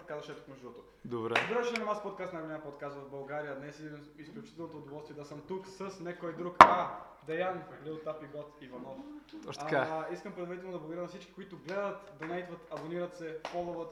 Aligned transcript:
така 0.00 0.14
да 0.14 0.22
шетох 0.22 0.48
между 0.48 0.62
другото. 0.62 0.92
Добре. 1.04 1.34
Добре, 1.48 1.64
ще 1.64 1.78
на 1.78 1.84
Мас 1.84 2.02
подкаст, 2.02 2.32
най-голям 2.32 2.60
подкаст 2.60 2.96
в 2.96 3.10
България. 3.10 3.56
Днес 3.56 3.80
е 3.80 3.90
изключителното 4.18 4.76
удоволствие 4.76 5.16
да 5.16 5.24
съм 5.24 5.40
тук 5.48 5.66
с 5.68 6.00
някой 6.00 6.36
друг. 6.36 6.56
А, 6.58 7.00
Деян, 7.26 7.62
Лил 7.84 7.98
Тапи 7.98 8.26
Гот 8.26 8.62
Иванов. 8.62 8.96
Точно 9.44 9.64
така. 9.64 9.76
А, 9.76 10.12
искам 10.12 10.32
предварително 10.32 10.72
да 10.72 10.78
благодаря 10.78 11.02
на 11.02 11.08
всички, 11.08 11.32
които 11.32 11.58
гледат, 11.58 12.12
донейтват, 12.20 12.72
абонират 12.72 13.16
се, 13.16 13.38
фоловат 13.46 13.90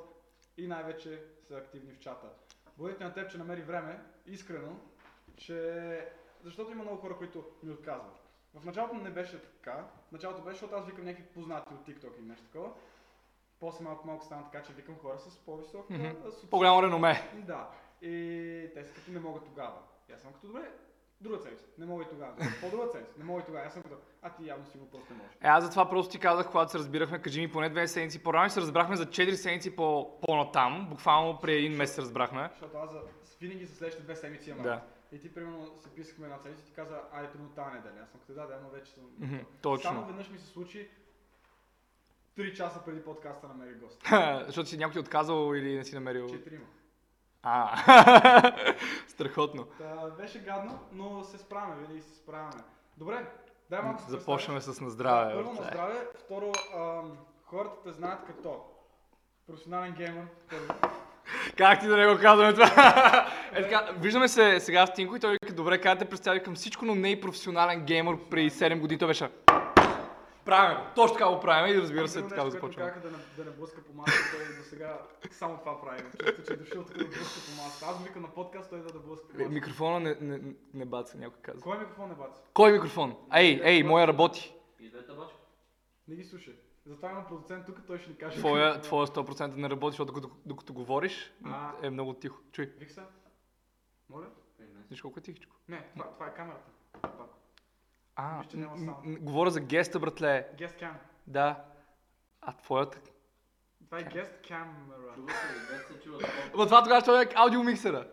и 0.56 0.66
най-вече 0.66 1.24
са 1.48 1.56
активни 1.56 1.92
в 1.92 1.98
чата. 1.98 2.26
Благодаря 2.76 3.04
на 3.04 3.14
теб, 3.14 3.30
че 3.30 3.38
намери 3.38 3.62
време, 3.62 4.00
искрено, 4.26 4.76
че... 5.36 6.08
защото 6.44 6.72
има 6.72 6.82
много 6.82 7.00
хора, 7.00 7.16
които 7.16 7.44
ми 7.62 7.72
отказват. 7.72 8.28
В 8.54 8.64
началото 8.64 8.94
не 8.94 9.10
беше 9.10 9.42
така. 9.42 9.84
В 10.08 10.12
началото 10.12 10.42
беше, 10.42 10.54
защото 10.54 10.76
аз 10.76 10.86
викам 10.86 11.04
някакви 11.04 11.26
познати 11.26 11.74
от 11.74 11.86
TikTok 11.86 12.18
и 12.18 12.22
нещо 12.22 12.44
такова. 12.44 12.70
После 13.60 13.84
малко 13.84 14.06
малко 14.06 14.24
стана 14.24 14.44
така, 14.44 14.64
че 14.64 14.72
викам 14.72 14.94
хора 14.96 15.18
с 15.18 15.36
по-висок 15.36 15.86
а, 15.90 15.94
соци- 15.94 16.50
По-голямо 16.50 16.82
реноме. 16.82 17.30
Да. 17.36 17.68
И 18.02 18.10
те 18.74 18.84
са 18.84 18.94
като 18.94 19.10
не 19.10 19.20
могат 19.20 19.44
тогава. 19.44 19.76
И 20.08 20.12
аз 20.12 20.20
съм 20.20 20.32
като 20.32 20.46
добре, 20.46 20.70
друга 21.20 21.38
седмица. 21.38 21.64
Не 21.78 21.86
мога 21.86 22.02
и 22.02 22.08
тогава. 22.08 22.32
По-друга 22.60 22.86
седмица. 22.86 23.12
Не 23.18 23.24
мога 23.24 23.40
и 23.40 23.44
тогава. 23.44 23.66
Аз 23.66 23.72
съм 23.72 23.82
като, 23.82 23.96
а 24.22 24.30
ти 24.30 24.46
явно 24.46 24.66
сигурно 24.66 24.90
просто 24.90 25.12
не 25.12 25.18
можеш. 25.18 25.32
Е, 25.34 25.46
аз 25.46 25.64
затова 25.64 25.88
просто 25.88 26.12
ти 26.12 26.18
казах, 26.18 26.46
когато 26.46 26.72
се 26.72 26.78
разбирахме, 26.78 27.22
кажи 27.22 27.40
ми 27.40 27.52
поне 27.52 27.68
две 27.68 27.88
седмици 27.88 28.22
по-рано 28.22 28.50
се 28.50 28.60
разбрахме 28.60 28.96
за 28.96 29.06
4 29.06 29.32
седмици 29.32 29.76
по- 29.76 30.20
по-натам. 30.20 30.86
Буквално 30.90 31.38
преди 31.38 31.58
един 31.58 31.76
месец 31.76 31.94
се 31.94 32.02
разбрахме. 32.02 32.48
Защото 32.50 32.76
аз 32.76 32.90
за, 32.90 33.00
винаги 33.40 33.64
за 33.66 33.74
следващите 33.74 34.04
две 34.04 34.16
седмици 34.16 34.50
имам. 34.50 34.62
Да. 34.62 34.82
И 35.12 35.20
ти 35.20 35.34
примерно 35.34 35.70
се 35.78 35.88
писахме 35.90 36.24
една 36.24 36.38
седмица 36.38 36.62
и 36.62 36.66
ти 36.66 36.72
каза, 36.72 37.00
айде 37.12 37.28
примерно 37.28 37.50
тази 37.50 37.76
неделя. 37.76 38.00
Аз 38.02 38.10
съм 38.10 38.20
като 38.20 38.32
да, 38.32 38.46
да, 38.46 38.60
но 38.62 38.68
вече 38.70 38.92
съм. 38.92 39.04
Само 39.20 39.44
Точно. 39.62 40.06
веднъж 40.06 40.30
ми 40.30 40.38
се 40.38 40.46
случи 40.46 40.88
3 42.38 42.56
часа 42.56 42.80
преди 42.84 43.04
подкаста 43.04 43.48
намери 43.48 43.74
гост. 43.74 44.02
Защото 44.46 44.68
си 44.68 44.78
някой 44.78 44.92
ти 44.92 44.98
отказал 44.98 45.54
или 45.54 45.76
не 45.76 45.84
си 45.84 45.94
намерил. 45.94 46.28
Четирима. 46.28 46.64
А, 47.42 48.52
страхотно. 49.08 49.64
Та, 49.78 50.10
беше 50.10 50.38
гадно, 50.38 50.78
но 50.92 51.24
се 51.24 51.38
справяме, 51.38 51.74
винаги 51.80 52.02
се 52.02 52.14
справяме. 52.14 52.62
Добре, 52.96 53.26
дай 53.70 53.82
малко 53.82 54.02
се 54.02 54.10
Започваме 54.10 54.60
с 54.60 54.80
на 54.80 54.90
здраве. 54.90 55.34
Първо 55.34 55.52
на 55.52 55.62
здраве, 55.62 56.06
второ, 56.24 56.52
ам, 56.76 57.18
хората 57.44 57.76
те 57.84 57.92
знаят 57.92 58.24
като 58.26 58.60
професионален 59.46 59.94
първо. 60.50 60.80
Как 61.56 61.80
ти 61.80 61.86
да 61.86 61.96
не 61.96 62.14
го 62.14 62.20
казваме 62.20 62.52
това? 62.52 62.66
е 63.52 63.62
така, 63.62 63.88
виждаме 63.98 64.28
се 64.28 64.60
сега 64.60 64.86
с 64.86 64.94
Тинко 64.94 65.16
и 65.16 65.20
той 65.20 65.32
вика, 65.32 65.54
добре, 65.54 65.80
как 65.80 65.98
те 65.98 66.04
представи 66.04 66.42
към 66.42 66.54
всичко, 66.54 66.84
но 66.84 66.94
не 66.94 67.10
и 67.10 67.20
професионален 67.20 67.84
геймър 67.84 68.16
преди 68.30 68.50
7 68.50 68.80
години. 68.80 68.98
Той 68.98 69.08
беше 69.08 69.28
правим 70.48 70.78
го. 70.78 70.84
Точно 70.94 71.16
така 71.16 71.28
го 71.28 71.40
правим 71.40 71.76
и 71.76 71.80
разбира 71.80 72.08
се, 72.08 72.28
така 72.28 72.44
го 72.44 72.50
започваме. 72.50 72.88
казаха 72.90 73.08
да 73.10 73.16
не, 73.16 73.22
да 73.36 73.44
не 73.44 73.50
блъска 73.50 73.84
по 73.84 73.92
масата, 73.92 74.36
той 74.36 74.56
до 74.56 74.62
сега 74.62 74.98
само 75.30 75.58
това 75.58 75.80
прави. 75.80 76.02
Чувствам, 76.02 76.46
че 76.46 76.52
е 76.52 76.56
дошъл 76.56 76.84
тук 76.84 76.96
да 76.96 77.04
блъска 77.04 77.40
по 77.46 77.62
масата. 77.62 77.86
Аз 77.86 78.04
викам 78.04 78.22
на 78.22 78.28
подкаст, 78.28 78.70
той 78.70 78.78
да 78.78 78.92
да 78.92 78.98
блъска 78.98 79.28
по 79.28 79.32
масата. 79.34 79.50
Микрофона 79.54 80.00
не, 80.00 80.16
не, 80.20 80.40
не 80.74 80.84
баца, 80.84 81.18
някой 81.18 81.40
каза. 81.42 81.60
Кой 81.60 81.78
микрофон 81.78 82.08
не 82.08 82.14
баци? 82.14 82.40
Кой 82.54 82.72
микрофон? 82.72 83.16
Ей, 83.36 83.60
ей, 83.64 83.82
моя 83.82 84.06
работи. 84.06 84.54
И 84.80 84.90
двете 84.90 85.12
бачка. 85.12 85.38
Не 86.08 86.16
ги 86.16 86.24
слушай. 86.24 86.54
Затова 86.86 87.10
има 87.10 87.26
продуцент 87.26 87.66
тук, 87.66 87.86
той 87.86 87.98
ще 87.98 88.10
ни 88.10 88.16
каже. 88.16 88.38
Твоя, 88.38 88.80
твоя 88.80 89.06
100% 89.06 89.56
не 89.56 89.70
работи, 89.70 89.92
защото 89.92 90.12
докато, 90.12 90.36
докато 90.46 90.72
говориш 90.72 91.32
А. 91.44 91.72
е 91.82 91.90
много 91.90 92.14
тихо. 92.14 92.38
Чуй, 92.52 92.66
Вик 92.66 92.90
се. 92.90 93.02
Моля? 94.10 94.26
виж 94.90 95.02
колко 95.02 95.18
е 95.18 95.22
тихичко. 95.22 95.56
Не, 95.68 95.88
това, 95.92 96.04
това 96.04 96.26
е 96.26 96.34
камерата. 96.34 96.70
Това. 97.02 97.26
А, 98.20 98.38
Виж, 98.38 98.46
че 98.46 98.56
няма 98.56 98.70
м- 98.72 98.78
саунд. 98.84 98.98
м- 99.04 99.18
говоря 99.20 99.50
за 99.50 99.60
геста, 99.60 99.98
братле. 99.98 100.48
Guest 100.56 100.82
cam. 100.82 100.92
Да. 101.26 101.64
А 102.40 102.52
твоята? 102.52 102.98
Това 103.84 103.98
е 103.98 104.04
guest 104.04 104.48
camera. 104.50 105.14
Чува 106.04 106.20
се, 106.20 106.66
това 106.66 106.82
тогава 106.82 107.00
ще 107.00 107.10
е 107.12 107.34
аудиомиксера. 107.34 108.06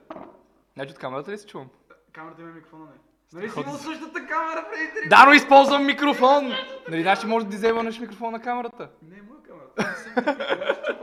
Значи 0.73 0.91
от 0.91 0.99
камерата 0.99 1.31
ли 1.31 1.37
се 1.37 1.47
чувам? 1.47 1.69
Камерата 2.11 2.41
има 2.41 2.51
микрофона, 2.51 2.85
не. 2.85 2.91
Нали 3.33 3.45
си 3.47 3.51
Страхотно. 3.51 3.71
имал 3.71 3.81
същата 3.83 4.27
камера 4.27 4.65
преди 4.71 4.91
три 4.93 5.09
Да, 5.09 5.25
но 5.25 5.33
използвам 5.33 5.85
микрофон! 5.85 6.51
Нали, 6.89 7.01
значи 7.01 7.27
може 7.27 7.45
да 7.45 7.51
дизейванеш 7.51 7.99
микрофон 7.99 8.31
на 8.31 8.41
камерата? 8.41 8.89
Не 9.01 9.17
е 9.17 9.21
моя 9.21 9.41
камера. 9.43 9.67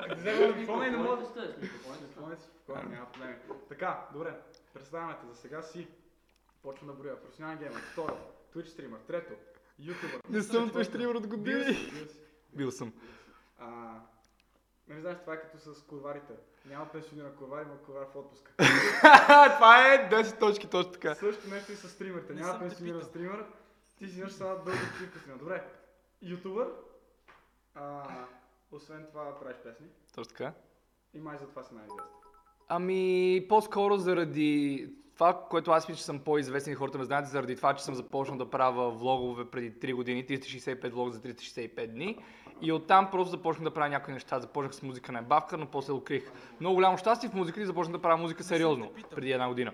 Да 0.09 0.15
взема 0.17 0.47
микрофона 0.47 0.87
и 0.87 0.91
не 0.91 0.97
мога 0.97 1.17
да... 1.17 1.25
сте, 1.27 1.41
с 1.41 1.63
микрофоните 1.63 1.79
сте. 1.97 2.05
Микрофонът 2.07 2.41
си 2.41 2.47
спокойно, 2.47 2.89
няма 2.91 3.07
проблеми. 3.07 3.35
Така, 3.69 4.01
добре. 4.13 4.35
Представяме 4.75 5.13
те. 5.15 5.27
За 5.27 5.35
сега 5.37 5.63
си. 5.63 5.89
Почвам 6.63 6.87
да 6.89 6.95
броя. 6.95 7.21
Професионален 7.21 7.59
геймер. 7.59 7.81
Второ. 7.93 8.17
Twitch 8.55 8.67
стример. 8.67 8.99
Трето. 8.99 9.33
YouTuber. 9.81 10.31
Не 10.31 10.43
съм. 10.43 10.71
Twitch 10.71 10.83
стример 10.83 11.15
от 11.15 11.23
Бил 11.23 11.39
години. 11.39 11.65
си, 11.65 11.91
бил 11.93 12.07
си. 12.07 12.19
Бил 12.55 12.71
съм. 12.71 12.93
А, 13.59 13.95
Нали 14.89 15.01
знаеш, 15.01 15.19
това 15.21 15.35
е 15.35 15.41
като 15.41 15.59
с 15.59 15.83
курварите. 15.83 16.33
Няма 16.67 16.89
пенсиониран 16.89 17.37
курвар, 17.37 17.63
има 17.63 17.79
курвар 17.79 18.07
в 18.13 18.17
отпуска. 18.17 18.53
това 19.57 19.95
е 19.95 20.11
10 20.11 20.39
точки 20.39 20.67
точно 20.71 20.93
така. 20.93 21.15
Също 21.15 21.49
нещо 21.51 21.73
и 21.73 21.77
с 21.77 21.89
стримерите. 21.89 22.35
Не 22.35 22.41
Няма 22.41 22.69
питал. 22.69 23.03
стример. 23.03 23.45
Ти 23.99 24.09
си 24.09 24.21
имаш 24.21 24.35
дълго 24.35 24.71
чивка 24.99 25.19
стример. 25.19 25.39
Добре. 25.39 25.65
Ютубър. 26.23 26.69
А, 27.75 28.05
освен 28.73 29.07
това 29.09 29.41
правиш 29.41 29.57
песни. 29.65 29.87
Точно 30.15 30.31
така. 30.37 30.53
И 31.15 31.21
май 31.21 31.39
за 31.39 31.47
това 31.47 31.63
си 31.63 31.75
най-известен. 31.75 32.07
Ами, 32.69 33.47
по-скоро 33.49 33.97
заради 33.97 34.89
това, 35.15 35.47
което 35.51 35.71
аз 35.71 35.89
мисля, 35.89 35.99
че 35.99 36.05
съм 36.05 36.19
по-известен 36.19 36.73
и 36.73 36.77
хората 36.77 36.99
ме 36.99 37.05
знаят, 37.05 37.29
заради 37.29 37.57
това, 37.57 37.75
че 37.75 37.85
съм 37.85 37.95
започнал 37.95 38.39
да 38.39 38.51
правя 38.51 38.91
влогове 38.91 39.45
преди 39.45 39.73
3 39.73 39.95
години, 39.95 40.27
365 40.27 40.91
влог 40.91 41.11
за 41.11 41.21
365 41.21 41.87
дни. 41.87 42.19
И 42.61 42.73
оттам 42.73 43.11
просто 43.11 43.31
започнах 43.31 43.65
да 43.65 43.75
правя 43.75 43.89
някои 43.89 44.15
неща. 44.15 44.41
Започнах 44.41 44.75
с 44.75 44.83
музика 44.83 45.13
на 45.13 45.23
бавка, 45.23 45.57
но 45.57 45.67
после 45.67 45.93
открих 45.93 46.33
много 46.61 46.75
голямо 46.75 46.99
щастие 46.99 47.29
в 47.29 47.35
музиката 47.35 47.63
и 47.63 47.67
започнах 47.67 47.97
да 47.97 48.03
правя 48.03 48.17
музика 48.17 48.43
сериозно 48.45 48.93
преди 49.11 49.33
една 49.33 49.49
година. 49.49 49.73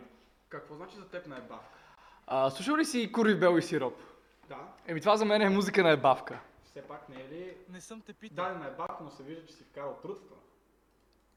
Какво 0.49 0.75
значи 0.75 0.97
за 0.97 1.09
теб 1.09 1.27
на 1.27 1.37
ебавка? 1.37 1.79
А, 2.27 2.51
слушал 2.51 2.77
ли 2.77 2.85
си 2.85 3.13
Курви 3.13 3.35
Бел 3.35 3.59
и 3.59 3.63
Сироп? 3.63 3.95
Да, 4.49 4.57
Еми 4.87 5.01
това 5.01 5.17
за 5.17 5.25
мен 5.25 5.43
е 5.43 5.49
музика 5.49 5.83
на 5.83 5.91
ебавка. 5.91 6.41
все 6.65 6.83
пак 6.83 7.09
не 7.09 7.17
е 7.17 7.29
ли... 7.29 7.57
Не 7.69 7.81
съм 7.81 8.01
те 8.01 8.13
питал. 8.13 8.45
Дадена 8.45 8.67
е 8.67 8.71
бавка, 8.71 8.97
но 9.05 9.11
се 9.11 9.23
вижда, 9.23 9.47
че 9.47 9.55
си 9.55 9.65
вкарал 9.65 9.99
труд 10.03 10.19
в 10.19 10.23
това. 10.23 10.37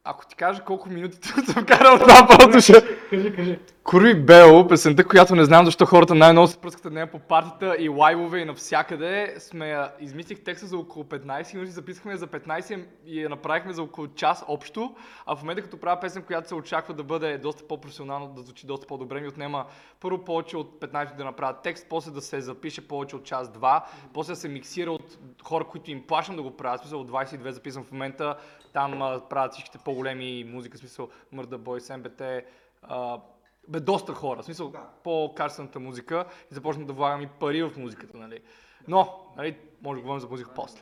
Ако 0.04 0.26
ти 0.26 0.36
кажа 0.36 0.64
колко 0.64 0.90
минути 0.90 1.28
съм 1.46 1.66
карал 1.66 2.00
това 2.00 2.28
просто 2.28 2.62
ще... 2.62 2.98
Кажи, 3.10 3.36
кажи. 3.36 3.60
Курви 3.84 4.16
Бел, 4.16 4.68
песента, 4.68 5.08
която 5.08 5.36
не 5.36 5.46
знам 5.46 5.66
защо 5.66 5.86
хората 5.86 6.16
най-много 6.16 6.48
се 6.48 6.58
пръскат 6.58 6.86
от 6.86 6.94
нея 6.94 7.12
по 7.12 7.20
партията 7.20 7.76
и 7.80 7.90
лайвове 7.90 8.40
и 8.40 8.46
навсякъде, 8.46 9.36
сме 9.40 9.70
я, 9.70 9.92
измислих 10.00 10.44
текста 10.44 10.68
за 10.68 10.78
около 10.78 11.06
15 11.06 11.54
минути, 11.54 11.72
записахме 11.72 12.18
за 12.18 12.28
15 12.28 12.86
и 13.06 13.22
я 13.22 13.30
направихме 13.30 13.74
за 13.74 13.84
около 13.84 14.08
час 14.08 14.44
общо, 14.48 14.96
а 15.26 15.36
в 15.36 15.42
момента 15.42 15.62
като 15.62 15.78
правя 15.78 16.00
песен, 16.00 16.24
която 16.24 16.48
се 16.48 16.56
очаква 16.56 16.94
да 16.94 17.04
бъде 17.04 17.38
доста 17.38 17.68
по-професионално, 17.68 18.28
да 18.28 18.42
звучи 18.42 18.68
доста 18.68 18.88
по-добре, 18.88 19.22
ми 19.22 19.28
отнема 19.28 19.66
първо 20.00 20.24
повече 20.24 20.58
от 20.58 20.80
15 20.82 20.94
минути 20.94 21.18
да 21.18 21.26
направя 21.26 21.56
текст, 21.64 21.88
после 21.90 22.12
да 22.12 22.22
се 22.22 22.42
запише 22.42 22.88
повече 22.88 23.16
от 23.16 23.24
час-два, 23.24 23.86
после 24.14 24.32
да 24.34 24.40
се 24.40 24.50
миксира 24.50 24.92
от 24.92 25.18
хора, 25.44 25.64
които 25.64 25.92
им 25.92 26.08
плащам 26.08 26.36
да 26.36 26.42
го 26.42 26.58
правят, 26.58 26.82
смисъл 26.82 27.02
от 27.02 27.12
22 27.12 27.50
записвам 27.50 27.84
в 27.84 27.92
момента, 27.92 28.36
там 28.74 29.22
правят 29.30 29.52
всичките 29.52 29.78
по-големи 29.92 30.44
музика, 30.44 30.78
в 30.78 30.80
смисъл 30.80 31.10
Murder 31.34 31.58
Boys, 31.58 32.02
MBT, 32.02 32.46
а, 32.82 33.20
бе, 33.68 33.80
доста 33.80 34.14
хора, 34.14 34.42
в 34.42 34.46
смисъл 34.46 34.70
Да. 34.70 34.90
по-качествената 35.04 35.80
музика 35.80 36.26
и 36.52 36.54
започнах 36.54 36.86
да 36.86 36.94
влагам 36.94 37.22
и 37.22 37.28
пари 37.28 37.64
в 37.64 37.72
музиката, 37.78 38.18
нали. 38.18 38.42
Но, 38.88 39.34
нали, 39.38 39.58
може 39.82 39.98
да 39.98 40.02
говорим 40.02 40.20
за 40.20 40.28
музика 40.28 40.52
после. 40.56 40.82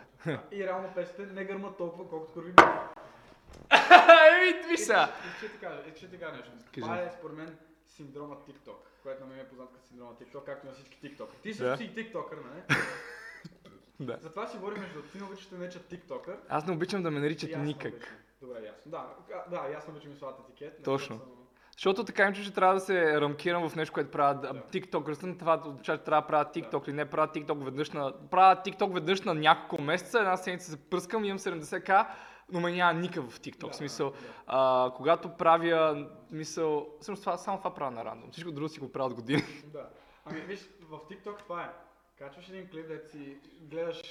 И 0.51 0.63
реално 0.63 0.89
песните 0.95 1.33
не 1.33 1.45
гърмат 1.45 1.77
толкова, 1.77 2.09
колкото 2.09 2.33
първи. 2.33 2.53
Еми, 3.71 4.67
виж 4.69 4.79
сега. 4.79 5.11
Ще 5.37 5.49
ти 5.49 5.57
кажа, 5.59 5.81
ще 5.95 6.09
ти 6.09 6.19
кажа 6.19 6.35
нещо. 6.35 6.51
Това 6.73 7.01
е 7.01 7.11
според 7.19 7.37
мен 7.37 7.57
синдрома 7.87 8.35
TikTok, 8.35 8.75
което 9.03 9.21
на 9.21 9.27
мен 9.27 9.39
е 9.39 9.47
познат 9.47 9.69
като 9.73 9.87
синдрома 9.87 10.11
TikTok, 10.13 10.43
както 10.45 10.67
на 10.67 10.73
всички 10.73 10.97
TikTok. 11.03 11.27
Ти 11.43 11.49
Да. 11.49 11.55
също 11.55 11.77
си 11.77 11.95
тиктокър, 11.95 12.37
нали? 12.37 12.79
Да. 14.01 14.17
Затова 14.21 14.47
си 14.47 14.57
говорим 14.57 14.81
между 14.81 15.01
ти 15.01 15.17
не 15.17 15.23
обичаш 15.23 15.45
да 15.45 15.57
наричат 15.57 15.85
тиктокър. 15.87 16.37
Аз 16.49 16.65
не 16.67 16.73
обичам 16.73 17.03
да 17.03 17.11
ме 17.11 17.19
наричат 17.19 17.57
никак. 17.57 17.93
Добре, 18.41 18.65
ясно. 18.65 18.91
Да, 18.91 19.07
да, 19.49 19.69
и 19.71 19.73
аз 19.73 19.87
не 19.87 19.93
обичам 19.93 20.11
и 20.11 20.15
слагат 20.15 20.39
етикет. 20.39 20.79
не 20.79 20.83
Точно. 20.83 21.17
съм- 21.17 21.25
Защото 21.71 22.03
така 22.03 22.23
им 22.23 22.33
че 22.33 22.53
трябва 22.53 22.73
да 22.73 22.79
се 22.79 23.21
рамкирам 23.21 23.69
в 23.69 23.75
нещо, 23.75 23.93
което 23.93 24.11
правят 24.11 24.41
Да. 24.41 24.53
да. 24.53 24.59
TikTok. 24.61 25.39
това 25.39 25.61
означава, 25.65 25.97
че 25.97 26.03
трябва 26.03 26.21
да 26.21 26.27
правя 26.27 26.45
TikTok 26.45 26.87
или 26.87 26.95
не 26.95 27.09
правя 27.09 27.27
TikTok 27.27 27.63
веднъж 27.63 27.91
на... 27.91 28.29
Правя 28.29 28.61
TikTok 28.61 28.93
веднъж 28.93 29.21
на 29.21 29.33
няколко 29.33 29.81
месеца, 29.81 30.19
една 30.19 30.37
седмица 30.37 30.71
се 30.71 30.89
пръскам, 30.89 31.25
имам 31.25 31.39
70к, 31.39 32.07
но 32.51 32.59
ме 32.59 32.71
няма 32.71 32.93
никак 32.93 33.29
в 33.29 33.39
TikTok. 33.39 33.67
Да, 33.67 33.73
смисъл, 33.73 34.09
да. 34.09 34.15
а, 34.47 34.91
когато 34.95 35.29
правя, 35.29 36.07
мисъл, 36.31 36.87
всъщност 36.99 37.23
това, 37.23 37.37
само 37.37 37.57
това 37.57 37.73
правя 37.73 37.91
на 37.91 38.05
рандом. 38.05 38.31
Всичко 38.31 38.51
друго 38.51 38.69
си 38.69 38.79
го 38.79 38.91
правя 38.91 39.07
от 39.07 39.13
години. 39.13 39.43
Да. 39.65 39.89
Ами 40.25 40.39
виж, 40.41 40.69
в 40.81 40.99
TikTok 40.99 41.37
това 41.37 41.63
е. 41.63 41.69
Качваш 42.17 42.49
един 42.49 42.69
клип, 42.69 42.87
да 42.87 42.99
си 42.99 43.37
гледаш 43.61 44.01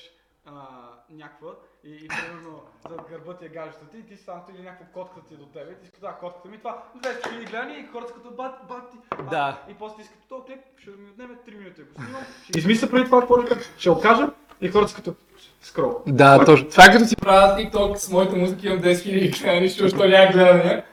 а, 0.54 0.68
някаква 1.10 1.50
и, 1.84 1.90
и 1.90 2.08
примерно 2.08 2.62
зад 2.88 3.00
гърба 3.10 3.36
ти 3.36 3.44
е 3.44 3.48
гаджето 3.48 3.84
ти 3.92 3.98
и 3.98 4.02
ти 4.02 4.16
сам 4.16 4.40
или 4.54 4.62
някаква 4.62 4.86
котка 4.94 5.20
ти 5.28 5.34
е 5.34 5.36
до 5.36 5.46
тебе 5.46 5.70
и 5.72 5.74
ти 5.74 5.84
искаш 5.84 6.00
да, 6.00 6.12
котката 6.20 6.48
ми 6.48 6.58
това 6.58 6.82
200 7.02 7.28
хиляди 7.28 7.44
гледани 7.44 7.74
и 7.78 7.86
хората 7.92 8.12
като 8.12 8.30
бат, 8.30 8.54
бат 8.68 8.90
ти. 8.90 8.96
а, 9.10 9.22
Да. 9.22 9.62
И 9.70 9.74
после 9.74 10.02
искат 10.02 10.18
този 10.28 10.42
клип, 10.46 10.58
ще 10.78 10.90
ми 10.90 11.10
отнеме 11.10 11.34
3 11.48 11.58
минути, 11.58 11.80
ако 11.82 11.94
снимам. 11.94 12.22
Измисля 12.56 12.90
преди 12.90 13.04
това 13.04 13.20
какво 13.20 13.42
да. 13.42 13.56
Ще 13.78 13.90
го 13.90 14.00
кажа, 14.00 14.30
И 14.60 14.68
хората 14.68 14.94
като 14.94 15.14
скрол. 15.60 16.02
Да, 16.06 16.44
точно. 16.44 16.68
Това 16.68 16.84
е 16.84 16.92
като 16.92 17.04
си 17.04 17.16
правя 17.16 17.60
TikTok 17.60 17.94
с 17.94 18.10
моята 18.10 18.36
музика, 18.36 18.66
имам 18.66 18.80
10 18.80 18.92
000 18.92 19.42
гледани, 19.42 19.68
защото 19.68 19.96
що 19.96 20.08
няма 20.08 20.32
гледания. 20.32 20.84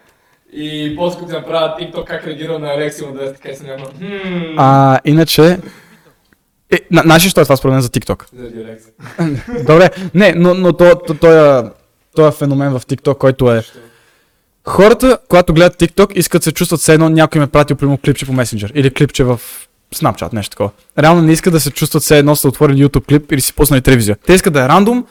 И 0.51 0.95
после 0.97 1.19
като 1.19 1.29
си 1.29 1.35
направя 1.35 1.75
TikTok 1.79 2.05
как 2.05 2.25
реагира 2.27 2.59
на 2.59 2.73
Алексия 2.73 3.09
от 3.09 3.15
200, 3.15 3.35
така 3.35 3.49
и. 3.49 3.55
«Хм». 3.55 4.59
А, 4.59 4.99
иначе... 5.05 5.59
Е, 6.71 6.79
на, 6.91 7.01
знаеш 7.01 7.25
ли 7.25 7.29
що 7.29 7.41
е 7.41 7.43
това 7.43 7.57
според 7.57 7.73
мен 7.73 7.81
за 7.81 7.89
TikTok? 7.89 8.23
Добре, 9.67 9.89
не, 10.13 10.33
но, 10.37 10.53
но 10.53 10.73
то, 10.73 10.95
то, 11.07 11.13
то, 11.13 11.63
то 12.15 12.27
е 12.27 12.31
феномен 12.31 12.79
в 12.79 12.81
TikTok, 12.85 13.17
който 13.17 13.51
е... 13.51 13.63
Хората, 14.67 15.17
когато 15.29 15.53
гледат 15.53 15.79
TikTok, 15.79 16.13
искат 16.13 16.43
се 16.43 16.51
чувстват 16.51 16.81
все 16.81 16.93
едно 16.93 17.09
някой 17.09 17.39
им 17.39 17.43
е 17.43 17.47
пратил 17.47 17.77
прямо 17.77 17.97
клипче 17.97 18.25
по 18.25 18.31
Messenger 18.31 18.71
или 18.73 18.93
клипче 18.93 19.23
в 19.23 19.39
Snapchat, 19.95 20.33
нещо 20.33 20.51
такова. 20.51 20.69
Реално 20.99 21.21
не 21.21 21.31
искат 21.31 21.53
да 21.53 21.59
се 21.59 21.71
чувстват 21.71 22.03
все 22.03 22.17
едно 22.17 22.35
са 22.35 22.47
отворили 22.47 22.85
YouTube 22.85 23.05
клип 23.05 23.31
или 23.31 23.41
си 23.41 23.53
пуснали 23.53 23.81
телевизия. 23.81 24.17
Те 24.25 24.33
искат 24.33 24.53
да 24.53 24.63
е 24.63 24.67
рандом, 24.67 25.05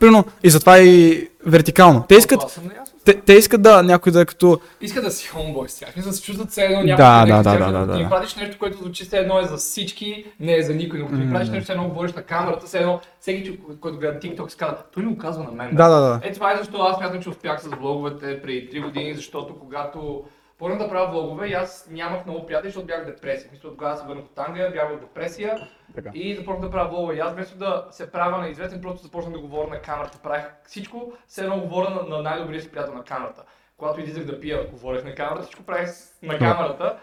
примерно, 0.00 0.24
и 0.42 0.50
затова 0.50 0.78
и 0.78 1.28
вертикално. 1.46 2.04
Те 2.08 2.14
искат. 2.14 2.60
Те, 3.04 3.20
те 3.20 3.32
искат 3.32 3.62
да 3.62 3.82
някой 3.82 4.12
да 4.12 4.20
е 4.20 4.24
като... 4.24 4.60
Иска 4.80 5.02
да 5.02 5.10
си 5.10 5.28
хомбой 5.28 5.68
с 5.68 5.78
тях. 5.78 5.94
Да 5.96 6.12
се 6.12 6.22
чувстват 6.22 6.50
все 6.50 6.62
едно 6.62 6.82
някой. 6.82 7.04
Да, 7.04 7.26
да, 7.26 7.42
да, 7.42 7.58
да, 7.58 7.72
да, 7.72 7.86
да. 7.86 8.00
им 8.00 8.08
пратиш 8.08 8.34
нещо, 8.34 8.56
което 8.58 8.78
звучи 8.78 9.04
все 9.04 9.18
едно 9.18 9.38
е 9.38 9.44
за 9.44 9.56
всички, 9.56 10.24
не 10.40 10.56
е 10.56 10.62
за 10.62 10.74
никой. 10.74 10.98
Но 10.98 11.06
като 11.06 11.18
ми 11.18 11.30
пратиш 11.30 11.48
нещо, 11.48 11.64
все 11.64 11.72
едно 11.72 11.88
говориш 11.88 12.12
на 12.12 12.22
камерата, 12.22 12.66
все 12.66 12.78
едно 12.78 13.00
всеки, 13.20 13.58
който 13.80 13.98
гледа 13.98 14.18
TikTok, 14.18 14.48
си 14.48 14.56
казва, 14.56 14.76
той 14.94 15.02
ми 15.02 15.12
го 15.12 15.18
казва 15.18 15.44
на 15.44 15.52
мен. 15.52 15.70
бе». 15.70 15.76
Да, 15.76 15.88
да, 15.88 16.00
да. 16.00 16.20
Е, 16.22 16.32
това 16.32 16.52
е 16.52 16.56
защо 16.56 16.78
аз 16.78 17.00
мятам, 17.00 17.22
че 17.22 17.28
успях 17.28 17.62
с 17.62 17.66
влоговете 17.66 18.42
преди 18.42 18.70
3 18.70 18.82
години, 18.82 19.14
защото 19.14 19.58
когато 19.58 20.24
почнах 20.60 20.78
да 20.78 20.88
правя 20.88 21.10
влогове 21.10 21.46
и 21.46 21.52
аз 21.52 21.88
нямах 21.90 22.26
много 22.26 22.46
приятели, 22.46 22.68
защото 22.68 22.86
бях 22.86 23.02
в 23.02 23.06
депресия. 23.06 23.50
Мисля, 23.52 23.68
тогава 23.68 23.96
се 23.96 24.06
върнах 24.06 24.24
от 24.24 24.38
Англия, 24.38 24.70
бях 24.70 24.96
в 24.96 25.00
депресия 25.00 25.68
Така. 25.94 26.10
и 26.14 26.34
започнах 26.36 26.60
да 26.60 26.70
правя 26.70 26.88
влогове. 26.90 27.14
И 27.14 27.20
аз 27.20 27.32
вместо 27.32 27.58
да 27.58 27.86
се 27.90 28.12
правя 28.12 28.38
на 28.38 28.48
известен, 28.48 28.80
просто 28.80 29.02
започнах 29.02 29.32
да 29.32 29.40
говоря 29.40 29.68
на 29.68 29.82
камерата. 29.82 30.18
Правих 30.22 30.44
всичко, 30.64 31.12
все 31.26 31.42
едно 31.42 31.60
говоря 31.60 31.90
на, 31.90 32.02
на 32.16 32.22
най-добрия 32.22 32.62
си 32.62 32.70
приятел 32.70 32.94
на 32.94 33.04
камерата. 33.04 33.44
Когато 33.76 34.00
излизах 34.00 34.24
да 34.24 34.40
пия, 34.40 34.70
говорех 34.70 35.04
на 35.04 35.14
камерата, 35.14 35.42
всичко 35.42 35.62
правих 35.62 35.88
на 36.22 36.38
камерата. 36.38 36.98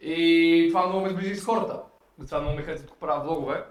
И 0.00 0.66
това 0.68 0.86
много 0.86 1.00
ме 1.00 1.10
сближи 1.10 1.34
с 1.34 1.44
хората. 1.44 1.80
Затова 2.18 2.40
много 2.40 2.56
ме 2.56 2.62
хареса 2.62 2.86
да 2.86 2.92
правя 3.00 3.24
влогове. 3.24 3.64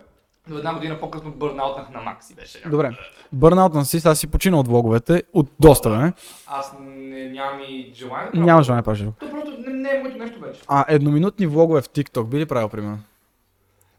Но 0.50 0.58
една 0.58 0.74
година 0.74 1.00
по-късно 1.00 1.32
бърнаутнах 1.32 1.90
на 1.90 2.02
Макси 2.02 2.36
беше. 2.36 2.70
Добре. 2.70 2.98
Бърнаут 3.32 3.74
на 3.74 3.86
си, 3.86 4.02
аз 4.06 4.20
си 4.20 4.28
почина 4.28 4.60
от 4.60 4.68
влоговете 4.68 5.24
от 5.34 5.48
доста 5.60 5.90
време. 5.90 6.14
Аз 6.48 6.74
не, 6.82 7.30
нямам 7.30 7.60
и 7.68 7.92
желание 7.96 8.26
да 8.26 8.32
правя 8.32 8.46
Няма 8.46 8.64
желание 8.64 8.82
да 8.82 8.86
правиш. 8.86 9.04
То 9.20 9.30
просто 9.30 9.52
не, 9.68 9.74
не 9.74 9.90
е 9.90 10.00
моето 10.00 10.18
нещо 10.18 10.40
вече. 10.40 10.62
А 10.68 10.86
едноминутни 10.88 11.48
влогове 11.48 11.82
в 11.82 11.90
TikTok 11.90 12.24
би 12.24 12.40
ли 12.40 12.46
правил, 12.46 12.70
примерно? 12.70 13.00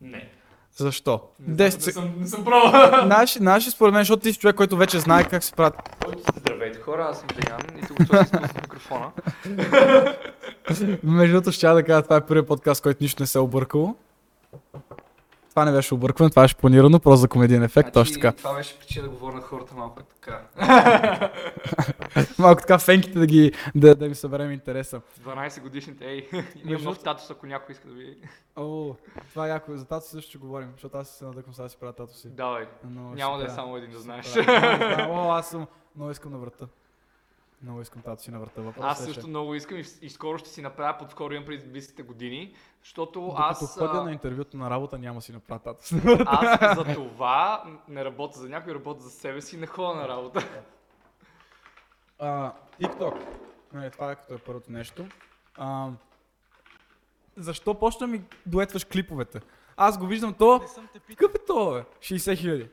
Не. 0.00 0.28
Защо? 0.76 1.20
Не, 1.46 1.54
10 1.54 1.68
знам, 1.68 1.80
се... 1.80 1.86
не, 1.86 1.92
съм, 1.92 2.14
не 2.20 2.26
съм 2.26 2.44
пробвал. 2.44 3.06
Наши, 3.06 3.42
наши 3.42 3.70
според 3.70 3.94
мен, 3.94 4.00
защото 4.00 4.22
ти 4.22 4.32
си 4.32 4.38
човек, 4.38 4.56
който 4.56 4.76
вече 4.76 4.98
знае 4.98 5.24
как 5.24 5.44
се 5.44 5.52
правят. 5.52 5.74
Здравейте 6.36 6.80
хора, 6.80 7.08
аз 7.10 7.18
съм 7.18 7.26
Деян 7.36 7.60
и 7.82 7.86
тук 7.86 8.02
спусна 8.02 8.48
микрофона. 8.62 9.10
Между 11.02 11.32
другото, 11.32 11.52
ще 11.52 11.68
да 11.68 11.82
кажа, 11.82 12.02
това 12.02 12.16
е 12.16 12.26
първият 12.26 12.46
подкаст, 12.46 12.82
който 12.82 12.98
нищо 13.02 13.22
не 13.22 13.26
се 13.26 13.38
е 13.38 13.40
объркало. 13.40 13.94
Това 15.58 15.64
не 15.64 15.72
беше 15.72 15.94
объркване, 15.94 16.30
това 16.30 16.42
беше 16.42 16.56
планирано, 16.56 17.00
просто 17.00 17.20
за 17.20 17.28
комедиен 17.28 17.62
ефект, 17.62 17.92
точно 17.92 18.14
така. 18.14 18.32
Това 18.32 18.54
беше 18.54 18.78
причина 18.78 19.04
да 19.04 19.10
говоря 19.10 19.34
на 19.34 19.40
хората 19.40 19.74
малко 19.74 20.02
така. 20.02 20.42
Малко 22.38 22.60
така 22.60 22.78
фенките 22.78 23.18
да 23.18 23.26
ги, 23.26 23.52
да, 23.74 23.94
да 23.94 24.08
ми 24.08 24.14
съберем 24.14 24.52
интереса. 24.52 25.00
12 25.20 25.60
годишните, 25.62 26.04
ей, 26.06 26.28
имам 26.64 26.82
нов 26.82 26.98
татус, 26.98 27.30
ако 27.30 27.46
някой 27.46 27.72
иска 27.72 27.88
да 27.88 27.94
види. 27.94 28.16
О, 28.56 28.94
това 29.30 29.46
е 29.46 29.50
яко, 29.50 29.76
за 29.76 29.84
тато 29.84 30.06
също 30.06 30.28
ще 30.28 30.38
говорим, 30.38 30.68
защото 30.72 30.96
аз 30.96 31.08
се 31.08 31.24
надъквам 31.24 31.54
сега 31.54 31.64
да 31.64 31.70
си 31.70 31.76
правя 31.76 31.92
тато 31.92 32.14
си. 32.14 32.28
Давай, 32.28 32.66
Но 32.84 33.00
няма 33.00 33.38
да 33.38 33.44
е 33.44 33.48
само 33.48 33.76
един 33.76 33.90
да 33.90 33.98
знаеш. 33.98 34.36
О, 35.08 35.30
аз 35.30 35.50
съм, 35.50 35.66
много 35.96 36.10
искам 36.10 36.32
на 36.32 36.38
врата. 36.38 36.66
Много 37.62 37.80
искам 37.80 38.02
тато 38.02 38.22
си 38.22 38.30
на 38.30 38.40
врата. 38.40 38.62
Въпросът 38.62 38.90
Аз 38.90 39.04
също 39.04 39.20
че- 39.22 39.28
много 39.28 39.54
искам 39.54 39.78
и, 39.78 39.84
и 40.02 40.10
скоро 40.10 40.38
ще 40.38 40.48
си 40.48 40.62
направя, 40.62 40.98
подскоро 40.98 41.32
имам 41.34 41.46
през 41.46 41.64
близките 41.64 42.02
години, 42.02 42.54
защото 42.82 43.20
Докато 43.20 43.42
аз... 43.42 43.78
ходя 43.78 43.98
а, 43.98 44.02
на 44.02 44.12
интервюто 44.12 44.56
на 44.56 44.70
работа, 44.70 44.98
няма 44.98 45.22
си 45.22 45.32
направя 45.32 45.60
тато 45.60 45.84
си. 45.86 45.94
Аз 46.26 46.76
за 46.78 46.94
това 46.94 47.64
не 47.88 48.04
работя 48.04 48.38
за 48.38 48.48
някой, 48.48 48.74
работя 48.74 49.00
за 49.00 49.10
себе 49.10 49.40
си, 49.40 49.56
не 49.56 49.66
ходя 49.66 49.94
на 49.94 50.08
работа. 50.08 50.40
А, 52.20 52.52
TikTok. 52.80 53.26
Нали, 53.72 53.90
това 53.90 54.12
е 54.12 54.16
като 54.16 54.34
е 54.34 54.38
първото 54.38 54.72
нещо. 54.72 55.06
А, 55.56 55.88
защо 57.36 57.74
почна 57.74 58.06
ми 58.06 58.22
дуетваш 58.46 58.84
клиповете? 58.84 59.40
Аз 59.76 59.98
го 59.98 60.06
виждам 60.06 60.34
то. 60.34 60.60
Какъв 61.08 61.34
е 61.34 61.38
то, 61.46 61.70
бе? 61.72 61.84
60 62.00 62.36
хиляди. 62.38 62.68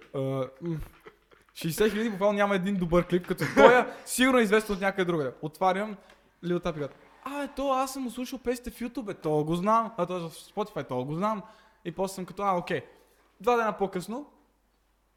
А, 1.56 1.68
м. 1.68 1.72
60 1.72 1.92
хиляди, 1.92 2.10
буквално 2.10 2.34
няма 2.38 2.56
един 2.56 2.76
добър 2.76 3.08
клип, 3.08 3.28
като 3.28 3.44
той 3.56 3.80
е 3.80 3.86
сигурно 4.06 4.40
известен 4.40 4.76
от 4.76 4.82
някъде 4.82 5.06
другаде. 5.06 5.32
Отварям 5.42 5.96
Лил 6.44 6.60
Тап 6.60 6.76
и 6.78 6.80
казват, 6.80 6.96
а, 7.24 7.48
то 7.48 7.74
аз 7.74 7.94
съм 7.94 8.10
слушал 8.10 8.40
песните 8.40 8.72
в 8.72 8.80
YouTube, 8.80 9.02
бе, 9.04 9.14
то 9.14 9.44
го 9.44 9.56
знам, 9.56 9.92
а 9.98 10.06
то 10.06 10.18
е 10.18 10.20
в 10.20 10.30
Spotify, 10.30 10.88
то 10.88 11.04
го 11.04 11.14
знам. 11.16 11.42
И 11.86 11.92
после 11.92 12.16
съм 12.16 12.26
като, 12.26 12.44
а, 12.44 12.54
окей. 12.54 12.82
Два 13.42 13.56
дена 13.56 13.74
по-късно, 13.74 14.26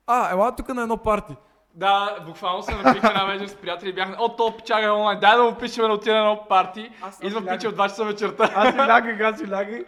а, 0.07 0.31
ела 0.33 0.57
тук 0.57 0.69
на 0.69 0.83
едно 0.83 0.97
парти. 0.97 1.37
Да, 1.75 2.19
буквално 2.27 2.63
се 2.63 2.75
напих 2.75 3.05
една 3.05 3.25
вечер 3.25 3.47
с 3.47 3.55
приятели 3.55 3.89
и 3.89 3.95
бяхме, 3.95 4.17
о, 4.19 4.29
то 4.29 4.57
пичага 4.57 4.87
е 4.87 4.91
онлайн, 4.91 5.21
дай 5.21 5.37
да 5.37 5.43
му 5.43 5.55
пишем 5.55 5.85
да 5.85 5.93
отиде 5.93 6.13
на 6.13 6.19
едно 6.19 6.47
парти. 6.49 6.91
Аз- 7.03 7.21
Идва 7.23 7.47
пича 7.47 7.69
от 7.69 7.77
2 7.77 7.89
часа 7.89 8.05
вечерта. 8.05 8.53
Аз 8.55 8.71
си 8.71 8.79
лягах, 8.79 9.21
аз 9.21 9.39
си 9.39 9.51
лягах. 9.51 9.81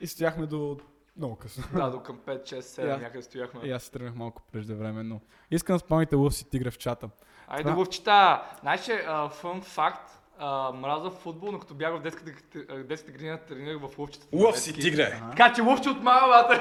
И 0.00 0.06
стояхме 0.06 0.46
до 0.46 0.76
много 1.18 1.36
късно. 1.36 1.64
Да, 1.74 1.90
до 1.90 2.00
към 2.00 2.16
5, 2.18 2.42
6, 2.44 2.60
7 2.60 2.88
Я. 2.88 2.96
някъде 2.98 3.22
стояхме. 3.22 3.60
И 3.64 3.70
аз 3.72 3.82
се 3.82 3.90
тръгнах 3.90 4.14
малко 4.14 4.42
преждевременно. 4.52 5.20
Искам 5.50 5.74
да 5.74 5.80
спомните 5.80 6.16
Лъв 6.16 6.34
си 6.34 6.50
тигра 6.50 6.70
в 6.70 6.78
чата. 6.78 7.08
Айде 7.48 7.62
Това- 7.62 7.70
да 7.70 7.76
го 7.76 7.84
вчита. 7.84 8.42
Знаеш, 8.60 8.90
фън 9.30 9.60
факт, 9.62 10.10
а, 10.38 10.72
мраза 10.72 11.10
футбол, 11.10 11.52
но 11.52 11.58
като 11.58 11.74
бях 11.74 11.94
в 11.94 12.00
детската, 12.00 12.32
детската 12.84 13.12
градина, 13.12 13.38
тренирах 13.38 13.78
в 13.80 13.98
лъвчета. 13.98 14.26
Лъв 14.32 14.58
си, 14.58 14.74
тигре! 14.74 15.20
Така 15.30 15.52
че 15.52 15.62
лъвче 15.62 15.90
от 15.90 16.02
малата. 16.02 16.60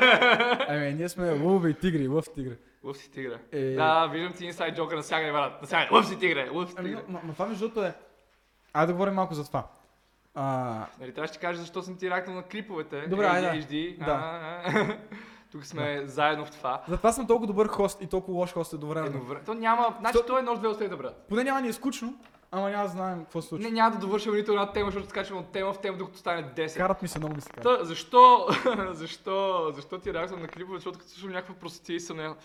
Ами, 0.70 0.94
ние 0.94 1.10
сме 1.10 1.30
лъвове 1.32 1.70
и 1.70 1.74
тигри, 1.74 2.08
лъв 2.08 2.26
тигра. 2.36 2.56
Лъв 2.84 2.98
си 2.98 3.12
тигра. 3.12 3.40
Е. 3.52 3.74
Да, 3.76 4.08
виждам 4.08 4.34
ти 4.34 4.46
инсайд 4.46 4.76
джока 4.76 4.96
на 4.96 5.02
всяка 5.02 5.32
брат. 5.32 5.62
На 5.62 5.68
всяка. 5.68 5.96
Лъв 5.96 6.08
си 6.08 6.20
тигре, 6.20 6.50
лъв 6.50 6.70
си 6.70 6.76
Ами, 6.80 6.90
тигре. 6.90 7.04
но, 7.08 7.20
но 7.24 7.34
това 7.34 7.46
между 7.46 7.68
другото 7.68 7.86
е... 7.86 7.96
Айде 8.74 8.88
да 8.88 8.94
говорим 8.94 9.14
малко 9.14 9.34
за 9.34 9.46
това. 9.48 9.68
А, 10.40 10.86
Нали, 11.00 11.14
трябва 11.14 11.28
ще 11.28 11.38
кажа 11.38 11.60
защо 11.60 11.82
съм 11.82 11.96
ти 11.98 12.10
ракнал 12.10 12.36
на 12.36 12.44
клиповете. 12.44 13.02
Добре, 13.02 13.26
айде. 13.26 13.48
ADHD. 13.48 13.98
Да. 14.06 14.12
А, 14.12 14.62
а. 14.66 14.98
Тук 15.52 15.66
сме 15.66 16.02
заедно 16.06 16.46
в 16.46 16.52
това. 16.52 16.82
затова 16.88 17.12
съм 17.12 17.28
толкова 17.28 17.48
добър 17.48 17.68
хост 17.68 18.02
и 18.02 18.08
толкова 18.08 18.38
лош 18.38 18.54
хост 18.54 18.74
едновременно. 18.74 19.08
Едновременно. 19.16 19.46
То 19.46 19.54
няма, 19.54 19.96
значи 20.00 20.18
То- 20.18 20.26
той 20.26 20.40
е 20.40 20.44
нож 20.44 20.60
две 20.60 20.88
да 20.88 20.98
брат. 20.98 21.26
Поне 21.30 21.44
няма 21.44 21.62
ни 21.62 21.68
е 21.68 21.74
скучно, 21.74 22.14
ама 22.52 22.70
няма 22.70 22.84
да 22.84 22.90
знаем 22.90 23.20
какво 23.20 23.42
се 23.42 23.48
случва. 23.48 23.70
Не, 23.70 23.74
няма 23.74 23.92
да 23.92 23.98
довършим 23.98 24.36
нито 24.36 24.52
една 24.52 24.72
тема, 24.72 24.92
защото 24.92 25.10
скачвам 25.10 25.40
от 25.40 25.52
тема 25.52 25.74
в 25.74 25.80
тема, 25.80 25.98
докато 25.98 26.18
стане 26.18 26.44
10. 26.44 26.78
Карат 26.78 27.02
ми 27.02 27.08
се, 27.08 27.20
много 27.20 27.36
ми 27.36 27.42
се. 27.42 27.50
Та, 27.50 27.84
защо, 27.84 28.48
защо, 28.92 29.72
защо 29.76 30.00
ти 30.00 30.14
реакция 30.14 30.40
на 30.40 30.48
клипове, 30.48 30.78
защото 30.78 31.00
като 31.00 31.12
слушам 31.12 31.32
някаква 31.32 31.56
простотия 31.56 31.96
и 31.96 32.00
съм. 32.00 32.36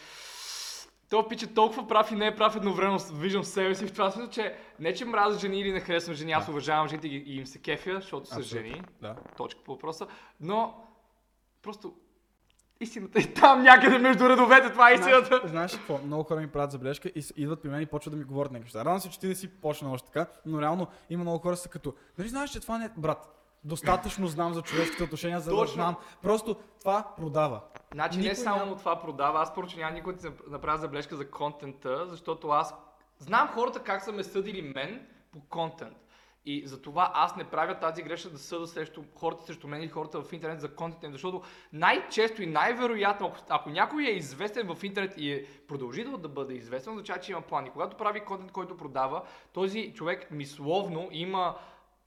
То 1.12 1.28
пич 1.28 1.42
е 1.42 1.54
толкова 1.54 1.88
прав 1.88 2.12
и 2.12 2.14
не 2.14 2.26
е 2.26 2.36
прав 2.36 2.56
едновременно, 2.56 2.98
виждам 3.12 3.44
себе 3.44 3.74
си 3.74 3.86
в 3.86 3.92
това 3.92 4.10
смисъл, 4.10 4.30
че 4.30 4.54
не 4.80 4.94
че 4.94 5.04
мразя 5.04 5.38
жени 5.38 5.60
или 5.60 5.72
не 5.72 5.80
харесвам 5.80 6.14
жени, 6.16 6.32
аз 6.32 6.48
уважавам 6.48 6.88
жените 6.88 7.08
и, 7.08 7.36
им 7.36 7.46
се 7.46 7.58
кефя, 7.58 7.94
защото 7.94 8.26
са 8.26 8.36
Абсолютно. 8.36 8.68
жени, 8.68 8.82
Да. 9.02 9.16
точка 9.36 9.60
по 9.64 9.72
въпроса, 9.72 10.06
но 10.40 10.74
просто 11.62 11.94
истината 12.80 13.18
е 13.18 13.22
там 13.22 13.62
някъде 13.62 13.98
между 13.98 14.28
редовете, 14.28 14.70
това 14.70 14.90
е 14.90 14.94
истината. 14.94 15.40
Знаеш 15.44 15.72
какво? 15.76 15.98
Много 15.98 16.22
хора 16.22 16.40
ми 16.40 16.48
правят 16.48 16.70
забележка 16.72 17.08
и 17.08 17.24
идват 17.36 17.62
при 17.62 17.68
мен 17.68 17.82
и 17.82 17.86
почват 17.86 18.12
да 18.12 18.18
ми 18.18 18.24
говорят 18.24 18.52
някакви 18.52 18.66
неща. 18.66 18.78
Радвам 18.78 19.00
се, 19.00 19.10
че 19.10 19.20
ти 19.20 19.26
не 19.26 19.34
си 19.34 19.48
почнал 19.48 19.92
още 19.92 20.06
така, 20.12 20.26
но 20.46 20.60
реално 20.60 20.86
има 21.10 21.24
много 21.24 21.38
хора 21.38 21.56
са 21.56 21.68
като, 21.68 21.94
нали 22.18 22.28
знаеш, 22.28 22.50
че 22.50 22.60
това 22.60 22.78
не 22.78 22.84
е 22.84 22.90
брат. 22.96 23.41
Достатъчно 23.64 24.26
знам 24.26 24.54
за 24.54 24.62
човешките 24.62 25.02
отношения, 25.04 25.40
за 25.40 25.50
да 25.50 25.56
Точно. 25.56 25.74
знам. 25.74 25.96
Просто 26.22 26.56
това 26.80 27.14
продава. 27.16 27.60
Значи 27.92 28.16
не 28.18 28.22
Никой 28.22 28.36
само 28.36 28.58
няма- 28.58 28.76
това 28.76 29.00
продава, 29.00 29.40
аз 29.42 29.54
поръча 29.54 29.76
няма 29.76 29.92
никой 29.92 30.12
да 30.12 30.18
ти 30.20 30.34
направя 30.48 30.78
забележка 30.78 31.16
за 31.16 31.30
контента, 31.30 32.06
защото 32.06 32.48
аз 32.48 32.74
знам 33.18 33.48
хората 33.48 33.82
как 33.82 34.02
са 34.02 34.12
ме 34.12 34.24
съдили 34.24 34.62
мен 34.74 35.06
по 35.32 35.40
контент. 35.40 35.96
И 36.44 36.66
затова 36.66 37.10
аз 37.14 37.36
не 37.36 37.44
правя 37.44 37.78
тази 37.78 38.02
грешка 38.02 38.30
да 38.30 38.38
съда 38.38 38.66
срещу 38.66 39.02
хората 39.14 39.44
срещу 39.44 39.68
мен 39.68 39.82
и 39.82 39.88
хората 39.88 40.22
в 40.22 40.32
интернет 40.32 40.60
за 40.60 40.74
контент, 40.74 41.02
им, 41.04 41.12
защото 41.12 41.42
най-често 41.72 42.42
и 42.42 42.46
най-вероятно, 42.46 43.26
ако, 43.26 43.36
ако 43.48 43.70
някой 43.70 44.04
е 44.04 44.10
известен 44.10 44.74
в 44.74 44.84
интернет 44.84 45.14
и 45.16 45.32
е 45.32 45.44
продължител 45.68 46.18
да 46.18 46.28
бъде 46.28 46.54
известен, 46.54 46.92
означава, 46.92 47.20
че 47.20 47.32
има 47.32 47.40
план. 47.40 47.66
И 47.66 47.70
когато 47.70 47.96
прави 47.96 48.20
контент, 48.20 48.52
който 48.52 48.76
продава, 48.76 49.22
този 49.52 49.92
човек 49.94 50.30
мисловно 50.30 51.08
има 51.10 51.56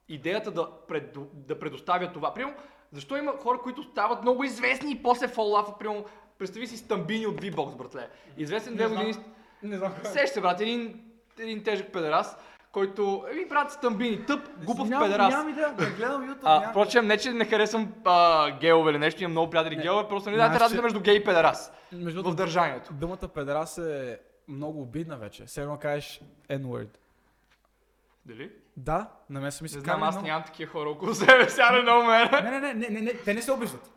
идеята 0.10 0.52
да, 0.52 0.68
пред, 0.88 1.04
да 1.34 1.60
предоставя 1.60 2.12
това. 2.12 2.34
Примерно, 2.34 2.56
защо 2.92 3.18
има 3.18 3.32
хора, 3.34 3.60
които 3.60 3.84
стават 3.84 4.22
много 4.22 4.44
известни 4.44 4.92
и 4.92 5.04
после 5.04 5.28
фоллафа, 5.28 5.78
примерно, 5.80 6.06
представи 6.40 6.68
си 6.68 6.78
Стамбини 6.78 7.28
от 7.28 7.42
V-Box, 7.42 7.76
братле. 7.76 8.08
Известен 8.38 8.76
две 8.76 8.88
години, 8.88 9.14
Не 9.64 9.78
знам. 9.78 9.94
Сеща 10.04 10.28
се, 10.28 10.42
брат, 10.42 10.62
един, 10.62 11.04
един 11.40 11.64
тежък 11.64 11.92
педерас, 11.92 12.38
който, 12.72 13.26
еми 13.32 13.46
брат, 13.46 13.72
стъмбини, 13.72 14.26
тъп, 14.26 14.40
глупав 14.58 14.88
Нямам- 14.88 15.04
педерас. 15.04 15.34
Нямам 15.34 15.50
идея, 15.50 15.74
да 15.74 15.86
гледам 15.88 16.24
YouTube. 16.26 16.40
А, 16.44 16.70
впрочем, 16.70 17.08
не 17.08 17.18
че 17.18 17.32
не 17.32 17.46
харесвам 17.46 17.94
а, 18.06 18.52
геове 18.52 18.92
или 18.92 18.98
нещо, 19.00 19.24
имам 19.24 19.32
много 19.32 19.50
приятели 19.50 19.76
Не. 19.76 19.82
геове, 19.82 20.08
просто 20.08 20.30
не 20.30 20.38
дайте 20.38 20.60
разлика 20.60 20.80
че- 20.80 20.84
между 20.84 21.00
гей 21.02 21.16
и 21.16 21.24
педерас 21.24 21.72
Между 21.92 22.24
в 22.24 22.36
държанието. 22.36 22.94
думата 22.94 23.28
педерас 23.28 23.78
е 23.78 24.20
много 24.48 24.82
обидна 24.82 25.18
вече. 25.18 25.46
Едно 25.58 25.78
кажеш 25.78 26.22
N-word. 26.50 26.88
Дали? 28.26 28.52
Да, 28.78 29.10
на 29.30 29.40
мен 29.42 29.52
са 29.52 29.64
ми 29.64 29.70
се 29.70 29.78
Не 29.78 29.82
знам, 29.84 30.04
аз 30.04 30.16
много- 30.16 30.28
нямам 30.28 30.44
такива 30.44 30.72
хора 30.72 30.90
около 30.90 31.14
себе, 31.14 31.48
не 31.72 31.82
много 31.82 32.04
мен. 32.06 32.30
Не, 32.32 32.52
не, 32.52 32.60
не, 32.60 32.74
не, 32.74 32.90
не, 32.90 33.02
не, 33.02 33.14
те 33.14 33.34
не 33.34 33.42
се 33.42 33.52
обиждат. 33.52 33.92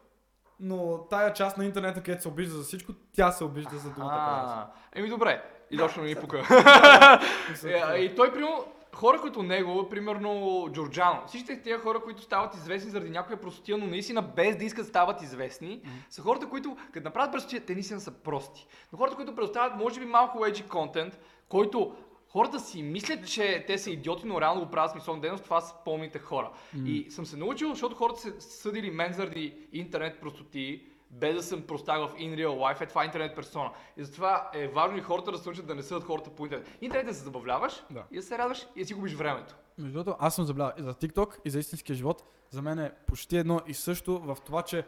Но 0.61 0.99
тая 1.11 1.33
част 1.33 1.59
на 1.59 1.65
интернета, 1.65 2.03
където 2.03 2.23
се 2.23 2.29
обижда 2.29 2.57
за 2.57 2.63
всичко, 2.63 2.93
тя 3.13 3.33
се 3.33 3.45
обижда 3.45 3.79
за 3.79 3.91
думата. 3.91 4.13
А, 4.15 4.67
еми 4.95 5.09
добре, 5.09 5.43
и 5.71 5.79
точно 5.79 6.03
ни 6.03 6.15
пука. 6.15 6.43
Е, 7.65 7.99
И 7.99 8.15
той, 8.17 8.33
примерно, 8.33 8.65
хора 8.95 9.21
като 9.23 9.43
него, 9.43 9.89
примерно 9.89 10.67
Джорджано, 10.73 11.23
всичките 11.27 11.63
тези 11.63 11.83
хора, 11.83 12.01
които 12.01 12.23
стават 12.23 12.55
известни 12.55 12.91
заради 12.91 13.11
някоя 13.11 13.41
простотия, 13.41 13.79
но 13.79 13.87
наистина 13.87 14.23
без 14.23 14.57
да 14.57 14.65
искат 14.65 14.87
стават 14.87 15.23
известни, 15.23 15.83
са 16.11 16.23
хората, 16.23 16.49
които, 16.49 16.77
като 16.93 17.05
направят 17.05 17.33
простотия, 17.33 17.65
те 17.67 17.75
наистина 17.75 18.01
са 18.01 18.11
прости. 18.11 18.67
Но 18.93 18.99
хората, 18.99 19.17
които 19.17 19.35
предоставят, 19.35 19.77
може 19.77 20.01
би, 20.01 20.07
малко 20.07 20.39
edgy 20.39 20.69
контент, 20.69 21.19
който 21.49 21.97
хората 22.29 22.61
си 22.61 22.83
мислят, 22.83 23.27
че 23.29 23.65
те 23.67 23.79
са 23.79 23.91
идиоти, 23.91 24.27
но 24.27 24.41
реално 24.41 24.61
го 24.61 24.71
правят 24.71 24.91
смисловна 24.91 25.21
дейност, 25.23 25.45
това 25.45 25.61
са 25.61 25.75
помните 25.85 26.19
хора. 26.19 26.51
И 26.85 27.11
съм 27.11 27.27
се 27.27 27.37
научил, 27.37 27.69
защото 27.71 27.97
хората 27.97 28.21
се 28.21 28.41
съдили 28.41 28.91
мен 28.91 29.13
заради 29.13 29.69
интернет 29.73 30.21
простоти, 30.21 30.83
без 31.11 31.35
да 31.35 31.43
съм 31.43 31.63
простак 31.63 32.01
в 32.01 32.15
in 32.15 32.35
real 32.35 32.49
life, 32.49 32.81
е 32.81 32.87
това 32.87 33.03
е 33.03 33.07
интернет 33.07 33.37
персона. 33.37 33.71
И 33.97 34.05
затова 34.05 34.51
е 34.55 34.69
важно 34.69 34.99
и 34.99 35.01
хората 35.01 35.33
да 35.33 35.39
се 35.39 35.49
научат 35.49 35.67
да 35.67 35.75
не 35.75 35.83
съдят 35.83 36.05
хората 36.05 36.31
по 36.31 36.45
интернет. 36.45 36.79
Интернет 36.81 37.07
е 37.07 37.11
да 37.11 37.15
се 37.15 37.25
забавляваш 37.25 37.85
Да. 37.91 38.05
и 38.11 38.17
да 38.17 38.23
се 38.23 38.39
радваш 38.39 38.67
и 38.77 38.81
да 38.81 38.87
си 38.87 38.95
губиш 38.95 39.15
времето. 39.15 39.55
Между 39.79 39.93
другото, 39.99 40.17
аз 40.21 40.35
съм 40.35 40.45
забелязал 40.45 40.73
и 40.79 40.83
за 40.83 40.95
TikTok, 40.95 41.37
и 41.45 41.51
за 41.51 41.59
истинския 41.59 41.97
живот. 41.97 42.23
За 42.51 42.63
мен 42.63 42.79
е 42.79 42.93
почти 43.07 43.37
едно 43.37 43.61
и 43.67 43.75
също 43.75 44.19
в 44.19 44.37
това, 44.47 44.63
че 44.63 44.85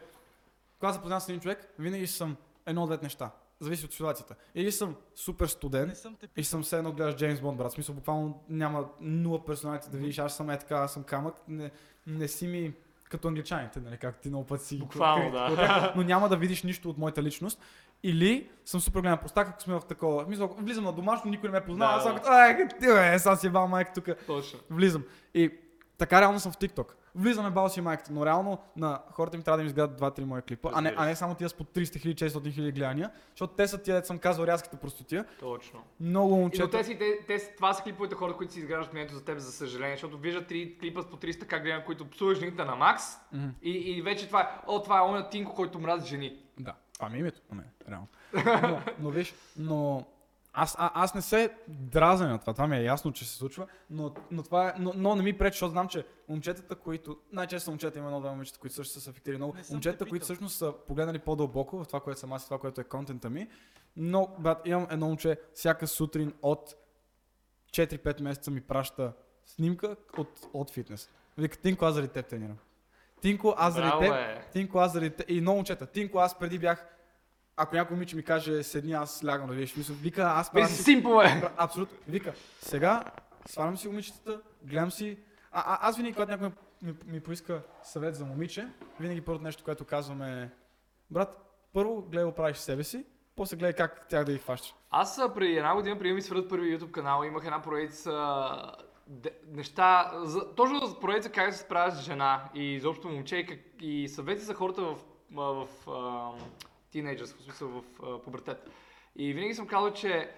когато 0.79 0.95
се 0.95 1.01
познавам 1.01 1.21
с 1.21 1.29
един 1.29 1.41
човек, 1.41 1.73
винаги 1.79 2.07
съм 2.07 2.37
едно 2.65 2.83
от 2.83 2.89
двете 2.89 3.05
неща. 3.05 3.31
Зависи 3.61 3.85
от 3.85 3.91
ситуацията. 3.91 4.35
Или 4.55 4.71
съм 4.71 4.95
супер 5.15 5.47
студен 5.47 5.95
и 6.37 6.43
съм 6.43 6.63
все 6.63 6.77
едно 6.77 6.91
гледаш 6.91 7.15
Джеймс 7.15 7.41
Бонд, 7.41 7.57
брат. 7.57 7.71
В 7.71 7.73
смисъл, 7.73 7.95
буквално 7.95 8.43
няма 8.49 8.85
нула 9.01 9.45
персоналите 9.45 9.89
да 9.89 9.97
видиш, 9.97 10.19
аз 10.19 10.37
съм 10.37 10.49
е 10.49 10.59
така, 10.59 10.75
аз 10.75 10.93
съм 10.93 11.03
камък. 11.03 11.35
Не, 11.47 11.71
не 12.07 12.27
си 12.27 12.47
ми 12.47 12.73
като 13.09 13.27
англичаните, 13.27 13.79
нали, 13.79 13.97
както 13.97 14.21
ти 14.21 14.29
много 14.29 14.45
пъти 14.45 14.65
си 14.65 14.79
Буквално, 14.79 15.31
да. 15.31 15.93
но 15.95 16.03
няма 16.03 16.29
да 16.29 16.37
видиш 16.37 16.63
нищо 16.63 16.89
от 16.89 16.97
моята 16.97 17.23
личност. 17.23 17.61
Или 18.03 18.49
съм 18.65 18.81
супер 18.81 18.99
голям 18.99 19.17
простак, 19.17 19.49
ако 19.49 19.61
сме 19.61 19.73
в 19.73 19.81
такова. 19.89 20.25
Мисля, 20.27 20.49
влизам 20.57 20.83
на 20.83 20.93
домашно, 20.93 21.31
никой 21.31 21.49
не 21.49 21.59
ме 21.59 21.65
познава, 21.65 21.91
Да, 21.91 21.97
аз 21.97 22.03
съм 22.03 22.15
като, 22.15 22.29
ай, 22.29 22.67
ти 22.67 22.87
бе, 22.87 23.19
сега 23.19 23.35
си 23.35 23.49
бал 23.49 23.67
майка 23.67 23.91
тук. 23.93 24.05
Точно. 24.27 24.59
Влизам. 24.69 25.03
И 25.33 25.51
така 25.97 26.21
реално 26.21 26.39
съм 26.39 26.51
в 26.51 26.57
TikTok. 26.57 26.87
Влизаме 27.15 27.49
бал 27.49 27.69
си 27.69 27.81
майката, 27.81 28.13
но 28.13 28.25
реално 28.25 28.57
на 28.75 29.01
хората 29.11 29.37
ми 29.37 29.43
трябва 29.43 29.57
да 29.57 29.61
им 29.61 29.67
изгледат 29.67 30.01
2-3 30.01 30.23
мои 30.23 30.41
клипа, 30.41 30.69
а 30.73 30.81
не, 30.81 30.93
а 30.97 31.05
не 31.05 31.15
само 31.15 31.35
тия 31.35 31.49
с 31.49 31.53
по 31.53 31.63
300 31.63 31.83
000, 31.83 32.29
400 32.29 32.29
000 32.29 32.71
гледания, 32.71 33.11
защото 33.29 33.53
те 33.53 33.67
са 33.67 33.77
тия, 33.77 33.95
дето 33.95 34.07
съм 34.07 34.19
казал 34.19 34.43
рязката 34.43 34.77
простотия. 34.77 35.25
Точно. 35.39 35.83
Много 35.99 36.29
И 36.33 36.35
но 36.35 36.41
момчета. 36.41 36.77
те, 36.77 36.83
си, 36.83 36.97
те, 36.97 37.19
те, 37.27 37.55
това 37.55 37.73
са 37.73 37.83
клиповете 37.83 38.15
хора, 38.15 38.37
които 38.37 38.53
си 38.53 38.59
изграждат 38.59 38.93
мнението 38.93 39.15
за 39.15 39.25
теб, 39.25 39.37
за 39.37 39.51
съжаление, 39.51 39.95
защото 39.95 40.17
виждат 40.17 40.47
три 40.47 40.77
клипа 40.79 41.01
с 41.01 41.05
по 41.07 41.17
300 41.17 41.45
как 41.45 41.63
гледам, 41.63 41.81
които 41.85 42.09
псуваш 42.09 42.39
жените 42.39 42.63
на 42.65 42.75
Макс 42.75 43.03
Мгм. 43.33 43.47
и, 43.63 43.71
и 43.71 44.01
вече 44.01 44.27
това 44.27 44.41
е, 44.41 44.47
о, 44.67 44.81
това 44.83 44.97
е 44.97 45.01
оня 45.01 45.29
Тинко, 45.29 45.55
който 45.55 45.79
мрази 45.79 46.07
жени. 46.07 46.37
Да, 46.59 46.73
това 46.93 47.09
ми 47.09 47.17
е 47.17 47.19
името, 47.19 47.41
не, 47.53 47.63
реално. 47.89 48.07
но, 48.69 48.81
но 48.99 49.09
виж, 49.09 49.33
но 49.57 50.05
аз, 50.53 50.75
а, 50.79 51.03
аз 51.03 51.15
не 51.15 51.21
се 51.21 51.53
дразня 51.67 52.27
на 52.27 52.39
това, 52.39 52.53
това 52.53 52.67
ми 52.67 52.77
е 52.77 52.83
ясно, 52.83 53.11
че 53.11 53.25
се 53.25 53.35
случва, 53.35 53.67
но, 53.89 54.13
но, 54.31 54.43
това 54.43 54.69
е, 54.69 54.73
но, 54.79 54.93
но 54.95 55.15
не 55.15 55.23
ми 55.23 55.37
пречи, 55.37 55.55
защото 55.55 55.71
знам, 55.71 55.87
че 55.87 56.05
момчетата, 56.29 56.75
които, 56.75 57.17
най-често 57.31 57.71
момчета, 57.71 57.99
има 57.99 58.19
момичета, 58.19 58.59
които 58.59 58.75
също 58.75 58.93
са 58.93 59.01
се 59.01 59.09
афектирали 59.09 59.37
много, 59.37 59.55
момчетата, 59.71 60.05
които 60.05 60.23
всъщност 60.23 60.57
са 60.57 60.73
погледнали 60.87 61.19
по-дълбоко 61.19 61.83
в 61.83 61.87
това, 61.87 61.99
което 61.99 62.19
съм 62.19 62.33
аз 62.33 62.43
и 62.43 62.45
това, 62.45 62.59
което 62.59 62.81
е 62.81 62.83
контента 62.83 63.29
ми, 63.29 63.47
но, 63.95 64.35
брат, 64.39 64.61
имам 64.65 64.87
едно 64.91 65.07
момче, 65.07 65.37
всяка 65.53 65.87
сутрин 65.87 66.33
от 66.41 66.75
4-5 67.71 68.21
месеца 68.21 68.51
ми 68.51 68.61
праща 68.61 69.13
снимка 69.45 69.95
от, 70.17 70.49
от 70.53 70.71
фитнес. 70.71 71.09
Вика, 71.37 71.57
Тинко, 71.57 71.85
аз 71.85 71.93
заради 71.93 72.13
теб 72.13 72.27
тренирам. 72.27 72.57
Тинко, 73.21 73.53
аз 73.57 73.73
заради 73.73 74.07
теб. 74.07 74.51
Тинко, 74.51 74.79
аз 74.79 74.93
заради 74.93 75.15
те... 75.15 75.25
И 75.27 75.41
много 75.41 75.55
момчета. 75.55 75.85
Тинко, 75.85 76.17
аз 76.17 76.39
преди 76.39 76.59
бях... 76.59 76.85
Ако 77.61 77.75
някой 77.75 77.95
момиче 77.95 78.15
ми 78.15 78.23
каже, 78.23 78.63
седни, 78.63 78.93
аз 78.93 79.25
лягам 79.25 79.47
да 79.47 79.53
видиш. 79.53 79.75
Мисля, 79.75 79.93
вика, 79.93 80.21
аз 80.21 80.51
правя... 80.51 80.67
си 80.67 80.83
симпо, 80.83 81.09
бе. 81.17 81.23
Пра- 81.23 81.51
Абсолютно. 81.57 81.97
Вика, 82.07 82.33
сега 82.61 83.03
свалям 83.45 83.77
си 83.77 83.87
момичетата, 83.87 84.41
гледам 84.63 84.91
си... 84.91 85.17
А, 85.51 85.63
а, 85.65 85.89
аз 85.89 85.97
винаги, 85.97 86.13
когато 86.13 86.31
някой 86.31 86.51
ми, 86.81 86.93
ми, 87.05 87.19
поиска 87.19 87.61
съвет 87.83 88.15
за 88.15 88.25
момиче, 88.25 88.67
винаги 88.99 89.21
първото 89.21 89.43
нещо, 89.43 89.63
което 89.63 89.85
казвам 89.85 90.21
е... 90.21 90.51
Брат, 91.11 91.57
първо 91.73 92.01
гледай 92.01 92.25
го 92.25 92.31
правиш 92.31 92.57
себе 92.57 92.83
си, 92.83 93.05
после 93.35 93.57
гледай 93.57 93.73
как 93.73 94.07
тях 94.09 94.25
да 94.25 94.31
ги 94.31 94.37
хващаш. 94.37 94.75
Аз 94.91 95.21
преди 95.35 95.53
една 95.53 95.75
година, 95.75 95.99
преди 95.99 96.13
ми 96.13 96.21
свърдат 96.21 96.49
първи 96.49 96.79
YouTube 96.79 96.91
канал, 96.91 97.23
имах 97.23 97.45
една 97.45 97.61
де- 99.07 99.37
неща, 99.47 100.11
за, 100.23 100.55
точно 100.55 100.85
за 100.85 100.99
поредица 100.99 101.31
как 101.31 101.53
се 101.53 101.59
справя 101.59 101.91
с 101.91 102.01
жена 102.01 102.49
и 102.55 102.73
изобщо 102.73 103.09
момче 103.09 103.35
и, 103.35 103.45
как, 103.45 103.59
и 103.81 104.07
съвети 104.07 104.41
за 104.41 104.53
хората 104.53 104.81
в, 104.81 104.95
в, 105.31 105.67
в 105.85 106.35
а, 106.91 106.93
тинейджърс, 106.93 107.33
в 107.33 107.43
смисъл 107.43 107.69
в 107.69 107.83
а, 108.03 108.21
пубертет. 108.21 108.69
И 109.15 109.33
винаги 109.33 109.53
съм 109.53 109.67
казал, 109.67 109.93
че 109.93 110.31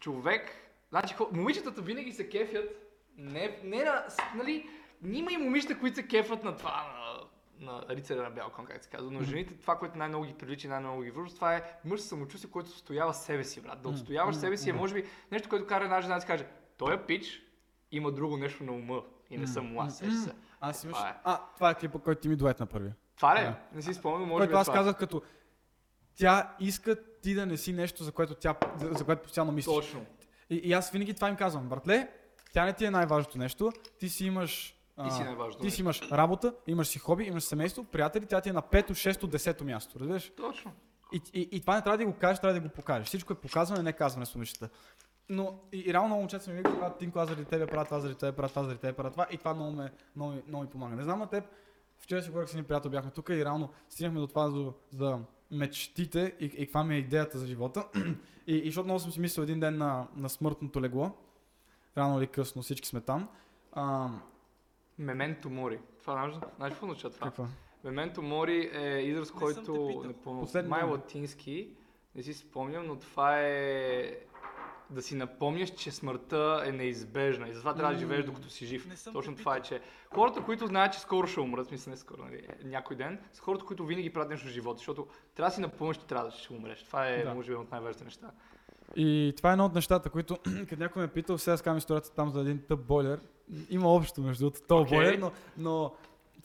човек, 0.00 0.50
значи 0.88 1.14
момичетата 1.32 1.82
винаги 1.82 2.12
се 2.12 2.28
кефят, 2.28 2.92
не, 3.16 3.60
не 3.64 3.84
на, 3.84 4.04
нали, 4.34 4.68
има 5.04 5.32
и 5.32 5.36
момичета, 5.36 5.78
които 5.78 5.96
се 5.96 6.06
кефят 6.06 6.44
на 6.44 6.56
това, 6.56 6.92
на, 7.60 7.72
на 7.72 7.96
рицаря 7.96 8.22
на 8.22 8.30
бял 8.30 8.50
кон, 8.50 8.66
как 8.66 8.84
се 8.84 8.90
казва, 8.90 9.10
но 9.10 9.22
жените 9.22 9.54
това, 9.54 9.78
което 9.78 9.98
най-много 9.98 10.24
ги 10.24 10.34
привлича 10.34 10.68
най-много 10.68 11.02
ги 11.02 11.10
връжда, 11.10 11.34
това 11.34 11.56
е 11.56 11.78
мъж 11.84 12.00
със 12.00 12.08
самочувствие, 12.08 12.50
който 12.50 12.70
отстоява 12.70 13.14
себе 13.14 13.44
си, 13.44 13.60
брат. 13.60 13.82
Да 13.82 13.88
отстояваш 13.88 14.36
себе 14.36 14.56
си 14.56 14.70
е, 14.70 14.72
може 14.72 14.94
би, 14.94 15.04
нещо, 15.32 15.48
което 15.48 15.66
кара 15.66 15.84
една 15.84 16.00
жена 16.00 16.14
да 16.14 16.20
си 16.20 16.26
каже, 16.26 16.46
той 16.76 16.94
е 16.94 17.06
пич, 17.06 17.42
има 17.90 18.12
друго 18.12 18.36
нещо 18.36 18.64
на 18.64 18.72
ума 18.72 19.02
и 19.30 19.38
не 19.38 19.46
съм 19.46 19.78
аз, 19.78 19.98
се. 19.98 20.34
Аз 20.60 20.84
имаш... 20.84 20.96
Това 20.96 21.08
е. 21.08 21.14
А, 21.24 21.40
това 21.54 21.70
е 21.70 21.74
клипа, 21.74 21.98
който 21.98 22.20
ти 22.20 22.28
ми 22.28 22.36
дует 22.36 22.60
на 22.60 22.66
първия. 22.66 22.94
Това 23.16 23.36
ли? 23.36 23.40
е? 23.40 23.44
Да. 23.44 23.56
Не 23.72 23.82
си 23.82 23.94
спомням, 23.94 24.28
може 24.28 24.40
Който 24.40 24.50
би 24.50 24.56
е 24.56 24.60
аз 24.60 24.70
казах 24.70 24.96
като... 24.96 25.22
Тя 26.18 26.56
иска 26.60 26.96
ти 27.22 27.34
да 27.34 27.46
не 27.46 27.56
си 27.56 27.72
нещо, 27.72 28.04
за 28.04 28.12
което 28.12 28.34
тя, 28.34 28.54
за, 28.76 28.92
за 28.92 29.04
което 29.04 29.22
постоянно 29.22 29.52
мислиш. 29.52 29.74
Точно. 29.74 30.06
И, 30.50 30.56
и 30.56 30.72
аз 30.72 30.90
винаги 30.90 31.14
това 31.14 31.28
им 31.28 31.36
казвам, 31.36 31.68
братле, 31.68 32.08
тя 32.52 32.64
не 32.64 32.72
ти 32.72 32.84
е 32.84 32.90
най-важното 32.90 33.38
нещо, 33.38 33.72
ти 33.98 34.08
си 34.08 34.26
имаш... 34.26 34.72
Ти 35.04 35.10
си 35.10 35.22
а, 35.22 35.24
най-важното 35.24 35.64
Ти 35.64 35.70
си 35.70 35.80
имаш 35.80 36.10
работа, 36.12 36.54
имаш 36.66 36.86
си 36.86 36.98
хоби, 36.98 37.24
имаш 37.24 37.44
семейство, 37.44 37.84
приятели, 37.84 38.26
тя 38.26 38.40
ти 38.40 38.48
е 38.48 38.52
на 38.52 38.62
пето, 38.62 38.94
шесто, 38.94 39.26
десето 39.26 39.64
място, 39.64 40.00
разбираш? 40.00 40.32
Точно. 40.36 40.72
И, 41.12 41.20
и, 41.34 41.48
и 41.52 41.60
това 41.60 41.74
не 41.74 41.82
трябва 41.82 41.98
да 41.98 42.06
го 42.06 42.14
кажеш, 42.14 42.40
трябва 42.40 42.54
да 42.54 42.68
го 42.68 42.74
покажеш. 42.74 43.06
Всичко 43.06 43.32
е 43.32 43.36
показване, 43.36 43.82
не 43.82 43.92
казване 43.92 44.26
с 44.26 44.34
момичета. 44.34 44.68
Но 45.28 45.60
и, 45.72 45.84
и 45.86 45.92
реално 45.92 46.08
много 46.08 46.20
момчета 46.20 46.44
са 46.44 46.50
ми 46.50 46.56
викали, 46.56 46.76
брат, 46.76 46.98
Тинко, 46.98 47.18
аз 47.18 47.28
заради 47.28 47.44
тебе 47.44 47.66
правя 47.66 47.84
това, 47.84 48.00
заради 48.00 48.18
тебе 48.18 48.36
правя 48.36 48.48
това, 48.48 48.62
заради 48.62 48.80
тебе 48.80 48.92
правя 48.92 49.10
това 49.10 49.26
и 49.30 49.38
това 49.38 49.54
много, 49.54 49.72
ме, 49.72 49.92
много, 50.16 50.42
много 50.48 50.64
ми 50.64 50.70
помага. 50.70 50.96
Не 50.96 51.02
знам 51.02 51.18
на 51.18 51.26
теб, 51.26 51.44
вчера 51.98 52.22
си 52.22 52.30
говорих 52.30 52.48
с 52.48 52.52
един 52.52 52.64
приятел, 52.64 52.90
бяхме 52.90 53.10
тук 53.10 53.28
и 53.28 53.44
реално 53.44 53.70
стигнахме 53.88 54.20
до 54.20 54.26
това 54.26 54.50
за, 54.50 54.72
за 54.90 55.18
мечтите 55.50 56.36
и, 56.40 56.44
и 56.44 56.66
каква 56.66 56.84
ми 56.84 56.94
е 56.94 56.98
идеята 56.98 57.38
за 57.38 57.46
живота. 57.46 57.88
и, 58.46 58.56
и 58.56 58.66
защото 58.66 58.84
много 58.84 59.00
съм 59.00 59.12
си 59.12 59.20
мислил 59.20 59.42
един 59.42 59.60
ден 59.60 59.76
на, 59.76 60.06
на 60.16 60.28
смъртното 60.28 60.82
легло, 60.82 61.10
рано 61.98 62.18
или 62.18 62.26
късно, 62.26 62.62
всички 62.62 62.88
сме 62.88 63.00
там. 63.00 63.28
А, 63.72 64.08
Мементо 64.98 65.50
мори. 65.50 65.80
Това 66.00 66.12
знаеш, 66.12 66.34
знаеш 66.56 66.72
какво 66.72 66.86
означава 66.86 67.14
това? 67.14 67.26
каква? 67.26 67.48
Мементо 67.84 68.22
мори 68.22 68.70
е 68.72 68.98
израз, 68.98 69.28
съм 69.28 69.38
който 69.38 70.02
не 70.06 70.12
помня, 70.12 70.62
май 70.68 70.82
латински, 70.82 71.68
не 72.14 72.22
си 72.22 72.34
спомням, 72.34 72.86
но 72.86 72.96
това 72.96 73.40
е 73.40 74.18
да 74.90 75.02
си 75.02 75.14
напомняш, 75.14 75.70
че 75.70 75.90
смъртта 75.90 76.62
е 76.66 76.72
неизбежна 76.72 77.48
и 77.48 77.52
затова 77.52 77.74
трябва 77.74 77.92
да 77.92 77.98
живееш 77.98 78.24
докато 78.24 78.50
си 78.50 78.66
жив. 78.66 78.86
Не 78.86 78.96
съм 78.96 79.12
Точно 79.12 79.36
това 79.36 79.56
е, 79.56 79.62
че 79.62 79.80
хората, 80.14 80.42
които 80.42 80.66
знаят, 80.66 80.92
че 80.92 81.00
скоро 81.00 81.26
ще 81.26 81.40
умрат, 81.40 81.70
мисля 81.70 81.90
не 81.90 81.96
скоро, 81.96 82.22
нали, 82.24 82.48
някой 82.64 82.96
ден, 82.96 83.18
са 83.32 83.42
хората, 83.42 83.64
които 83.64 83.86
винаги 83.86 84.12
правят 84.12 84.30
нещо 84.30 84.46
в 84.46 84.50
живота, 84.50 84.78
защото 84.78 85.06
трябва 85.34 85.50
да 85.50 85.54
си 85.54 85.60
напомняш, 85.60 85.96
че 85.96 86.06
трябва 86.06 86.24
да 86.24 86.36
ще 86.36 86.52
умреш. 86.52 86.82
Това 86.82 87.08
е, 87.08 87.24
Да. 87.24 87.34
може 87.34 87.46
би, 87.46 87.52
едно 87.52 87.62
от 87.64 87.70
най-важните 87.70 88.04
неща. 88.04 88.30
И 88.96 89.34
това 89.36 89.50
е 89.50 89.52
едно 89.52 89.64
от 89.64 89.74
нещата, 89.74 90.10
които, 90.10 90.36
като 90.68 90.82
някой 90.82 91.02
ме 91.02 91.06
е 91.06 91.12
питал, 91.12 91.38
сега 91.38 91.56
скам 91.56 91.76
историята 91.78 92.10
там 92.10 92.30
за 92.30 92.40
един 92.40 92.62
тъп 92.68 92.80
бойлер. 92.80 93.20
Има 93.70 93.88
общо 93.92 94.20
между 94.22 94.44
другото, 94.44 94.62
този 94.68 94.82
Окей. 94.82 94.98
бойлер, 94.98 95.18
но, 95.18 95.32
но 95.58 95.92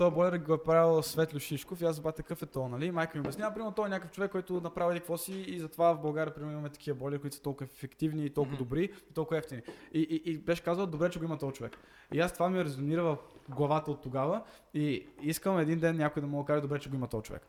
този 0.01 0.15
бойлер 0.15 0.37
го 0.37 0.53
е 0.53 0.63
правил 0.63 1.03
Светло 1.03 1.39
Шишков 1.39 1.81
и 1.81 1.85
аз 1.85 1.95
забавя 1.95 2.13
такъв 2.13 2.41
е 2.41 2.45
то, 2.45 2.67
нали? 2.67 2.91
Майка 2.91 3.17
ми 3.17 3.19
обяснява, 3.19 3.53
примерно 3.53 3.71
той 3.71 3.85
е 3.85 3.89
някакъв 3.89 4.11
човек, 4.11 4.31
който 4.31 4.61
направи 4.61 4.99
какво 4.99 5.17
си 5.17 5.33
и 5.33 5.59
затова 5.59 5.93
в 5.93 6.01
България 6.01 6.33
примерно 6.33 6.53
имаме 6.53 6.69
такива 6.69 6.97
бойлери, 6.97 7.21
които 7.21 7.35
са 7.35 7.41
толкова 7.41 7.65
ефективни 7.65 8.25
и 8.25 8.29
толкова 8.29 8.57
добри 8.57 8.83
и 8.83 9.13
толкова 9.13 9.37
ефтини. 9.37 9.61
И, 9.93 9.99
и, 9.99 10.31
и 10.31 10.37
беше 10.37 10.63
казал, 10.63 10.85
добре, 10.85 11.09
че 11.09 11.19
го 11.19 11.25
има 11.25 11.37
този 11.37 11.53
човек. 11.53 11.77
И 12.13 12.19
аз 12.19 12.33
това 12.33 12.49
ми 12.49 12.63
резонира 12.63 13.03
в 13.03 13.17
главата 13.49 13.91
от 13.91 14.01
тогава 14.01 14.43
и 14.73 15.07
искам 15.21 15.59
един 15.59 15.79
ден 15.79 15.97
някой 15.97 16.21
да 16.21 16.27
му 16.27 16.45
каже, 16.45 16.61
добре, 16.61 16.79
че 16.79 16.89
го 16.89 16.95
има 16.95 17.07
този 17.07 17.23
човек. 17.23 17.47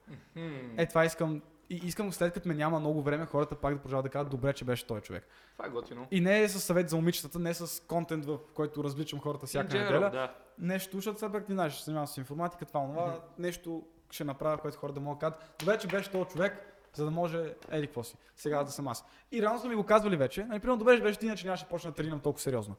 Е, 0.76 0.88
това 0.88 1.04
искам 1.04 1.42
И 1.72 1.80
искам 1.84 2.12
след 2.12 2.32
като 2.32 2.48
ме 2.48 2.54
няма 2.54 2.80
много 2.80 3.02
време, 3.02 3.26
хората 3.26 3.54
пак 3.54 3.74
да 3.74 3.80
продължават 3.80 4.04
да 4.04 4.10
кажат, 4.10 4.28
добре, 4.28 4.52
че 4.52 4.64
беше 4.64 4.86
той 4.86 5.00
човек. 5.00 5.26
Това 5.52 5.66
е 5.66 5.70
готино. 5.70 6.06
И 6.10 6.20
не 6.20 6.42
е 6.42 6.48
с 6.48 6.60
съвет 6.60 6.90
за 6.90 6.96
момичетата, 6.96 7.38
не 7.38 7.54
с 7.54 7.82
контент, 7.86 8.26
в 8.26 8.38
който 8.54 8.84
развличам 8.84 9.20
хората 9.20 9.46
всяка 9.46 9.68
general, 9.68 9.92
неделя. 9.92 10.10
да. 10.10 10.34
Нещо, 10.58 10.96
защото 10.96 11.16
все 11.16 11.32
пак 11.32 11.46
ти 11.46 11.52
знаеш, 11.52 11.72
ще 11.72 11.84
занимавам 11.84 12.06
с 12.06 12.16
информатика, 12.16 12.64
това, 12.64 12.86
това, 12.86 13.20
нещо 13.38 13.86
ще 14.10 14.24
направя, 14.24 14.58
което 14.58 14.78
хората 14.78 14.94
да 14.94 15.00
могат 15.00 15.18
да 15.18 15.26
кажат. 15.26 15.54
Добре, 15.58 15.78
че 15.78 15.86
беше 15.88 16.10
този 16.10 16.30
човек, 16.30 16.82
за 16.94 17.04
да 17.04 17.10
може, 17.10 17.54
еди 17.70 17.86
какво 17.86 18.02
си, 18.02 18.16
сега 18.36 18.64
да 18.64 18.70
съм 18.70 18.88
аз. 18.88 19.04
И 19.32 19.42
реално 19.42 19.60
са 19.60 19.68
ми 19.68 19.74
го 19.74 19.84
казвали 19.84 20.16
вече. 20.16 20.44
Нали, 20.44 20.60
примерно, 20.60 20.78
добре, 20.78 20.96
че 20.96 21.02
беше 21.02 21.18
ти, 21.18 21.26
иначе 21.26 21.46
нямаше 21.46 21.68
почна 21.68 21.90
да 21.90 21.94
тренирам 21.94 22.20
толкова 22.20 22.42
сериозно. 22.42 22.76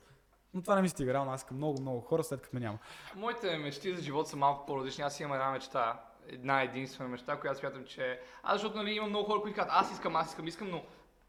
Но 0.53 0.61
това 0.61 0.75
не 0.75 0.81
ми 0.81 0.89
стига, 0.89 1.13
реално 1.13 1.31
аз 1.31 1.41
искам 1.41 1.57
много, 1.57 1.81
много 1.81 2.01
хора, 2.01 2.23
след 2.23 2.41
като 2.41 2.55
ме 2.55 2.59
няма. 2.59 2.77
Моите 3.15 3.57
мечти 3.57 3.95
за 3.95 4.01
живот 4.01 4.27
са 4.27 4.37
малко 4.37 4.65
по-различни. 4.65 5.03
Аз 5.03 5.19
имам 5.19 5.33
една 5.33 5.51
мечта, 5.51 5.99
една 6.27 6.61
единствена 6.61 7.09
мечта, 7.09 7.39
която 7.39 7.59
смятам, 7.59 7.85
че... 7.85 8.19
Аз, 8.43 8.53
защото 8.53 8.77
нали, 8.77 8.91
имам 8.91 9.09
много 9.09 9.25
хора, 9.25 9.41
които 9.41 9.55
казват, 9.55 9.75
аз 9.77 9.91
искам, 9.91 10.15
аз 10.15 10.29
искам, 10.29 10.47
искам, 10.47 10.69
но 10.69 10.83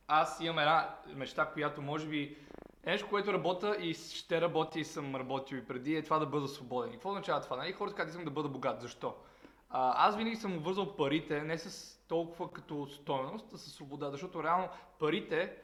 аз 0.08 0.40
имам 0.40 0.58
една 0.58 0.96
мечта, 1.14 1.46
която 1.46 1.82
може 1.82 2.06
би 2.06 2.36
е 2.86 2.90
нещо, 2.90 3.08
което 3.08 3.32
работя 3.32 3.76
и 3.80 3.94
ще 3.94 4.40
работя 4.40 4.80
и 4.80 4.84
съм 4.84 5.16
работил 5.16 5.56
и 5.56 5.66
преди, 5.66 5.96
е 5.96 6.02
това 6.02 6.18
да 6.18 6.26
бъда 6.26 6.48
свободен. 6.48 6.90
И 6.90 6.92
какво 6.92 7.10
означава 7.10 7.40
това? 7.40 7.56
Нали? 7.56 7.72
Хората 7.72 7.96
казват, 7.96 8.10
искам 8.10 8.24
да 8.24 8.30
бъда 8.30 8.48
богат. 8.48 8.80
Защо? 8.80 9.14
А, 9.70 10.08
аз 10.08 10.16
винаги 10.16 10.36
съм 10.36 10.56
обвързал 10.56 10.96
парите 10.96 11.42
не 11.42 11.58
с 11.58 11.98
толкова 12.08 12.52
като 12.52 12.86
стойност, 12.86 13.52
а 13.54 13.58
с 13.58 13.70
свобода, 13.70 14.10
защото 14.10 14.42
реално 14.42 14.68
парите 14.98 15.56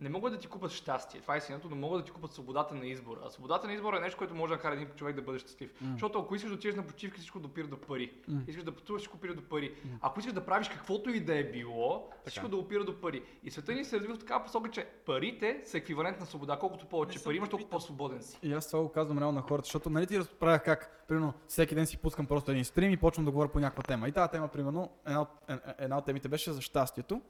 не 0.00 0.08
могат 0.08 0.32
да 0.32 0.38
ти 0.38 0.46
купат 0.46 0.70
щастие. 0.70 1.20
Това 1.20 1.34
е 1.34 1.38
истината, 1.38 1.66
но 1.70 1.76
могат 1.76 2.00
да 2.00 2.04
ти 2.04 2.10
купат 2.10 2.32
свободата 2.32 2.74
на 2.74 2.86
избора. 2.86 3.20
А 3.26 3.30
свободата 3.30 3.66
на 3.66 3.72
избора 3.72 3.96
е 3.96 4.00
нещо, 4.00 4.18
което 4.18 4.34
може 4.34 4.50
да 4.50 4.56
накара 4.56 4.74
един 4.74 4.88
човек 4.96 5.16
да 5.16 5.22
бъде 5.22 5.38
щастлив. 5.38 5.70
М. 5.80 5.88
Защото 5.92 6.18
ако 6.18 6.34
искаш 6.34 6.50
да 6.50 6.54
отидеш 6.56 6.76
на 6.76 6.86
почивка, 6.86 7.18
всичко 7.18 7.38
допира 7.40 7.66
до 7.66 7.76
пари. 7.76 8.12
М. 8.28 8.40
Искаш 8.48 8.64
да 8.64 8.72
пътуваш, 8.72 9.00
всичко 9.00 9.16
опира 9.16 9.34
до 9.34 9.42
пари. 9.42 9.74
Ако 10.00 10.20
искаш 10.20 10.32
да 10.32 10.46
правиш 10.46 10.68
каквото 10.68 11.10
и 11.10 11.20
да 11.20 11.38
е 11.38 11.44
било, 11.44 12.10
всичко 12.26 12.48
да 12.48 12.56
опира 12.56 12.84
до 12.84 13.00
пари. 13.00 13.22
И 13.44 13.50
света 13.50 13.72
ни 13.72 13.84
се 13.84 13.96
развива 13.96 14.14
в 14.14 14.18
такава 14.18 14.44
посока, 14.44 14.70
че 14.70 14.84
парите 15.06 15.60
са 15.64 15.78
еквивалент 15.78 16.20
на 16.20 16.26
свобода. 16.26 16.58
Колкото 16.58 16.86
повече 16.86 17.24
пари 17.24 17.36
имаш, 17.36 17.48
толкова 17.48 17.70
по-свободен 17.70 18.22
си. 18.22 18.38
И 18.42 18.52
аз 18.52 18.70
това 18.70 18.82
го 18.82 18.92
казвам 18.92 19.18
реално 19.18 19.32
на 19.36 19.42
хората, 19.42 19.66
защото 19.66 19.90
нали 19.90 20.06
ти 20.06 20.18
разправях 20.18 20.64
как, 20.64 21.04
примерно, 21.08 21.32
всеки 21.48 21.74
ден 21.74 21.86
си 21.86 21.96
пускам 21.98 22.26
просто 22.26 22.50
един 22.50 22.64
стрим 22.64 22.92
и 22.92 22.96
почвам 22.96 23.24
да 23.24 23.30
говоря 23.30 23.48
по 23.48 23.60
някаква 23.60 23.82
тема. 23.82 24.08
И 24.08 24.12
тази 24.12 24.30
тема, 24.30 24.48
примерно, 24.48 24.90
една 25.06 25.20
от, 25.22 25.28
е- 25.48 25.52
е- 25.52 25.58
една 25.78 25.98
от 25.98 26.04
темите 26.04 26.28
беше 26.28 26.52
за 26.52 26.60
щастието. 26.60 27.20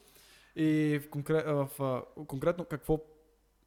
И 0.56 1.00
в, 1.04 1.10
конкрет, 1.10 1.46
в, 1.46 1.68
а, 1.80 2.24
конкретно 2.26 2.64
какво, 2.64 2.98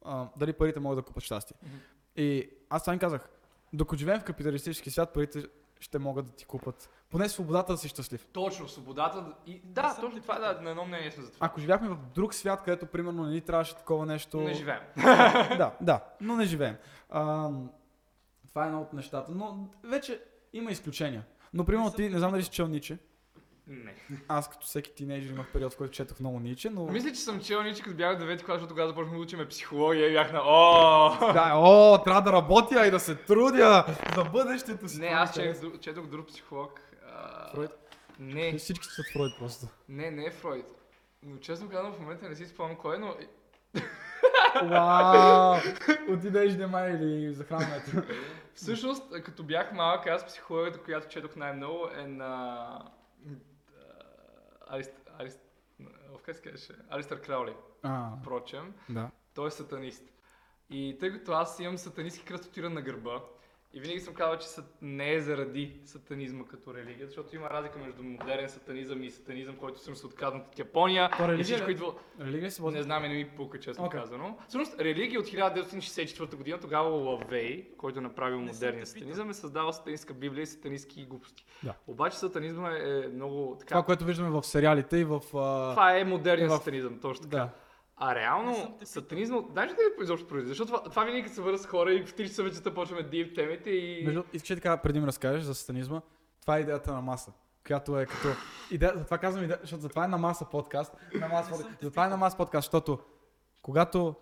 а, 0.04 0.26
дали 0.36 0.52
парите 0.52 0.80
могат 0.80 0.98
да 0.98 1.02
купат 1.02 1.22
щастие. 1.22 1.56
Мгм. 1.62 1.76
И 2.16 2.50
аз 2.70 2.82
това 2.82 2.92
им 2.92 2.98
казах, 2.98 3.28
докато 3.72 3.98
живеем 3.98 4.20
в 4.20 4.24
капиталистически 4.24 4.90
свят, 4.90 5.12
парите 5.12 5.42
ще 5.80 5.98
могат 5.98 6.26
да 6.26 6.32
ти 6.32 6.44
купат 6.44 6.90
поне 7.10 7.28
свободата 7.28 7.72
да 7.72 7.78
си 7.78 7.88
щастлив. 7.88 8.26
Точно, 8.32 8.68
свободата. 8.68 9.22
да- 9.22 9.34
И, 9.46 9.60
да, 9.64 9.96
точно 10.00 10.22
това, 10.22 10.38
да, 10.38 10.60
на 10.60 10.70
едно 10.70 10.84
мнение 10.84 11.10
сме 11.10 11.22
за 11.24 11.32
това. 11.32 11.46
Ако 11.46 11.60
живяхме 11.60 11.88
в 11.88 11.96
друг 12.14 12.34
свят, 12.34 12.62
където 12.62 12.86
примерно 12.86 13.24
не 13.24 13.32
ни 13.32 13.40
трябваше 13.40 13.76
такова 13.76 14.06
нещо. 14.06 14.40
Не 14.40 14.54
живеем. 14.54 14.80
да, 15.58 15.76
да, 15.80 16.04
но 16.20 16.36
не 16.36 16.44
живеем. 16.44 16.76
А, 17.10 17.50
това 18.48 18.64
е 18.64 18.66
едно 18.66 18.80
от 18.80 18.92
нещата. 18.92 19.32
Но 19.32 19.68
вече 19.84 20.22
има 20.52 20.70
изключения. 20.70 21.24
Но, 21.52 21.64
примерно, 21.64 21.92
ти, 21.92 22.08
не 22.08 22.18
знам 22.18 22.30
дали 22.32 22.42
си 22.42 22.50
чел 22.50 22.68
Ниче. 22.68 22.98
Не. 23.70 23.94
Аз 24.28 24.50
като 24.50 24.66
всеки 24.66 24.94
тинейджър 24.94 25.30
имах 25.30 25.46
период, 25.52 25.74
в 25.74 25.76
който 25.76 25.92
четох 25.92 26.20
много 26.20 26.40
Ниче, 26.40 26.70
но... 26.70 26.84
Мисля, 26.86 27.12
че 27.12 27.20
съм 27.20 27.40
чел 27.40 27.62
Ниче, 27.62 27.82
като 27.82 27.96
бях 27.96 28.18
в 28.18 28.22
9 28.22 28.26
клас, 28.36 28.54
защото 28.54 28.68
тогава 28.68 28.88
започнахме 28.88 29.18
да 29.18 29.22
учим 29.22 29.48
психология 29.48 30.08
и 30.08 30.12
бях 30.12 30.32
на 30.32 30.40
О! 30.44 31.10
Да, 31.32 31.52
о, 31.54 31.98
трябва 31.98 32.22
да 32.22 32.32
работя 32.32 32.86
и 32.86 32.90
да 32.90 33.00
се 33.00 33.14
трудя 33.14 33.84
за 34.16 34.24
бъдещето 34.24 34.88
си. 34.88 35.00
Не, 35.00 35.06
аз 35.06 35.34
четох, 35.34 35.60
друг- 35.60 35.80
четох 35.80 36.06
друг 36.06 36.26
психолог. 36.28 36.80
а, 37.08 37.50
Фройд? 37.50 37.70
Не, 38.18 38.58
Всички 38.58 38.86
са 38.86 39.02
Фройд 39.12 39.32
просто. 39.38 39.66
не, 39.88 40.10
не 40.10 40.24
е 40.24 40.30
Фройд. 40.30 40.66
Но 41.22 41.38
честно 41.38 41.68
казвам, 41.68 41.92
в 41.92 42.00
момента 42.00 42.28
не 42.28 42.34
си 42.36 42.46
спомням 42.46 42.76
кой 42.76 42.96
е, 42.96 42.98
но 42.98 43.14
Вау! 44.62 45.56
От 46.08 46.20
тинейджър 46.22 46.66
май 46.66 46.90
или 46.92 47.32
захранването. 47.32 47.90
всъщност, 48.54 49.22
като 49.24 49.42
бях 49.42 49.72
малък, 49.72 50.06
аз 50.06 50.26
психологията, 50.26 50.78
която 50.78 51.08
четох 51.08 51.36
най-много 51.36 51.88
е 51.96 52.06
на... 52.06 52.66
Арист... 54.70 54.92
Арист... 55.18 55.40
как 56.24 56.36
се 56.36 56.42
казваше? 56.42 56.72
Алистър 56.90 57.20
Краули, 57.20 57.54
А, 57.82 58.16
впрочем. 58.20 58.74
да. 58.88 59.10
Той 59.34 59.48
е 59.48 59.50
сатанист. 59.50 60.04
И 60.70 60.96
тъй 61.00 61.12
като 61.12 61.32
аз 61.32 61.60
имам 61.60 61.78
сатанистски 61.78 62.24
кръстотиран 62.24 62.72
на 62.72 62.82
гърба, 62.82 63.20
и 63.74 63.80
винаги 63.80 64.00
съм 64.00 64.14
казал, 64.14 64.38
че 64.38 64.48
сат... 64.48 64.76
не 64.82 65.12
е 65.14 65.20
заради 65.20 65.80
сатанизма 65.84 66.44
като 66.44 66.74
религия, 66.74 67.06
защото 67.06 67.36
има 67.36 67.50
разлика 67.50 67.78
между 67.78 68.02
модерен 68.02 68.48
сатанизъм 68.48 69.02
и 69.02 69.10
сатанизъм, 69.10 69.56
който 69.56 69.76
всъщност 69.78 70.00
се 70.00 70.06
отказват 70.06 70.46
от 70.46 70.58
Япония. 70.58 71.10
То 71.16 71.24
И 71.24 71.28
религия 71.28 71.44
всичко 71.44 71.68
ли? 71.68 71.72
идва... 71.72 71.94
Религия 72.20 72.50
си 72.50 72.62
Не 72.62 72.82
знам, 72.82 73.04
и 73.04 73.08
не 73.08 73.14
ми 73.14 73.28
пука, 73.28 73.60
честно 73.60 73.84
Окей. 73.84 74.00
казано. 74.00 74.38
Всъщност, 74.48 74.80
религия 74.80 75.20
от 75.20 75.26
1964 75.26 76.36
година, 76.36 76.58
тогава 76.60 76.88
Лавей, 76.88 77.68
който 77.76 77.98
е 77.98 78.02
направил 78.02 78.40
модерния 78.40 78.86
сатанизъм, 78.86 79.30
е 79.30 79.34
създавал 79.34 79.72
сатанистка 79.72 80.14
библия 80.14 80.42
и 80.42 80.46
сатанистки 80.46 81.04
глупости. 81.04 81.44
Да. 81.62 81.74
Обаче 81.86 82.18
сатанизма 82.18 82.70
е, 82.70 83.02
е 83.04 83.08
много 83.08 83.56
така... 83.60 83.68
Това, 83.68 83.82
което 83.82 84.04
виждаме 84.04 84.30
в 84.30 84.42
сериалите 84.42 84.96
и 84.96 85.04
в... 85.04 85.14
а, 85.14 85.70
Това 85.70 85.96
е 85.98 86.04
модерният 86.04 86.50
в- 86.52 86.56
сатанизъм, 86.56 86.98
точно 87.00 87.22
така. 87.22 87.36
Да. 87.36 87.50
А 88.02 88.14
реално, 88.14 88.78
сатанизма, 88.84 89.38
знаеш 89.52 89.70
ли 89.70 89.74
къде 89.74 90.02
изобщо 90.02 90.28
произлиза? 90.28 90.48
Защото 90.48 90.72
това, 90.72 90.82
това 90.82 91.04
винаги 91.04 91.28
се 91.28 91.40
върна 91.40 91.58
с 91.58 91.66
хора 91.66 91.92
и 91.92 92.06
в 92.06 92.14
3 92.14 92.26
часа 92.28 92.42
вечерта 92.42 92.74
почваме 92.74 93.02
дип 93.02 93.34
темите 93.34 93.70
и... 93.70 94.04
Между, 94.04 94.22
искаш 94.32 94.48
така 94.48 94.76
преди 94.76 95.00
ми 95.00 95.06
разкажеш 95.06 95.42
за 95.42 95.54
сатанизма? 95.54 96.00
Това 96.40 96.56
е 96.56 96.60
идеята 96.60 96.92
на 96.92 97.00
маса. 97.00 97.32
Която 97.66 98.00
е 98.00 98.06
като... 98.06 98.28
Идея, 98.70 98.92
затова 98.96 99.18
казвам 99.18 99.44
идея, 99.44 99.58
защото 99.62 99.82
затова 99.82 100.04
е 100.04 100.08
на 100.08 100.18
маса 100.18 100.44
подкаст. 100.44 100.94
На 101.14 101.28
маса 101.28 101.50
подкаст. 101.50 101.70
Затова 101.82 102.06
е 102.06 102.08
на 102.08 102.16
маса 102.16 102.36
подкаст, 102.36 102.66
защото 102.66 102.98
когато 103.62 104.14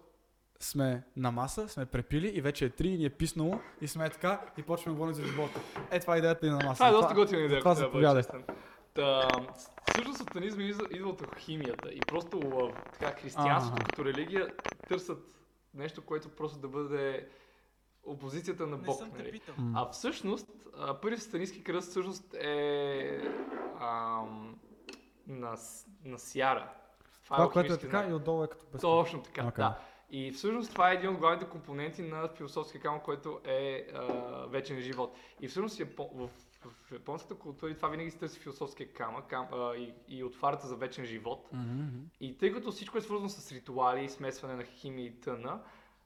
сме 0.61 1.03
на 1.17 1.31
маса, 1.31 1.69
сме 1.69 1.87
препили 1.87 2.29
и 2.29 2.41
вече 2.41 2.65
е 2.65 2.71
три, 2.71 2.89
и 2.89 2.99
ни 2.99 3.05
е 3.05 3.11
писнало 3.11 3.61
и 3.81 3.89
сме 3.89 4.11
така 4.11 4.41
и 4.57 4.63
почваме 4.63 4.95
да 4.95 4.99
говорим 4.99 5.15
за 5.15 5.25
живота. 5.25 5.61
Е, 5.91 6.01
това 6.01 6.15
е 6.15 6.19
идеята 6.19 6.47
и 6.47 6.51
на 6.51 6.57
маса. 6.57 6.75
Това 6.75 6.89
е 6.89 6.93
доста 6.93 7.15
готина 7.15 7.43
идея. 7.43 7.61
да 7.61 7.65
бъда 7.65 7.75
заповядай. 7.75 8.23
Та, 8.95 9.29
всъщност 9.99 10.19
сатанизма 10.19 10.63
идва, 10.63 10.87
идва 10.91 11.09
от 11.09 11.23
химията 11.39 11.89
и 11.93 12.01
просто 12.01 12.71
така, 12.93 13.21
християнството 13.21 13.85
като 13.87 14.05
религия 14.05 14.55
търсят 14.89 15.19
нещо, 15.75 16.05
което 16.05 16.29
просто 16.29 16.59
да 16.59 16.69
бъде 16.69 17.29
опозицията 18.05 18.67
на 18.67 18.77
Не 18.77 18.83
Бог. 18.83 19.01
те 19.17 19.23
нали? 19.23 19.41
А 19.75 19.89
всъщност, 19.91 20.49
първият 21.03 21.23
сатанистски 21.23 21.65
кръст 21.65 21.91
всъщност 21.91 22.35
е 22.35 23.21
ам, 23.81 24.59
на, 25.27 25.57
на 26.05 26.19
Сяра. 26.19 26.73
Това, 27.25 27.37
което 27.37 27.59
е 27.59 27.63
алхимически 27.63 27.87
така 27.87 27.99
знак. 27.99 28.11
и 28.11 28.15
отдолу 28.15 28.45
е 28.45 28.49
като 28.49 28.67
без. 28.73 28.81
Точно 28.81 29.23
така, 29.23 29.47
Окей. 29.47 29.65
да. 29.65 29.79
И 30.11 30.33
всъщност 30.33 30.71
това 30.71 30.91
е 30.91 30.95
един 30.95 31.11
от 31.11 31.19
главните 31.19 31.49
компоненти 31.51 32.03
на 32.03 32.29
философския 32.29 32.81
камък, 32.81 33.03
който 33.03 33.41
е 33.45 33.87
а, 33.95 34.03
вечен 34.47 34.81
живот. 34.81 35.17
И 35.41 35.49
всъщност 35.49 35.83
в, 36.15 36.31
в 36.65 36.93
японската 36.93 37.35
култура 37.35 37.71
и 37.71 37.77
това 37.77 37.89
винаги 37.89 38.11
се 38.11 38.19
търси 38.19 38.41
философския 38.41 38.93
камък 38.93 39.25
кам, 39.27 39.47
а, 39.53 39.77
и, 39.77 39.95
и 40.09 40.25
отварата 40.25 40.67
за 40.67 40.77
вечен 40.77 41.05
живот. 41.05 41.49
Мгм. 41.53 41.89
И 42.21 42.39
тъй 42.39 42.53
като 42.53 42.71
всичко 42.71 42.99
е 42.99 43.01
свързано 43.01 43.29
с 43.29 43.53
ритуали, 43.53 44.09
смесване 44.09 44.55
на 44.57 44.65
химия 44.65 45.07
и 45.07 45.21
тъна, 45.21 45.61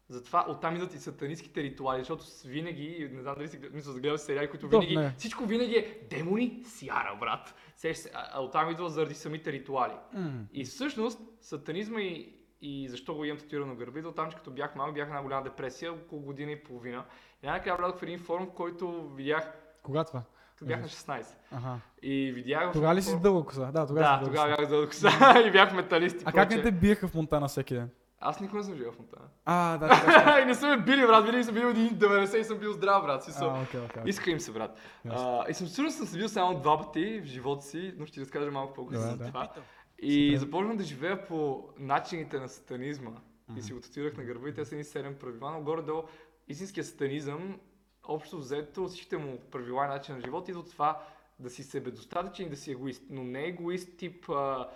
затова 0.08 0.46
оттам 0.48 0.74
идват 0.74 0.94
и 0.94 0.98
сатанистските 0.98 1.62
ритуали, 1.62 2.00
защото 2.00 2.24
винаги, 2.44 3.10
не 3.12 3.22
знам 3.22 3.34
дали 3.34 3.48
си 3.48 3.60
мисля, 3.72 3.92
гледал 3.92 4.18
сериали, 4.18 4.50
които 4.50 4.68
винаги, 4.68 4.96
не. 4.96 5.14
всичко 5.18 5.44
винаги 5.44 5.74
е 5.74 6.06
демони, 6.10 6.62
сяра, 6.64 7.16
брат. 7.20 7.54
Сещаш 7.76 8.02
се, 8.02 8.10
а, 8.14 8.40
оттам 8.40 8.70
идва 8.70 8.88
заради 8.88 9.14
самите 9.14 9.52
ритуали. 9.52 9.94
М. 10.12 10.44
И 10.52 10.64
всъщност 10.64 11.20
сатанизма 11.40 12.00
и, 12.00 12.34
и 12.62 12.88
защо 12.88 13.14
го 13.14 13.24
имам 13.24 13.38
татуирано 13.38 13.74
на 13.74 13.98
идва 13.98 14.14
там, 14.14 14.30
че 14.30 14.36
като 14.36 14.50
бях 14.50 14.76
малък, 14.76 14.94
бях 14.94 15.08
една 15.08 15.22
голяма 15.22 15.42
депресия, 15.42 15.92
около 15.92 16.22
година 16.22 16.52
и 16.52 16.62
половина. 16.62 17.04
И 17.42 17.46
най-накрая 17.46 17.76
влязох 17.76 17.98
в 17.98 18.02
един 18.02 18.18
форум, 18.18 18.46
в 18.46 18.54
който 18.54 19.08
видях, 19.08 19.52
Кога 19.82 20.04
това? 20.04 20.22
Като 20.62 20.68
бях 20.68 20.80
на 20.80 20.88
16. 20.88 21.26
Ага. 21.52 21.78
И 22.02 22.32
видях... 22.32 22.72
Тогава 22.72 22.94
ли 22.94 23.02
си 23.02 23.20
дълго 23.22 23.44
коса? 23.44 23.70
Да, 23.72 23.86
тогава 23.86 24.18
Да, 24.20 24.26
тогава 24.26 24.56
бях 24.56 24.68
дълго 24.68 24.86
коса 24.86 25.40
и 25.46 25.50
бях 25.50 25.74
металист 25.74 26.22
А 26.24 26.32
как 26.32 26.50
не 26.50 26.62
те 26.62 26.72
биеха 26.72 27.08
в 27.08 27.14
Монтана 27.14 27.48
всеки 27.48 27.74
ден? 27.74 27.90
Аз 28.20 28.40
никога 28.40 28.58
не 28.58 28.64
съм 28.64 28.74
живел 28.74 28.92
в 28.92 28.98
Монтана. 28.98 29.26
А, 29.44 29.78
да, 29.78 30.40
и 30.42 30.44
не 30.44 30.54
съм 30.54 30.70
ме 30.70 30.76
били, 30.76 31.06
брат. 31.06 31.24
Винаги 31.24 31.44
съм 31.44 31.54
бил 31.54 31.66
един 31.66 31.88
90 31.90 32.36
и 32.36 32.44
съм 32.44 32.58
бил 32.58 32.72
здрав, 32.72 33.02
брат. 33.02 33.24
Си 33.24 33.32
съм. 33.32 33.54
А, 33.54 33.62
окей, 33.62 33.80
окей. 33.80 34.02
Иска 34.06 34.30
им 34.30 34.40
се, 34.40 34.52
брат. 34.52 34.78
Ясно. 35.04 35.42
А, 35.46 35.50
и 35.50 35.54
съм 35.54 35.66
сигурен, 35.66 35.92
съм 35.92 36.06
се 36.06 36.18
бил 36.18 36.28
само 36.28 36.60
два 36.60 36.78
пъти 36.78 37.20
в 37.20 37.24
живота 37.24 37.64
си, 37.64 37.94
но 37.98 38.06
ще 38.06 38.14
ти 38.14 38.20
разкажа 38.20 38.50
малко 38.50 38.74
по-късно 38.74 39.10
за 39.10 39.16
да. 39.16 39.26
това. 39.26 39.52
И 39.98 40.28
Супер. 40.28 40.38
започнах 40.38 40.76
да 40.76 40.84
живея 40.84 41.24
по 41.24 41.68
начините 41.78 42.38
на 42.38 42.48
сатанизма. 42.48 43.10
И 43.56 43.62
си 43.62 43.72
го 43.72 43.80
татуирах 43.80 44.16
на 44.16 44.24
гърба 44.24 44.48
и 44.48 44.54
те 44.54 44.64
са 44.64 44.76
ни 44.76 44.84
7 44.84 45.14
правила, 45.14 45.52
но 45.52 45.62
горе-долу 45.62 46.02
истинския 46.48 46.84
сатанизъм, 46.84 47.58
общо 48.04 48.38
взето 48.38 48.86
всичките 48.88 49.16
му 49.16 49.38
правила 49.50 49.84
и 49.84 49.88
начин 49.88 50.14
на 50.14 50.20
живот 50.20 50.48
идват 50.48 50.64
от 50.66 50.72
това 50.72 51.00
да 51.38 51.50
си 51.50 51.62
себедостатъчен 51.62 52.46
и 52.46 52.50
да 52.50 52.56
си 52.56 52.70
егоист. 52.70 53.02
Но 53.10 53.22
не 53.24 53.44
егоист 53.44 53.96
тип 53.96 54.28
а, 54.30 54.68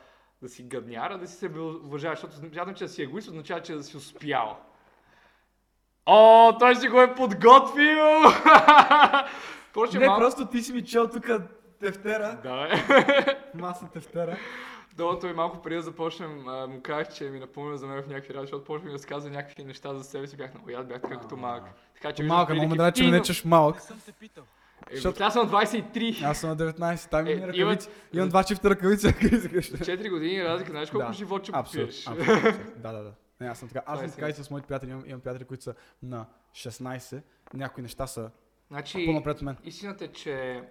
да 0.43 0.49
си 0.49 0.63
гадняра, 0.63 1.19
да 1.19 1.27
си 1.27 1.35
себе 1.37 1.61
уважаваш, 1.61 2.21
защото 2.21 2.37
смятам, 2.37 2.75
че 2.75 2.85
да 2.85 2.91
си 2.91 3.03
егоист 3.03 3.29
означава, 3.29 3.63
че 3.63 3.75
да 3.75 3.83
си 3.83 3.97
успял. 3.97 4.59
О, 6.07 6.53
той 6.59 6.77
си 6.77 6.89
го 6.89 7.01
е 7.01 7.15
подготвил! 7.15 8.05
Не, 9.95 10.07
малко- 10.07 10.21
просто 10.21 10.47
ти 10.47 10.63
си 10.63 10.73
ми 10.73 10.85
чел 10.85 11.09
тук 11.11 11.27
тефтера, 11.81 12.39
Да, 12.43 12.69
бе. 12.69 13.37
маса 13.55 13.89
тефтера. 13.93 14.37
Да, 14.97 15.19
той 15.19 15.33
малко 15.33 15.59
преди 15.59 15.77
да 15.77 15.83
започнем, 15.83 16.49
а, 16.49 16.67
му 16.67 16.81
казах, 16.83 17.15
че 17.15 17.25
ми 17.25 17.39
напомня 17.41 17.79
за 17.79 17.87
мен 17.87 18.03
в 18.03 18.09
някакви 18.09 18.29
радио, 18.31 18.43
защото 18.43 18.65
почнах 18.65 18.85
ми 18.85 18.91
да 18.91 18.95
разказва 18.95 19.31
някакви 19.31 19.65
неща 19.65 19.95
за 19.95 20.05
себе 20.05 20.27
си, 20.27 20.37
бях 20.37 20.55
много 20.55 20.71
яд, 20.71 20.89
бях 20.89 21.03
така 21.03 21.17
като 21.17 21.37
малък. 21.37 21.63
Така 21.95 22.13
че 22.13 22.23
ме 22.23 22.29
прилики. 22.49 22.69
драже, 22.69 22.93
че 22.93 23.05
ме 23.05 23.11
наричаш 23.11 23.45
малък. 23.45 23.77
Е, 23.77 24.95
защото- 24.95 25.25
Аз 25.25 25.33
съм 25.33 25.43
на 25.43 25.51
23. 25.51 26.23
Аз 26.23 26.39
съм 26.39 26.51
на 26.51 26.57
19, 26.57 27.11
там 27.11 27.21
Е, 27.21 27.25
ми 27.25 27.31
имат- 27.33 27.49
ръкавици. 27.49 27.89
Имам 28.13 28.29
два 28.29 28.45
чифта 28.45 28.71
ръкавици, 28.71 29.07
ако 29.09 29.25
искаш. 29.27 29.71
4 29.71 30.11
години 30.11 30.45
разлика, 30.45 30.71
знаеш 30.71 30.91
колко 30.91 31.07
Да, 31.07 31.13
живот 31.13 31.43
ще 31.43 31.53
попиеш. 31.53 32.05
Да, 32.77 32.93
да, 32.93 33.03
да. 33.03 33.13
Не, 33.41 33.47
аз 33.49 33.59
съм 33.59 33.69
така. 33.69 33.79
Аз 33.81 33.95
Това 33.95 34.05
е 34.05 34.09
съм 34.09 34.17
така 34.17 34.29
и 34.31 34.33
с 34.35 34.51
моите 34.51 34.67
приятели. 34.69 34.91
Имам, 34.91 35.05
имам 35.07 35.21
приятели, 35.21 35.45
които 35.45 35.63
са 35.63 35.75
на 36.03 36.27
16. 36.53 37.23
Някои 37.55 37.83
неща 37.83 38.07
са 38.07 38.31
Значи, 38.69 39.07
по-напред 39.07 39.37
от 39.37 39.43
мен. 39.43 39.57
истината 39.65 40.05
е, 40.05 40.09
че 40.09 40.63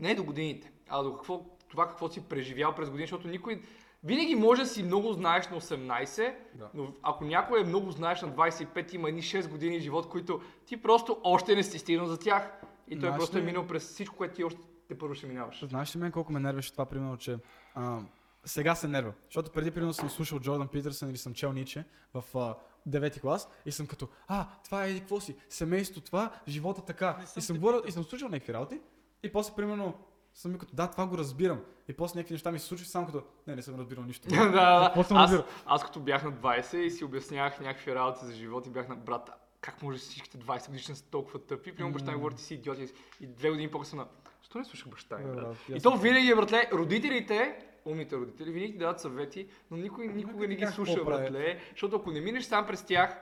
не 0.00 0.10
е 0.10 0.14
до 0.14 0.24
годините, 0.24 0.72
а 0.88 1.02
до 1.02 1.16
какво, 1.16 1.40
това 1.70 1.88
какво 1.88 2.08
си 2.08 2.20
преживял 2.20 2.74
през 2.74 2.90
години, 2.90 3.02
защото 3.02 3.28
никой... 3.28 3.62
Винаги 4.04 4.34
може 4.34 4.62
да 4.62 4.68
си 4.68 4.82
много 4.82 5.12
знаеш 5.12 5.48
на 5.48 5.56
18, 5.56 6.34
Да. 6.54 6.70
но 6.74 6.92
ако 7.02 7.24
някой 7.24 7.60
е 7.60 7.64
много 7.64 7.90
знаеш 7.90 8.22
на 8.22 8.28
25, 8.28 8.94
има 8.94 9.08
едни 9.08 9.22
6 9.22 9.48
години 9.48 9.80
живот, 9.80 10.08
които 10.08 10.40
ти 10.66 10.76
просто 10.76 11.20
още 11.24 11.56
не 11.56 11.62
си 11.62 11.78
стигнал 11.78 12.06
за 12.06 12.18
тях. 12.18 12.50
И 12.88 12.92
той 12.92 13.00
Знаеш 13.00 13.16
просто 13.16 13.38
е 13.38 13.40
ли- 13.40 13.44
минал 13.44 13.66
през 13.66 13.84
всичко, 13.84 14.16
което 14.16 14.34
ти 14.34 14.44
още 14.44 14.60
те 14.88 14.98
първо 14.98 15.14
ще 15.14 15.26
минаваш. 15.26 15.64
Знаеш 15.64 15.96
ли 15.96 16.00
мен 16.00 16.12
колко 16.12 16.32
ме 16.32 16.40
нервеше 16.40 16.72
това, 16.72 16.86
примерно, 16.86 17.16
че 17.16 17.38
а, 17.74 17.98
сега 18.44 18.74
се 18.74 18.88
нерва. 18.88 19.12
Защото 19.24 19.50
преди, 19.50 19.70
примерно, 19.70 19.92
съм 19.92 20.10
слушал 20.10 20.40
Джордан 20.40 20.68
Питърсън 20.68 21.10
или 21.10 21.16
съм 21.16 21.34
чел 21.34 21.52
Ниче 21.52 21.84
в 22.14 22.24
а, 22.34 22.54
9 22.88 23.20
клас 23.20 23.48
и 23.66 23.72
съм 23.72 23.86
като, 23.86 24.08
а, 24.28 24.46
това 24.64 24.86
е 24.86 24.94
какво 24.94 25.20
си, 25.20 25.36
семейство 25.48 26.00
това, 26.00 26.30
живота 26.48 26.80
така. 26.80 27.18
И 27.36 27.40
съм, 27.40 27.56
говорил, 27.56 27.82
и 27.86 27.92
съм 27.92 28.04
слушал 28.04 28.28
някакви 28.28 28.54
работи 28.54 28.80
и 29.22 29.32
после, 29.32 29.54
примерно, 29.54 29.94
съм 30.34 30.58
като, 30.58 30.74
да, 30.74 30.90
това 30.90 31.06
го 31.06 31.18
разбирам. 31.18 31.60
И 31.88 31.92
после 31.92 32.18
някакви 32.18 32.34
неща 32.34 32.52
ми 32.52 32.58
се 32.58 32.66
случват 32.66 32.88
само 32.88 33.06
като, 33.06 33.22
не, 33.46 33.56
не 33.56 33.62
съм 33.62 33.74
разбирал 33.78 34.04
нищо. 34.04 34.28
да, 34.30 34.44
да, 34.44 34.50
да. 34.50 35.04
Аз, 35.10 35.32
аз 35.66 35.84
като 35.84 36.00
бях 36.00 36.24
на 36.24 36.32
20 36.32 36.76
и 36.76 36.90
си 36.90 37.04
обяснявах 37.04 37.60
някакви 37.60 37.94
работи 37.94 38.24
за 38.24 38.32
живот 38.32 38.66
и 38.66 38.70
бях 38.70 38.88
на 38.88 38.96
брат, 38.96 39.30
как 39.60 39.82
може 39.82 39.98
всичките 39.98 40.38
20 40.38 40.66
годишни 40.66 40.96
са 40.96 41.04
толкова 41.10 41.38
тъпи? 41.38 41.72
Примерно 41.72 41.92
баща 41.92 42.10
ми 42.10 42.16
говори, 42.16 42.34
ти 42.34 42.42
си 42.42 42.54
идиот 42.54 42.78
и- 43.20 43.26
две 43.26 43.50
години 43.50 43.70
по-късно 43.70 43.98
на, 43.98 44.06
защо 44.40 44.58
не 44.58 44.64
слушах 44.64 44.88
баща 44.88 45.18
ми, 45.18 45.34
брат? 45.34 45.56
И 45.74 45.80
то 45.80 45.96
винаги 45.96 46.30
е, 46.30 46.34
братле, 46.34 46.70
родителите, 46.72 47.58
умните 47.84 48.16
родители, 48.16 48.50
винаги 48.52 48.72
ти 48.72 48.78
дават 48.78 49.00
съвети, 49.00 49.48
но 49.70 49.76
никой 49.76 50.06
никога 50.08 50.48
не 50.48 50.54
ги 50.54 50.66
слуша, 50.66 51.04
братле, 51.04 51.60
защото 51.70 51.96
ако 51.96 52.10
не 52.10 52.20
минеш 52.20 52.44
сам 52.44 52.66
през 52.66 52.84
тях, 52.84 53.16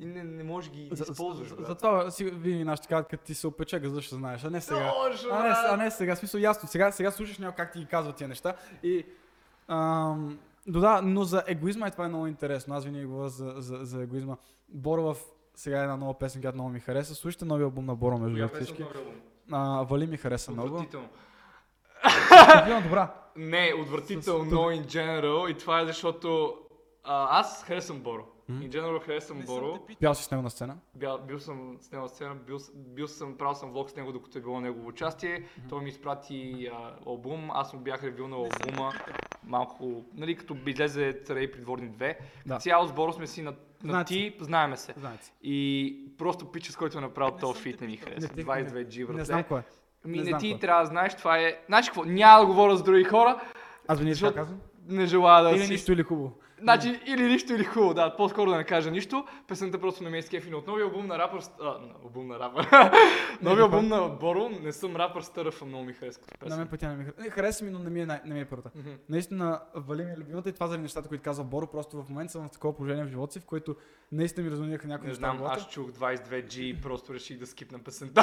ти 0.00 0.06
не, 0.06 0.24
не 0.24 0.44
можеш 0.44 0.70
ги 0.70 0.88
За- 0.92 1.04
използваш, 1.10 1.48
за- 1.48 1.54
брат. 1.54 1.66
Затова 1.66 2.10
си 2.10 2.24
винаги 2.24 2.64
нашите 2.64 2.88
казват, 2.88 3.08
като 3.08 3.24
ти 3.24 3.34
се 3.34 3.46
опече 3.46 3.78
газа, 3.78 4.02
ще 4.02 4.14
знаеш, 4.14 4.44
а 4.44 4.50
не 4.50 4.60
сега. 4.60 4.92
Точно, 4.94 5.30
А 5.32 5.42
не, 5.42 5.54
а 5.68 5.76
не 5.76 5.90
сега, 5.90 6.16
смисъл 6.16 6.38
ясно. 6.38 6.68
Сега, 6.68 6.92
сега 6.92 7.10
слушаш 7.10 7.38
някой 7.38 7.56
как 7.56 7.72
ти 7.72 7.78
ги 7.78 7.86
казват 7.86 8.16
тия 8.16 8.28
неща. 8.28 8.54
И, 8.82 9.06
ам, 9.68 10.38
да, 10.66 10.80
да, 10.80 11.00
но 11.02 11.24
за 11.24 11.42
егоизма 11.46 11.86
е 11.86 11.90
това 11.90 12.04
е 12.04 12.08
много 12.08 12.26
интересно. 12.26 12.74
Аз 12.74 12.84
винаги 12.84 13.04
говоря 13.04 13.28
за, 13.28 13.54
за, 13.56 13.78
за 13.80 14.02
егоизма. 14.02 14.36
Боро 14.68 15.02
в 15.04 15.16
сега 15.54 15.78
е 15.78 15.82
една 15.82 15.96
нова 15.96 16.14
песен, 16.14 16.40
която 16.40 16.56
много 16.56 16.70
ми 16.70 16.80
хареса. 16.80 17.14
Слушайте 17.14 17.44
новия 17.44 17.64
албум 17.64 17.84
на 17.84 17.94
Боро, 17.94 18.18
между 18.18 18.36
другото 18.36 18.54
всички. 18.56 18.84
А, 19.52 19.82
Вали 19.82 20.06
ми 20.06 20.16
хареса 20.16 20.52
много. 20.52 20.68
Отвратително. 20.68 21.08
Добра. 22.82 23.14
Не, 23.36 23.72
отвратително, 23.82 24.44
но 24.44 24.58
in 24.60 24.84
general 24.84 25.50
и 25.50 25.58
това 25.58 25.80
е 25.80 25.86
защото 25.86 26.54
а, 27.04 27.40
аз 27.40 27.64
харесвам 27.64 27.98
Боро. 27.98 28.24
М. 28.50 28.60
In 28.60 28.68
general 28.70 29.00
харесвам 29.00 29.40
Боро. 29.40 29.78
Пял 30.00 30.14
си 30.14 30.24
с 30.24 30.30
него 30.30 30.42
на 30.42 30.50
сцена. 30.50 30.76
Бял, 30.94 31.18
бил 31.18 31.38
съм 31.38 31.76
с 31.80 31.92
него 31.92 32.02
на 32.02 32.08
сцена, 32.08 32.34
бил, 32.34 32.56
бил 32.76 33.08
съм, 33.08 33.36
правил 33.36 33.54
съм 33.54 33.70
влог 33.70 33.90
с 33.90 33.96
него, 33.96 34.12
докато 34.12 34.38
е 34.38 34.42
било 34.42 34.60
негово 34.60 34.88
участие. 34.88 35.44
Той 35.68 35.82
ми 35.82 35.88
изпрати 35.88 36.68
а, 36.72 36.94
албум, 37.06 37.50
аз 37.50 37.72
му 37.72 37.80
бях 37.80 38.04
ревил 38.04 38.28
на 38.28 38.36
албума. 38.36 38.92
Малко, 39.44 40.04
нали, 40.14 40.36
като 40.36 40.54
би 40.54 40.70
излезе 40.70 41.20
Царей 41.24 41.50
придворни 41.50 41.90
2. 41.90 42.16
Да. 42.46 42.58
Цяло 42.58 42.86
с 42.86 42.92
Боро 42.92 43.12
сме 43.12 43.26
си 43.26 43.42
на, 43.42 43.50
на 43.50 43.56
Знаете 43.90 44.08
ти, 44.14 44.36
знаеме 44.40 44.76
се. 44.76 44.94
Знаете. 44.96 45.32
И 45.42 45.96
просто 46.18 46.52
пича, 46.52 46.72
с 46.72 46.76
който 46.76 46.98
е 46.98 47.00
направил 47.00 47.36
този 47.36 47.60
фит, 47.62 47.80
не 47.80 47.86
ми 47.86 47.96
хареса. 47.96 48.28
Не, 48.28 48.34
ти- 48.34 48.48
22 48.48 48.86
G, 48.86 48.98
Не 48.98 49.04
братле. 49.06 49.24
знам 49.24 49.44
кой 49.44 49.60
е. 49.60 49.62
Ми, 50.04 50.16
не 50.16 50.22
не, 50.22 50.28
знам 50.28 50.40
ти 50.40 50.50
кой. 50.50 50.60
трябва 50.60 50.82
да 50.82 50.86
знаеш, 50.86 51.14
това 51.16 51.38
е... 51.38 51.60
Знаеш 51.66 51.86
какво? 51.86 52.04
Няма 52.04 52.40
да 52.40 52.46
говоря 52.46 52.76
с 52.76 52.82
други 52.82 53.04
хора, 53.04 53.40
Аз 53.88 53.98
така 53.98 54.10
Защото- 54.10 54.34
казвам. 54.34 54.60
не 54.88 55.06
желая 55.06 55.44
да 55.44 55.50
Или 55.50 55.64
си... 55.66 55.72
нищо 55.72 55.92
или 55.92 56.02
хубаво. 56.02 56.32
Значи, 56.60 57.00
или 57.06 57.22
нищо, 57.22 57.52
или 57.52 57.64
хубаво, 57.64 57.94
да, 57.94 58.16
по-скоро 58.16 58.50
да 58.50 58.56
не 58.56 58.64
кажа 58.64 58.90
нищо. 58.90 59.24
Песента 59.48 59.80
просто 59.80 60.04
не 60.04 60.10
ме 60.10 60.18
изкефи, 60.18 60.50
но 60.50 60.58
от 60.58 60.66
новия 60.66 60.84
албум 60.84 61.06
на 61.06 61.18
рапър... 61.18 61.40
А, 61.60 61.64
на 61.64 61.72
албум 62.04 62.26
на 62.26 62.38
рапър. 62.38 62.68
новия 63.42 63.62
албум 63.62 63.88
на 63.88 64.08
Боро, 64.10 64.48
не 64.62 64.72
съм 64.72 64.96
рапър, 64.96 65.22
стъръфа, 65.22 65.64
много 65.64 65.84
ми 65.84 65.92
харесва 65.92 66.22
като 66.22 66.34
На 66.34 66.46
песен. 66.46 66.58
мен 66.58 66.68
пътя 66.68 66.88
не 66.88 66.96
ми 66.96 67.04
хареса. 67.04 67.20
Не, 67.20 67.30
Хареса 67.30 67.64
ми, 67.64 67.70
но 67.70 67.78
не 67.78 67.90
ми 67.90 68.00
е, 68.00 68.06
най- 68.06 68.20
не 68.24 68.34
ми 68.34 68.40
е 68.40 68.44
първата. 68.44 68.70
Мгм. 68.76 68.90
Наистина, 69.08 69.60
Вали 69.74 70.04
ми 70.04 70.10
е 70.10 70.16
любимата 70.16 70.48
и 70.48 70.52
това 70.52 70.66
заради 70.66 70.82
нещата, 70.82 71.08
които 71.08 71.24
казва 71.24 71.44
Боро. 71.44 71.66
Просто 71.66 72.02
в 72.02 72.08
момента 72.08 72.32
съм 72.32 72.48
в 72.48 72.50
такова 72.50 72.76
положение 72.76 73.04
в 73.04 73.08
живота 73.08 73.32
си, 73.32 73.40
в 73.40 73.44
което 73.44 73.76
наистина 74.12 74.44
ми 74.44 74.50
резонираха 74.52 74.88
някои 74.88 75.06
Не 75.06 75.10
неща. 75.10 75.26
в 75.26 75.36
знам, 75.36 75.46
аз 75.46 75.68
чух 75.68 75.90
22G 75.90 76.58
и 76.58 76.80
просто 76.82 77.14
реших 77.14 77.38
да 77.38 77.46
скипна 77.46 77.78
песента. 77.78 78.22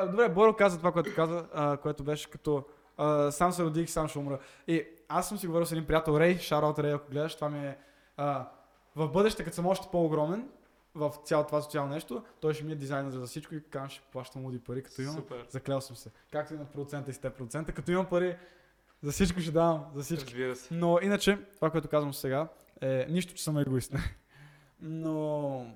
Не, 0.00 0.06
добре, 0.06 0.28
Боро 0.28 0.52
каза 0.52 0.78
това, 0.78 0.92
което 0.92 1.14
каза, 1.14 1.46
а, 1.54 1.76
което 1.76 2.04
беше 2.04 2.30
като 2.30 2.64
а, 2.96 3.30
сам 3.30 3.52
се 3.52 3.64
родих, 3.64 3.90
сам 3.90 4.08
ще 4.08 4.18
умра. 4.18 4.38
И 4.68 4.84
аз 5.10 5.28
съм 5.28 5.38
си 5.38 5.46
говорил 5.46 5.66
с 5.66 5.72
един 5.72 5.86
приятел 5.86 6.20
Рей, 6.20 6.38
шараут 6.38 6.78
Рей, 6.78 6.92
ако 6.92 7.10
гледаш, 7.10 7.34
това 7.34 7.48
ми 7.48 7.66
е 7.66 7.78
а, 8.16 8.48
в 8.96 9.08
бъдеще, 9.08 9.44
като 9.44 9.54
съм 9.54 9.66
още 9.66 9.88
по-огромен, 9.92 10.48
в 10.94 11.12
цялото 11.24 11.46
това 11.46 11.62
социално 11.62 11.94
нещо, 11.94 12.24
той 12.40 12.54
ще 12.54 12.64
ми 12.64 12.72
е 12.72 12.74
дизайнер 12.74 13.10
за 13.10 13.26
всичко 13.26 13.54
и 13.54 13.62
казвам, 13.62 13.88
ще 13.88 14.02
плащам 14.12 14.44
луди 14.44 14.58
пари, 14.58 14.82
като 14.82 15.02
имам. 15.02 15.14
Супер. 15.14 15.46
Заклел 15.48 15.80
съм 15.80 15.96
се. 15.96 16.10
Както 16.32 16.54
и 16.54 16.56
на 16.56 16.64
процента 16.64 17.10
и 17.10 17.14
с 17.14 17.18
те 17.18 17.30
процента, 17.30 17.72
като 17.72 17.90
имам 17.90 18.06
пари, 18.06 18.36
за 19.02 19.12
всичко 19.12 19.40
ще 19.40 19.50
давам, 19.50 19.86
за 19.94 20.02
всичко. 20.02 20.26
Разбира 20.26 20.56
се. 20.56 20.74
Но 20.74 20.98
иначе, 21.02 21.38
това, 21.56 21.70
което 21.70 21.88
казвам 21.88 22.14
сега, 22.14 22.48
е 22.80 23.06
нищо, 23.08 23.34
че 23.34 23.44
съм 23.44 23.58
егоист. 23.58 23.94
Но 24.80 25.66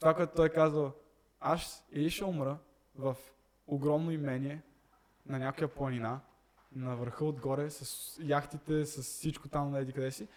това, 0.00 0.14
което 0.14 0.32
той 0.36 0.48
казва, 0.48 0.90
аз 1.40 1.84
или 1.92 2.10
ще 2.10 2.24
умра 2.24 2.58
в 2.98 3.16
огромно 3.66 4.10
имение 4.10 4.62
на 5.26 5.38
някаква 5.38 5.68
планина, 5.68 6.20
на 6.72 6.96
върха 6.96 7.24
отгоре, 7.24 7.70
с 7.70 8.16
яхтите, 8.22 8.86
с 8.86 9.02
всичко 9.02 9.48
там, 9.48 9.70
на 9.70 9.78
еди 9.78 9.92
къде 9.92 10.10
си, 10.10 10.28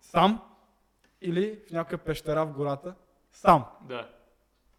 сам, 0.00 0.42
или 1.20 1.60
в 1.68 1.70
някаква 1.70 1.98
пещера 1.98 2.46
в 2.46 2.52
гората, 2.52 2.94
сам. 3.32 3.64
Да. 3.80 4.10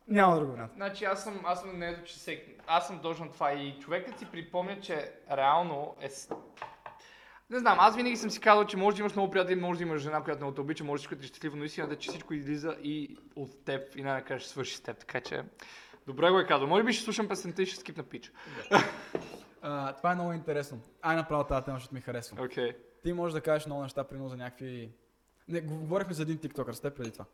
Няма 0.08 0.36
друг 0.36 0.50
вариант. 0.52 0.72
Значи 0.76 1.06
аз 1.06 1.24
съм, 1.24 1.42
аз 1.46 1.62
съм 1.62 1.76
мнението, 1.76 2.04
че 2.04 2.14
всеки, 2.14 2.52
аз 2.68 2.88
съм 2.88 3.00
точно 3.02 3.32
това 3.32 3.54
и 3.54 3.80
човекът 3.80 4.20
си 4.20 4.26
припомня, 4.32 4.80
че 4.82 5.14
реално 5.32 5.96
е... 6.02 6.10
Не 7.50 7.60
знам, 7.60 7.78
аз 7.80 7.96
винаги 7.96 8.18
съм 8.18 8.30
си 8.30 8.40
казал, 8.40 8.66
че 8.66 8.78
може 8.78 8.96
да 8.96 9.02
имаш 9.02 9.16
много 9.16 9.32
приятели, 9.32 9.60
може 9.60 9.78
да 9.78 9.84
имаш 9.84 10.02
жена, 10.02 10.24
която 10.24 10.42
много 10.42 10.56
те 10.56 10.62
обича, 10.62 10.84
може 10.84 11.10
да 11.10 11.16
е 11.16 11.28
щастливо, 11.28 11.58
но 11.58 11.64
истината 11.64 11.94
е, 11.94 11.98
че 11.98 12.10
всичко 12.10 12.34
излиза 12.34 12.78
и 12.84 13.18
от 13.36 13.66
теб 13.66 13.96
и 13.96 14.04
най-накрая 14.04 14.40
ще 14.40 14.50
свърши 14.50 14.76
с 14.76 14.82
теб, 14.82 14.98
така 14.98 15.22
че... 15.22 15.44
Добре 16.08 16.32
го 16.32 16.40
е 16.40 16.48
казал. 16.48 16.68
Може 16.68 16.84
би 16.84 16.94
ще 16.94 17.04
слушам 17.04 17.28
песента 17.28 17.62
и 17.62 17.66
ще 17.66 17.80
скипна 17.80 18.04
пич. 18.04 18.32
А, 19.62 19.94
това 19.94 20.12
е 20.12 20.16
много 20.16 20.34
интересно. 20.34 20.82
Ай 21.02 21.16
направо 21.16 21.44
тази 21.44 21.66
тема, 21.66 21.78
защото 21.78 21.96
ми 21.96 22.02
харесва. 22.02 22.44
Окей. 22.46 22.78
Ти 23.04 23.14
можеш 23.14 23.34
да 23.34 23.42
кажеш 23.42 23.66
много 23.66 23.82
неща, 23.82 24.04
примерно 24.04 24.30
за 24.30 24.38
някакви... 24.38 24.92
Не, 25.48 25.62
го- 25.62 25.76
говорихме 25.80 26.14
за 26.14 26.22
един 26.22 26.38
тиктокър 26.38 26.74
с 26.74 26.80
теб 26.80 26.96
преди 26.96 27.12
това. 27.12 27.26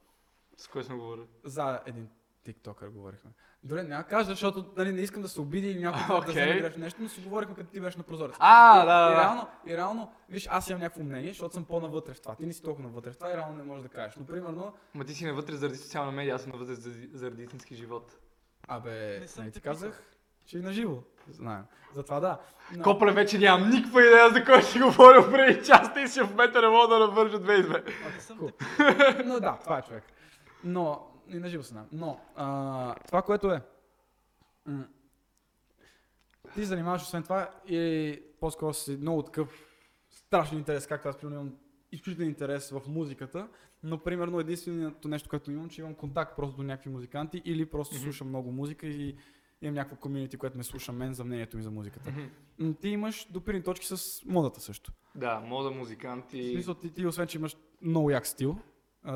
С 0.58 0.68
кой 0.68 0.84
съм 0.84 0.98
говорил? 0.98 1.28
За 1.44 1.80
един 1.86 2.10
тиктокър 2.44 2.90
говорихме. 2.90 3.32
Добре, 3.64 3.84
няма 3.84 4.04
да 4.04 4.10
кажа, 4.10 4.26
защото 4.30 4.74
нали, 4.78 4.92
не 4.92 5.02
искам 5.02 5.22
да 5.22 5.28
се 5.30 5.42
обиди 5.42 5.68
или 5.72 5.80
някой 5.80 6.02
да 6.08 6.16
Окей. 6.18 6.32
вземе 6.32 6.60
грешно 6.62 6.80
нещо, 6.84 7.02
но 7.02 7.10
си 7.10 7.22
говорихме 7.22 7.56
като 7.56 7.70
ти 7.70 7.80
беше 7.82 7.98
на 7.98 8.04
прозорец. 8.04 8.36
А, 8.40 8.84
и, 8.84 8.86
да, 8.86 9.06
да, 9.06 9.12
и, 9.12 9.16
да. 9.16 9.22
реално, 9.22 9.48
и 9.68 9.78
реално, 9.78 10.12
виж, 10.30 10.48
аз 10.52 10.70
имам 10.70 10.82
някакво 10.82 11.04
мнение, 11.04 11.30
защото 11.30 11.54
съм 11.54 11.66
по-навътре 11.66 12.14
в 12.14 12.22
това. 12.22 12.36
Ти 12.36 12.46
не 12.46 12.54
си 12.54 12.64
толкова 12.64 12.88
навътре 12.88 13.12
в 13.12 13.18
това 13.18 13.32
и 13.32 13.38
реално 13.38 13.58
не 13.58 13.64
можеш 13.64 13.84
да 13.84 13.90
кажеш. 13.90 14.16
Но 14.16 14.26
примерно, 14.26 14.74
Ма 14.94 15.06
ти 15.06 15.14
си 15.14 15.26
навътре 15.26 15.56
заради 15.56 15.78
социална 15.78 16.12
медия, 16.12 16.36
аз 16.36 16.42
съм 16.42 16.52
навътре 16.52 16.74
заради, 16.76 17.10
заради 17.14 17.44
истински 17.44 17.76
живот. 17.76 18.18
абе, 18.68 19.26
не 19.40 19.52
ти 19.52 19.62
казах, 19.62 20.04
че 20.46 20.58
и 20.58 20.62
на 20.62 20.74
живо. 20.74 20.98
Знаем. 21.30 21.64
Затова 21.94 22.20
да. 22.20 22.40
Но, 22.76 22.84
Копле 22.84 23.12
вече 23.12 23.38
нямам 23.40 23.70
никаква 23.70 24.02
идея 24.02 24.30
за 24.30 24.44
кой 24.46 24.64
си 24.64 24.80
говорил 24.80 25.32
преди 25.32 25.66
част 25.66 25.98
и 25.98 26.08
си 26.08 26.22
в 26.22 26.30
момента 26.30 26.62
не 26.62 26.68
мога 26.68 26.88
да 26.88 27.00
навържа 27.00 27.40
две 27.40 27.62
две. 27.62 27.84
но 29.26 29.40
да, 29.40 29.58
това 29.64 29.78
е 29.78 29.82
човек. 29.82 30.04
Но, 30.64 31.08
и 31.28 31.40
на 31.40 31.50
живо 31.50 31.64
се 31.64 31.70
знам. 31.70 31.88
Но, 31.92 32.20
а, 32.36 32.96
това, 33.08 33.22
което 33.22 33.52
е, 33.52 33.62
м- 34.66 34.84
ти 36.54 36.60
се 36.60 36.66
занимаваш 36.66 37.02
освен 37.02 37.24
това 37.24 37.50
и 37.68 38.22
по-скоро 38.40 38.74
си 38.74 38.98
много 39.02 39.22
такъв 39.24 39.50
страшен 40.10 40.58
интерес, 40.58 40.88
както 40.88 41.10
аз 41.10 41.18
примерно 41.18 41.40
имам 41.40 41.56
изключителен 41.92 42.30
интерес 42.30 42.70
в 42.72 42.82
музиката, 42.88 43.48
но 43.84 43.98
примерно 44.00 44.40
единственото 44.40 45.08
нещо, 45.08 45.30
което 45.30 45.52
имам, 45.52 45.70
че 45.70 45.82
имам 45.82 45.96
контакт 45.96 46.36
просто 46.36 46.58
до 46.58 46.64
някакви 46.64 46.90
музиканти 46.90 47.42
или 47.46 47.66
просто 47.66 47.96
Мгм. 47.96 48.04
слушам 48.04 48.28
много 48.30 48.52
музика 48.52 48.88
и 48.88 49.16
имам 49.62 49.76
някакво 49.76 49.96
комьюнити, 49.96 50.38
което 50.38 50.58
ме 50.58 50.64
слуша 50.64 50.92
мен 50.92 51.14
за 51.14 51.24
мнението 51.24 51.58
ми 51.58 51.64
за 51.64 51.72
музиката. 51.72 52.14
М, 52.60 52.74
Ти 52.82 52.90
имаш 52.90 53.28
допирни 53.32 53.64
точки 53.64 53.86
с 53.88 54.22
модата 54.26 54.62
също. 54.62 54.92
Да, 55.16 55.40
мода, 55.40 55.72
музикант 55.72 56.26
В 56.26 56.30
смисъл, 56.32 56.74
ти, 56.74 56.94
ти 56.94 57.06
освен, 57.06 57.28
че 57.28 57.38
имаш 57.38 57.58
много 57.82 58.10
як 58.10 58.28
стил, 58.28 58.58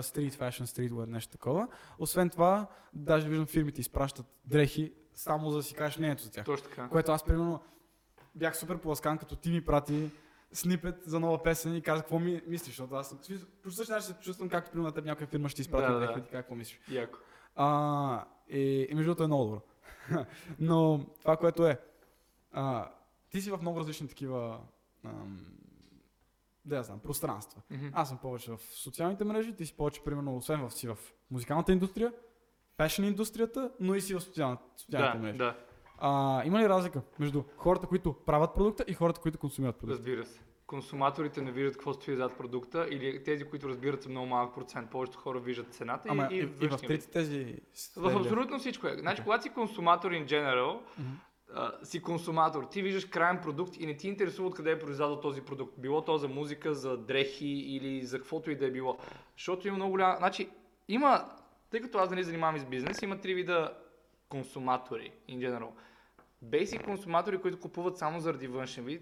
стрит 0.01 0.33
фашн, 0.33 0.63
стритwear, 0.63 1.05
нещо 1.05 1.31
такова, 1.31 1.67
освен 1.99 2.29
това, 2.29 2.67
даже 2.93 3.29
виждам 3.29 3.47
фирмите 3.47 3.81
изпращат 3.81 4.25
дрехи, 4.45 4.93
само 5.13 5.49
за 5.51 5.57
да 5.57 5.63
си 5.63 5.73
кажеш 5.75 5.97
мнението 5.97 6.23
за 6.23 6.31
тях. 6.31 6.45
Точно 6.45 6.69
така. 6.69 6.89
Което 6.89 7.11
аз, 7.11 7.23
примерно, 7.23 7.61
бях 8.35 8.57
супер 8.57 8.77
поласкан, 8.77 9.17
като 9.17 9.35
ти 9.35 9.51
ми 9.51 9.65
прати 9.65 10.09
снипет 10.51 10.95
за 11.05 11.19
нова 11.19 11.43
песен 11.43 11.75
и 11.75 11.81
каза 11.81 12.01
какво 12.01 12.19
ми 12.19 12.41
мислиш, 12.47 12.67
защото 12.69 12.95
аз 12.95 13.15
по 13.63 13.71
същия 13.71 13.95
начин 13.95 14.13
се 14.15 14.21
чувствам, 14.21 14.49
както 14.49 14.71
примерно 14.71 14.87
на 14.87 14.93
теб 14.93 15.05
някоя 15.05 15.27
фирма 15.27 15.49
ще 15.49 15.55
ти 15.55 15.61
изпрати 15.61 15.93
Да, 15.93 15.99
да, 15.99 16.13
да, 16.13 16.27
какво 16.27 16.55
мислиш. 16.55 16.79
Яко. 16.91 17.17
А, 17.55 18.25
и, 18.49 18.87
и 18.91 18.95
между 18.95 19.09
другото 19.09 19.23
е 19.23 19.27
много 19.27 19.43
добро. 19.43 19.61
Но 20.59 21.05
това, 21.21 21.37
което 21.37 21.67
е, 21.67 21.79
а, 22.51 22.91
ти 23.29 23.41
си 23.41 23.51
в 23.51 23.57
много 23.61 23.79
различни 23.79 24.07
такива, 24.07 24.59
ам, 25.05 25.39
да 26.65 26.75
я 26.75 26.83
знам, 26.83 26.99
пространства. 26.99 27.61
Мгм. 27.69 27.87
Аз 27.93 28.09
съм 28.09 28.17
повече 28.17 28.51
в 28.51 28.59
социалните 28.71 29.23
мрежи, 29.23 29.55
ти 29.55 29.65
си 29.65 29.77
повече, 29.77 30.03
примерно, 30.03 30.37
освен 30.37 30.67
в, 30.67 30.73
си 30.73 30.87
в 30.87 30.97
музикалната 31.31 31.71
индустрия, 31.71 32.13
фешн 32.77 33.03
индустрията, 33.03 33.71
но 33.79 33.95
и 33.95 34.01
си 34.01 34.13
в 34.15 34.21
социалната, 34.21 34.63
социалните 34.77 35.17
Да, 35.17 35.23
мрежи. 35.23 35.37
да, 35.37 35.57
А, 35.97 36.43
има 36.45 36.59
ли 36.59 36.69
разлика 36.69 37.01
между 37.19 37.43
хората, 37.57 37.87
които 37.87 38.13
правят 38.13 38.53
продукта 38.53 38.85
и 38.87 38.93
хората, 38.93 39.21
които 39.21 39.37
консумират 39.37 39.75
продукта? 39.75 39.97
разбира 39.97 40.25
се. 40.25 40.39
Консуматорите 40.69 41.41
не 41.41 41.51
виждат 41.51 41.73
какво 41.73 41.93
стои 41.93 42.15
зад 42.15 42.37
продукта 42.37 42.87
или 42.91 43.23
тези, 43.23 43.43
които 43.43 43.69
разбират 43.69 44.03
са 44.03 44.09
много 44.09 44.27
малък 44.27 44.55
процент. 44.55 44.89
Повечето 44.89 45.19
хора 45.19 45.39
виждат 45.39 45.73
цената 45.73 46.09
Ама 46.11 46.27
и, 46.31 46.35
и, 46.35 46.39
и, 46.39 46.41
и, 46.41 46.67
в 46.67 46.77
трите 46.77 47.09
тези... 47.09 47.55
В 47.97 48.17
абсолютно 48.19 48.59
всичко 48.59 48.87
е. 48.87 48.97
Значи, 48.99 49.23
когато 49.23 49.43
си 49.43 49.49
консуматор 49.49 50.11
in 50.11 50.25
general, 50.25 50.79
Мгм. 50.99 51.09
а, 51.53 51.71
си 51.83 52.01
консуматор, 52.01 52.63
ти 52.63 52.81
виждаш 52.81 53.05
крайен 53.05 53.39
продукт 53.41 53.77
и 53.79 53.85
не 53.85 53.97
ти 53.97 54.07
интересува 54.07 54.47
откъде 54.47 54.71
е 54.71 54.79
произведен 54.79 55.17
този 55.21 55.41
продукт. 55.41 55.73
Било 55.77 56.01
то 56.01 56.17
за 56.17 56.27
музика, 56.27 56.73
за 56.73 56.97
дрехи 56.97 57.47
или 57.47 58.05
за 58.05 58.17
каквото 58.17 58.51
и 58.51 58.55
да 58.55 58.65
е 58.65 58.71
било. 58.71 58.97
Защото 59.37 59.67
има 59.67 59.77
много 59.77 59.91
голяма... 59.91 60.15
Значи, 60.17 60.49
има... 60.87 61.29
Тъй 61.71 61.81
като 61.81 61.97
аз 61.97 62.09
не 62.09 62.23
занимавам 62.23 62.55
и 62.55 62.59
с 62.59 62.65
бизнес, 62.65 63.01
има 63.01 63.21
три 63.21 63.33
вида 63.33 63.73
консуматори 64.29 65.11
in 65.29 65.37
general. 65.37 65.69
Basic 66.45 66.83
консуматори, 66.83 67.37
които 67.37 67.59
купуват 67.59 67.97
само 67.97 68.19
заради 68.19 68.47
външен 68.47 68.85
вид, 68.85 69.01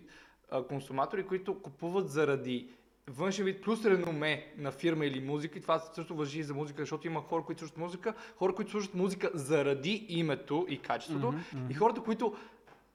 а, 0.51 0.63
консуматори, 0.63 1.25
които 1.25 1.61
купуват 1.61 2.09
заради 2.09 2.69
външен 3.09 3.45
вид 3.45 3.61
плюс 3.61 3.85
реноме 3.85 4.53
на 4.57 4.71
фирма 4.71 5.05
или 5.05 5.19
музика. 5.19 5.57
И 5.57 5.61
това 5.61 5.79
също 5.79 6.15
въжи 6.15 6.39
и 6.39 6.43
за 6.43 6.53
музика, 6.53 6.81
защото 6.81 7.07
има 7.07 7.21
хора, 7.21 7.43
които 7.43 7.59
слушат 7.59 7.77
музика, 7.77 8.13
хора, 8.35 8.55
които 8.55 8.71
слушат 8.71 8.93
музика 8.93 9.31
заради 9.33 10.05
името 10.09 10.65
и 10.69 10.79
качеството, 10.79 11.27
Мгм, 11.27 11.37
мгм. 11.53 11.71
и 11.71 11.73
хората, 11.73 12.01
които 12.01 12.35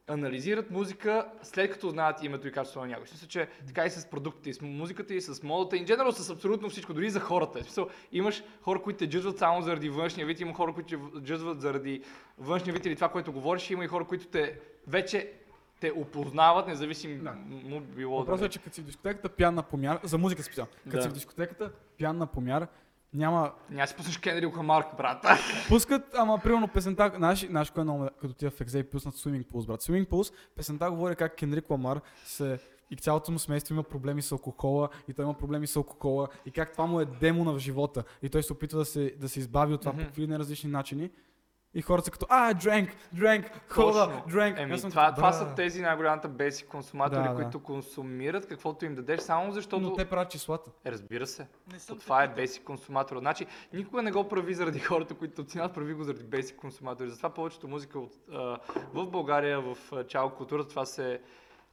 анализират 0.06 0.70
музика 0.70 1.26
след 1.42 1.72
като 1.72 1.88
знаят 1.88 2.22
името 2.22 2.48
и 2.48 2.52
качеството 2.52 2.86
на 2.86 2.90
някой. 2.90 3.06
Смисъл, 3.06 3.28
че 3.28 3.48
така 3.66 3.86
и 3.86 3.90
с 3.90 4.10
продуктите, 4.10 4.50
и 4.50 4.54
с 4.54 4.60
музиката, 4.62 5.14
и 5.14 5.20
с 5.20 5.42
модата, 5.42 5.76
и 5.76 5.86
general 5.86 6.10
с 6.10 6.30
абсолютно 6.30 6.68
всичко, 6.70 6.94
дори 6.94 7.06
и 7.06 7.10
за 7.10 7.20
хората. 7.20 7.62
Смисъл, 7.62 7.88
имаш 8.12 8.42
хора, 8.62 8.82
които 8.82 8.98
те 8.98 9.08
джъзват 9.08 9.38
само 9.38 9.62
заради 9.62 9.88
външния 9.88 10.26
вид, 10.26 10.40
има 10.40 10.54
хора, 10.54 10.74
които 10.74 11.10
те 11.10 11.20
джъзват 11.20 11.60
заради 11.60 12.02
външния 12.38 12.74
вид 12.74 12.86
или 12.86 12.94
това, 12.94 13.08
което 13.08 13.32
говориш, 13.32 13.70
има 13.70 13.84
и 13.84 13.88
хора, 13.88 14.04
които 14.04 14.26
те 14.26 14.60
вече 14.86 15.32
те 15.82 15.92
опознават, 15.92 16.66
независимо 16.66 17.24
Да. 17.24 17.32
му 17.48 17.80
било. 17.80 18.18
Въпросът 18.18 18.40
да 18.40 18.46
е, 18.46 18.48
че 18.48 18.58
като 18.58 18.74
си 18.74 18.80
в 18.80 18.84
дискотеката 18.84 19.28
пиян 19.28 19.54
на 19.54 19.62
помяр, 19.62 20.00
за 20.02 20.18
музика 20.18 20.42
специално, 20.42 20.70
като 20.84 20.96
Да. 20.96 21.02
си 21.02 21.08
в 21.08 21.12
дискотеката 21.12 21.70
пиян 21.96 22.16
на 22.18 22.26
помяр, 22.26 22.66
няма... 23.14 23.52
Няма 23.70 23.86
си 23.86 23.94
пуснеш 23.96 24.18
Кендрил 24.18 24.50
Хамарк, 24.50 24.96
брат. 24.96 25.26
Пускат, 25.68 26.02
ама 26.14 26.38
примерно 26.38 26.68
песента, 26.68 27.12
знаеш, 27.16 27.46
знаеш 27.46 27.70
кой 27.70 27.80
е 27.80 27.84
много, 27.84 28.08
като 28.20 28.34
тия 28.34 28.50
в 28.50 28.60
Екзе 28.60 28.78
и 28.78 28.82
пуснат 28.82 29.14
Swimming 29.14 29.44
Pools, 29.44 29.66
брат. 29.66 29.82
Swimming 29.82 30.08
Pools, 30.08 30.34
песента 30.56 30.90
говори 30.90 31.16
как 31.16 31.36
Кенрик 31.36 31.70
Ламар 31.70 32.00
се 32.24 32.58
и 32.90 32.96
цялото 32.96 33.32
му 33.32 33.38
семейство 33.38 33.74
има 33.74 33.82
проблеми 33.82 34.22
с 34.22 34.32
алкохола, 34.32 34.88
и 35.08 35.14
той 35.14 35.24
има 35.24 35.34
проблеми 35.34 35.66
с 35.66 35.76
алкохола, 35.76 36.28
и 36.46 36.50
как 36.50 36.72
това 36.72 36.86
му 36.86 37.00
е 37.00 37.04
демона 37.04 37.52
в 37.52 37.58
живота, 37.58 38.04
и 38.22 38.28
той 38.28 38.42
се 38.42 38.52
опитва 38.52 38.78
да 38.78 38.84
се, 38.84 39.14
да 39.20 39.28
се 39.28 39.38
избави 39.38 39.74
от 39.74 39.80
това 39.80 39.92
Мгм. 39.92 40.00
по 40.02 40.06
какви 40.06 40.28
различни 40.28 40.70
начини. 40.70 41.10
И 41.74 41.82
хората 41.82 42.04
са 42.04 42.10
като, 42.10 42.26
а, 42.28 42.54
drank, 42.54 42.88
drank, 43.14 43.50
хола, 43.68 43.92
Точно. 43.92 44.32
drank. 44.32 44.58
Еми, 44.58 44.80
това, 44.80 45.04
като, 45.04 45.14
това 45.16 45.32
са 45.32 45.54
тези 45.54 45.82
най-голямата 45.82 46.28
беси 46.28 46.66
консуматори, 46.66 47.22
Да, 47.22 47.28
да. 47.28 47.34
които 47.34 47.62
консумират 47.62 48.46
каквото 48.48 48.84
им 48.84 48.94
дадеш, 48.94 49.20
само 49.20 49.52
защото... 49.52 49.82
Но 49.82 49.96
те 49.96 50.04
правят 50.04 50.30
числата. 50.30 50.70
Е, 50.84 50.92
разбира 50.92 51.26
се. 51.26 51.46
Не 51.72 51.78
То 51.78 51.96
това 51.96 52.22
е 52.24 52.34
basic 52.34 52.64
консуматор. 52.64 53.18
Значи, 53.18 53.46
никога 53.72 54.02
не 54.02 54.12
го 54.12 54.28
прави 54.28 54.54
заради 54.54 54.78
хората, 54.78 55.14
които 55.14 55.42
оценяват, 55.42 55.74
прави 55.74 55.94
го 55.94 56.04
заради 56.04 56.24
basic 56.24 56.56
консуматори. 56.56 57.10
Затова 57.10 57.30
повечето 57.30 57.68
музика 57.68 57.98
от, 57.98 58.12
а, 58.32 58.58
в 58.94 59.06
България, 59.06 59.60
в 59.60 59.76
чао 60.08 60.30
културата, 60.30 60.68
това 60.68 60.86
се, 60.86 61.20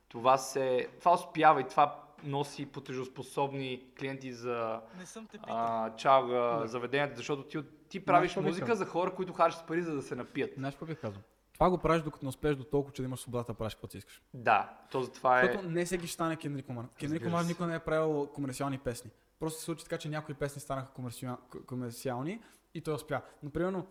това 0.09 0.38
се, 0.38 0.88
това 0.99 1.13
успява 1.13 1.62
и 1.62 1.67
това 1.67 2.03
носи 2.23 2.65
платежоспособни 2.65 3.84
клиенти 3.99 4.34
за 4.34 4.82
Не 4.97 5.05
съм 5.05 5.27
те 5.27 5.39
а, 5.43 5.95
чалга 5.95 6.67
заведенията, 6.67 7.17
защото 7.17 7.43
ти, 7.43 7.60
ти 7.89 8.05
правиш 8.05 8.36
бих 8.36 8.43
музика 8.43 8.75
за 8.75 8.86
хора, 8.86 9.15
които 9.15 9.34
харчат 9.34 9.67
пари, 9.67 9.82
за 9.82 9.95
да 9.95 10.01
се 10.01 10.15
напият. 10.15 10.53
Знаеш 10.58 10.73
какво 10.73 10.86
бих 10.86 11.01
казал? 11.01 11.21
Това 11.53 11.69
го 11.69 11.77
правиш 11.77 12.01
докато 12.01 12.25
не 12.25 12.29
успееш 12.29 12.55
до 12.55 12.63
толкова, 12.63 12.93
че 12.93 13.01
да 13.01 13.05
имаш 13.05 13.19
свободата 13.19 13.51
да 13.51 13.58
правиш 13.58 13.73
каквото 13.73 13.91
си 13.91 13.97
искаш. 13.97 14.21
Да, 14.34 14.69
то 14.91 15.01
затова 15.01 15.41
е... 15.41 15.45
Защото 15.45 15.69
не 15.69 15.86
всеки 15.86 16.08
ще 16.08 16.13
стане. 16.13 16.36
Кенрик 16.36 16.69
Разбира 17.01 17.27
Омар 17.27 17.41
се. 17.41 17.47
никога 17.47 17.67
не 17.67 17.75
е 17.75 17.79
правил 17.79 18.29
комерциални 18.34 18.77
песни. 18.77 19.12
Просто 19.39 19.60
се 19.60 19.65
случи 19.65 19.84
така, 19.84 19.97
че 19.97 20.10
някои 20.10 20.36
песни 20.36 20.62
станаха 20.62 20.91
комерциал... 20.93 21.38
комерциални 21.67 22.41
и 22.73 22.82
той 22.82 22.93
успя. 22.93 23.21
Но 23.43 23.49
примерно, 23.49 23.88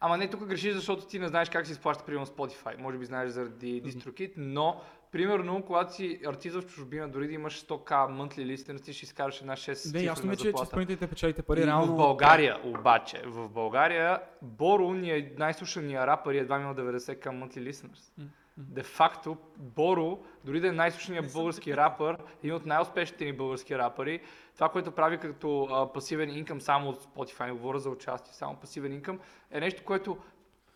Ама 0.00 0.18
не, 0.18 0.30
тук 0.30 0.44
грешиш, 0.44 0.74
защото 0.74 1.06
ти 1.06 1.18
не 1.18 1.28
знаеш 1.28 1.50
как 1.50 1.66
се 1.66 1.72
изплаща, 1.72 2.04
примерно 2.04 2.26
Spotify. 2.26 2.78
Може 2.78 2.98
би 2.98 3.04
знаеш 3.04 3.30
заради 3.30 3.82
DistroKid, 3.82 4.32
но 4.36 4.80
примерно, 5.12 5.62
когато 5.62 5.94
си 5.94 6.20
артист 6.26 6.56
в 6.56 6.66
чужбина, 6.66 7.08
дори 7.08 7.26
да 7.26 7.32
имаш 7.32 7.66
100к 7.66 7.88
monthly 7.88 8.56
listeners, 8.56 8.84
ти 8.84 8.92
ще 8.92 9.04
изкараш 9.04 9.40
една 9.40 9.52
6 9.52 9.92
бе, 9.92 10.02
ясно 10.02 10.26
ми 10.26 10.32
е, 10.32 10.36
че, 10.36 10.52
че 10.52 10.62
изпълнителите 10.62 11.06
печелите 11.06 11.40
И 11.40 11.44
пари, 11.44 11.66
реално... 11.66 11.92
В 11.92 11.96
България, 11.96 12.58
обаче, 12.64 13.22
в 13.26 13.48
България, 13.48 14.20
Боро 14.42 14.94
ни 14.94 15.10
е 15.10 15.32
най-слушания 15.38 16.06
рапър 16.06 16.34
и 16.34 16.38
едва 16.38 16.60
има 16.60 16.74
90 16.74 17.18
към 17.18 17.42
monthly 17.42 17.70
listeners. 17.70 18.18
М, 18.18 18.24
м. 18.24 18.30
Де 18.56 18.82
факто, 18.82 19.36
Боро, 19.56 20.18
дори 20.44 20.60
да 20.60 20.68
е 20.68 20.72
най-слушания 20.72 21.22
български 21.22 21.76
рапър, 21.76 22.16
един 22.38 22.54
от 22.54 22.66
най-успешните 22.66 23.24
ни 23.24 23.32
български 23.32 23.78
рапъри, 23.78 24.20
това, 24.54 24.68
което 24.68 24.90
прави 24.90 25.18
като 25.18 25.68
а, 25.70 25.92
пасивен 25.92 26.36
инкъм 26.36 26.60
само 26.60 26.90
от 26.90 27.02
Spotify, 27.02 27.46
не 27.46 27.52
говоря 27.52 27.78
за 27.78 27.90
участие, 27.90 28.34
само 28.34 28.56
пасивен 28.56 28.92
инкъм, 28.92 29.18
е 29.50 29.60
нещо, 29.60 29.84
което 29.84 30.18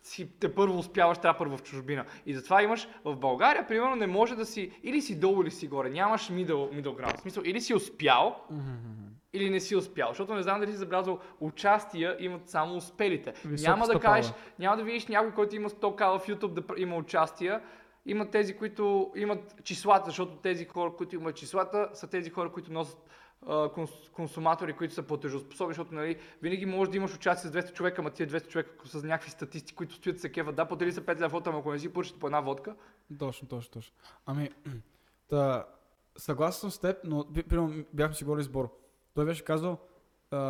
си 0.03 0.39
те 0.39 0.55
първо 0.55 0.77
успяваш 0.77 1.17
рапър 1.23 1.47
в 1.47 1.63
чужбина. 1.63 2.05
И 2.25 2.33
затова 2.33 2.63
имаш 2.63 2.87
в 3.03 3.15
България, 3.15 3.67
примерно, 3.67 3.95
не 3.95 4.07
може 4.07 4.35
да 4.35 4.45
си 4.45 4.71
или 4.83 5.01
си 5.01 5.19
долу, 5.19 5.41
или 5.41 5.51
си 5.51 5.67
горе. 5.67 5.89
Нямаш 5.89 6.29
middle, 6.29 6.81
middle 6.81 6.83
ground. 6.83 7.17
В 7.17 7.21
смисъл, 7.21 7.43
или 7.45 7.61
си 7.61 7.73
успял, 7.73 8.35
или 9.33 9.49
не 9.49 9.59
си 9.59 9.75
успял. 9.75 10.07
Защото 10.07 10.35
не 10.35 10.43
знам 10.43 10.59
дали 10.59 10.71
си 10.71 10.77
забелязал, 10.77 11.19
участия 11.39 12.17
имат 12.19 12.49
само 12.49 12.75
успелите. 12.75 13.33
Висока 13.45 13.71
няма 13.71 13.87
да 13.87 13.99
кажеш, 13.99 14.33
няма 14.59 14.77
да 14.77 14.83
видиш 14.83 15.07
някой, 15.07 15.31
който 15.31 15.55
има 15.55 15.69
100к 15.69 16.19
в 16.19 16.27
YouTube 16.27 16.53
да 16.53 16.81
има 16.81 16.95
участия. 16.95 17.61
Има 18.05 18.29
тези, 18.29 18.57
които 18.57 19.11
имат 19.15 19.63
числата, 19.63 20.05
защото 20.05 20.35
тези 20.35 20.65
хора, 20.65 20.93
които 20.97 21.15
имат 21.15 21.35
числата, 21.35 21.89
са 21.93 22.09
тези 22.09 22.29
хора, 22.29 22.51
които 22.51 22.73
носят 22.73 23.09
консуматори, 24.13 24.73
които 24.73 24.93
са 24.93 25.03
платежоспособни, 25.03 25.73
защото 25.73 25.95
нали, 25.95 26.17
винаги 26.41 26.65
можеш 26.65 26.91
да 26.91 26.97
имаш 26.97 27.15
участие 27.15 27.49
с 27.49 27.53
200 27.53 27.73
човека, 27.73 28.01
ама 28.01 28.09
тия 28.09 28.27
200 28.27 28.47
човека 28.47 28.87
с 28.87 29.03
някакви 29.03 29.31
статисти, 29.31 29.75
които 29.75 29.93
стоят 29.93 30.19
се 30.19 30.31
кева, 30.31 30.53
да, 30.53 30.65
платили 30.65 30.91
са 30.91 31.01
5 31.01 31.19
лева, 31.19 31.41
ама 31.45 31.59
ако 31.59 31.71
не 31.71 31.79
си 31.79 31.93
поръчат 31.93 32.19
по 32.19 32.27
една 32.27 32.41
водка, 32.41 32.75
Точно, 33.19 33.47
точно, 33.47 33.71
точно. 33.71 33.95
Ами, 34.25 34.49
та, 35.29 35.65
съгласен 36.17 36.59
съм 36.59 36.71
с 36.71 36.79
теб, 36.79 36.97
но 37.03 37.25
примерно 37.49 37.85
бяхме 37.93 38.15
си 38.15 38.23
говорили 38.23 38.43
с 38.43 38.49
Боро. 38.49 38.69
Той 39.13 39.25
беше 39.25 39.45
казал, 39.45 39.77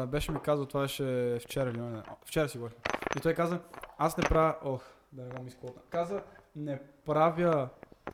беше 0.07 0.31
ми 0.31 0.39
казал, 0.39 0.65
това 0.65 0.81
беше 0.81 1.37
вчера 1.41 1.69
или 1.69 1.79
не, 1.79 2.03
вчера 2.25 2.49
си 2.49 2.57
говорихме. 2.57 2.81
И 3.17 3.19
той 3.19 3.33
каза, 3.33 3.61
аз 3.97 4.17
не 4.17 4.23
правя, 4.23 4.55
ох, 4.63 4.83
да 5.11 5.23
не 5.23 5.29
го 5.29 5.43
мисля. 5.43 5.69
Каза, 5.89 6.23
не 6.55 6.81
правя 7.05 7.69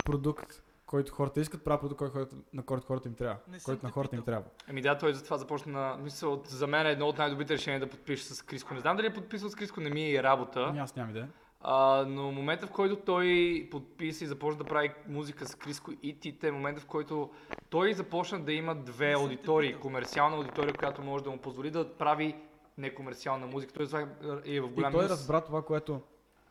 продукт, 0.05 0.63
който 0.89 1.13
хората 1.13 1.41
искат, 1.41 1.63
правя 1.63 1.79
продукт, 1.79 1.97
който 1.97 2.13
хората, 2.13 2.35
на 2.53 2.63
който 2.63 2.87
хората 2.87 3.07
им 3.07 3.15
трябва. 3.15 3.37
Който 3.65 3.85
на 3.85 3.91
хората 3.91 4.15
им 4.15 4.21
трябва. 4.21 4.47
Ами 4.69 4.81
да, 4.81 4.97
той 4.97 5.13
затова 5.13 5.37
започна 5.37 5.71
на 5.71 5.97
мисъл, 5.97 6.41
за 6.45 6.67
мен 6.67 6.87
е 6.87 6.91
едно 6.91 7.07
от 7.07 7.17
най-добрите 7.17 7.53
решения 7.53 7.79
да 7.79 7.89
подпише 7.89 8.23
с 8.23 8.41
Криско. 8.41 8.73
Не 8.73 8.79
знам 8.79 8.97
дали 8.97 9.07
е 9.07 9.13
подписал 9.13 9.49
с 9.49 9.55
Криско, 9.55 9.81
не 9.81 9.89
ми 9.89 10.01
е 10.01 10.11
и 10.11 10.23
работа. 10.23 10.65
Ами 10.69 10.79
аз 10.79 10.95
нямам 10.95 11.09
идея. 11.09 11.29
А, 11.61 12.05
но 12.07 12.31
момента 12.31 12.67
в 12.67 12.71
който 12.71 12.95
той 12.95 13.67
подписа 13.71 14.23
и 14.23 14.27
започна 14.27 14.57
да 14.57 14.69
прави 14.69 14.91
музика 15.07 15.45
с 15.45 15.55
Криско 15.55 15.91
и 16.03 16.19
Тите, 16.19 16.47
е 16.47 16.51
момента 16.51 16.81
в 16.81 16.85
който 16.85 17.29
той 17.69 17.93
започна 17.93 18.39
да 18.39 18.53
има 18.53 18.75
две 18.75 19.13
аудитории. 19.13 19.73
Комерциална 19.73 20.37
аудитория, 20.37 20.73
която 20.73 21.01
може 21.01 21.23
да 21.23 21.29
му 21.29 21.37
позволи 21.37 21.71
да 21.71 21.93
прави 21.97 22.35
некомерциална 22.77 23.47
музика. 23.47 23.73
Той 23.73 23.85
е 23.85 24.05
в 24.05 24.41
И 24.45 24.59
голям 24.59 24.91
той 24.91 25.01
минус. 25.01 25.11
разбра 25.11 25.41
това, 25.41 25.61
което, 25.61 26.01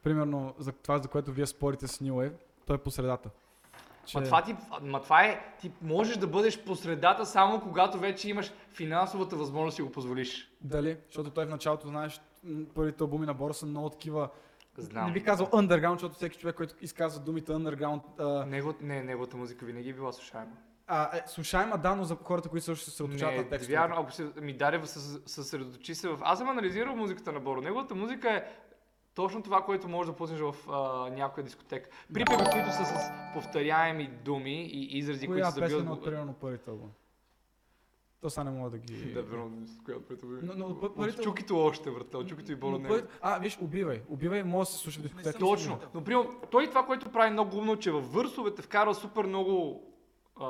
примерно, 0.02 0.54
за 0.58 0.72
това, 0.72 0.98
за 0.98 1.08
което 1.08 1.32
вие 1.32 1.46
спорите 1.46 1.86
с 1.86 1.98
New 1.98 2.12
Wave, 2.12 2.32
той 2.66 2.76
е 2.76 2.78
по 2.78 2.90
средата. 2.90 3.30
Ма 4.14 4.22
това, 4.22 4.42
ти, 4.42 4.56
ма 4.82 5.00
това 5.00 5.24
е, 5.24 5.54
ти 5.60 5.70
можеш 5.82 6.16
да 6.16 6.26
бъдеш 6.26 6.64
по 6.64 6.76
средата 6.76 7.26
само 7.26 7.60
когато 7.60 7.98
вече 7.98 8.30
имаш 8.30 8.52
финансовата 8.72 9.36
възможност 9.36 9.72
да 9.72 9.76
си 9.76 9.82
го 9.82 9.92
позволиш. 9.92 10.50
Дали? 10.60 10.96
Защото 11.06 11.30
той 11.30 11.46
в 11.46 11.48
началото, 11.48 11.88
знаеш, 11.88 12.20
първите 12.74 13.02
албуми 13.02 13.26
на 13.26 13.34
Бора 13.34 13.54
са 13.54 13.66
много 13.66 13.90
такива. 13.90 14.28
Знам. 14.78 15.06
Не 15.06 15.12
би 15.12 15.22
казал 15.22 15.46
underground, 15.46 15.92
защото 15.92 16.14
всеки 16.14 16.38
човек, 16.38 16.56
който 16.56 16.74
изказва 16.80 17.24
думите 17.24 17.52
underground. 17.52 18.00
А, 18.18 18.46
Него, 18.46 18.74
не, 18.80 19.02
неговата 19.02 19.36
музика 19.36 19.66
винаги 19.66 19.90
е 19.90 19.92
била 19.92 20.12
слушаема. 20.12 20.52
а, 20.86 21.16
е, 21.16 21.22
слушаем, 21.26 21.72
да, 21.82 21.94
но 21.94 22.04
за 22.04 22.16
хората, 22.24 22.48
които 22.48 22.64
също 22.64 22.84
се 22.84 22.90
съсредоточават 22.90 23.36
на 23.36 23.42
текстовете. 23.42 23.72
вярно, 23.72 23.96
ако 23.98 24.12
се, 24.12 24.30
ми 24.40 24.58
се 24.84 25.00
съсредоточи 25.26 25.94
се 25.94 26.08
в... 26.08 26.18
Аз 26.20 26.38
съм 26.38 26.48
анализирал 26.48 26.96
музиката 26.96 27.32
на 27.32 27.40
Боро. 27.40 27.60
Неговата 27.60 27.94
музика 27.94 28.30
е... 28.30 28.44
точно 29.18 29.42
това, 29.42 29.62
което 29.62 29.88
можеш 29.88 30.10
да 30.10 30.16
пуснеш 30.16 30.40
в 30.40 30.54
а, 30.68 30.78
някоя 31.10 31.44
дискотека. 31.44 31.90
Припеви, 32.14 32.44
които 32.52 32.68
са 32.68 32.84
с 32.86 33.10
повторяеми 33.34 34.06
думи 34.24 34.62
и 34.62 34.98
изрази, 34.98 35.26
които 35.26 35.40
Коя 35.40 35.50
се 35.50 35.60
песен 35.60 35.78
забиват. 35.78 35.98
от 35.98 36.04
примерно 36.04 36.32
първите 36.34 36.70
албум? 36.70 36.90
То 38.20 38.30
сега 38.30 38.44
не 38.44 38.50
мога 38.50 38.70
да 38.70 38.78
ги... 38.78 39.12
Да, 39.12 39.22
верно, 39.22 39.66
с 39.66 39.80
която 39.80 40.02
припеви. 40.02 40.38
Но- 40.42 40.52
но 40.56 40.66
От 40.66 40.96
първите- 40.96 41.22
чукито 41.22 41.58
още, 41.58 41.90
брата, 41.90 42.18
от 42.18 42.28
чукито 42.28 42.52
и 42.52 42.56
Боро 42.56 42.78
не. 42.78 42.88
първите- 42.88 43.08
А, 43.22 43.38
виж, 43.38 43.58
убивай. 43.60 44.02
Убивай, 44.08 44.44
може 44.44 44.66
да 44.66 44.72
се 44.72 44.78
слуша 44.78 45.00
дискотека. 45.02 45.38
Точно. 45.38 45.78
Но, 45.94 46.04
примерно, 46.04 46.30
той 46.50 46.66
това, 46.66 46.86
което 46.86 47.08
прави 47.08 47.30
много 47.30 47.56
умно, 47.58 47.76
че 47.76 47.90
във 47.90 48.12
върсовете 48.12 48.62
вкарва 48.62 48.94
супер 48.94 49.24
много 49.24 49.82
а, 50.36 50.44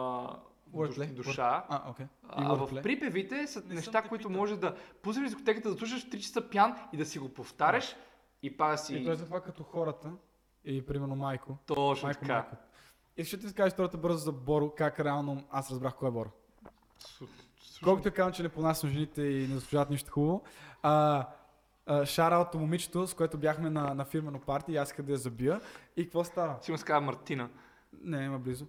Wordplay? 0.74 1.06
душа. 1.06 1.64
А. 1.68 1.92
И 2.00 2.04
А 2.28 2.54
в 2.54 2.82
припевите 2.82 3.46
са 3.46 3.62
Не 3.62 3.74
неща, 3.74 4.02
които 4.02 4.30
може 4.30 4.56
да 4.56 4.74
пуснеш 5.02 5.24
дискотеката, 5.24 5.70
да 5.70 5.78
слушаш 5.78 6.02
в 6.02 6.10
3 6.10 6.18
часа 6.18 6.40
пян 6.42 6.74
и 6.92 6.96
да 6.96 7.06
си 7.06 7.18
го 7.18 7.28
повтаряш 7.28 7.96
и 8.42 8.56
па 8.56 8.68
да 8.68 8.74
И 8.74 8.78
си... 8.78 9.04
той 9.04 9.12
е 9.12 9.16
за 9.16 9.24
това 9.24 9.40
като 9.40 9.62
хората. 9.62 10.12
И 10.64 10.86
примерно 10.86 11.16
Майко. 11.16 11.56
Точно 11.66 12.06
Майко, 12.06 12.20
така. 12.20 12.32
Майко. 12.32 12.56
И 13.16 13.24
ще 13.24 13.38
ти 13.38 13.46
разкажа 13.46 13.68
историята 13.68 13.98
бързо 13.98 14.18
за 14.18 14.32
Боро, 14.32 14.74
как 14.76 15.00
реално 15.00 15.44
аз 15.50 15.70
разбрах 15.70 15.94
кой 15.94 16.08
е 16.08 16.12
Боро. 16.12 16.30
Колкото 17.84 18.12
казвам, 18.12 18.32
че 18.32 18.42
не 18.42 18.48
понасям 18.48 18.90
жените 18.90 19.22
и 19.22 19.48
не 19.48 19.54
заслужават 19.54 19.90
нищо 19.90 20.12
хубаво. 20.12 20.42
А, 20.82 21.26
шараото 22.04 22.58
момичето, 22.58 23.06
с 23.06 23.14
което 23.14 23.38
бяхме 23.38 23.70
на, 23.70 23.94
на 23.94 24.04
фирмено 24.04 24.40
парти 24.40 24.76
аз 24.76 24.94
да 25.02 25.12
я 25.12 25.18
забия. 25.18 25.60
И 25.96 26.04
какво 26.04 26.24
става? 26.24 26.58
Сигурно 26.62 26.78
се 26.78 26.84
казва 26.84 27.00
Мартина. 27.00 27.50
Не, 28.02 28.24
има 28.24 28.38
близо. 28.38 28.66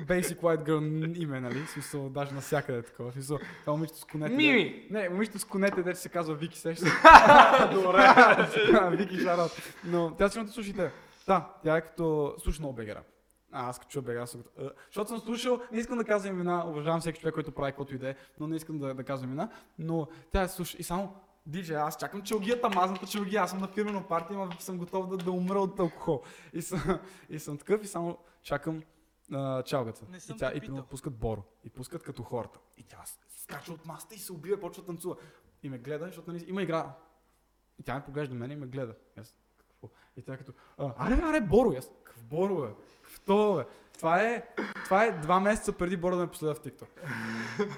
Basic 0.00 0.40
White 0.40 0.68
Girl 0.68 1.16
име, 1.18 1.40
нали? 1.40 1.64
В 1.64 1.70
смисъл, 1.70 2.08
даже 2.08 2.34
навсякъде 2.34 2.78
е 2.78 2.82
такова. 2.82 3.10
В 3.10 3.12
смисъл, 3.12 3.38
това 3.60 3.72
момичето 3.72 3.98
с 4.00 4.04
конете. 4.04 4.34
Мими! 4.34 4.86
Не, 4.90 5.08
момичето 5.08 5.38
с 5.38 5.44
конете, 5.44 5.82
дете 5.82 6.00
се 6.00 6.08
казва 6.08 6.34
Вики, 6.34 6.58
сещаш 6.58 6.88
се. 6.88 6.94
Добре. 7.72 8.96
Вики 8.96 9.18
Шарот. 9.18 9.50
Но 9.84 10.10
тя 10.10 10.28
сигурно 10.28 10.52
слушайте. 10.52 10.90
Да, 11.26 11.48
тя 11.64 11.76
е 11.76 11.80
като... 11.80 12.34
Слуша 12.38 12.60
много 12.60 12.74
бегера. 12.74 13.02
А, 13.52 13.68
аз 13.68 13.78
като 13.78 13.90
чуя 13.90 14.02
бегера, 14.02 14.26
съм. 14.26 14.40
«Е». 14.60 14.64
Защото 14.86 15.08
съм 15.08 15.20
слушал, 15.20 15.60
не 15.72 15.80
искам 15.80 15.98
да 15.98 16.04
казвам 16.04 16.34
имена, 16.34 16.64
уважавам 16.66 17.00
всеки 17.00 17.20
човек, 17.20 17.34
който 17.34 17.52
прави 17.52 17.72
каквото 17.72 17.94
и 17.94 17.98
да 17.98 18.08
е, 18.08 18.14
но 18.40 18.46
не 18.46 18.56
искам 18.56 18.78
да, 18.78 18.94
да 18.94 19.04
казвам 19.04 19.30
имена. 19.30 19.48
Но 19.78 20.08
тя 20.32 20.42
е 20.42 20.48
слуша 20.48 20.76
и 20.80 20.82
само 20.82 21.14
Диджей, 21.46 21.76
аз 21.76 21.96
чакам 21.96 22.22
челгията, 22.22 22.68
мазната 22.68 23.06
челгия, 23.06 23.42
аз 23.42 23.50
съм 23.50 23.60
на 23.60 23.68
фирмено 23.68 24.02
парти, 24.02 24.32
ама 24.32 24.50
съм 24.58 24.78
готов 24.78 25.08
да, 25.08 25.16
да 25.16 25.30
умра 25.30 25.58
от 25.60 25.80
алкохол. 25.80 26.22
И 26.52 26.62
съм, 26.62 26.98
и 27.30 27.38
съм 27.38 27.58
такъв 27.58 27.84
и 27.84 27.86
само 27.86 28.18
чакам 28.42 28.82
а, 29.32 29.62
чалгата. 29.62 30.06
И, 30.30 30.36
тя, 30.36 30.52
и 30.54 30.60
примерно 30.60 30.86
пускат 30.86 31.14
Боро. 31.14 31.42
И 31.64 31.70
пускат 31.70 32.02
като 32.02 32.22
хората. 32.22 32.58
И 32.76 32.82
тя 32.82 33.02
скача 33.36 33.72
от 33.72 33.86
масата 33.86 34.14
и 34.14 34.18
се 34.18 34.32
убива, 34.32 34.60
почва 34.60 34.82
да 34.82 34.86
танцува. 34.86 35.16
И 35.62 35.68
ме 35.68 35.78
гледа, 35.78 36.06
защото 36.06 36.32
нали, 36.32 36.44
има 36.48 36.62
игра. 36.62 36.92
И 37.78 37.82
тя 37.82 37.94
ме 37.94 38.04
поглежда 38.04 38.34
мен 38.34 38.50
и 38.50 38.56
ме 38.56 38.66
гледа. 38.66 38.94
Аз, 39.20 39.36
какво? 39.58 39.88
И 40.16 40.22
тя 40.22 40.36
като, 40.36 40.52
а, 40.78 40.94
аре, 40.98 41.22
аре, 41.22 41.40
Боро. 41.40 41.72
И 41.72 41.76
Аз, 41.76 41.90
какъв 42.04 42.24
Боро, 42.24 42.60
бе? 42.60 42.68
Какъв 43.02 43.20
то, 43.20 43.54
бе? 43.56 43.64
Това 43.98 44.22
е, 44.22 44.48
това 44.84 45.04
е 45.04 45.12
два 45.12 45.40
месеца 45.40 45.72
преди 45.72 45.96
Боро 45.96 46.16
да 46.16 46.22
ме 46.22 46.30
последва 46.30 46.54
в 46.54 46.60
TikTok. 46.60 46.88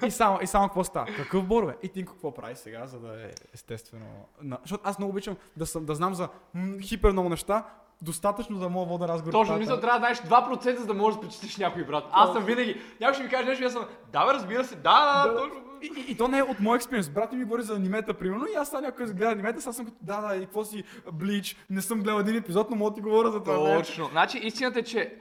и 0.07 0.11
само, 0.11 0.39
и 0.41 0.47
само 0.47 0.67
какво 0.67 0.83
става? 0.83 1.05
Какъв 1.15 1.47
Боро, 1.47 1.65
бе? 1.65 1.77
И 1.83 1.89
Тинко 1.89 2.13
какво 2.13 2.33
прави 2.33 2.55
сега, 2.55 2.87
за 2.87 2.99
да 2.99 3.25
е 3.25 3.31
естествено... 3.53 4.27
На... 4.41 4.59
Защото 4.61 4.83
аз 4.85 4.99
много 4.99 5.11
обичам 5.11 5.37
да, 5.57 5.65
съм, 5.65 5.85
да 5.85 5.95
знам 5.95 6.15
за 6.15 6.29
м- 6.53 6.81
хипер 6.81 7.11
много 7.11 7.29
неща, 7.29 7.69
достатъчно 8.01 8.59
да 8.59 8.69
мога 8.69 8.85
да 8.85 8.91
вода 8.91 9.07
разговор. 9.07 9.31
Точно, 9.31 9.57
мисля, 9.57 9.81
трябва 9.81 9.99
да 9.99 10.15
знаеш 10.15 10.17
2% 10.17 10.75
за 10.77 10.85
да 10.85 10.93
можеш 10.93 11.15
да 11.15 11.21
причислиш 11.21 11.57
някой 11.57 11.83
брат. 11.83 12.03
Аз 12.11 12.33
съм 12.33 12.43
винаги. 12.43 12.81
Някой 12.99 13.13
ще 13.13 13.23
ми 13.23 13.29
каже 13.29 13.49
нещо 13.49 13.65
аз 13.65 13.73
съм. 13.73 13.85
Да, 14.11 14.25
бе, 14.25 14.33
разбира 14.33 14.63
се, 14.63 14.75
да, 14.75 15.23
да, 15.23 15.29
Да. 15.33 15.37
точно. 15.37 15.59
И, 15.81 15.91
и, 15.97 16.11
и, 16.11 16.17
то 16.17 16.27
не 16.27 16.37
е 16.37 16.43
от 16.43 16.59
мой 16.59 16.75
експириенс. 16.75 17.09
Брат 17.09 17.33
ми 17.33 17.43
говори 17.43 17.61
за 17.61 17.75
анимета, 17.75 18.13
примерно, 18.13 18.45
и 18.45 18.55
аз 18.55 18.69
сега 18.69 18.81
някой 18.81 19.05
гледа 19.05 19.31
анимета, 19.31 19.61
сега 19.61 19.73
съм 19.73 19.85
като, 19.85 19.97
да, 20.01 20.21
да, 20.21 20.35
и 20.35 20.39
какво 20.39 20.63
си, 20.63 20.83
Блич, 21.13 21.55
не 21.69 21.81
съм 21.81 22.01
гледал 22.01 22.19
един 22.19 22.35
епизод, 22.35 22.69
но 22.69 22.75
мога 22.75 22.91
да 22.91 22.95
ти 22.95 23.01
говоря 23.01 23.31
за 23.31 23.43
това. 23.43 23.69
не. 23.69 23.77
Точно. 23.77 24.05
Значи 24.05 24.37
истината 24.37 24.79
е, 24.79 24.83
че 24.83 25.15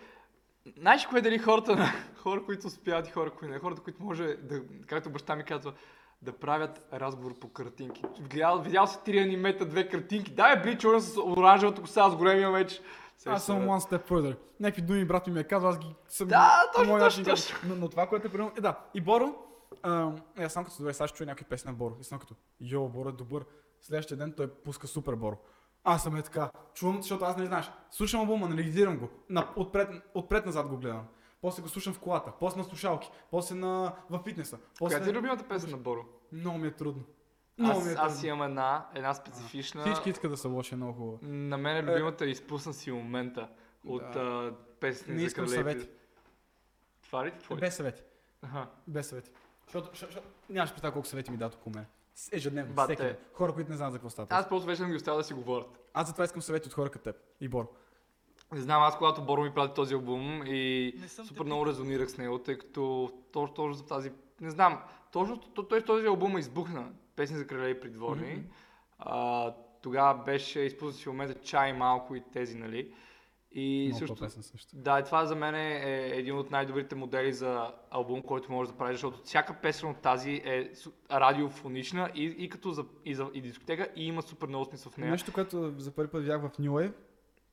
знаеш 0.78 1.06
кое 1.06 1.18
е 1.18 1.22
дали 1.22 1.38
хората 1.38 1.92
хора, 2.16 2.44
които 2.44 2.66
успяват 2.66 3.08
и 3.08 3.12
хора, 3.12 3.30
които 3.30 3.52
не. 3.52 3.58
Хората, 3.58 3.82
които 3.82 4.02
може 4.02 4.24
да, 4.26 4.60
както 4.86 5.10
баща 5.10 5.36
ми 5.36 5.44
казва, 5.44 5.72
да 6.22 6.32
правят 6.32 6.88
разговор 6.92 7.38
по 7.38 7.48
картинки. 7.48 8.02
Видял, 8.20 8.62
видял 8.62 8.86
си 8.86 8.98
три 9.04 9.18
анимета, 9.18 9.66
две 9.66 9.88
картинки. 9.88 10.30
Да, 10.30 10.62
е 10.66 10.78
черен 10.78 11.00
с 11.00 11.20
оранжевата 11.20 11.82
коса, 11.82 12.10
с 12.10 12.16
големия 12.16 12.50
меч. 12.50 12.80
Аз 13.26 13.46
съм 13.46 13.58
one 13.58 13.90
step 13.90 14.08
further. 14.08 14.36
Някакви 14.60 14.82
думи 14.82 15.04
брат 15.04 15.26
ми 15.26 15.32
ми 15.32 15.40
е 15.40 15.44
казал, 15.44 15.70
аз 15.70 15.78
ги 15.78 15.94
съм... 16.08 16.28
Да, 16.28 16.70
точно, 16.74 16.98
точно, 16.98 17.24
казвам. 17.24 17.60
Но, 17.68 17.74
но, 17.74 17.88
това, 17.88 18.06
което 18.06 18.26
е 18.26 18.30
примерно... 18.30 18.52
Е, 18.58 18.60
да. 18.60 18.78
И 18.94 19.00
Боро, 19.00 19.34
а, 19.82 20.12
е, 20.38 20.44
аз 20.44 20.52
съм 20.52 20.64
като 20.64 20.76
добре, 20.78 20.94
сега 20.94 21.08
чуя 21.08 21.26
някакви 21.26 21.44
песни 21.44 21.70
на 21.70 21.76
Боро. 21.76 21.94
И 22.00 22.04
съм 22.04 22.18
като, 22.18 22.34
йо, 22.60 22.88
Боро 22.88 23.08
е 23.08 23.12
добър. 23.12 23.44
Следващия 23.80 24.16
ден 24.16 24.32
той 24.36 24.48
пуска 24.48 24.86
супер 24.86 25.14
Боро. 25.14 25.36
Аз 25.84 26.02
съм 26.02 26.16
е 26.16 26.22
така. 26.22 26.50
Чувам, 26.74 27.02
защото 27.02 27.24
аз 27.24 27.36
не 27.36 27.46
знаеш. 27.46 27.70
Слушам 27.90 28.20
албума, 28.20 28.46
анализирам 28.46 28.98
го. 28.98 29.08
На, 29.30 29.48
отпред, 29.56 29.88
отпред 30.14 30.46
назад 30.46 30.68
го 30.68 30.76
гледам. 30.76 31.06
После 31.40 31.62
го 31.62 31.68
слушам 31.68 31.94
в 31.94 31.98
колата, 32.00 32.32
после 32.40 32.58
на 32.58 32.64
слушалки, 32.64 33.10
после 33.30 33.54
на, 33.54 33.94
в 34.10 34.20
фитнеса. 34.24 34.58
После... 34.78 34.96
Коя 34.96 35.04
ти 35.04 35.10
е 35.10 35.18
любимата 35.18 35.48
песен 35.48 35.70
на 35.70 35.76
Боро? 35.76 36.04
Много 36.32 36.58
ми 36.58 36.66
е 36.68 36.70
трудно. 36.70 37.04
Много 37.58 37.80
ми 37.80 37.90
е 37.90 37.92
Аз, 37.92 37.98
аз 37.98 38.12
трудно. 38.14 38.28
имам 38.28 38.42
една, 38.48 38.86
една 38.94 39.14
специфична. 39.14 39.82
Всички 39.82 40.10
искат 40.10 40.30
да 40.30 40.36
са 40.36 40.48
лоши, 40.48 40.74
е 40.74 40.76
много 40.76 40.92
хубаво. 40.92 41.18
На 41.22 41.58
мен 41.58 41.76
е 41.76 41.92
любимата 41.92 42.26
изпусна 42.26 42.72
си 42.72 42.90
момента 42.92 43.48
от 43.84 44.02
Да. 44.12 44.20
а, 44.20 44.54
песни 44.80 45.14
Не 45.14 45.20
за 45.20 45.26
искам 45.26 45.48
съвети. 45.48 45.88
Това 47.02 47.26
ли? 47.26 47.32
Твой? 47.38 47.58
Без 47.58 47.76
съвети. 47.76 48.02
Аха. 48.42 48.66
Без 48.86 49.08
съвети. 49.08 49.30
Защото, 49.66 49.88
защото, 49.92 50.28
нямаш 50.50 50.70
представа 50.70 50.92
колко 50.92 51.08
съвети 51.08 51.30
ми 51.30 51.36
дадат 51.36 51.54
около 51.54 51.74
мен. 51.74 51.86
Ежедневно, 52.32 52.74
Бате. 52.74 52.94
всеки. 52.94 53.16
Хора, 53.32 53.54
които 53.54 53.70
не 53.70 53.76
знаят 53.76 53.92
за 53.92 53.98
какво 53.98 54.10
става. 54.10 54.28
Аз 54.30 54.48
просто 54.48 54.66
вече 54.66 54.78
съм 54.78 54.90
ги 54.90 54.96
оставил 54.96 55.18
да 55.18 55.24
си 55.24 55.34
говорят. 55.34 55.78
аз 55.94 56.06
затова 56.06 56.24
искам 56.24 56.42
съвети 56.42 56.68
от 56.68 56.74
хора 56.74 56.90
като 56.90 57.04
теб 57.04 57.16
и 57.40 57.48
Бор. 57.48 57.72
Не 58.52 58.60
знам, 58.60 58.82
аз 58.82 58.98
когато 58.98 59.22
Боро 59.22 59.42
ми 59.42 59.50
прати 59.54 59.74
този 59.74 59.94
албум 59.94 60.42
и 60.46 60.94
супер 61.24 61.44
много 61.44 61.66
резонирах 61.66 62.10
с 62.10 62.18
него, 62.18 62.38
тъй 62.38 62.58
като 62.58 63.12
точно, 63.32 63.54
точно 63.54 63.74
за 63.74 63.86
тази... 63.86 64.12
Не 64.40 64.50
знам, 64.50 64.78
точно 65.12 65.36
то- 65.40 65.62
той 65.62 65.82
този 65.82 66.06
албум 66.06 66.38
избухна. 66.38 66.92
Песни 67.16 67.36
за 67.36 67.46
крале 67.46 67.68
и 67.68 67.80
придворни. 67.80 68.32
Мгм. 68.32 68.46
а, 68.98 69.54
тогава 69.82 70.24
беше 70.24 70.60
изпуснат 70.60 70.96
си 70.96 71.08
момента 71.08 71.40
чай 71.40 71.72
малко 71.72 72.14
и 72.16 72.22
тези, 72.32 72.56
нали? 72.56 72.92
И 73.52 73.92
Много 73.94 74.16
също... 74.16 74.42
също. 74.42 74.76
Да, 74.76 75.00
и 75.00 75.04
това 75.04 75.24
за 75.26 75.36
мен 75.36 75.54
е 75.54 76.10
един 76.14 76.38
от 76.38 76.50
най-добрите 76.50 76.94
модели 76.94 77.32
за 77.32 77.72
албум, 77.90 78.22
който 78.22 78.52
можеш 78.52 78.72
да 78.72 78.78
правиш, 78.78 78.94
защото 78.94 79.20
всяка 79.24 79.54
песен 79.54 79.90
от 79.90 79.96
тази 79.96 80.32
е 80.32 80.70
радиофонична 81.10 82.10
и, 82.14 82.24
и 82.24 82.48
като 82.48 82.70
за, 82.70 82.84
и, 83.04 83.14
за, 83.14 83.30
и 83.34 83.40
дискотека 83.40 83.88
и 83.96 84.06
има 84.06 84.22
супер 84.22 84.48
много 84.48 84.64
смисъл 84.64 84.92
в 84.92 84.96
нея. 84.96 85.10
Нещо, 85.10 85.32
което 85.32 85.74
за 85.78 85.90
първи 85.90 86.10
път 86.10 86.20
видях 86.20 86.40
в 86.40 86.50
New 86.50 86.70
Wave, 86.70 86.92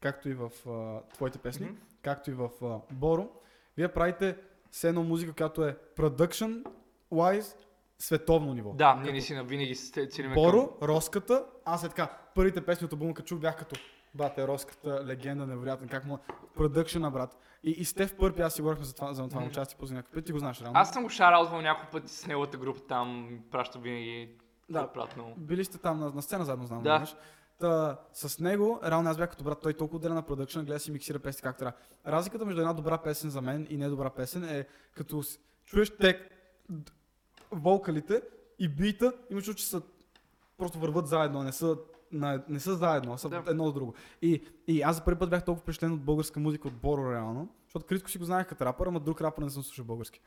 както 0.05 0.29
и 0.29 0.33
в 0.33 0.51
а, 0.67 1.01
твоите 1.13 1.37
песни, 1.37 1.65
Мгм. 1.65 1.75
както 2.01 2.31
и 2.31 2.33
в 2.33 2.49
а, 2.63 2.79
Боро, 2.91 3.29
вие 3.77 3.87
правите 3.87 4.37
все 4.71 4.89
едно 4.89 5.03
музика, 5.03 5.33
която 5.33 5.65
е 5.65 5.77
production 5.97 6.65
wise 7.13 7.55
световно 7.99 8.53
ниво. 8.53 8.73
Да, 8.73 8.93
ние 8.93 9.01
Като 9.01 9.11
наистина 9.11 9.43
винаги 9.43 9.75
се 9.75 10.07
целиме 10.07 10.33
Боро, 10.35 10.77
Роската, 10.81 11.45
аз 11.65 11.83
е 11.83 11.89
така, 11.89 12.17
първите 12.35 12.65
песни 12.65 12.85
от 12.85 12.93
албума, 12.93 13.13
като 13.13 13.27
чух, 13.27 13.39
бях 13.39 13.57
като 13.57 13.75
Бате, 14.13 14.47
Роската, 14.47 15.03
легенда, 15.05 15.47
невероятен, 15.47 15.87
как 15.87 16.05
му... 16.05 16.19
Продъкшена, 16.55 17.11
брат. 17.11 17.37
И, 17.63 17.71
и 17.71 17.85
Стев 17.85 18.15
Пърпи, 18.17 18.41
аз 18.41 18.53
си 18.53 18.61
говорихме 18.61 18.85
за 18.85 18.95
това, 18.95 19.13
за 19.13 19.27
това 19.29 19.41
Мгм. 19.41 19.49
участие 19.49 19.77
по 19.79 19.85
някакъв 19.85 20.13
път, 20.13 20.25
ти 20.25 20.31
го 20.31 20.39
знаеш, 20.39 20.61
реално. 20.61 20.79
Аз 20.79 20.91
съм 20.93 21.03
го 21.03 21.09
шараутвал 21.09 21.61
няколко 21.61 21.91
пъти 21.91 22.07
с 22.09 22.27
неговата 22.27 22.57
група 22.57 22.79
там, 22.79 23.39
праща 23.51 23.79
винаги 23.79 24.29
Да. 24.69 24.81
да. 24.81 24.87
пратно. 24.93 25.33
Били 25.37 25.65
сте 25.65 25.77
там 25.77 25.99
на, 25.99 26.09
на 26.09 26.21
сцена 26.21 26.45
заедно, 26.45 26.65
знам. 26.65 26.83
Да. 26.83 26.95
знаеш. 26.95 27.15
Та, 27.59 27.99
с 28.13 28.39
него, 28.39 28.79
реално 28.85 29.09
аз 29.09 29.17
бях 29.17 29.29
като 29.29 29.43
брат, 29.43 29.61
той 29.61 29.73
толкова 29.73 29.97
отделя 29.97 30.13
на 30.13 30.21
продъкшн, 30.21 30.59
гледа 30.59 30.79
си 30.79 30.91
миксира 30.91 31.19
песни 31.19 31.41
как 31.41 31.57
трябва. 31.57 31.73
Разликата 32.07 32.45
между 32.45 32.61
една 32.61 32.73
добра 32.73 32.97
песен 32.97 33.29
за 33.29 33.41
мен 33.41 33.67
и 33.69 33.77
недобра 33.77 34.09
песен 34.09 34.43
е 34.43 34.65
като 34.95 35.23
чуеш 35.65 35.97
тек, 35.97 36.29
волкалите 37.51 38.21
и 38.59 38.67
бита, 38.67 39.13
има 39.29 39.41
чувство, 39.41 39.55
че 39.55 39.67
са 39.67 39.81
просто 40.57 40.79
върват 40.79 41.07
заедно, 41.07 41.43
не 41.43 41.51
са, 41.51 41.77
на, 42.11 42.43
не 42.49 42.59
са 42.59 42.75
заедно, 42.75 43.13
а 43.13 43.17
са 43.17 43.29
Да. 43.29 43.43
едно 43.47 43.69
с 43.69 43.73
друго. 43.73 43.93
И, 44.21 44.47
и 44.67 44.81
аз 44.81 44.95
за 44.95 45.03
първи 45.03 45.19
път 45.19 45.29
бях 45.29 45.45
толкова 45.45 45.61
впечатлен 45.61 45.91
от 45.91 46.01
българска 46.01 46.39
музика, 46.39 46.67
от 46.67 46.73
Боро 46.73 47.11
реално, 47.11 47.49
защото 47.75 47.87
критко 47.87 48.09
си 48.09 48.17
го 48.17 48.25
знаех 48.25 48.47
като 48.47 48.65
рапър, 48.65 48.87
ама 48.87 48.99
друг 48.99 49.21
рапър 49.21 49.43
не 49.43 49.49
съм 49.49 49.63
слушал 49.63 49.85
български. 49.85 50.19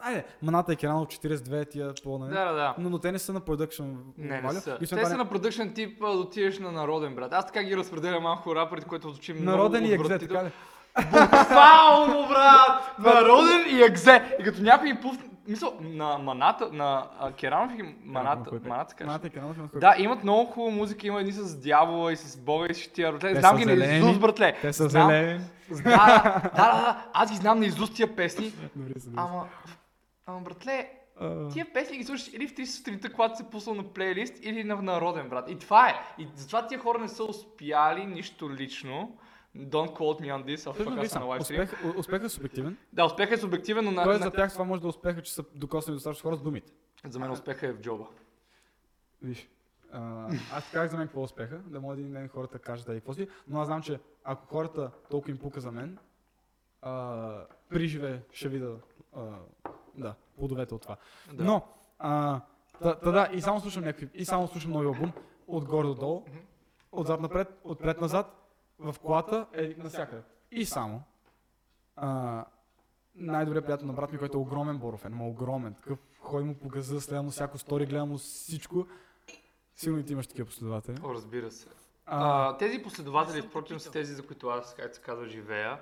Айде, 0.00 0.24
маната 0.42 0.72
е 0.72 0.76
керано 0.76 1.00
от 1.00 1.12
42 1.12 1.70
тия 1.70 1.94
по 2.04 2.18
Да, 2.18 2.26
да, 2.26 2.52
да. 2.52 2.74
но, 2.78 2.90
но 2.90 2.98
те 2.98 3.12
не 3.12 3.18
са 3.18 3.32
на 3.32 3.40
продъкшн. 3.40 3.82
Не, 4.18 4.40
не 4.40 4.52
са. 4.52 4.78
И 4.80 4.86
Те 4.86 4.96
това 4.96 5.04
са 5.04 5.16
на 5.16 5.28
продъкшн 5.28 5.68
тип 5.74 6.02
отидеш 6.02 6.58
на 6.58 6.72
народен, 6.72 7.14
брат. 7.14 7.32
Аз 7.32 7.46
така 7.46 7.62
ги 7.62 7.76
разпределям 7.76 8.22
малко 8.22 8.56
рапърите, 8.56 8.86
което 8.86 9.10
звучи 9.10 9.32
много 9.32 9.50
Народен 9.50 9.84
и 9.84 9.92
екзе, 9.92 10.18
така 10.18 10.44
ли? 10.44 10.50
Буквално, 11.10 12.28
брат! 12.28 12.98
Народен 12.98 13.76
и 13.76 13.82
екзе. 13.82 14.36
И 14.40 14.44
като 14.44 14.62
някой 14.62 15.00
пусне, 15.02 15.24
мисъл, 15.48 15.72
на 15.80 16.18
маната, 16.18 16.68
на 16.72 17.06
а, 17.18 17.32
Керанов 17.32 17.72
и 17.78 17.94
маната, 18.04 18.50
пее? 18.50 18.58
маната, 18.68 18.94
казва. 18.94 19.06
Маната 19.06 19.26
е 19.26 19.30
Керанов, 19.30 19.56
Да, 19.74 19.94
имат 19.98 20.22
много 20.22 20.50
хубава 20.50 20.76
музика, 20.76 21.06
има 21.06 21.20
едни 21.20 21.32
с 21.32 21.60
дявола 21.60 22.12
и 22.12 22.16
с 22.16 22.36
бога 22.36 22.66
и 22.70 22.74
с 22.74 22.92
тия 22.92 23.12
братле. 23.12 23.34
Те 23.34 23.40
Знам 23.40 23.56
ги 23.56 23.64
на 23.64 23.72
зелени. 23.72 23.98
Изус, 23.98 24.18
братле. 24.18 24.58
Те 24.60 24.72
са 24.72 24.88
Знам. 24.88 25.08
зелени. 25.08 25.40
Да, 25.70 25.82
да, 25.82 26.40
да, 26.42 26.50
да, 26.56 27.06
аз 27.12 27.30
ги 27.30 27.36
знам 27.36 27.58
на 27.58 27.66
Изус 27.66 27.94
тия 27.94 28.16
песни. 28.16 28.52
Добре 28.76 29.00
са. 29.00 29.10
Ама, 29.16 29.48
ама 30.26 30.40
братле, 30.40 30.90
Тия 31.52 31.72
песни 31.72 31.98
ги 31.98 32.04
слушаш 32.04 32.28
или 32.32 32.48
в 32.48 32.54
3 32.54 32.64
сутринта, 32.64 33.12
когато 33.12 33.36
се 33.36 33.50
пусна 33.50 33.74
на 33.74 33.82
плейлист, 33.82 34.34
или 34.42 34.64
на 34.64 34.76
народен, 34.76 35.28
брат. 35.28 35.50
И 35.50 35.58
това 35.58 35.88
е. 35.88 35.94
И 36.18 36.28
затова 36.34 36.66
тия 36.66 36.78
хора 36.78 36.98
не 36.98 37.08
са 37.08 37.24
успяли 37.24 38.06
нищо 38.06 38.50
лично. 38.50 39.16
Don't 39.56 39.92
quote 39.96 40.20
me 40.20 40.28
on 40.32 40.44
this, 40.44 40.70
а 40.70 40.72
Всъщност, 40.72 40.96
пък 40.96 41.04
аз 41.04 41.10
съм 41.10 41.22
на 41.22 41.28
лайвстрим. 41.28 41.62
успех, 41.62 41.96
успехът 41.96 42.26
е 42.26 42.28
субективен. 42.28 42.76
Да, 42.92 43.04
успехът 43.04 43.38
е 43.38 43.40
субективен, 43.40 43.84
но 43.84 43.90
на, 43.90 44.04
Тоест 44.04 44.20
на... 44.20 44.26
за 44.26 44.32
тях 44.32 44.52
това 44.52 44.64
може 44.64 44.80
да 44.80 44.86
е 44.86 44.88
успеха, 44.88 45.22
че 45.22 45.34
са 45.34 45.44
докоснали 45.54 45.96
достатъчно 45.96 46.30
хора 46.30 46.36
с 46.36 46.42
думите. 46.42 46.72
за 47.08 47.18
мен 47.18 47.30
успехът 47.30 47.62
е 47.62 47.72
в 47.72 47.80
джоба. 47.80 48.06
Виж, 49.22 49.48
а, 49.92 50.28
аз 50.52 50.70
казах 50.70 50.90
за 50.90 50.96
мен 50.96 51.06
какво 51.06 51.20
е 51.20 51.24
успеха, 51.24 51.58
да 51.66 51.80
може 51.80 52.00
един 52.00 52.12
ден 52.12 52.28
хората 52.28 52.58
кажат 52.58 52.86
да 52.86 52.94
и 52.94 53.14
си, 53.14 53.28
но 53.48 53.60
аз 53.60 53.66
знам, 53.66 53.82
че 53.82 54.00
ако 54.24 54.46
хората 54.46 54.90
толкова 55.10 55.30
им 55.30 55.38
пука 55.38 55.60
за 55.60 55.72
мен, 55.72 55.98
а, 56.82 57.46
приживе 57.68 58.22
ще 58.32 58.48
видя 58.48 58.76
а, 59.16 59.22
да, 59.94 60.14
плодовете 60.36 60.74
от 60.74 60.82
това. 60.82 60.96
Да. 61.32 61.44
Но, 61.44 61.62
а, 61.98 62.40
та, 62.82 62.94
та, 62.94 63.10
да, 63.10 63.28
и 63.32 63.40
само 63.40 63.60
слушам 63.60 63.84
някакви, 63.84 64.08
и 64.14 64.24
само 64.24 64.48
слушам 64.48 64.70
нови 64.70 64.86
албум, 64.86 65.12
отгоре 65.46 65.86
до 65.86 65.94
долу, 65.94 66.24
отзад 66.92 67.20
напред, 67.20 67.60
отпред 67.64 68.00
назад, 68.00 68.43
в 68.92 68.98
колата, 69.00 69.46
е 69.52 69.74
навсякъде. 69.78 70.22
И 70.50 70.64
само. 70.66 71.02
А, 71.96 72.44
най-добрият 73.14 73.64
приятел 73.64 73.86
на 73.86 73.92
брат 73.92 74.12
ми, 74.12 74.18
който 74.18 74.38
е 74.38 74.40
огромен 74.40 74.78
Боров, 74.78 75.04
ма 75.10 75.26
огромен, 75.28 75.74
такъв, 75.74 75.98
ходи 76.20 76.44
му 76.44 76.54
по 76.54 76.68
газа, 76.68 77.00
следвам 77.00 77.30
всяко 77.30 77.58
стори, 77.58 77.86
гледам 77.86 78.08
му 78.08 78.18
всичко. 78.18 78.86
Сигурно 79.74 80.00
и 80.00 80.04
ти 80.04 80.12
имаш 80.12 80.26
такива 80.26 80.46
последователи. 80.46 80.96
О, 81.04 81.14
разбира 81.14 81.50
се. 81.50 81.68
А, 82.06 82.48
А, 82.48 82.56
тези 82.56 82.82
последователи, 82.82 83.42
впрочем, 83.42 83.80
са 83.80 83.90
тези, 83.90 84.14
за 84.14 84.26
които 84.26 84.48
аз, 84.48 84.74
както 84.74 84.96
се 84.96 85.02
казва, 85.02 85.26
живея. 85.26 85.80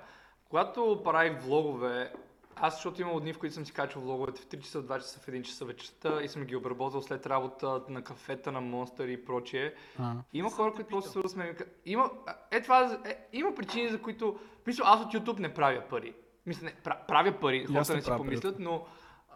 Когато 0.49 1.01
правих 1.03 1.41
влогове, 1.41 2.13
аз, 2.55 2.73
защото 2.75 3.01
имам 3.01 3.19
дни, 3.19 3.33
в 3.33 3.39
които 3.39 3.55
съм 3.55 3.65
си 3.65 3.73
качвал 3.73 4.03
влоговете 4.03 4.41
в 4.41 4.45
3 4.45 4.59
часа, 4.59 4.81
в 4.81 4.85
2 4.85 4.97
часа, 4.97 5.19
в 5.19 5.27
1 5.27 5.41
часа 5.41 5.65
вечерта 5.65 6.21
и 6.23 6.27
съм 6.27 6.43
ги 6.43 6.55
обработвал 6.55 7.01
след 7.01 7.25
работа 7.27 7.81
на 7.89 8.03
кафета, 8.03 8.51
на 8.51 8.61
Монстър 8.61 9.07
и 9.07 9.25
прочие. 9.25 9.73
а, 9.99 10.13
Има 10.33 10.51
хора, 10.51 10.73
които 10.73 10.89
просто 10.89 11.11
свързват 11.11 11.31
с 11.31 11.35
мен. 11.35 11.47
и 11.47 11.51
ми 11.51 11.55
казват, 11.55 11.77
Има, 11.85 12.09
е, 12.51 12.61
това, 12.61 12.99
е, 13.05 13.17
има 13.33 13.55
причини, 13.55 13.89
за 13.89 14.01
които... 14.01 14.39
Мисля, 14.67 14.83
аз 14.87 15.01
от 15.01 15.13
YouTube 15.13 15.39
не 15.39 15.53
правя 15.53 15.81
пари. 15.89 16.13
Мисля, 16.45 16.65
не, 16.65 16.73
пра- 16.73 17.07
правя 17.07 17.31
пари, 17.31 17.65
хората 17.65 17.95
не 17.95 18.01
си 18.01 18.09
помислят, 18.17 18.59
но 18.59 18.85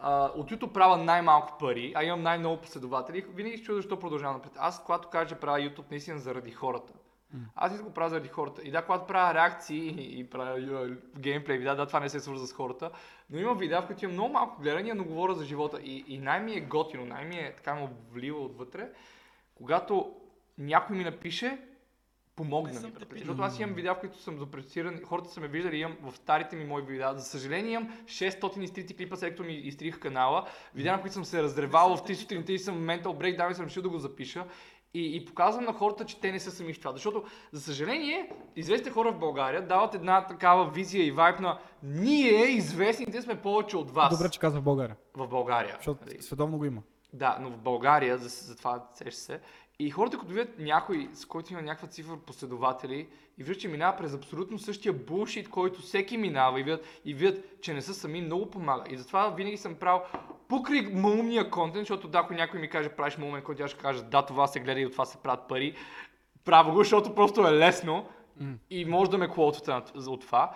а, 0.01 0.25
от 0.35 0.51
YouTube 0.51 0.71
правя 0.71 0.97
най-малко 0.97 1.57
пари, 1.59 1.93
а 1.95 2.03
имам 2.03 2.21
най-много 2.21 2.61
последователи. 2.61 3.25
Винаги 3.33 3.57
се 3.57 3.63
чудя 3.63 3.75
защо 3.77 3.99
продължавам 3.99 4.35
напред. 4.35 4.53
Аз, 4.57 4.83
когато 4.83 5.09
кажа, 5.09 5.29
че 5.29 5.35
правя 5.35 5.59
YouTube, 5.59 5.91
наистина 5.91 6.19
заради 6.19 6.51
хората. 6.51 6.93
Аз 7.55 7.71
искам 7.71 7.87
го 7.87 7.93
правя 7.93 8.09
заради 8.09 8.27
хората. 8.27 8.61
И 8.61 8.71
да, 8.71 8.81
когато 8.81 9.07
правя 9.07 9.33
реакции 9.33 9.87
и, 9.87 10.19
и 10.19 10.29
правя 10.29 10.59
ю, 10.59 10.95
геймплей 11.17 11.57
видеа, 11.57 11.75
да, 11.75 11.85
това 11.85 11.99
не 11.99 12.09
се 12.09 12.19
свърза 12.19 12.47
с 12.47 12.53
хората. 12.53 12.91
Но 13.29 13.39
има 13.39 13.55
видеа, 13.55 13.81
в 13.81 13.87
които 13.87 14.05
имам 14.05 14.13
много 14.13 14.33
малко 14.33 14.61
гледания, 14.61 14.95
но 14.95 15.03
говоря 15.03 15.33
за 15.33 15.45
живота. 15.45 15.79
И, 15.83 16.05
и 16.07 16.17
най-ми 16.17 16.53
е 16.53 16.61
готино, 16.61 17.05
най-ми 17.05 17.35
е 17.35 17.53
така 17.55 17.75
ме 17.75 17.89
влива 18.11 18.39
отвътре, 18.39 18.89
когато 19.55 20.15
някой 20.57 20.97
ми 20.97 21.03
напише, 21.03 21.57
помогна 22.35 22.81
ми, 22.81 22.91
брат. 22.91 23.07
Защото 23.11 23.41
аз 23.41 23.59
имам 23.59 23.75
видеа, 23.75 23.95
в 23.95 23.99
които 23.99 24.21
съм 24.21 24.37
запресиран, 24.37 25.01
хората 25.05 25.29
са 25.29 25.39
ме 25.39 25.47
виждали, 25.47 25.77
имам 25.77 25.97
в 26.01 26.15
старите 26.15 26.55
ми 26.55 26.65
мои 26.65 26.81
видеа. 26.81 27.13
За 27.15 27.25
съжаление 27.25 27.71
имам 27.71 27.97
600 28.05 28.59
изтрити 28.59 28.95
клипа, 28.95 29.15
след 29.15 29.29
като 29.29 29.43
ми 29.43 29.53
изтриха 29.53 29.99
канала. 29.99 30.47
Видеа, 30.75 30.91
на 30.91 31.01
които 31.01 31.13
съм 31.13 31.25
се 31.25 31.43
разревал 31.43 31.97
в 31.97 32.03
3 32.03 32.13
сутринта 32.13 32.51
и 32.53 32.59
съм 32.59 32.83
ментал 32.83 33.13
breakdown 33.13 33.51
и 33.51 33.55
съм 33.55 33.65
решил 33.65 33.83
да 33.83 33.89
го 33.89 33.97
запиша. 33.97 34.45
И, 34.93 35.15
и 35.15 35.25
показвам 35.25 35.65
на 35.65 35.73
хората, 35.73 36.05
че 36.05 36.19
те 36.19 36.31
не 36.31 36.39
са 36.39 36.51
сами 36.51 36.73
в 36.73 36.79
това. 36.79 36.93
Защото, 36.93 37.23
за 37.51 37.61
съжаление, 37.61 38.31
известните 38.55 38.91
хора 38.91 39.11
в 39.11 39.19
България 39.19 39.67
дават 39.67 39.95
една 39.95 40.25
такава 40.25 40.69
визия 40.69 41.05
и 41.05 41.11
вайб 41.11 41.39
на 41.39 41.59
ние, 41.83 42.45
известните, 42.45 43.21
сме 43.21 43.41
повече 43.41 43.77
от 43.77 43.91
вас 43.91 44.17
добре, 44.17 44.29
че 44.29 44.39
казва 44.39 44.59
в 44.59 44.63
България, 44.63 44.95
в 45.15 45.27
България. 45.27 45.75
защото 45.77 46.05
Нали? 46.05 46.21
световно 46.21 46.57
го 46.57 46.65
има. 46.65 46.81
Да, 47.13 47.37
но 47.41 47.49
в 47.49 47.57
България, 47.57 48.17
за, 48.17 48.29
за 48.29 48.55
това 48.55 48.87
сеща 48.93 49.21
се. 49.21 49.39
И 49.79 49.89
хората, 49.89 50.17
като 50.17 50.31
видят 50.31 50.59
някой, 50.59 51.09
с 51.13 51.25
който 51.25 51.53
има 51.53 51.61
някаква 51.61 51.87
цифра 51.87 52.17
последователи, 52.17 53.07
и 53.37 53.43
виждат, 53.43 53.61
че 53.61 53.67
минава 53.67 53.97
през 53.97 54.13
абсолютно 54.13 54.59
същия 54.59 54.93
булшит, 54.93 55.49
който 55.49 55.81
всеки 55.81 56.17
минава, 56.17 56.59
и 56.59 56.63
видят, 56.63 56.85
и 57.05 57.13
видят, 57.13 57.61
че 57.61 57.73
не 57.73 57.81
са 57.81 57.93
сами, 57.93 58.21
много 58.21 58.49
помага. 58.49 58.83
И 58.89 58.97
затова 58.97 59.29
винаги 59.29 59.57
съм 59.57 59.75
правил 59.75 60.01
покрай 60.47 60.81
малумния 60.81 61.49
контент, 61.49 61.81
защото 61.81 62.07
да, 62.07 62.19
ако 62.19 62.33
някой 62.33 62.59
ми 62.59 62.69
каже, 62.69 62.89
правиш 62.89 63.17
малумен 63.17 63.41
контент, 63.41 63.65
аз 63.65 63.71
ще 63.71 63.79
кажа, 63.79 64.03
да, 64.03 64.21
това 64.25 64.47
се 64.47 64.59
гледа 64.59 64.79
и 64.79 64.85
от 64.85 64.91
това 64.91 65.05
се 65.05 65.17
правят 65.17 65.47
пари. 65.47 65.75
Правя 66.45 66.71
го, 66.71 66.77
защото 66.77 67.15
просто 67.15 67.47
е 67.47 67.51
лесно 67.51 68.05
и 68.69 68.85
може 68.85 69.11
да 69.11 69.17
ме 69.17 69.27
клотвате 69.27 69.71
на- 69.71 70.11
от 70.11 70.21
това. 70.21 70.55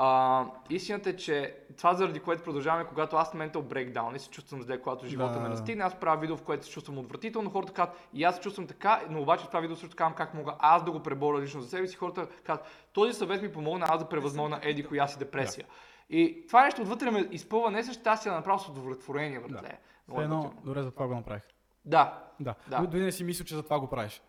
А, 0.00 0.44
истината 0.70 1.10
е, 1.10 1.16
че 1.16 1.56
това 1.76 1.94
заради 1.94 2.20
което 2.20 2.42
продължаваме, 2.42 2.84
когато 2.84 3.16
аз 3.16 3.34
ментал 3.34 3.62
брейкдаун 3.62 4.16
и 4.16 4.18
се 4.18 4.30
чувствам 4.30 4.62
зле, 4.62 4.80
когато 4.80 5.06
живота 5.06 5.32
Да, 5.32 5.38
ме 5.38 5.42
да, 5.42 5.48
да. 5.48 5.48
настигне, 5.48 5.84
аз 5.84 5.94
правя 5.94 6.20
видео, 6.20 6.36
в 6.36 6.42
което 6.42 6.66
се 6.66 6.72
чувствам 6.72 6.98
отвратително, 6.98 7.50
хората 7.50 7.72
казват, 7.72 7.96
и 8.14 8.24
аз 8.24 8.34
се 8.34 8.40
чувствам 8.40 8.66
така, 8.66 9.02
но 9.10 9.22
обаче 9.22 9.46
това 9.46 9.60
видео 9.60 9.76
също 9.76 9.96
казвам 9.96 10.14
как 10.14 10.34
мога 10.34 10.54
аз 10.58 10.84
да 10.84 10.90
го 10.90 11.00
преборя 11.00 11.40
лично 11.40 11.60
за 11.60 11.68
себе 11.68 11.86
си. 11.86 11.96
Хората 11.96 12.28
казват, 12.44 12.66
този 12.92 13.12
съвет 13.12 13.42
ми 13.42 13.52
помогна 13.52 13.86
аз 13.88 13.98
да 13.98 14.08
превъзмогна 14.08 14.60
еди 14.62 14.84
коя 14.84 15.06
си 15.06 15.18
депресия. 15.18 15.66
И 16.10 16.44
това 16.46 16.64
нещо 16.64 16.82
отвътре 16.82 17.10
ме 17.10 17.28
изпълва 17.30 17.70
не 17.70 17.82
с 17.82 17.92
щастие, 17.92 18.32
а 18.32 18.34
направо 18.34 18.58
с 18.58 18.68
удовлетворение, 18.68 19.40
братле. 19.40 19.68
Е 19.68 20.22
едно, 20.22 20.36
готино. 20.36 20.62
добре, 20.64 20.82
за 20.82 20.90
това 20.90 21.06
го 21.06 21.14
направих. 21.14 21.42
Да. 21.84 22.18
Да. 22.40 22.54
Да. 22.68 22.80
да. 22.80 22.86
Дори 22.86 23.02
не 23.02 23.12
си 23.12 23.24
мисля, 23.24 23.44
че 23.44 23.54
за 23.54 23.62
това 23.62 23.80
го 23.80 23.86
правиш. 23.86 24.22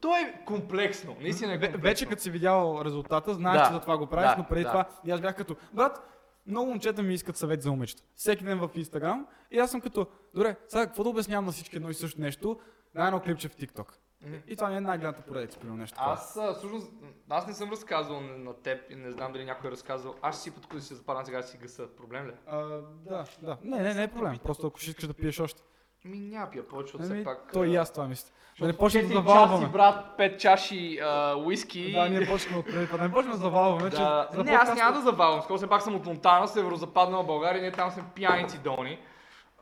То 0.00 0.16
е 0.16 0.42
комплексно. 0.46 1.16
Наистина 1.20 1.52
е 1.52 1.54
комплексно. 1.54 1.80
Вече 1.80 2.06
като 2.06 2.22
си 2.22 2.30
видял 2.30 2.82
резултата, 2.84 3.34
знаеш, 3.34 3.58
Да. 3.58 3.66
че 3.66 3.72
за 3.72 3.80
това 3.80 3.98
го 3.98 4.06
правиш, 4.06 4.30
Да, 4.30 4.36
но 4.38 4.44
преди 4.48 4.62
да. 4.62 4.70
това 4.70 4.84
и 5.04 5.10
аз 5.10 5.20
бях 5.20 5.36
като, 5.36 5.56
брат, 5.72 6.08
много 6.46 6.66
момчета 6.70 7.02
ми 7.02 7.14
искат 7.14 7.36
съвет 7.36 7.62
за 7.62 7.70
момичета. 7.70 8.02
Всеки 8.14 8.44
ден 8.44 8.58
в 8.58 8.70
Инстаграм. 8.74 9.26
И 9.50 9.58
аз 9.58 9.70
съм 9.70 9.80
като, 9.80 10.06
добре, 10.34 10.56
сега 10.68 10.86
какво 10.86 11.02
да 11.02 11.08
обяснявам 11.08 11.44
на 11.44 11.52
всички 11.52 11.76
едно 11.76 11.90
и 11.90 11.94
също 11.94 12.20
нещо? 12.20 12.58
Дай 12.94 13.06
едно 13.06 13.20
клипче 13.20 13.48
в 13.48 13.56
TikTok. 13.56 13.92
И 14.46 14.56
това 14.56 14.68
ми 14.70 14.76
е 14.76 14.80
най-гледната 14.80 15.22
поредица, 15.22 15.58
примерно 15.58 15.78
нещо. 15.78 15.96
Аз 16.00 16.36
а, 16.36 16.54
всъщност, 16.54 16.92
аз 17.30 17.46
не 17.46 17.52
съм 17.52 17.70
разказвал 17.70 18.20
на, 18.20 18.38
на 18.38 18.54
теб 18.54 18.90
и 18.90 18.94
не 18.94 19.10
знам 19.10 19.32
дали 19.32 19.44
някой 19.44 19.68
е 19.68 19.72
разказвал. 19.72 20.14
Аз 20.22 20.34
ще 20.34 20.42
си 20.42 20.50
когато 20.50 20.80
си 20.80 20.94
западна 20.94 21.26
сега 21.26 21.42
си 21.42 21.56
гъса. 21.56 21.88
Проблем 21.96 22.26
ли? 22.26 22.30
е? 22.30 22.34
А, 22.46 22.58
да, 23.06 23.24
да. 23.42 23.56
Не, 23.62 23.82
не, 23.82 23.94
не 23.94 24.02
е 24.02 24.08
проблем. 24.08 24.38
Просто 24.44 24.66
ако 24.66 24.78
ще 24.80 24.90
искаш 24.90 25.06
да 25.06 25.14
пиеш 25.14 25.40
още. 25.40 25.62
Ми 26.06 26.18
няма 26.18 26.50
пия 26.50 26.68
повече, 26.68 26.96
Ами, 26.98 27.04
все 27.04 27.24
пак... 27.24 27.52
то 27.52 27.64
и 27.64 27.76
аз 27.76 27.92
това 27.92 28.06
мисля. 28.08 28.30
Да 28.60 28.66
не 28.66 28.72
почнем 28.72 29.08
да 29.08 29.14
завалваме. 29.14 29.68
брат, 29.68 30.18
5 30.18 30.36
чаши 30.36 30.98
а, 31.02 31.36
уиски. 31.36 31.92
Да, 31.92 32.08
ние 32.08 32.26
почнем 32.26 32.58
от 32.58 32.66
преди. 32.66 32.86
Да 32.86 33.02
не 33.02 33.12
почнем 33.12 33.32
да 33.32 33.38
завалваме, 33.38 33.90
че 33.90 33.96
Да. 33.96 34.28
Не, 34.44 34.50
аз 34.50 34.74
няма 34.74 34.92
да 34.92 35.00
завалвам. 35.00 35.42
Скоро 35.42 35.56
все 35.56 35.66
пак 35.66 35.82
съм 35.82 35.94
от 35.94 36.06
Монтана, 36.06 36.48
северо-западна 36.48 37.22
България, 37.22 37.62
ние 37.62 37.72
там 37.72 37.90
сме 37.90 38.04
пияници 38.14 38.58
долни. 38.58 38.98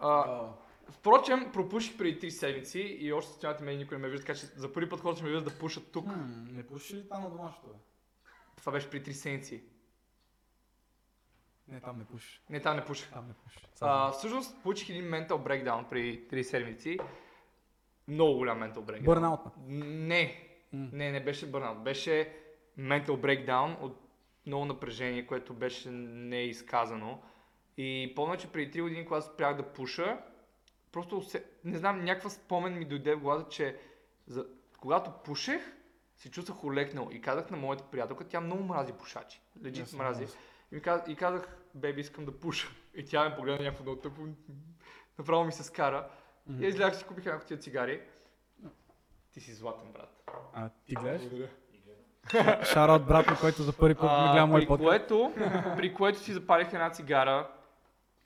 А, 0.00 0.40
впрочем, 0.90 1.50
пропуших 1.52 1.98
преди 1.98 2.20
3 2.20 2.28
седмици 2.28 2.80
и 2.80 3.12
още 3.12 3.32
стоят 3.32 3.60
мен 3.60 3.78
никой 3.78 3.98
не 3.98 4.02
ме 4.02 4.08
вижда, 4.08 4.26
така 4.26 4.38
че 4.38 4.46
за 4.46 4.72
първи 4.72 4.88
път 4.88 5.00
хората 5.00 5.16
ще 5.16 5.24
ме 5.24 5.30
видят 5.30 5.44
да 5.44 5.58
пушат 5.58 5.92
тук. 5.92 6.06
Не 6.52 6.62
пушиш 6.66 6.92
ли 6.92 7.08
там 7.08 7.22
на 7.22 7.30
домашното? 7.30 7.68
Това 8.56 8.72
беше 8.72 8.90
при 8.90 9.02
3 9.02 9.12
седмици. 9.12 9.62
Не, 11.68 11.80
там 11.80 11.98
не 11.98 12.04
пушиш. 12.04 12.42
Не, 12.50 12.60
там 12.60 12.76
не 12.76 12.84
пуших. 12.84 13.12
Там 13.12 13.28
не 13.28 13.34
пушиш. 13.34 13.62
А, 13.80 14.10
всъщност 14.10 14.62
получих 14.62 14.88
един 14.88 15.04
mental 15.04 15.28
breakdown 15.28 15.88
при 15.88 16.28
3 16.28 16.42
седмици. 16.42 16.98
Много 18.08 18.38
голям 18.38 18.60
mental 18.60 18.78
breakdown. 18.78 19.04
Бърнаут. 19.04 19.40
Не, 19.66 20.48
не, 20.72 21.12
не 21.12 21.24
беше 21.24 21.50
бърнаут. 21.50 21.84
Беше 21.84 22.32
mental 22.78 23.08
breakdown 23.08 23.80
от 23.80 24.00
много 24.46 24.64
напрежение, 24.64 25.26
което 25.26 25.54
беше 25.54 25.90
неизказано. 25.90 27.22
И 27.76 28.12
помня, 28.16 28.36
че 28.36 28.52
преди 28.52 28.78
3 28.78 28.82
години, 28.82 29.06
когато 29.06 29.26
спрях 29.26 29.56
да 29.56 29.72
пуша, 29.72 30.18
просто 30.92 31.22
се, 31.22 31.44
не 31.64 31.78
знам, 31.78 32.04
някаква 32.04 32.30
спомен 32.30 32.78
ми 32.78 32.84
дойде 32.84 33.14
в 33.14 33.20
главата, 33.20 33.48
че 33.48 33.78
за, 34.26 34.46
когато 34.80 35.10
пушех, 35.24 35.76
се 36.16 36.30
чувствах 36.30 36.64
улекнал 36.64 37.08
и 37.12 37.20
казах 37.20 37.50
на 37.50 37.56
моята 37.56 37.84
приятелка, 37.84 38.24
тя 38.24 38.40
много 38.40 38.62
мрази 38.62 38.92
пушачи. 38.92 39.40
Легит 39.64 39.78
Ясно, 39.78 39.98
мрази. 39.98 40.22
ясно. 40.22 40.40
И, 40.74 40.80
казах, 40.80 41.04
и 41.08 41.16
казах, 41.16 41.48
беби, 41.74 42.00
искам 42.00 42.24
да 42.24 42.40
пуша. 42.40 42.68
И 42.94 43.04
тя 43.04 43.28
ме 43.28 43.36
погледна 43.36 43.64
някакво 43.64 43.82
много 43.84 44.00
тъпо. 44.00 44.22
Направо 45.18 45.44
ми 45.44 45.52
се 45.52 45.62
скара. 45.62 46.08
И 46.60 46.66
излязах 46.66 46.96
си 46.96 47.04
купих 47.04 47.26
една 47.26 47.38
кутия 47.38 47.58
цигари. 47.58 48.00
Ти 49.32 49.40
си 49.40 49.52
златен, 49.52 49.92
брат. 49.92 50.30
А, 50.52 50.68
ти 50.86 50.94
гледаш? 50.94 51.22
Благодаря. 51.22 51.48
Шараут 52.64 53.06
брат 53.06 53.40
който 53.40 53.62
за 53.62 53.72
първи 53.72 53.94
път 53.94 54.10
ми 54.10 54.32
гледа 54.32 54.46
мой 54.46 54.66
подкаст. 54.66 54.88
което, 54.88 55.32
при 55.76 55.94
което 55.94 56.18
си 56.18 56.32
запалих 56.32 56.72
една 56.72 56.90
цигара 56.90 57.48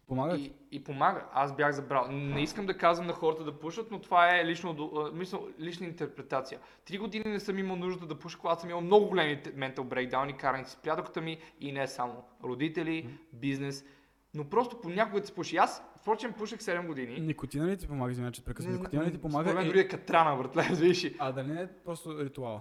Помага 0.08 0.36
ти? 0.36 0.42
и, 0.42 0.76
и 0.76 0.84
помага. 0.84 1.24
Аз 1.32 1.56
бях 1.56 1.72
забрал. 1.72 2.08
Не 2.10 2.42
искам 2.42 2.66
да 2.66 2.76
казвам 2.76 3.06
на 3.06 3.12
хората 3.12 3.44
да 3.44 3.58
пушат, 3.58 3.90
но 3.90 3.98
това 3.98 4.38
е 4.38 4.46
лично, 4.46 4.76
мисля, 5.14 5.38
лична 5.60 5.86
интерпретация. 5.86 6.60
Три 6.84 6.98
години 6.98 7.24
не 7.24 7.40
съм 7.40 7.58
имал 7.58 7.76
нужда 7.76 8.06
да 8.06 8.18
пуша, 8.18 8.38
когато 8.38 8.60
съм 8.60 8.70
имал 8.70 8.82
много 8.82 9.06
големи 9.08 9.42
ментал 9.54 9.84
брейкдауни, 9.84 10.36
карани 10.36 10.64
с 10.64 10.76
приятелката 10.76 11.20
ми 11.20 11.38
и 11.60 11.72
не 11.72 11.86
само. 11.86 12.24
Родители, 12.44 13.08
бизнес. 13.32 13.84
Но 14.34 14.44
просто 14.44 14.80
понякога 14.80 15.26
се 15.26 15.34
пуши. 15.34 15.56
Аз, 15.56 15.82
впрочем, 15.96 16.32
пушех 16.32 16.58
7 16.58 16.86
години. 16.86 17.20
Никотина 17.20 17.66
ли 17.66 17.76
ти 17.76 17.88
помага, 17.88 18.12
извиня, 18.12 18.32
че 18.32 18.44
прекъсвам? 18.44 18.74
Никотина 18.74 19.04
ли 19.04 19.12
ти 19.12 19.18
помага? 19.18 19.44
Според 19.44 19.54
мен 19.56 19.64
И- 19.66 19.68
дори 19.68 19.80
е 19.80 19.88
катрана, 19.88 20.36
братле, 20.36 20.76
ли? 20.80 21.16
А, 21.18 21.32
да 21.32 21.44
не 21.44 21.62
е 21.62 21.66
просто 21.84 22.24
ритуала. 22.24 22.60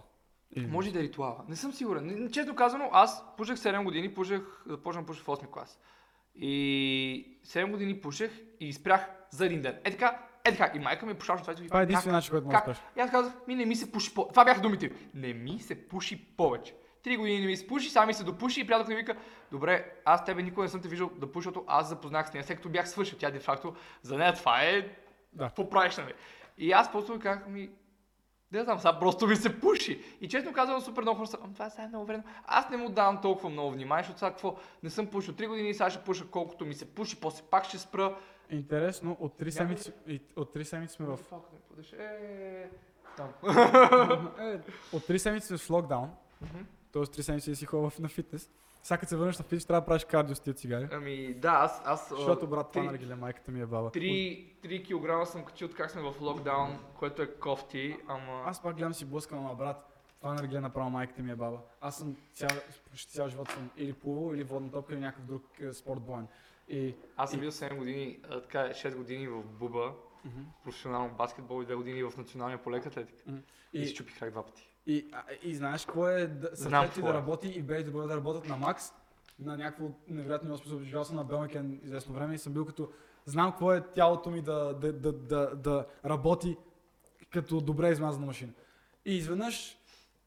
Или- 0.55 0.67
Може 0.67 0.91
да 0.91 0.99
е 0.99 1.03
ритуала. 1.03 1.43
Не 1.47 1.55
съм 1.55 1.73
сигурен. 1.73 2.29
Честно 2.31 2.55
казано, 2.55 2.89
аз 2.91 3.25
пушех 3.37 3.55
7 3.57 3.83
години, 3.83 4.13
пушех, 4.13 4.41
започнах 4.65 5.03
да 5.03 5.07
пуша 5.07 5.23
в 5.23 5.27
8 5.27 5.47
клас. 5.47 5.79
И 6.39 7.39
7 7.45 7.71
години 7.71 8.01
пушех 8.01 8.31
и 8.59 8.73
спрях 8.73 9.09
за 9.29 9.45
един 9.45 9.61
ден. 9.61 9.79
Е 9.83 9.91
така, 9.91 10.19
е 10.45 10.51
така. 10.51 10.71
И 10.77 10.79
майка 10.79 11.05
ми 11.05 11.13
пушаше 11.13 11.41
това 11.41 11.53
и 11.53 11.55
Това 11.55 11.65
е 11.65 11.69
как? 11.69 11.89
единственият 11.89 12.17
начин, 12.17 12.31
който 12.31 12.47
може 12.47 12.63
да. 12.65 12.75
И 12.97 12.99
аз 12.99 13.11
казах, 13.11 13.33
ми 13.47 13.55
не 13.55 13.65
ми 13.65 13.75
се 13.75 13.91
пуши 13.91 14.13
по... 14.13 14.27
Това 14.27 14.45
бяха 14.45 14.61
думите. 14.61 14.89
ми. 14.89 14.95
Не 15.13 15.33
ми 15.33 15.59
се 15.59 15.87
пуши 15.87 16.25
повече. 16.37 16.73
Три 17.03 17.17
години 17.17 17.39
не 17.39 17.45
ми 17.45 17.57
се 17.57 17.67
пуши, 17.67 17.89
сами 17.89 18.13
се 18.13 18.23
допуши 18.23 18.61
и 18.61 18.67
приятелка 18.67 18.89
ми 18.91 18.95
вика, 18.95 19.15
добре, 19.51 19.91
аз 20.05 20.25
тебе 20.25 20.43
никога 20.43 20.63
не 20.63 20.69
съм 20.69 20.81
те 20.81 20.87
виждал 20.87 21.11
да 21.17 21.27
защото 21.35 21.63
аз 21.67 21.89
запознах 21.89 22.29
с 22.29 22.33
нея, 22.33 22.43
след 22.43 22.57
като 22.57 22.69
бях 22.69 22.89
свършил. 22.89 23.17
Тя 23.17 23.31
де 23.31 23.39
факто, 23.39 23.75
за 24.01 24.17
нея 24.17 24.33
това 24.33 24.61
е 24.63 24.81
Да. 25.33 25.43
какво 25.45 25.69
правиш, 25.69 25.97
нали? 25.97 26.13
И 26.57 26.71
аз 26.71 26.91
просто 26.91 27.19
казах, 27.19 27.47
ми, 27.47 27.69
не 28.51 28.63
знам, 28.63 28.79
сега 28.79 28.99
просто 28.99 29.27
ми 29.27 29.35
се 29.35 29.59
пуши. 29.59 30.03
И 30.21 30.27
честно 30.27 30.53
казвам, 30.53 30.81
супер 30.81 31.01
много 31.01 31.17
хора 31.17 31.27
са, 31.27 31.37
«Ам, 31.37 31.53
това 31.53 31.69
сега 31.69 31.83
е 31.83 31.87
много 31.87 32.05
вредно. 32.05 32.23
Аз 32.45 32.69
не 32.69 32.77
му 32.77 32.89
давам 32.89 33.21
толкова 33.21 33.49
много 33.49 33.71
внимание, 33.71 34.03
защото 34.03 34.19
сега 34.19 34.31
какво, 34.31 34.55
не 34.83 34.89
съм 34.89 35.07
пушил 35.07 35.33
3 35.33 35.47
години, 35.47 35.73
сега 35.73 35.89
ще 35.89 35.99
пуша 35.99 36.27
колкото 36.27 36.65
ми 36.65 36.73
се 36.73 36.85
пуши, 36.85 37.15
после 37.15 37.43
пак 37.43 37.65
ще 37.65 37.77
спра. 37.77 38.15
Интересно, 38.49 39.17
от 39.19 39.33
3 39.33 39.49
седмици, 39.49 39.91
от 40.35 40.55
3 40.55 40.63
седмици 40.63 40.93
сме 40.93 41.05
в... 41.07 41.19
Подеш. 41.69 41.93
Е, 41.93 42.69
там. 43.17 43.29
Е, 44.39 44.59
от 44.93 45.03
3 45.03 45.17
седмици 45.17 45.47
сме 45.47 45.57
в 45.57 45.69
локдаун, 45.69 46.09
т.е. 46.93 47.01
3 47.01 47.21
седмици 47.21 47.55
си 47.55 47.65
ходил 47.65 47.89
в- 47.89 47.99
на 47.99 48.09
фитнес. 48.09 48.49
Сега 48.87 48.97
като 48.97 49.09
се 49.09 49.15
върнеш 49.15 49.37
на 49.37 49.43
фитнес, 49.43 49.65
трябва 49.65 49.81
да 49.81 49.85
правиш 49.85 50.05
кардио 50.05 50.35
с 50.35 50.39
тия 50.39 50.53
цигари. 50.53 50.87
Ами 50.91 51.33
да, 51.33 51.49
аз, 51.49 51.81
аз 51.85 52.09
Защото, 52.09 52.47
брат, 52.47 52.71
това 52.71 52.83
наргиле, 52.83 53.15
майката 53.15 53.51
ми 53.51 53.61
е 53.61 53.65
баба. 53.65 53.89
3, 53.89 54.45
3 54.63 55.23
кг 55.23 55.27
съм 55.27 55.45
качил 55.45 55.69
как 55.77 55.91
сме 55.91 56.01
в 56.01 56.15
локдаун, 56.21 56.79
което 56.99 57.21
е 57.21 57.27
кофти, 57.27 57.97
ама... 58.07 58.43
Аз 58.45 58.61
пак 58.61 58.75
гледам 58.75 58.93
си 58.93 59.05
блъскам, 59.05 59.39
ама 59.39 59.55
брат, 59.55 60.03
това 60.19 60.33
наргиле 60.33 60.59
направо 60.59 60.89
майката 60.89 61.21
ми 61.21 61.31
е 61.31 61.35
баба. 61.35 61.57
Аз 61.81 61.97
съм 61.97 62.15
цял, 62.33 62.49
почти 62.91 63.11
цял 63.11 63.29
живот 63.29 63.51
съм 63.51 63.69
или 63.77 63.93
плувал, 63.93 64.35
или 64.35 64.43
водна 64.43 64.71
топка, 64.71 64.93
или 64.93 65.01
някакъв 65.01 65.25
друг 65.25 65.43
е, 65.59 65.73
спорт 65.73 66.01
боен. 66.01 66.27
И 66.69 66.95
Аз 67.17 67.31
съм 67.31 67.39
бил 67.39 67.51
7 67.51 67.77
години, 67.77 68.19
а, 68.29 68.41
така 68.41 68.73
6 68.73 68.95
години 68.95 69.27
в 69.27 69.43
Буба, 69.43 69.93
Мгм. 70.25 70.41
професионално 70.63 71.09
баскетбол 71.09 71.63
и 71.63 71.65
2 71.65 71.75
години 71.75 72.03
в 72.03 72.13
националния 72.17 72.63
по 72.63 72.71
лека 72.71 72.89
атлетика. 72.89 73.23
Мгм. 73.27 73.39
И, 73.73 73.81
И- 73.81 73.85
си 73.85 73.93
чупих 73.95 74.19
крак 74.19 74.31
два 74.31 74.43
пъти. 74.43 74.69
И, 74.87 75.11
и 75.43 75.55
знаеш 75.55 75.85
какво 75.85 76.07
е 76.07 76.27
да, 76.27 76.49
Знам 76.53 76.89
ти 76.93 77.01
да 77.01 77.09
е. 77.09 77.13
работи 77.13 77.47
и 77.47 77.61
да 77.61 77.91
бъде 77.91 78.07
да 78.07 78.15
работят 78.15 78.47
на 78.47 78.57
макс, 78.57 78.93
на 79.39 79.57
някакво 79.57 79.85
невероятно 80.07 80.49
ниво. 80.49 80.83
Живял 80.83 81.03
съм 81.03 81.15
на 81.15 81.23
Белмекен 81.23 81.79
известно 81.83 82.13
време 82.13 82.35
и 82.35 82.37
съм 82.37 82.53
бил 82.53 82.65
като... 82.65 82.89
Знам 83.25 83.51
какво 83.51 83.73
е 83.73 83.81
тялото 83.81 84.29
ми 84.29 84.41
да, 84.41 84.73
да, 84.73 84.93
да, 84.93 85.11
да, 85.13 85.55
да 85.55 85.85
работи 86.05 86.57
като 87.33 87.61
добре 87.61 87.89
измазана 87.89 88.25
машина. 88.25 88.51
И 89.05 89.17
изведнъж 89.17 89.77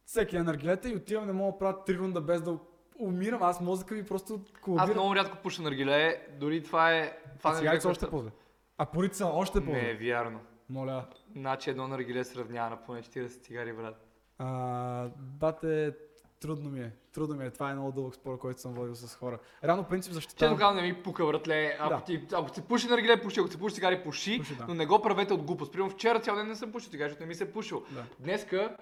всеки 0.04 0.36
е 0.36 0.42
наргилета 0.42 0.88
и 0.88 0.96
отивам, 0.96 1.26
не 1.26 1.32
мога 1.32 1.52
да 1.52 1.58
правя 1.58 1.84
три 1.84 1.98
рунда 1.98 2.20
без 2.20 2.42
да 2.42 2.58
умирам. 2.98 3.42
Аз 3.42 3.60
мозъка 3.60 3.94
ми 3.94 4.04
просто 4.06 4.40
Аз 4.54 4.60
колабира. 4.60 4.94
много 4.94 5.16
рядко 5.16 5.38
пуша 5.42 5.62
наргиле, 5.62 6.26
дори 6.40 6.62
това 6.62 6.92
е... 6.92 7.18
Това 7.38 7.50
А 7.50 7.54
цигарите 7.54 7.80
са 7.80 7.88
наргиле, 7.88 7.90
още 7.90 8.10
по-зле. 8.10 8.30
А 8.78 8.86
порите 8.86 9.16
са 9.16 9.26
още 9.26 9.64
по 9.64 9.70
Не 9.70 9.90
е 9.90 9.94
вярно. 9.94 10.40
Моля. 10.68 11.06
Значи 11.36 11.70
едно 11.70 11.88
наргиле 11.88 12.24
се 12.24 12.38
равнява 12.38 12.70
на 12.70 12.76
поне 12.76 13.02
40 13.02 13.42
цигари, 13.42 13.72
брат. 13.72 14.09
А, 14.42 15.08
бате, 15.18 15.94
трудно 16.40 16.70
ми 16.70 16.80
е. 16.80 16.92
Трудно 17.12 17.36
ми 17.36 17.44
е. 17.46 17.50
Това 17.50 17.70
е 17.70 17.74
много 17.74 17.92
дълъг 17.92 18.14
спор, 18.14 18.38
който 18.38 18.60
съм 18.60 18.72
водил 18.74 18.94
с 18.94 19.14
хора. 19.14 19.38
Реално 19.64 19.84
принцип 19.84 20.10
Честно 20.10 20.14
защитавам. 20.14 20.58
казвам, 20.58 20.76
не 20.76 20.82
ми 20.82 21.02
пука, 21.02 21.26
братле. 21.26 21.76
Ако, 21.80 21.90
Да. 21.90 22.04
ти, 22.04 22.26
ако 22.32 22.52
ти 22.52 22.62
пуши 22.62 22.88
наргиле, 22.88 23.22
пуши. 23.22 23.40
Ако 23.40 23.48
ти 23.48 23.58
пуши 23.58 23.74
цигари, 23.74 24.02
пуши. 24.04 24.38
Пуши, 24.38 24.56
да. 24.56 24.64
Но 24.68 24.74
не 24.74 24.86
го 24.86 25.02
правете 25.02 25.32
от 25.32 25.42
глупост. 25.42 25.72
Примерно 25.72 25.90
вчера 25.90 26.20
цял 26.20 26.36
ден 26.36 26.48
не 26.48 26.56
съм 26.56 26.72
пушил 26.72 26.90
цигари, 26.90 27.08
защото 27.08 27.22
не 27.22 27.28
ми 27.28 27.34
се 27.34 27.44
е 27.44 27.52
пушил. 27.52 27.82
Да. 27.90 28.04
Днеска, 28.20 28.76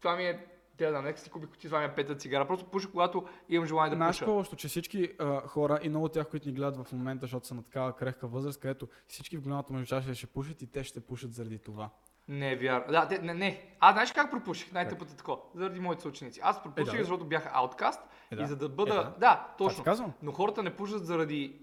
това 0.00 0.16
ми 0.16 0.24
е... 0.24 0.46
Те 0.76 0.90
да, 0.90 1.02
нека 1.02 1.20
си 1.20 1.30
купих 1.30 1.48
кутия, 1.50 1.68
това 1.68 1.80
ми 1.80 1.86
е 1.86 1.94
пета 1.94 2.14
цигара. 2.16 2.46
Просто 2.46 2.66
пуша, 2.66 2.90
когато 2.90 3.24
имам 3.48 3.66
желание 3.66 3.90
да 3.90 3.96
Знаеш 3.96 4.18
пуша. 4.18 4.30
още, 4.30 4.56
че 4.56 4.68
всички 4.68 5.12
а, 5.18 5.40
хора 5.48 5.80
и 5.82 5.88
много 5.88 6.04
от 6.04 6.12
тях, 6.12 6.28
които 6.28 6.48
ни 6.48 6.54
гледат 6.54 6.76
в 6.78 6.92
момента, 6.92 7.24
защото 7.24 7.46
са 7.46 7.54
на 7.54 7.62
такава 7.62 7.96
крехка 7.96 8.26
възраст, 8.26 8.60
където 8.60 8.88
всички 9.08 9.36
в 9.36 9.42
голямата 9.42 9.72
му 9.72 9.84
част 9.84 10.14
ще 10.14 10.26
пушат 10.26 10.62
и 10.62 10.66
те 10.66 10.84
ще 10.84 11.00
пушат 11.00 11.32
заради 11.34 11.58
това. 11.58 11.90
Не 12.32 12.52
е 12.52 12.56
вярно. 12.56 12.84
Да, 12.90 13.08
те, 13.08 13.18
не, 13.18 13.34
не. 13.34 13.62
Аз 13.80 13.94
знаеш 13.94 14.12
как 14.12 14.30
пропуших? 14.30 14.72
Най-тъпът 14.72 15.10
е 15.10 15.16
такова. 15.16 15.38
Заради 15.54 15.80
моите 15.80 16.02
съученици. 16.02 16.40
Аз 16.42 16.62
пропуших, 16.62 16.94
Е, 16.94 16.96
да, 16.96 17.02
защото 17.02 17.24
бях 17.24 17.50
ауткаст 17.52 18.00
Е, 18.30 18.36
да. 18.36 18.42
и 18.42 18.46
за 18.46 18.56
да 18.56 18.68
бъда... 18.68 18.92
Е, 18.92 18.96
да. 18.96 19.14
да. 19.18 19.46
точно. 19.58 19.84
казвам. 19.84 20.12
Но 20.22 20.32
хората 20.32 20.62
не 20.62 20.76
пушат 20.76 21.06
заради 21.06 21.60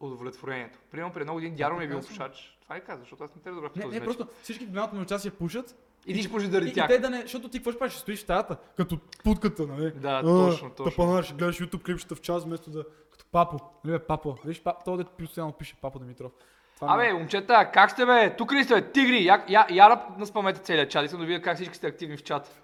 удовлетворението. 0.00 0.78
Примерно 0.90 1.12
при 1.12 1.20
едно 1.20 1.32
години 1.32 1.56
дядо 1.56 1.76
ми 1.76 1.84
е 1.84 1.88
бил 1.88 1.96
казвам. 1.96 2.10
пушач. 2.10 2.58
Това 2.62 2.76
ли 2.76 2.80
каза, 2.80 3.00
защото 3.00 3.24
аз 3.24 3.34
не 3.34 3.42
те 3.42 3.50
разбрах 3.50 3.74
Не, 3.76 3.82
този 3.82 3.94
не, 3.94 4.00
начин. 4.00 4.16
просто 4.16 4.34
всички 4.42 4.66
голямата 4.66 4.96
му 4.96 5.04
част 5.04 5.24
я 5.24 5.30
пушат. 5.32 5.76
И 6.06 6.14
ти 6.14 6.20
ще 6.22 6.30
пушиш 6.32 6.48
заради 6.48 6.70
и 6.70 6.72
тях. 6.72 6.88
те 6.88 6.98
да 6.98 7.10
не, 7.10 7.20
защото 7.22 7.48
ти 7.48 7.58
какво 7.58 7.70
ще 7.70 7.78
правиш? 7.78 7.92
Ще 7.92 8.00
стоиш 8.02 8.18
в 8.18 8.22
стаята, 8.22 8.56
като 8.76 8.98
путката, 9.24 9.66
нали? 9.66 9.90
Да, 9.90 10.08
А, 10.10 10.22
точно, 10.22 10.70
точно. 10.70 10.90
Тъпанар, 10.90 11.22
ще 11.24 11.34
гледаш 11.34 11.58
YouTube 11.58 11.82
клипчета 11.84 12.14
в 12.14 12.20
час, 12.20 12.44
вместо 12.44 12.70
да... 12.70 12.84
Като 13.12 13.24
папо. 13.32 13.58
Нали 13.84 13.98
папо. 13.98 14.36
Виж, 14.44 14.62
папо, 14.62 14.84
този 14.84 15.04
дет 15.04 15.08
постоянно 15.12 15.52
пише 15.52 15.76
папо 15.82 15.98
Димитров. 15.98 16.32
Това 16.76 16.94
Абе, 16.94 17.08
е- 17.08 17.12
момчета, 17.12 17.70
как 17.72 17.90
сте 17.90 18.06
бе? 18.06 18.36
Тук 18.36 18.52
ли 18.52 18.64
сте? 18.64 18.90
Тигри, 18.92 19.24
я, 19.24 19.44
я, 19.48 19.66
я 19.70 20.02
наспамете 20.18 20.60
целият 20.60 20.90
чат. 20.90 21.04
Искам 21.04 21.20
да 21.20 21.26
видя 21.26 21.42
как 21.42 21.56
всички 21.56 21.76
сте 21.76 21.86
активни 21.86 22.16
в 22.16 22.22
чат. 22.22 22.60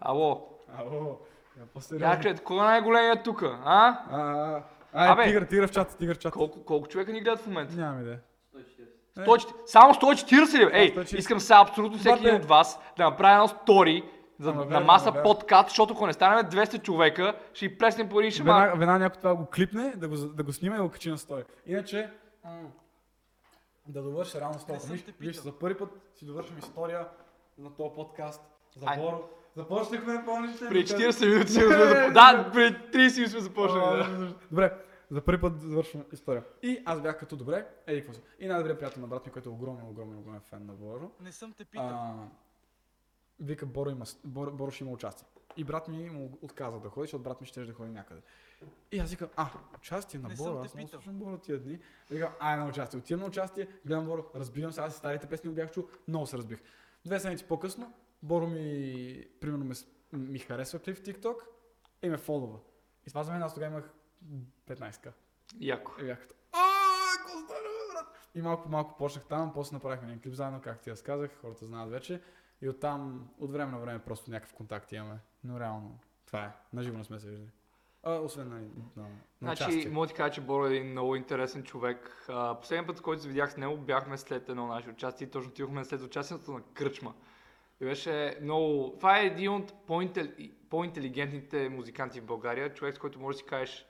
Ало, 0.00 0.48
Ало, 0.78 1.18
я 1.56 1.60
я 1.60 1.66
по-сериозно. 1.66 2.22
клет, 2.22 2.40
кой 2.42 2.56
е 2.58 2.62
най-големият 2.62 3.22
тук, 3.24 3.42
а? 3.42 3.54
А, 3.64 4.62
а, 4.92 5.12
Абе. 5.12 5.22
Ай, 5.22 5.28
тигър, 5.28 5.42
тигър 5.44 5.66
в 5.66 5.70
чат, 5.70 5.96
тигър 5.98 6.16
в 6.16 6.18
чат. 6.18 6.32
Колко, 6.32 6.64
колко 6.64 6.88
човека 6.88 7.12
ни 7.12 7.20
гледат 7.20 7.40
в 7.40 7.46
момента? 7.46 7.74
Нямам 7.76 8.00
идея. 8.00 8.20
140. 9.16 9.26
140. 9.26 9.54
Само 9.66 9.94
140 9.94 10.58
ли? 10.58 10.70
Ей, 10.72 10.94
140. 10.94 11.18
искам 11.18 11.40
сега 11.40 11.60
абсолютно 11.60 11.98
всеки 11.98 12.18
един 12.18 12.34
от 12.34 12.44
вас 12.44 12.80
да 12.96 13.04
направя 13.04 13.34
едно 13.34 13.48
стори 13.48 14.02
за, 14.38 14.50
Ама 14.50 14.64
на 14.64 14.80
маса 14.80 15.10
верно. 15.10 15.24
подкат, 15.24 15.68
защото 15.68 15.94
ако 15.94 16.06
не 16.06 16.12
станем 16.12 16.44
200 16.44 16.82
човека, 16.82 17.34
ще 17.54 17.64
и 17.64 17.78
плеснем 17.78 18.08
по 18.08 18.20
един. 18.20 18.32
Веднага, 18.44 18.76
веднага 18.76 18.98
някой 18.98 19.20
това 19.20 19.34
го 19.34 19.46
клипне, 19.46 19.92
да 19.96 20.08
го, 20.08 20.16
да 20.16 20.42
го 20.42 20.52
снима 20.52 20.76
и 20.76 20.78
го 20.78 20.88
качи 20.88 21.10
на 21.10 21.18
стори. 21.18 21.42
Иначе, 21.66 22.10
да 23.88 24.02
довърша 24.02 24.40
реално 24.40 24.58
стори. 24.58 24.78
Виж, 24.90 25.04
виж, 25.20 25.36
за 25.36 25.58
първи 25.58 25.78
път 25.78 25.90
си 26.14 26.24
довършим 26.24 26.58
история 26.58 27.08
на 27.58 27.74
този 27.74 27.94
подкаст. 27.94 28.42
За 28.76 28.86
Ай. 28.86 28.98
Боро. 28.98 29.28
Започнахме, 29.56 30.22
помниш 30.24 30.62
ли? 30.62 30.68
Преди 30.68 30.86
40 30.86 31.28
минути 31.28 31.52
сме 31.52 31.62
започнали. 31.62 32.12
Да, 32.14 32.50
преди 32.52 32.76
30 32.76 33.16
минути 33.16 33.30
сме 33.30 33.40
започнали. 33.40 33.98
Да. 33.98 34.34
Добре, 34.50 34.78
за 35.10 35.20
първи 35.20 35.40
път 35.40 35.60
завършвам 35.60 36.04
история. 36.12 36.44
И 36.62 36.82
аз 36.86 37.00
бях 37.00 37.18
като 37.18 37.36
добре, 37.36 37.66
еди 37.86 38.00
какво 38.00 38.14
си. 38.14 38.20
И 38.38 38.48
най-добрият 38.48 38.78
приятел 38.78 39.00
на 39.00 39.08
брат 39.08 39.26
ми, 39.26 39.32
който 39.32 39.48
е 39.48 39.52
огромен, 39.52 39.86
огромен, 39.88 40.18
огромен 40.18 40.40
фен 40.40 40.66
на 40.66 40.72
Боро. 40.72 41.10
Не 41.20 41.32
съм 41.32 41.52
те 41.52 41.64
питал. 41.64 41.86
А, 41.86 42.28
вика 43.40 43.66
Боро, 43.66 43.90
има, 43.90 44.04
Боро, 44.24 44.52
Боро 44.52 44.70
ще 44.70 44.84
има 44.84 44.92
участие. 44.92 45.26
И 45.56 45.64
брат 45.64 45.88
ми 45.88 46.10
му 46.10 46.38
отказа 46.42 46.80
да 46.80 46.88
ходи, 46.88 47.04
защото 47.04 47.22
брат 47.22 47.40
ми 47.40 47.46
ще 47.46 47.64
да 47.64 47.72
ходи 47.72 47.90
някъде. 47.90 48.20
И 48.92 48.98
аз 48.98 49.10
викам, 49.10 49.28
а, 49.36 49.46
участие 49.76 50.20
на 50.20 50.28
Боро, 50.36 50.54
аз 50.56 50.74
много 50.74 50.88
слушам 50.90 51.14
Боро 51.14 51.38
тия 51.38 51.58
дни. 51.58 51.78
Викам, 52.10 52.32
ай 52.40 52.56
на 52.56 52.66
участие. 52.66 52.98
Отивам 52.98 53.20
на 53.20 53.26
участие, 53.26 53.68
гледам 53.86 54.04
Боро, 54.06 54.24
разбирам 54.34 54.72
се, 54.72 54.80
аз 54.80 54.94
и 54.94 54.98
старите 54.98 55.26
песни 55.26 55.50
бях 55.50 55.70
чул, 55.70 55.88
много 56.08 56.26
се 56.26 56.38
разбих. 56.38 56.58
Две 57.04 57.20
седмици 57.20 57.44
по-късно, 57.44 57.92
Боро 58.22 58.46
ми, 58.46 59.24
примерно, 59.40 59.64
ме, 59.64 59.74
с- 59.74 59.86
ми 60.12 60.38
харесва 60.38 60.78
клип 60.78 60.96
в 60.96 61.02
TikTok 61.02 61.36
и 62.02 62.08
ме 62.08 62.16
фолова. 62.16 62.58
И 63.06 63.08
това 63.08 63.22
за 63.22 63.32
мен 63.32 63.42
аз 63.42 63.54
тогава 63.54 63.72
имах 63.72 63.90
15к. 64.66 65.12
Яко. 65.60 65.92
И 66.00 66.04
бях 66.04 66.20
като, 66.20 66.34
брат? 67.92 68.06
И 68.34 68.42
малко 68.42 68.62
по 68.62 68.68
малко 68.68 68.96
почнах 68.96 69.24
там, 69.24 69.52
после 69.54 69.76
направихме 69.76 70.08
един 70.08 70.20
клип 70.20 70.34
заедно, 70.34 70.60
както 70.60 70.84
ти 70.84 70.90
разказах, 70.90 71.30
хората 71.34 71.66
знаят 71.66 71.90
вече. 71.90 72.22
И 72.60 72.68
оттам, 72.68 73.28
от 73.38 73.52
време 73.52 73.72
на 73.72 73.78
време, 73.78 73.98
просто 73.98 74.30
някакъв 74.30 74.54
контакт 74.54 74.92
имаме. 74.92 75.18
Но 75.44 75.60
реално, 75.60 75.98
това 76.26 76.44
е. 76.44 76.52
Наживо 76.72 76.98
не 76.98 77.04
сме 77.04 77.20
се 77.20 77.30
виждали. 77.30 77.50
А, 78.08 78.20
освен 78.20 78.48
на, 78.48 78.56
на, 78.56 79.08
на 79.42 79.54
Значи, 79.54 79.88
мога 79.88 80.06
ти 80.06 80.14
кажа, 80.14 80.34
че 80.34 80.40
Боро 80.40 80.66
е 80.66 80.76
един 80.76 80.90
много 80.90 81.16
интересен 81.16 81.62
човек. 81.62 82.26
А, 82.28 82.54
последния 82.60 82.86
път, 82.86 83.00
който 83.00 83.22
се 83.22 83.28
видях 83.28 83.52
с 83.52 83.56
него, 83.56 83.76
бяхме 83.76 84.18
след 84.18 84.48
едно 84.48 84.66
наше 84.66 84.90
участие. 84.90 85.30
Точно 85.30 85.50
отидохме 85.50 85.84
след 85.84 86.02
участието 86.02 86.52
на 86.52 86.62
Кръчма. 86.74 87.14
И 87.80 87.84
беше 87.84 88.38
много... 88.42 88.94
Това 88.96 89.18
е 89.18 89.26
един 89.26 89.50
от 89.50 89.72
по-интел- 89.86 90.50
по-интелигентните 90.70 91.68
музиканти 91.68 92.20
в 92.20 92.26
България. 92.26 92.74
Човек, 92.74 92.94
с 92.94 92.98
който 92.98 93.20
може 93.20 93.34
да 93.34 93.38
си 93.38 93.46
кажеш 93.46 93.86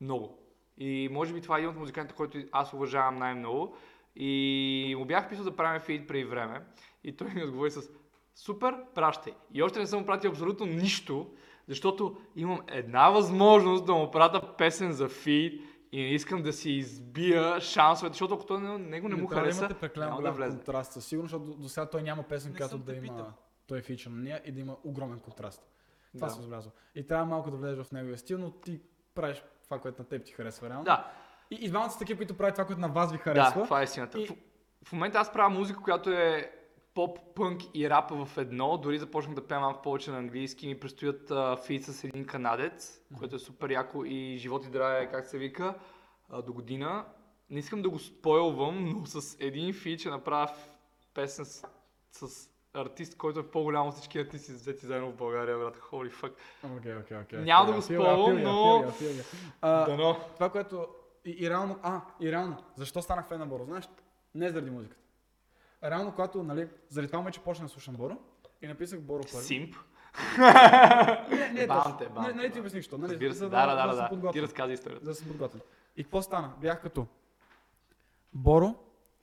много. 0.00 0.38
И 0.78 1.08
може 1.12 1.34
би 1.34 1.40
това 1.40 1.56
е 1.56 1.58
един 1.58 1.70
от 1.70 1.76
музикантите, 1.76 2.16
който 2.16 2.38
аз 2.52 2.72
уважавам 2.72 3.18
най-много. 3.18 3.76
И 4.16 4.94
му 4.98 5.04
бях 5.04 5.28
писал 5.28 5.44
да 5.44 5.56
правим 5.56 5.80
фейт 5.80 6.08
преди 6.08 6.24
време. 6.24 6.60
И 7.04 7.16
той 7.16 7.28
ми 7.34 7.44
отговори 7.44 7.70
с 7.70 7.90
Супер, 8.36 8.74
пращай. 8.94 9.32
И 9.52 9.62
още 9.62 9.78
не 9.78 9.86
съм 9.86 10.06
пратил 10.06 10.30
абсолютно 10.30 10.66
нищо, 10.66 11.30
защото 11.68 12.16
имам 12.36 12.60
една 12.68 13.10
възможност 13.10 13.86
да 13.86 13.94
му 13.94 14.10
пратя 14.10 14.56
песен 14.56 14.92
за 14.92 15.08
фид 15.08 15.60
и 15.92 16.00
не 16.00 16.08
искам 16.08 16.42
да 16.42 16.52
си 16.52 16.70
избия 16.70 17.60
шансовете, 17.60 18.12
защото 18.12 18.34
ако 18.34 18.46
той 18.46 18.60
не, 18.60 18.78
него 18.78 19.08
не 19.08 19.14
му 19.14 19.28
да 19.28 19.34
хареса, 19.34 19.60
имате 19.60 19.74
прекалено 19.74 20.10
няма 20.10 20.16
да 20.16 20.22
голям 20.22 20.36
влезе. 20.36 20.56
контраст. 20.56 20.92
Със 20.92 21.06
сигурност, 21.06 21.32
защото 21.32 21.54
до, 21.54 21.68
сега 21.68 21.86
той 21.86 22.02
няма 22.02 22.22
песен, 22.22 22.54
която 22.54 22.78
да 22.78 22.94
има 22.94 23.32
той 23.66 23.78
е 23.78 23.82
фичър 23.82 24.10
на 24.10 24.16
нея 24.16 24.42
и 24.44 24.52
да 24.52 24.60
има 24.60 24.76
огромен 24.84 25.18
контраст. 25.20 25.66
Това 26.14 26.26
Да. 26.26 26.32
съм 26.32 26.42
забелязал. 26.42 26.72
И 26.94 27.06
трябва 27.06 27.26
малко 27.26 27.50
да 27.50 27.56
влезеш 27.56 27.84
в 27.84 27.92
неговия 27.92 28.18
стил, 28.18 28.38
но 28.38 28.50
ти 28.50 28.80
правиш 29.14 29.42
това, 29.64 29.78
което 29.78 30.02
на 30.02 30.08
теб 30.08 30.24
ти 30.24 30.32
харесва 30.32 30.68
реално. 30.68 30.84
Да, 30.84 31.10
И, 31.50 31.54
и 31.54 31.68
двамата 31.68 31.90
са 31.90 31.98
такива, 31.98 32.16
които 32.16 32.36
правят 32.36 32.54
това, 32.54 32.64
което 32.66 32.80
на 32.80 32.88
вас 32.88 33.12
ви 33.12 33.16
да, 33.16 33.22
харесва. 33.22 33.64
това 33.64 33.80
е 33.80 33.84
истината. 33.84 34.20
И- 34.20 34.26
В, 34.26 34.34
в 34.84 34.92
момента 34.92 35.18
аз 35.18 35.32
правя 35.32 35.50
музика, 35.50 35.80
която 35.82 36.10
е 36.10 36.52
поп, 36.96 37.18
пънк 37.34 37.60
и 37.74 37.90
рап 37.90 38.10
в 38.10 38.38
едно. 38.38 38.76
Дори 38.76 38.98
започнах 38.98 39.34
да 39.34 39.46
пея 39.46 39.60
малко 39.60 39.82
повече 39.82 40.10
на 40.10 40.18
английски. 40.18 40.66
Ми 40.66 40.80
предстоят 40.80 41.32
фит 41.58 41.84
с 41.84 42.04
един 42.04 42.26
канадец, 42.26 43.00
което 43.18 43.36
е 43.36 43.38
супер 43.38 43.70
яко 43.70 44.04
и 44.04 44.36
живот 44.36 44.64
и 44.64 44.68
здраве, 44.68 45.08
как 45.10 45.26
се 45.26 45.38
вика. 45.38 45.74
а, 46.30 46.42
до 46.42 46.52
година. 46.52 47.04
Не 47.50 47.58
искам 47.58 47.82
да 47.82 47.90
го 47.90 47.98
спойлвам, 47.98 48.84
но 48.86 49.06
с 49.06 49.36
един 49.40 49.74
фит 49.74 50.00
ще 50.00 50.08
направя 50.10 50.50
песен 51.14 51.44
с, 51.44 51.66
с 52.12 52.50
артист, 52.74 53.16
който 53.16 53.40
е 53.40 53.50
по-голям 53.50 53.88
от 53.88 53.94
всички 53.94 54.18
артисти 54.18 54.52
взети 54.52 54.86
заедно 54.86 55.10
в 55.10 55.16
България, 55.16 55.58
брат. 55.58 55.76
Holy 55.76 56.12
fuck. 56.12 56.32
Окей, 56.78 56.96
окей, 56.96 57.16
окей. 57.18 57.38
Няма 57.38 57.66
да 57.66 57.72
го 57.72 57.82
спойвам, 57.82 58.42
но- 58.42 58.92
А, 59.60 59.86
Дано. 59.86 60.16
това, 60.34 60.50
което... 60.50 60.86
И, 61.24 61.36
и 61.40 61.50
реално... 61.50 61.78
А, 61.82 62.00
и 62.20 62.32
реално. 62.32 62.56
Защо 62.76 63.02
станах 63.02 63.28
фен 63.28 63.38
на 63.38 63.46
Боро? 63.46 63.64
Знаеш? 63.64 63.88
Не 64.34 64.50
заради 64.50 64.70
музиката. 64.70 65.05
Реално, 65.90 66.12
когато, 66.12 66.42
нали, 66.42 66.68
заради 66.88 67.12
това 67.12 67.30
че 67.30 67.40
почнах 67.40 67.66
да 67.66 67.72
слушам 67.72 67.94
Боро 67.94 68.18
и 68.62 68.66
написах 68.66 69.00
Боро 69.00 69.22
първи. 69.32 69.44
Симп. 69.44 69.74
Не, 71.30 71.50
не, 71.52 71.66
Бам 71.66 71.82
точно. 71.82 71.98
те, 71.98 72.08
бам 72.08 72.24
Не, 72.24 72.32
не 72.32 72.42
ти 72.42 72.50
бам. 72.50 72.60
обясних, 72.60 72.82
що, 72.82 72.98
нали? 72.98 73.12
Разбира 73.12 73.34
се, 73.34 73.40
да, 73.40 73.48
да, 73.48 73.86
да 73.86 74.08
да, 74.10 74.16
да. 74.16 74.32
Ти 74.32 74.42
разкази 74.42 74.72
историята. 74.72 75.04
За 75.04 75.10
да 75.10 75.14
съм 75.14 75.28
подготвен. 75.28 75.60
И 75.96 76.02
какво 76.04 76.22
стана? 76.22 76.52
Бях 76.60 76.82
като 76.82 77.06
Боро 78.32 78.74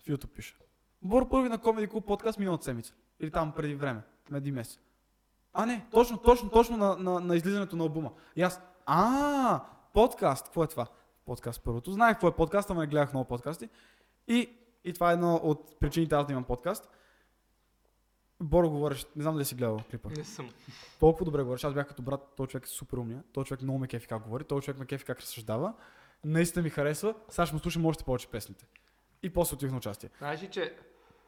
в 0.04 0.06
YouTube 0.08 0.28
пише. 0.28 0.56
Боро 1.02 1.30
първи 1.30 1.50
на 1.50 1.58
Comedy 1.60 1.88
Club 1.88 2.02
подкаст 2.02 2.40
миналата 2.40 2.64
седмица. 2.64 2.94
Или 3.20 3.32
там 3.32 3.52
преди 3.52 3.76
време. 3.76 4.02
На 4.32 4.38
един 4.38 4.54
месец. 4.54 4.80
А 5.54 5.66
не, 5.66 5.86
точно, 5.92 6.18
точно, 6.18 6.50
точно 6.50 6.78
на, 6.78 6.96
на, 6.96 7.20
на 7.20 7.36
излизането 7.36 7.76
на 7.76 7.84
албума. 7.84 8.12
И 8.36 8.42
аз, 8.42 8.62
а, 8.86 9.64
подкаст, 9.94 10.46
какво 10.46 10.64
е 10.64 10.68
това? 10.68 10.88
Подкаст 11.26 11.62
първото. 11.64 11.92
Знаех 11.92 12.14
какво 12.14 12.28
е 12.28 12.36
подкаст, 12.36 12.70
ама 12.70 12.82
не 12.82 12.88
гледах 12.88 13.14
много 13.14 13.28
подкасти. 13.28 13.70
И, 14.28 14.50
и 14.84 14.94
това 14.94 15.10
е 15.10 15.14
едно 15.14 15.36
от 15.36 15.80
причините 15.80 16.16
аз 16.16 16.26
да 16.26 16.32
имам 16.32 16.44
подкаст. 16.44 16.90
Боро 18.42 18.70
говориш, 18.70 19.06
не 19.16 19.24
знам 19.24 19.36
дали 19.36 19.46
си 19.46 19.56
гледал 19.56 19.80
клипа. 19.92 20.10
Не 20.10 20.24
съм. 20.24 20.50
Толкова 21.00 21.26
добре 21.26 21.44
говориш. 21.44 21.64
Аз 21.64 21.74
бях 21.74 21.88
като 21.88 22.02
брат, 22.02 22.34
този 22.38 22.50
човек 22.50 22.66
е 22.66 22.70
супер 22.70 22.98
умния. 22.98 23.24
Този 23.34 23.48
човек 23.48 23.62
много 23.62 23.80
ме 23.80 23.88
кефи 23.88 24.08
как 24.08 24.24
говори. 24.24 24.44
Този 24.44 24.66
човек 24.66 24.80
ме 24.80 24.86
кефи 24.86 25.06
как 25.06 25.20
разсъждава. 25.20 25.74
Наистина 26.24 26.64
ми 26.64 26.70
харесва. 26.70 27.16
Сега 27.30 27.46
ще 27.46 27.56
му 27.56 27.60
слушам 27.60 27.86
още 27.86 28.04
повече 28.04 28.28
песните. 28.28 28.68
И 29.24 29.30
после 29.34 29.56
отих 29.56 29.72
на 29.72 29.78
участие. 29.78 30.10
Знаеш 30.18 30.44
ли, 30.44 30.48
че 30.48 30.76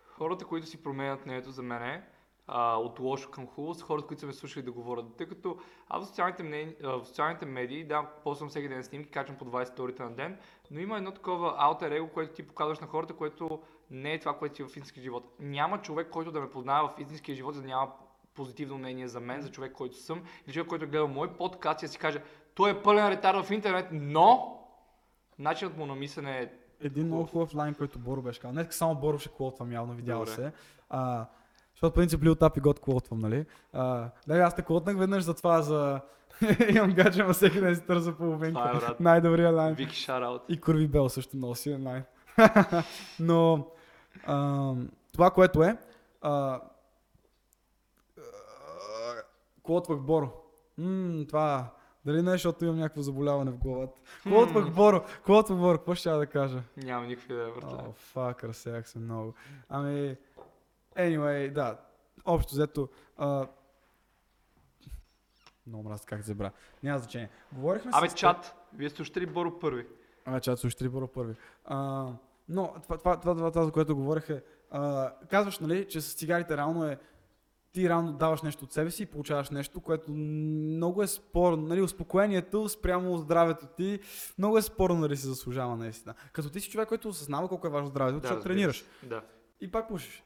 хората, 0.07 0.45
които 0.45 0.67
си 0.67 0.83
променят 0.83 1.25
мнението 1.25 1.51
за 1.51 1.61
мене, 1.61 2.09
а, 2.47 2.77
от 2.77 2.99
лошо 2.99 3.31
към 3.31 3.47
хубаво, 3.47 3.73
са 3.73 3.85
хората, 3.85 4.07
които 4.07 4.19
са 4.19 4.25
ме 4.25 4.33
слушали 4.33 4.65
да 4.65 4.71
говорят. 4.71 5.05
Тъй 5.17 5.27
като 5.27 5.57
аз 5.89 6.03
в 6.03 6.07
социалните, 6.07 6.43
мнени, 6.43 6.75
в 6.83 7.05
социалните 7.05 7.45
медии, 7.45 7.83
да, 7.83 8.09
ползвам 8.23 8.49
всеки 8.49 8.67
ден 8.67 8.83
снимки, 8.83 9.09
качвам 9.09 9.37
по 9.37 9.45
20 9.45 9.63
сторите 9.63 10.03
на 10.03 10.11
ден, 10.11 10.37
но 10.71 10.79
има 10.79 10.97
едно 10.97 11.11
такова 11.11 11.55
алтер 11.57 11.91
его, 11.91 12.07
което 12.07 12.33
ти 12.33 12.47
показваш 12.47 12.79
на 12.79 12.87
хората, 12.87 13.13
което 13.13 13.61
не 13.91 14.13
е 14.13 14.19
това, 14.19 14.37
което 14.37 14.55
си 14.55 14.63
в 14.63 14.67
истински 14.67 15.01
живот. 15.01 15.35
Няма 15.39 15.81
човек, 15.81 16.09
който 16.09 16.31
да 16.31 16.41
ме 16.41 16.49
познава 16.49 16.89
в 16.89 16.99
истинския 16.99 17.35
живот, 17.35 17.55
за 17.55 17.61
да 17.61 17.67
няма 17.67 17.91
позитивно 18.33 18.77
мнение 18.77 19.07
за 19.07 19.19
мен, 19.19 19.41
за 19.41 19.51
човек, 19.51 19.73
който 19.73 19.97
съм, 19.97 20.23
или 20.47 20.53
човек, 20.53 20.67
който 20.67 20.85
е 20.85 20.87
гледал 20.87 21.07
мой 21.07 21.33
подкаст 21.33 21.83
и 21.83 21.87
си 21.87 21.97
каже, 21.97 22.21
той 22.55 22.71
е 22.71 22.81
пълен 22.81 23.09
ретар 23.09 23.43
в 23.43 23.51
интернет, 23.51 23.87
но 23.91 24.59
начинът 25.39 25.77
му 25.77 25.85
на 25.85 25.95
мислене 25.95 26.39
е 26.41 26.49
Един 26.81 27.05
много 27.05 27.25
хубав 27.25 27.55
лайн, 27.55 27.73
който 27.73 27.99
Боро 27.99 28.21
беше 28.21 28.39
казал. 28.39 28.53
Днес 28.53 28.75
само 28.75 28.95
Боро 28.95 29.19
ще 29.19 29.29
клотвам, 29.29 29.71
явно 29.71 29.93
видял 29.93 30.19
Добре. 30.19 30.31
се. 30.31 30.51
А, 30.89 31.25
защото 31.75 31.93
принцип 31.93 32.21
Lil 32.21 32.35
Tap 32.35 32.57
и 32.57 32.61
God 32.61 32.79
клотвам, 32.79 33.19
нали? 33.19 33.45
А, 33.73 34.09
да, 34.27 34.37
аз 34.37 34.55
те 34.55 34.61
клотнах 34.61 34.97
веднъж 34.97 35.23
за 35.23 35.33
това, 35.33 35.61
за... 35.61 36.01
Имам 36.75 36.93
гадже, 36.93 37.21
ама 37.21 37.33
всеки 37.33 37.59
ден 37.59 37.75
си 37.75 37.81
търза 37.81 38.11
е, 38.11 38.13
половинка. 38.13 38.71
брат. 38.79 38.99
Най-добрият 38.99 39.55
лайн. 39.55 39.73
Вики 39.73 39.95
шараут. 39.95 40.41
И 40.49 40.61
Курви 40.61 40.87
Бел 40.87 41.09
също 41.09 41.37
много 41.37 41.55
силен 41.55 41.87
лайн. 41.87 42.03
Но 43.19 43.67
ам, 44.27 44.89
това, 45.13 45.31
което 45.31 45.63
е, 45.63 45.77
а, 46.21 46.31
а, 46.31 46.61
клотвах 49.63 49.99
Боро. 49.99 50.29
М, 50.77 51.25
това, 51.27 51.73
дали 52.05 52.21
не, 52.21 52.29
е, 52.29 52.33
защото 52.33 52.65
имам 52.65 52.79
някакво 52.79 53.01
заболяване 53.01 53.51
в 53.51 53.57
главата. 53.57 53.93
Клотвах 54.23 54.71
Боро, 54.71 55.03
клотвах 55.25 55.59
Боро, 55.59 55.77
какво 55.77 55.95
ще 55.95 56.09
я 56.09 56.15
да 56.15 56.25
кажа? 56.25 56.61
Няма 56.77 57.05
никакви 57.05 57.33
идея, 57.33 57.51
братле. 57.61 57.77
О, 57.89 57.91
фак, 57.95 58.43
разсеях 58.43 58.89
се 58.89 58.99
много. 58.99 59.33
Ами, 59.69 60.15
anyway, 60.97 61.51
да, 61.51 61.77
общо 62.25 62.53
взето, 62.53 62.89
а, 63.17 63.47
много 65.67 65.89
мраз 65.89 66.05
как 66.05 66.19
се 66.21 66.27
забра. 66.27 66.51
Няма 66.83 66.99
значение. 66.99 67.29
Говорихме 67.51 67.91
Абе, 67.93 68.09
с 68.09 68.13
чат, 68.13 68.55
вие 68.73 68.89
слушате 68.89 69.21
ли 69.21 69.25
Боро 69.25 69.59
първи? 69.59 69.87
а, 70.25 70.39
чат 70.39 70.59
слушай 70.59 70.77
три 70.77 70.89
Боро 70.89 71.07
първи. 71.07 71.35
А, 71.65 72.07
но 72.49 72.73
това, 72.83 72.97
това, 72.97 73.19
това, 73.19 73.35
това, 73.35 73.51
това, 73.51 73.65
за 73.65 73.71
което 73.71 73.95
говорех 73.95 74.29
е, 74.29 74.43
а, 74.71 75.13
казваш, 75.29 75.59
нали, 75.59 75.87
че 75.87 76.01
с 76.01 76.13
цигарите 76.13 76.57
реално 76.57 76.85
е, 76.85 76.97
ти 77.71 77.89
реално 77.89 78.13
даваш 78.13 78.41
нещо 78.41 78.65
от 78.65 78.73
себе 78.73 78.91
си 78.91 79.03
и 79.03 79.05
получаваш 79.05 79.49
нещо, 79.49 79.81
което 79.81 80.11
много 80.11 81.03
е 81.03 81.07
спорно, 81.07 81.67
нали, 81.67 81.81
успокоението 81.81 82.69
спрямо 82.69 83.17
здравето 83.17 83.67
ти, 83.67 83.99
много 84.37 84.57
е 84.57 84.61
спорно 84.61 85.01
дали 85.01 85.17
си 85.17 85.27
заслужава 85.27 85.75
наистина. 85.75 86.13
Като 86.33 86.49
ти 86.49 86.59
си 86.59 86.69
човек, 86.69 86.87
който 86.87 87.09
осъзнава 87.09 87.47
колко 87.47 87.67
е 87.67 87.69
важно 87.69 87.89
здравето, 87.89 88.19
защото 88.19 88.35
разбира 88.35 88.53
тренираш 88.53 88.77
се. 88.77 89.05
Да. 89.05 89.21
и 89.61 89.71
пак 89.71 89.87
пушиш. 89.87 90.23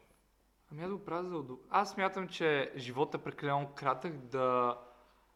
Ами 0.72 0.82
аз 0.82 0.90
го 0.90 1.04
правя 1.04 1.24
за 1.24 1.36
удов... 1.36 1.58
Аз 1.70 1.90
смятам, 1.90 2.28
че 2.28 2.72
животът 2.76 3.20
е 3.20 3.24
прекалено 3.24 3.68
кратък 3.74 4.16
да... 4.16 4.78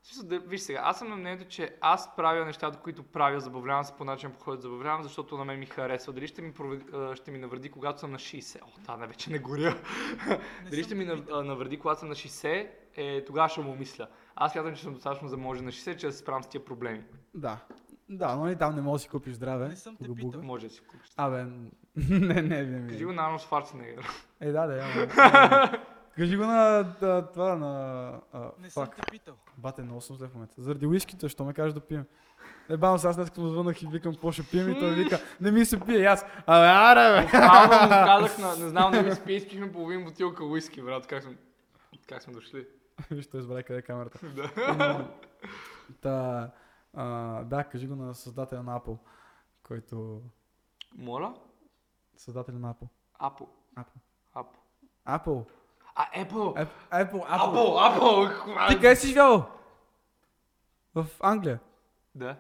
Смисъл 0.03 0.29
да... 0.29 0.39
Виж 0.39 0.61
сега, 0.61 0.81
аз 0.85 0.99
съм 0.99 1.09
на 1.09 1.17
мнението, 1.17 1.49
че 1.49 1.77
аз 1.81 2.17
правя 2.17 2.45
нещата, 2.45 2.79
които 2.79 3.03
правя, 3.03 3.41
забавлявам 3.41 3.85
се 3.85 3.97
по 3.97 4.05
начин, 4.05 4.33
по 4.33 4.39
който 4.39 4.63
забавлявам, 4.63 5.03
защото 5.03 5.39
на 5.39 5.45
мен 5.45 5.59
ми 5.59 5.67
харесва. 5.67 6.13
Дали 6.13 6.27
ще 6.27 6.43
ми, 6.43 6.53
проведи, 6.53 6.85
а, 6.93 7.17
ще 7.17 7.31
ми 7.31 7.39
навреди, 7.39 7.71
когато 7.71 8.01
съм 8.01 8.11
на 8.11 8.19
60? 8.19 8.61
О, 8.63 8.67
да, 8.87 8.97
не, 8.97 9.07
вече 9.07 9.31
не 9.31 9.39
горя. 9.39 9.83
Дали 10.71 10.85
ще 10.85 10.95
ми 10.95 11.05
навреди, 11.31 11.79
когато 11.79 12.01
съм 12.01 12.09
на 12.09 12.15
60? 12.15 12.71
Е, 12.97 13.25
тогава 13.25 13.49
ще 13.49 13.61
му 13.61 13.77
мисля. 13.77 14.09
Аз 14.37 14.53
смятам, 14.53 14.75
че 14.75 14.83
съм 14.83 14.93
достатъчно 14.93 15.29
заможен 15.29 15.65
на 15.65 15.71
60, 15.71 15.97
че 15.97 16.07
да 16.07 16.13
се 16.13 16.19
справям 16.19 16.43
с 16.43 16.47
тия 16.47 16.65
проблеми. 16.65 17.05
Да. 17.35 17.59
Да, 18.09 18.37
но 18.37 18.51
и 18.51 18.57
там 18.57 18.75
не 18.75 18.81
можеш 18.81 19.03
да 19.03 19.05
си 19.05 19.09
купиш 19.09 19.35
здраве. 19.35 19.69
Не 19.69 19.77
съм 19.77 19.97
те 19.97 20.15
питал. 20.15 20.43
Може 20.43 20.67
да 20.67 20.75
си 20.75 20.81
купиш. 20.81 21.11
Абе, 21.17 21.47
не, 22.11 22.43
не, 22.43 22.63
не, 22.63 22.81
не. 22.81 22.89
Кажи 22.89 23.05
го 23.05 23.13
на 23.13 23.23
Арнолд 23.25 23.41
Шварценегер. 23.41 24.07
Е, 24.41 24.53
да, 24.53 24.67
да, 24.67 24.77
я. 24.77 25.11
Кажи 26.17 26.37
го 26.37 26.45
на 26.45 26.83
да, 27.01 27.31
това, 27.33 27.57
на... 27.57 28.13
А, 28.33 28.51
Не 28.59 28.71
съм 28.71 28.87
те 28.97 29.03
питал. 29.11 29.35
Бате, 29.59 29.83
много 29.83 30.01
съм 30.01 30.17
зле 30.17 30.29
в 30.29 30.35
момента. 30.35 30.55
Заради 30.59 30.87
уиските, 30.87 31.29
що 31.29 31.45
ме 31.45 31.55
кажеш 31.55 31.75
да 31.75 31.81
пием? 31.81 32.05
Не 32.71 32.77
бавам 32.77 32.99
се, 32.99 33.07
аз 33.07 33.17
след 33.17 33.29
като 33.29 33.49
звънах 33.49 33.83
и 33.83 33.87
викам 33.87 34.13
какво 34.13 34.33
ще 34.33 34.43
пием 34.43 34.71
и 34.71 34.79
той 34.79 34.95
вика, 34.95 35.19
не 35.41 35.51
ми 35.51 35.65
се 35.65 35.81
пие, 35.81 36.05
аз, 36.05 36.25
абе, 36.47 36.67
аре, 36.67 37.21
бе. 37.21 37.23
Буквално 37.23 37.83
му 37.83 37.89
казах 37.89 38.39
на, 38.39 38.65
не 38.65 38.69
знам 38.69 38.93
дали 38.93 39.15
спи, 39.15 39.33
изпихме 39.33 39.73
половин 39.73 40.05
бутилка 40.05 40.45
уиски, 40.45 40.83
брат. 40.83 41.07
Как 41.07 41.23
сме, 41.23 41.37
как 42.09 42.23
сме 42.23 42.33
дошли? 42.33 42.67
Виж, 43.11 43.27
той 43.27 43.41
избра 43.41 43.63
къде 43.63 43.79
е 43.79 43.83
камерата. 43.83 44.19
Да. 44.27 44.51
Но, 44.79 45.09
Та, 46.01 46.51
а, 46.95 47.07
да, 47.45 47.65
кажи 47.65 47.87
го 47.87 47.97
на 47.97 48.15
създателя 48.15 48.63
на 48.63 48.81
Apple, 48.81 48.99
който... 49.63 50.23
Моля? 50.99 51.35
Създателя 52.17 52.59
на 52.59 52.75
Apple. 52.75 52.89
Apple. 53.21 53.49
Apple. 53.77 53.87
Apple. 54.37 54.57
Apple. 55.07 55.45
А, 55.97 56.25
Apple! 56.25 56.65
Ap- 56.65 56.69
Apple, 56.93 57.13
Apple. 57.13 57.99
Apple, 57.99 57.99
Apple! 57.99 58.69
Ти 58.69 58.75
къде 58.75 58.97
си 58.97 59.07
живял? 59.09 59.51
В 60.95 61.07
Англия. 61.21 61.61
Да. 62.15 62.37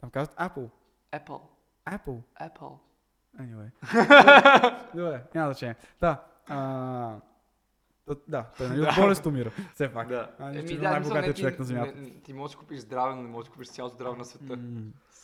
Там 0.00 0.10
казват 0.10 0.36
Apple. 0.38 0.68
Apple. 1.12 1.40
Apple. 1.86 2.20
Apple. 2.40 2.78
Anyway. 3.40 3.70
Добре, 4.94 5.24
няма 5.34 5.52
значение. 5.52 5.76
Да. 6.00 6.24
А, 6.48 7.16
да, 8.28 8.46
той 8.56 8.68
нали 8.68 8.80
от 8.88 8.94
болест 8.96 9.26
умира. 9.26 9.52
Все 9.74 9.92
пак. 9.92 10.08
Да. 10.08 10.30
А, 10.38 10.58
Еми, 10.58 10.78
да, 10.78 11.00
не, 11.00 11.34
човек 11.34 11.58
на 11.58 11.64
земята. 11.64 11.92
Ти 12.24 12.32
можеш 12.32 12.54
да 12.56 12.60
купиш 12.60 12.78
здраве, 12.80 13.14
но 13.14 13.22
не 13.22 13.28
можеш 13.28 13.48
да 13.48 13.52
купиш 13.52 13.68
цялото 13.68 13.94
здраве 13.94 14.18
на 14.18 14.24
света. 14.24 14.58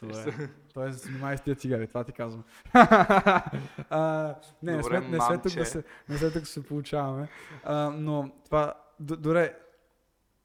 Добре. 0.02 0.92
се 0.92 0.98
занимава 0.98 1.38
с 1.38 1.40
тия 1.40 1.56
цигари, 1.56 1.86
това 1.86 2.04
ти 2.04 2.12
казвам. 2.12 2.44
а, 3.90 4.34
не, 4.62 4.76
Добре, 4.76 5.00
не 5.00 5.20
сме 5.20 5.38
тук 5.42 5.52
да 5.54 5.66
се, 5.66 5.84
не 6.08 6.18
сме 6.18 6.30
тук 6.30 6.40
да 6.40 6.46
се 6.46 6.62
получаваме. 6.62 7.28
А, 7.64 7.90
но 7.90 8.30
това, 8.44 8.74
д- 9.00 9.16
добре, 9.16 9.58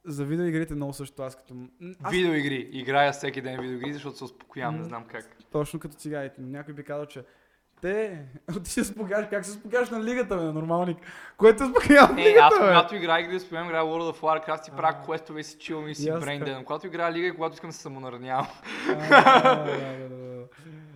за 0.06 0.26
видеоигрите 0.26 0.76
много 0.76 0.94
също 0.94 1.22
аз 1.24 1.36
като... 1.36 1.56
Аз 2.04 2.12
Видеоигри. 2.14 2.70
Играя 2.72 3.12
всеки 3.12 3.42
ден 3.42 3.62
видеоигри, 3.62 3.94
защото 3.94 4.18
се 4.18 4.24
успокоявам, 4.24 4.78
не 4.78 4.84
знам 4.84 5.06
как. 5.06 5.38
точно 5.52 5.80
като 5.80 5.96
цигарите. 5.96 6.42
Някой 6.42 6.74
би 6.74 6.84
казал, 6.84 7.06
че 7.06 7.24
те, 7.82 8.26
ти 8.64 8.70
се 8.70 8.84
спогаш, 8.84 9.26
как 9.30 9.46
се 9.46 9.52
спогаш 9.52 9.90
на 9.90 10.04
лигата, 10.04 10.38
бе, 10.38 10.44
нормалник. 10.44 10.98
Което 11.38 11.60
се 11.60 11.66
спогаш 11.66 11.88
на 11.90 12.22
Е, 12.22 12.26
лигата, 12.26 12.46
аз 12.46 12.54
бе? 12.54 12.66
когато 12.66 12.96
играя 12.96 13.22
игри, 13.22 13.40
спомням, 13.40 13.68
играя 13.68 13.84
World 13.84 14.12
of 14.12 14.20
Warcraft, 14.20 14.64
си 14.64 14.72
правя 14.72 15.04
квестове 15.04 15.40
и 15.40 15.44
си 15.44 15.58
чилвам 15.58 15.88
и 15.88 15.96
си 15.96 16.06
И 16.06 16.10
аз 16.10 16.20
брейн 16.20 16.40
така. 16.40 16.52
ден. 16.52 16.66
Когато 16.66 16.88
играя 16.88 17.12
лига 17.12 17.28
и 17.28 17.32
когато 17.32 17.54
искам 17.54 17.70
да 17.70 17.76
се 17.76 17.82
самонаранявам. 17.82 18.48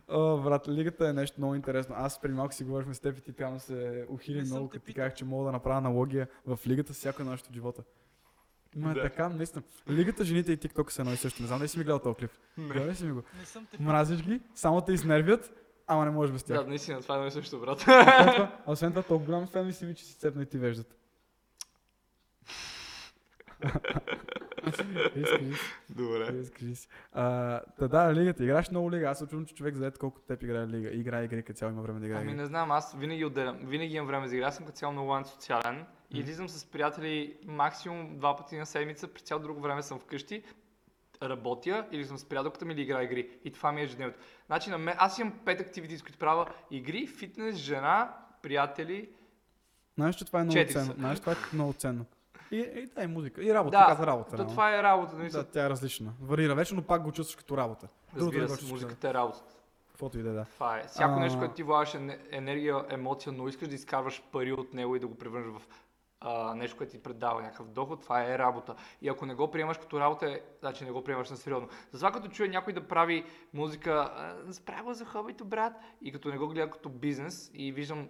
О, 0.09 0.37
брат, 0.37 0.67
лигата 0.67 1.07
е 1.07 1.13
нещо 1.13 1.35
много 1.37 1.55
интересно. 1.55 1.95
Аз 1.97 2.21
преди 2.21 2.33
малко 2.33 2.53
си 2.53 2.63
говорихме 2.63 2.93
с 2.93 2.99
теб 2.99 3.17
и 3.17 3.21
ти 3.21 3.33
там 3.33 3.59
се 3.59 4.05
ухили 4.09 4.37
Не 4.37 4.43
много, 4.43 4.69
като 4.69 4.85
ти 4.85 4.93
казах, 4.93 5.13
че 5.13 5.25
мога 5.25 5.45
да 5.45 5.51
направя 5.51 5.77
аналогия 5.77 6.27
в 6.47 6.59
лигата 6.67 6.93
с 6.93 6.97
всяко 6.97 7.21
едно 7.21 7.31
нещо 7.31 7.47
от 7.49 7.55
живота. 7.55 7.83
Ма 8.75 8.91
е 8.91 8.93
Да. 8.93 9.01
така, 9.01 9.29
наистина. 9.29 9.63
Лигата, 9.89 10.23
жените 10.25 10.51
и 10.51 10.57
TikTok 10.57 10.89
са 10.89 11.01
едно 11.01 11.13
и 11.13 11.17
също. 11.17 11.41
Не 11.41 11.47
знам 11.47 11.59
дали 11.59 11.67
си 11.67 11.77
ми 11.77 11.83
гледал 11.83 11.99
този 11.99 12.15
клип. 12.15 12.31
Гледай 12.57 12.87
ли 12.87 12.95
си 12.95 13.05
ми 13.05 13.11
го? 13.11 13.21
Не 13.39 13.45
съм. 13.45 13.67
Мразиш 13.79 14.21
ги, 14.21 14.41
само 14.55 14.81
те 14.81 14.93
изнервят, 14.93 15.51
ама 15.87 16.05
не 16.05 16.11
можеш 16.11 16.33
без 16.33 16.43
тях. 16.43 16.57
Да, 16.57 16.67
наистина, 16.69 17.01
това 17.01 17.15
е 17.15 17.17
едно 17.17 17.27
и 17.27 17.31
също, 17.31 17.59
брат. 17.59 17.77
Освен 17.77 18.05
това, 18.05 18.51
а 18.65 18.71
освен 18.71 18.91
това, 18.91 19.03
толкова 19.03 19.25
голям 19.25 19.47
фен 19.47 19.67
ли 19.67 19.73
си 19.73 19.85
ми, 19.85 19.95
че 19.95 20.05
си 20.05 20.15
цепна 20.15 20.43
и 20.43 20.45
ти 20.45 20.57
веждат. 20.57 20.95
Добре. 25.89 26.27
Крис, 26.27 26.51
Крис. 26.51 26.89
А, 27.13 27.59
Та 27.79 27.87
да, 27.87 28.13
лигата. 28.13 28.43
Играеш 28.43 28.71
много 28.71 28.91
лига. 28.91 29.09
Аз 29.09 29.19
се 29.19 29.45
че 29.47 29.55
човек 29.55 29.75
заед 29.75 29.97
колко 29.97 30.21
теб 30.21 30.43
играе 30.43 30.67
лига. 30.67 30.89
Играе 30.89 31.23
игри, 31.23 31.43
като 31.43 31.57
цяло 31.57 31.71
има 31.71 31.81
време 31.81 31.99
да 31.99 32.05
играе. 32.05 32.21
Ами 32.21 32.33
не 32.33 32.45
знам, 32.45 32.71
аз 32.71 32.95
винаги 32.95 33.25
отделям, 33.25 33.57
винаги 33.63 33.95
имам 33.95 34.07
време 34.07 34.27
за 34.27 34.35
игра, 34.35 34.47
аз 34.47 34.55
съм 34.55 34.65
като 34.65 34.77
цяло 34.77 34.93
много 34.93 35.13
антисоциален. 35.13 35.85
И 36.11 36.19
излизам 36.19 36.49
с 36.49 36.65
приятели 36.65 37.37
максимум 37.45 38.17
два 38.17 38.35
пъти 38.35 38.57
на 38.57 38.65
седмица, 38.65 39.07
при 39.07 39.21
цяло 39.21 39.41
друго 39.41 39.61
време 39.61 39.81
съм 39.81 39.99
вкъщи, 39.99 40.43
работя 41.23 41.85
или 41.91 42.05
съм 42.05 42.17
с 42.17 42.25
приятелката 42.25 42.65
ми 42.65 42.73
или 42.73 42.81
играя 42.81 43.03
игри. 43.03 43.29
И 43.43 43.51
това 43.51 43.71
ми 43.71 43.81
е 43.81 43.83
ежедневието. 43.83 44.19
Значи 44.45 44.69
на 44.69 44.77
мен, 44.77 44.95
аз 44.97 45.19
имам 45.19 45.33
пет 45.45 45.61
активити, 45.61 46.01
които 46.01 46.17
правя 46.17 46.45
игри, 46.71 47.07
фитнес, 47.07 47.55
жена, 47.55 48.13
приятели. 48.41 49.09
Знаеш, 49.95 50.15
че 50.15 50.25
това 50.25 50.39
е 50.39 50.43
много 50.43 50.65
ценно. 50.71 50.93
Знаеш, 50.93 51.19
това 51.19 51.31
е 51.31 51.35
много 51.53 51.73
ценно. 51.73 52.05
И, 52.51 52.57
и 52.57 52.85
да, 52.85 53.03
и 53.03 53.07
музика. 53.07 53.43
И 53.43 53.53
работа. 53.53 53.77
Да, 53.77 53.85
каза 53.85 54.07
работа. 54.07 54.31
Да, 54.31 54.37
реално. 54.37 54.51
това 54.51 54.75
е 54.75 54.83
работа, 54.83 55.15
нали? 55.17 55.29
Да, 55.29 55.43
тя 55.43 55.65
е 55.65 55.69
различна. 55.69 56.13
Варира 56.21 56.55
вече, 56.55 56.75
но 56.75 56.81
пак 56.81 57.03
го 57.03 57.11
чувстваш 57.11 57.35
като 57.35 57.57
работа. 57.57 57.87
Другото 58.15 58.37
Разбира 58.37 58.57
се, 58.57 58.71
музиката 58.71 59.09
е 59.09 59.13
работа. 59.13 59.39
като- 59.39 59.53
Каквото 59.87 60.19
и 60.19 60.23
да 60.23 60.29
е, 60.29 60.33
да. 60.33 60.45
Това 60.45 60.77
е. 60.77 60.83
Всяко 60.83 61.13
А. 61.13 61.19
нещо, 61.19 61.39
което 61.39 61.53
ти 61.53 61.63
влагаш 61.63 61.93
ене- 61.93 62.19
енергия, 62.31 62.85
емоция, 62.89 63.33
но 63.33 63.47
искаш 63.47 63.67
да 63.67 63.75
изкарваш 63.75 64.23
пари 64.31 64.51
от 64.53 64.73
него 64.73 64.95
и 64.95 64.99
да 64.99 65.07
го 65.07 65.15
превърнеш 65.15 65.47
в 65.49 65.61
а, 66.23 66.55
нещо, 66.55 66.77
което 66.77 66.91
ти 66.91 67.03
предава 67.03 67.41
някакъв 67.41 67.67
доход, 67.67 68.01
това 68.01 68.23
е 68.25 68.37
работа. 68.37 68.75
И 69.01 69.09
ако 69.09 69.25
не 69.25 69.35
го 69.35 69.51
приемаш 69.51 69.77
като 69.77 69.99
работа, 69.99 70.31
е, 70.31 70.39
значи 70.59 70.85
не 70.85 70.91
го 70.91 71.03
приемаш 71.03 71.29
на 71.29 71.37
сериозно. 71.37 71.67
Затова 71.91 72.11
като 72.11 72.27
чуя 72.27 72.49
някой 72.49 72.73
да 72.73 72.87
прави 72.87 73.25
музика, 73.53 74.11
справя 74.51 74.93
за 74.93 75.05
хобито, 75.05 75.45
брат, 75.45 75.73
и 76.01 76.11
като 76.11 76.29
не 76.29 76.37
го 76.37 76.47
гледа 76.47 76.71
като 76.71 76.89
бизнес 76.89 77.51
и 77.53 77.71
виждам, 77.71 78.09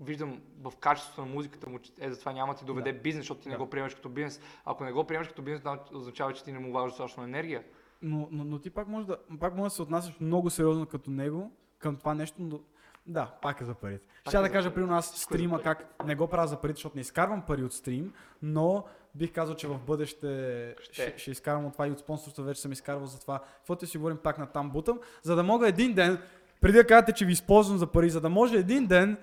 виждам 0.00 0.40
в 0.62 0.72
качеството 0.80 1.20
на 1.20 1.34
музиката 1.34 1.70
му, 1.70 1.78
че 1.78 1.92
е, 2.00 2.10
затова 2.10 2.32
няма 2.32 2.52
да 2.52 2.58
ти 2.58 2.64
доведе 2.64 2.92
Да. 2.92 2.98
бизнес, 2.98 3.22
защото 3.22 3.40
ти 3.40 3.48
не 3.48 3.54
Да. 3.54 3.58
го 3.58 3.70
приемаш 3.70 3.94
като 3.94 4.08
бизнес. 4.08 4.40
Ако 4.64 4.84
не 4.84 4.92
го 4.92 5.04
приемаш 5.04 5.28
като 5.28 5.42
бизнес, 5.42 5.62
означава, 5.94 6.32
че 6.32 6.44
ти 6.44 6.52
не 6.52 6.58
му 6.58 6.70
влагаш 6.70 6.92
достатъчно 6.92 7.22
енергия. 7.24 7.64
Но, 8.02 8.28
но, 8.30 8.44
но 8.44 8.58
ти 8.58 8.70
пак 8.70 8.88
може 8.88 9.06
да, 9.06 9.16
пак 9.40 9.54
може 9.56 9.64
да 9.64 9.74
се 9.74 9.82
отнасяш 9.82 10.20
много 10.20 10.50
сериозно 10.50 10.86
като 10.86 11.10
него, 11.10 11.52
към 11.78 11.96
това 11.96 12.14
нещо, 12.14 12.60
да, 13.06 13.26
пак 13.42 13.60
е 13.60 13.64
за 13.64 13.74
парите. 13.74 14.06
Ще 14.28 14.36
е 14.36 14.40
да 14.40 14.52
кажа, 14.52 14.74
при 14.74 14.82
нас 14.82 15.06
стрима 15.06 15.62
как 15.62 16.04
не 16.04 16.14
го 16.14 16.26
правя 16.26 16.46
за 16.46 16.56
парите, 16.56 16.76
защото 16.76 16.96
не 16.96 17.00
изкарвам 17.00 17.42
пари 17.42 17.64
от 17.64 17.72
стрим, 17.72 18.12
но 18.42 18.84
бих 19.14 19.32
казал, 19.32 19.56
че 19.56 19.68
в 19.68 19.78
бъдеще 19.78 20.74
Ще. 20.80 20.92
ще, 20.92 21.18
ще 21.18 21.30
изкарвам 21.30 21.66
от 21.66 21.72
това 21.72 21.88
и 21.88 21.90
от 21.90 21.98
спонсорство 21.98 22.42
вече 22.42 22.60
съм 22.60 22.72
изкарвал 22.72 23.06
за 23.06 23.20
това. 23.20 23.38
Каквото 23.56 23.86
си 23.86 23.98
говорим 23.98 24.16
пак 24.16 24.38
на 24.38 24.46
там 24.46 24.70
бутам, 24.70 25.00
за 25.22 25.36
да 25.36 25.42
мога 25.42 25.68
един 25.68 25.94
ден, 25.94 26.22
преди 26.60 26.78
да 26.78 26.86
кажете, 26.86 27.12
че 27.12 27.24
ви 27.24 27.32
използвам 27.32 27.78
за 27.78 27.86
пари, 27.86 28.10
за 28.10 28.20
да 28.20 28.28
може 28.28 28.56
един 28.56 28.86
ден 28.86 29.16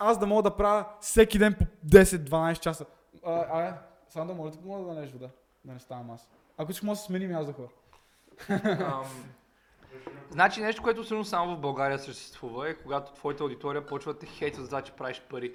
аз 0.00 0.18
да 0.18 0.26
мога 0.26 0.42
да 0.42 0.56
правя 0.56 0.86
всеки 1.00 1.38
ден 1.38 1.54
по 1.54 1.64
10-12 1.86 2.58
часа. 2.58 2.86
А, 3.24 3.32
а, 3.32 3.78
само 4.08 4.26
да 4.26 4.34
моля, 4.34 4.52
мога 4.64 4.84
да 4.84 4.94
налеш 4.94 5.10
вода, 5.10 5.28
да 5.64 5.72
не 5.72 5.78
ставам 5.78 6.10
аз. 6.10 6.28
Ако 6.58 6.70
искаш, 6.70 6.82
може 6.82 6.98
да 6.98 7.04
сменим 7.04 7.36
аз 7.36 7.46
да 7.46 7.52
хора. 7.52 7.68
Ам, 8.64 9.04
Значи 10.30 10.60
нещо, 10.60 10.82
което 10.82 11.04
сигурно 11.04 11.24
само 11.24 11.56
в 11.56 11.60
България 11.60 11.98
съществува 11.98 12.70
е 12.70 12.74
когато 12.74 13.12
твоята 13.12 13.42
аудитория 13.42 13.86
почва 13.86 14.12
да 14.12 14.18
те 14.18 14.26
хейтят 14.26 14.60
за 14.60 14.66
това, 14.68 14.82
че 14.82 14.92
правиш 14.92 15.22
пари. 15.30 15.54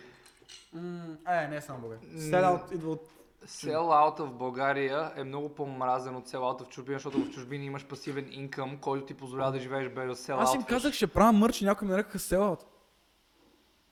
е, 1.27 1.47
не 1.47 1.55
е 1.55 1.61
само 1.61 1.79
България. 1.79 2.09
М. 2.13 2.19
Селаут 2.21 2.71
идва 2.71 2.91
от... 2.91 3.09
Селаута 3.45 4.25
в 4.25 4.33
България 4.33 5.11
е 5.15 5.23
много 5.23 5.49
по-мразен 5.49 6.15
от 6.15 6.27
селаута 6.27 6.63
в 6.63 6.69
чужбина, 6.69 6.95
защото 6.95 7.19
в 7.19 7.29
чужбина 7.29 7.63
имаш 7.63 7.85
пасивен 7.85 8.27
инкъм, 8.31 8.77
който 8.77 9.05
ти 9.05 9.13
позволява 9.13 9.51
да 9.51 9.59
живееш 9.59 9.89
без 9.89 10.07
да 10.07 10.15
селаут. 10.15 10.43
Аз 10.43 10.55
им 10.55 10.63
казах, 10.63 10.93
ще 10.93 11.07
правя 11.07 11.31
мърч 11.31 11.61
и 11.61 11.65
някой 11.65 11.87
ме 11.87 11.91
нарекаха 11.91 12.19
селаут. 12.19 12.65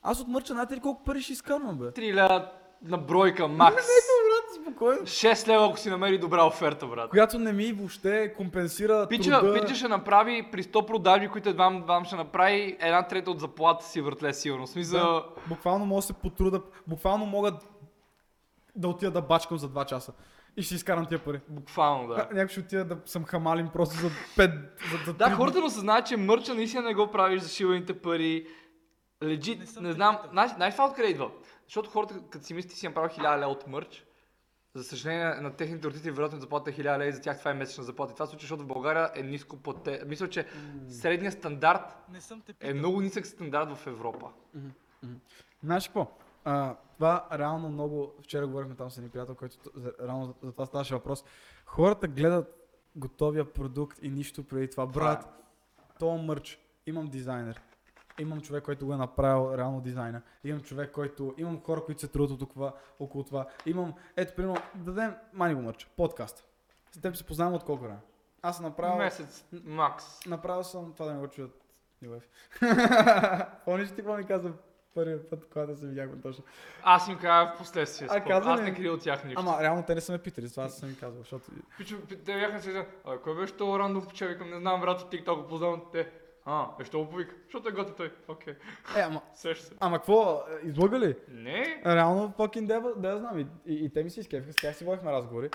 Аз 0.02 0.20
от 0.20 0.28
мърча, 0.28 0.54
знаете 0.54 0.76
ли 0.76 0.80
колко 0.80 1.04
пари 1.04 1.22
ще 1.22 1.34
изкарвам, 1.34 1.78
бе? 1.78 1.86
3 1.86 2.14
лева 2.14 2.52
на 2.84 2.98
бройка, 2.98 3.48
макс. 3.48 3.76
брат, 3.76 4.62
спокойно. 4.62 5.02
6 5.02 5.48
лева, 5.48 5.66
ако 5.66 5.78
си 5.78 5.90
намери 5.90 6.18
добра 6.18 6.46
оферта, 6.46 6.88
брат. 6.88 7.10
Която 7.10 7.40
не 7.40 7.54
ми 7.54 7.72
въобще 7.72 8.34
компенсира 8.34 9.08
Пича, 9.10 9.40
труда. 9.40 9.54
пича 9.56 9.76
ще 9.76 9.88
направи 9.88 10.48
при 10.52 10.64
100 10.64 10.86
продажби, 10.86 11.28
които 11.28 11.50
едва 11.50 11.70
вам 11.70 12.06
ще 12.06 12.16
направи 12.16 12.78
една 12.80 13.04
трета 13.04 13.32
от 13.32 13.40
заплата 13.40 13.86
си 13.86 14.02
въртле 14.02 14.34
сигурно. 14.34 14.68
Смисъл, 14.68 15.00
Да, 15.04 15.24
буквално 15.48 15.86
мога 15.86 15.98
да 15.98 16.06
се 16.06 16.14
потруда, 16.14 16.62
буквално 16.88 17.26
мога 17.26 17.54
да 18.76 18.88
отида 18.88 19.12
да 19.12 19.22
бачкам 19.22 19.58
за 19.58 19.70
2 19.70 19.86
часа. 19.86 20.14
И 20.58 20.62
ще 20.62 20.76
изкарам 20.76 21.06
тия 21.06 21.20
пари. 21.20 21.40
буквално 21.50 22.08
да. 22.08 22.16
Да. 22.16 22.28
Някой 22.32 22.48
ще 22.48 22.60
отида 22.60 22.86
да 22.86 22.98
съм 23.06 23.24
хамалин 23.24 23.68
просто 23.68 23.96
за 23.96 24.10
5, 24.38 24.52
за, 24.92 25.06
за 25.06 25.14
Да, 25.14 25.32
хората 25.32 25.52
дни. 25.52 25.62
не 25.62 25.68
осъзнават, 25.68 26.06
че 26.06 26.18
мърча 26.18 26.54
наистина 26.54 26.84
не 26.84 26.94
го 26.94 27.08
правиш 27.08 27.42
за 27.42 27.50
шиваните 27.50 27.94
пари. 27.94 28.48
Легит, 29.24 29.76
не, 29.76 29.88
не 29.88 29.94
знам, 29.94 30.18
знаеш, 30.32 30.52
знаеш 30.52 30.74
това 30.74 30.86
откъде 30.86 31.10
идва? 31.10 31.32
Защото 31.68 31.90
хората, 31.90 32.22
като 32.30 32.46
си 32.46 32.54
мислят, 32.54 32.72
ти 32.72 32.78
си 32.78 32.88
направил 32.88 33.18
1000 33.18 33.40
лева 33.40 33.52
от 33.52 33.68
мърч, 33.68 34.06
за 34.76 34.84
съжаление 34.84 35.26
на 35.26 35.56
техните 35.56 35.88
родители, 35.88 36.12
вероятно 36.12 36.40
заплата 36.40 36.70
е 36.70 36.74
1000 36.74 36.84
лева 36.84 37.06
и 37.06 37.14
за 37.14 37.22
тях 37.22 37.40
това 37.40 37.52
е 37.52 37.54
месечна 37.54 37.84
заплата. 37.84 38.12
И 38.12 38.16
това 38.16 38.26
се 38.26 38.30
случва, 38.30 38.44
защото 38.44 38.64
в 38.64 38.68
България 38.68 39.12
е 39.16 39.24
ниско 39.24 39.58
плате. 39.58 40.02
Мисля, 40.06 40.30
че 40.30 40.48
средният 40.90 41.34
стандарт 41.34 41.98
Не 42.12 42.22
съм 42.22 42.42
те 42.42 42.54
е 42.60 42.74
много 42.74 43.02
нисък 43.02 43.28
стандарт 43.28 43.76
в 43.76 43.88
Европа. 43.88 44.30
Знаеш 45.64 45.88
какво? 45.88 46.08
А, 46.46 46.76
това 46.96 47.28
реално 47.32 47.70
много, 47.70 48.14
вчера 48.24 48.48
говорихме 48.48 48.76
там 48.76 48.92
с 48.92 48.98
един 48.98 49.10
приятел, 49.10 49.36
който 49.36 49.58
реално 50.02 50.26
за, 50.26 50.34
за 50.44 50.52
това 50.52 50.66
ставаше 50.66 50.94
въпрос. 50.94 51.24
Хората 51.66 52.08
гледат 52.08 52.64
готовия 52.96 53.54
продукт 53.54 54.00
и 54.02 54.10
нищо 54.10 54.44
преди 54.44 54.70
това. 54.70 54.86
Брат, 54.86 55.50
то 56.00 56.18
мърч, 56.18 56.60
имам 56.86 57.08
дизайнер. 57.08 57.62
Имам 58.20 58.42
човек, 58.42 58.64
който 58.64 58.86
го 58.86 58.94
е 58.94 58.98
направил 58.98 59.58
реално 59.58 59.82
дизайна. 59.82 60.22
Имам 60.44 60.62
човек, 60.62 60.92
който... 60.92 61.36
Имам 61.38 61.62
хора, 61.62 61.86
които 61.86 62.02
се 62.02 62.08
трудят 62.08 62.42
от 62.42 62.50
това, 62.50 62.74
около 63.00 63.24
това. 63.24 63.48
Имам... 63.66 63.94
Ето, 64.16 64.36
примерно, 64.36 64.58
да 64.76 64.92
дадем 64.92 65.16
мани 65.34 65.56
го 65.56 65.62
мърч. 65.62 65.86
Подкаст. 65.98 66.46
С 66.92 67.02
теб 67.02 67.16
се 67.16 67.24
познавам 67.24 67.54
от 67.54 67.64
колко 67.64 67.84
време? 67.84 68.00
Аз 68.42 68.56
съм 68.56 68.66
направил... 68.66 68.98
Месец, 68.98 69.46
макс. 69.64 70.26
Направил 70.26 70.64
съм... 70.64 70.94
Това 70.94 71.06
да 71.06 71.14
не 71.14 71.20
го 71.20 71.28
чуят. 71.28 71.64
Нилев. 72.02 72.30
Помниш 73.66 73.90
ти 73.90 73.96
какво 73.96 74.18
ми 74.18 74.24
каза 74.24 74.54
първият 74.96 75.30
път, 75.30 75.50
когато 75.54 75.76
се 75.76 75.88
видяхме 75.88 76.22
точно? 76.22 76.44
Аз 76.84 77.08
им 77.08 77.18
казах 77.18 77.56
в 77.56 77.58
последствие. 77.58 78.08
А, 78.12 78.24
каза 78.24 78.52
Аз 78.52 78.62
не 78.62 78.74
крия 78.74 78.94
от 78.94 79.02
тях 79.02 79.26
нищо. 79.26 79.42
Ама 79.42 79.58
реално 79.62 79.84
те 79.84 79.96
не 79.96 80.02
са 80.02 80.12
ме 80.12 80.18
питали, 80.18 80.50
това 80.50 80.64
аз 80.64 80.78
съм 80.78 80.90
им 80.90 80.96
казал, 81.00 81.20
защото... 81.20 81.52
Пичо, 81.78 81.98
те 82.26 82.36
бяха 82.36 82.62
се 82.62 82.88
а 83.06 83.18
кой 83.18 83.36
беше 83.36 83.54
то 83.54 83.80
рандом 83.80 84.08
викам, 84.22 84.50
не 84.50 84.60
знам, 84.60 84.82
брат, 84.82 85.02
от 85.02 85.12
TikTok 85.12 85.48
познавам 85.48 85.82
те. 85.92 86.12
А, 86.46 86.68
е, 86.80 86.86
що 86.86 87.00
го 87.00 87.10
повика? 87.10 87.36
Защото 87.44 87.70
е 87.70 87.72
готи 87.72 87.94
той. 87.98 88.12
Окей, 88.28 88.54
Е, 88.98 89.02
ама, 89.02 89.22
сеща 89.34 89.66
се. 89.66 89.74
ама 89.80 89.98
какво, 89.98 90.44
излъга 90.64 91.00
ли? 91.00 91.16
Не, 91.28 91.82
Реално 91.86 92.34
fucking 92.38 92.66
дева, 92.68 92.94
да 92.98 93.10
я 93.10 93.18
знам. 93.18 93.40
И, 93.40 93.48
и, 93.66 93.86
и 93.86 93.90
те 93.90 94.04
ми 94.04 94.10
се 94.10 94.20
изкефиха, 94.20 94.54
с 94.54 94.62
тях 94.62 94.76
си 94.76 94.86
водихме 94.86 95.12
разговори. 95.12 95.50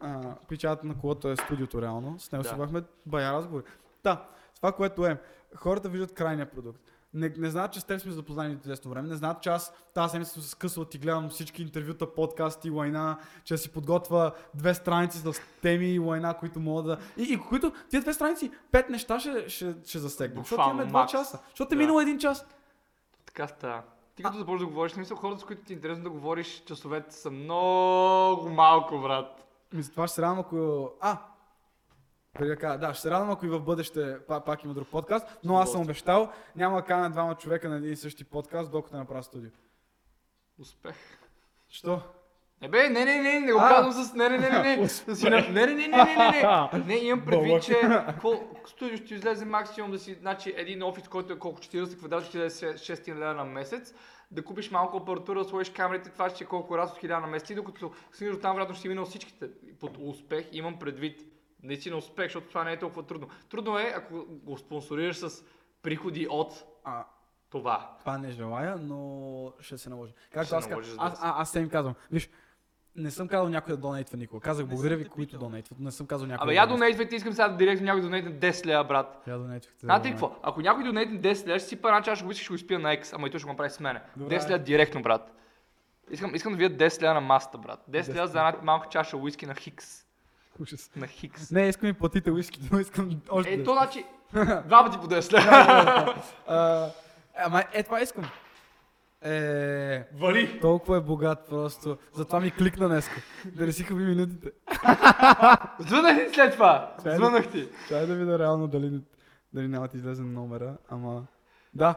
А, 0.00 0.34
пичат 0.48 0.84
на 0.84 0.98
колото 0.98 1.28
е 1.30 1.36
студиото 1.36 1.82
реално, 1.82 2.18
с 2.18 2.32
него 2.32 2.42
Да. 2.42 2.48
си 2.48 2.54
водихме 2.54 2.82
бая 3.06 3.32
разговори. 3.32 3.64
Да, 4.04 4.26
това 4.56 4.72
което 4.72 5.06
е, 5.06 5.16
хората 5.56 5.88
виждат 5.88 6.14
крайния 6.14 6.50
продукт. 6.50 6.80
Не, 7.14 7.32
не 7.36 7.50
знаят, 7.50 7.72
че 7.72 7.80
с 7.80 7.84
теб 7.84 8.00
сме 8.00 8.12
запознани 8.12 8.54
от 8.54 8.60
известно 8.60 8.90
време. 8.90 9.08
Не 9.08 9.14
знаят, 9.16 9.42
че 9.42 9.48
аз 9.50 9.74
тази 9.94 10.10
седмица 10.10 10.32
съм 10.32 10.42
се 10.42 10.48
скъсал, 10.48 10.84
ти 10.84 10.98
гледам 10.98 11.28
всички 11.28 11.62
интервюта, 11.62 12.14
подкасти, 12.14 12.70
лайна, 12.70 13.18
че 13.44 13.58
си 13.58 13.72
подготвя 13.72 14.32
две 14.54 14.74
страници 14.74 15.18
с 15.18 15.32
теми 15.62 15.86
и 15.94 15.98
лайна, 15.98 16.36
които 16.38 16.60
мога 16.60 16.82
да... 16.82 16.98
И, 17.16 17.22
и 17.22 17.38
които, 17.38 17.72
тия 17.90 18.02
две 18.02 18.12
страници, 18.12 18.50
пет 18.72 18.90
неща 18.90 19.20
ще, 19.20 19.48
ще, 19.48 19.74
ще 19.86 19.98
засегнем. 19.98 20.42
Защото 20.44 20.62
имаме 20.62 20.84
два 20.84 21.06
часа. 21.06 21.38
Защото 21.48 21.74
е 21.74 21.76
Да. 21.76 21.80
минало 21.80 22.00
един 22.00 22.18
час. 22.18 22.46
така 23.26 23.48
става. 23.48 23.82
Ти 24.14 24.22
като 24.22 24.38
започнеш 24.38 24.60
да 24.60 24.66
говориш, 24.66 24.94
не 24.94 25.00
мисля, 25.00 25.16
хората, 25.16 25.40
с 25.40 25.44
които 25.44 25.62
ти 25.62 25.72
е 25.72 25.76
интересно 25.76 26.04
да 26.04 26.10
говориш, 26.10 26.62
часовете 26.66 27.14
са 27.14 27.30
много 27.30 28.48
малко, 28.48 28.98
брат. 28.98 29.46
Ми 29.72 29.82
това 29.90 30.06
ще 30.06 30.14
се 30.14 30.22
радвам, 30.22 30.38
ако... 30.38 30.90
А! 31.00 31.18
Преди 32.32 32.56
да 32.56 32.90
ще 32.92 33.02
се 33.02 33.10
радвам, 33.10 33.30
ако 33.30 33.46
и 33.46 33.48
в 33.48 33.60
бъдеще 33.60 34.18
пак, 34.28 34.44
пак 34.44 34.64
има 34.64 34.74
друг 34.74 34.88
подкаст, 34.88 35.26
но 35.44 35.56
аз 35.56 35.72
съм 35.72 35.80
обещал, 35.80 36.32
няма 36.56 36.76
да 36.76 36.82
каня 36.82 37.10
двама 37.10 37.34
човека 37.34 37.68
на 37.68 37.76
един 37.76 37.92
и 37.92 37.96
същи 37.96 38.24
подкаст, 38.24 38.70
докато 38.70 38.96
не 38.96 39.00
направя 39.00 39.22
студио. 39.22 39.50
Успех. 40.58 40.94
Що? 41.68 42.02
Не 42.62 42.68
бе, 42.68 42.88
не, 42.88 43.04
не, 43.04 43.22
не, 43.22 43.40
не 43.40 43.52
го 43.52 43.58
казвам 43.58 43.92
с... 44.04 44.14
Не, 44.14 44.28
не, 44.28 44.38
не, 44.38 44.48
не, 44.50 44.62
не. 44.62 44.62
Не, 44.62 45.30
не, 45.30 45.48
не, 45.50 45.66
не, 45.66 45.76
не, 45.76 45.88
не, 45.88 46.84
не. 46.86 46.96
Имам 46.96 47.24
предвид, 47.24 47.62
че 47.62 47.76
студио 48.66 48.96
ще 48.96 49.14
излезе 49.14 49.44
максимум 49.44 49.90
да 49.90 49.98
си, 49.98 50.14
значи 50.14 50.54
един 50.56 50.82
офис, 50.82 51.08
който 51.08 51.32
е 51.32 51.38
колко 51.38 51.60
40 51.60 51.98
квадрата, 51.98 52.26
ще 52.26 52.38
излезе 52.38 52.66
600 52.66 53.14
лева 53.14 53.34
на 53.34 53.44
месец. 53.44 53.94
Да 54.30 54.44
купиш 54.44 54.70
малко 54.70 54.96
апаратура, 54.96 55.38
да 55.38 55.48
сложиш 55.48 55.72
камерите, 55.72 56.10
това 56.10 56.30
ще 56.30 56.44
е 56.44 56.46
колко 56.46 56.78
раз 56.78 56.92
от 56.92 56.98
1000 56.98 57.20
на 57.20 57.26
месец. 57.26 57.50
И 57.50 57.54
докато 57.54 57.92
стигнеш 58.12 58.34
до 58.34 58.40
там, 58.40 58.52
вероятно 58.52 58.74
ще 58.74 58.82
си 58.82 58.88
минал 58.88 59.04
всичките. 59.04 59.48
Под 59.80 59.96
успех 60.00 60.48
имам 60.52 60.78
предвид 60.78 61.20
наистина 61.62 61.96
успех, 61.96 62.26
защото 62.26 62.48
това 62.48 62.64
не 62.64 62.72
е 62.72 62.78
толкова 62.78 63.02
трудно. 63.06 63.28
Трудно 63.48 63.78
е, 63.78 63.92
ако 63.96 64.24
го 64.28 64.58
спонсорираш 64.58 65.16
с 65.16 65.44
приходи 65.82 66.26
от 66.30 66.64
А, 66.84 67.04
това. 67.50 67.96
това 67.98 68.18
не 68.18 68.30
желая, 68.30 68.76
но 68.76 69.52
ще 69.60 69.78
се 69.78 69.90
наложи. 69.90 70.12
Както 70.32 70.48
се 70.48 70.56
аз, 70.56 70.68
наложи, 70.68 70.90
аз, 70.98 71.18
аз 71.22 71.52
те 71.52 71.60
им 71.60 71.68
казвам, 71.70 71.94
виж, 72.10 72.30
не 72.96 73.10
съм 73.10 73.28
казал 73.28 73.48
някой 73.48 73.74
да 73.74 73.80
донейтва 73.80 74.16
никога. 74.16 74.40
Казах 74.40 74.66
Не 74.66 74.70
благодаря 74.70 74.96
ви, 74.96 75.04
които 75.04 75.38
донейтват. 75.38 75.80
Не 75.80 75.90
съм 75.90 76.06
казал 76.06 76.26
някой 76.26 76.44
Абе, 76.44 76.54
я 76.54 76.66
донейтвайте, 76.66 77.16
искам 77.16 77.32
сега 77.32 77.48
директно 77.48 77.84
някой 77.84 78.00
да 78.00 78.06
донейтне 78.06 78.32
10 78.32 78.66
лева, 78.66 78.84
брат. 78.84 79.22
Я 79.26 79.38
донейтвахте. 79.38 79.86
Знаете 79.86 80.08
ли 80.08 80.12
какво? 80.12 80.36
Ако 80.42 80.60
някой 80.60 80.84
донейтне 80.84 81.20
10 81.20 81.46
лева, 81.46 81.58
ще 81.58 81.68
си 81.68 81.82
пара 81.82 82.02
чаша 82.02 82.26
уиски, 82.26 82.44
ще 82.44 82.50
го 82.52 82.54
изпия 82.54 82.78
на 82.78 82.92
екс, 82.92 83.12
ама 83.12 83.26
и 83.26 83.30
той 83.30 83.40
ще 83.40 83.44
го 83.44 83.50
направи 83.52 83.70
с 83.70 83.80
мене. 83.80 84.02
Добре. 84.16 84.40
10 84.40 84.48
лева 84.48 84.58
директно, 84.58 85.02
брат. 85.02 85.32
Искам, 86.10 86.34
искам 86.34 86.52
да 86.52 86.58
видя 86.58 86.84
10 86.84 87.02
лева 87.02 87.14
на 87.14 87.20
масата, 87.20 87.58
брат. 87.58 87.84
10 87.90 88.14
лева 88.14 88.26
за 88.26 88.38
една 88.38 88.54
малка 88.62 88.88
чаша 88.88 89.16
уиски 89.16 89.46
на 89.46 89.54
Хикс. 89.54 90.06
Ужас. 90.58 90.90
На 90.96 91.06
Хикс. 91.06 91.50
Не, 91.50 91.68
искам 91.68 91.88
ми 91.88 91.94
платите 91.94 92.30
уиски, 92.30 92.60
но 92.72 92.80
искам 92.80 93.20
още. 93.30 93.54
Е, 93.54 93.62
то 93.64 93.72
значи, 93.72 94.04
два 94.66 94.84
пъти 94.84 94.98
по 94.98 95.06
10 95.06 95.32
лева. 95.32 96.14
А, 96.46 96.88
Ама 97.36 97.64
е, 97.72 97.82
това 97.82 98.00
искам. 98.00 98.30
Е, 99.22 100.04
Вали. 100.14 100.60
толкова 100.60 100.96
е 100.96 101.00
богат 101.00 101.48
просто. 101.48 101.98
Затова 102.14 102.40
ми 102.40 102.50
кликна 102.50 102.88
днеска. 102.88 103.22
Да 103.44 103.66
не 103.66 103.72
си 103.72 103.84
хаби 103.84 104.04
минутите. 104.04 104.50
Звънах 105.78 106.28
ти 106.28 106.34
след 106.34 106.52
това. 106.52 106.96
Чай 107.02 107.16
Звънах 107.16 107.50
ти. 107.50 107.68
Чай 107.88 108.06
да 108.06 108.14
видя 108.14 108.38
реално 108.38 108.68
дали, 108.68 109.00
дали 109.52 109.68
няма 109.68 109.88
да 109.88 109.96
излезе 109.96 110.22
номера, 110.22 110.76
ама... 110.88 111.26
Да. 111.74 111.94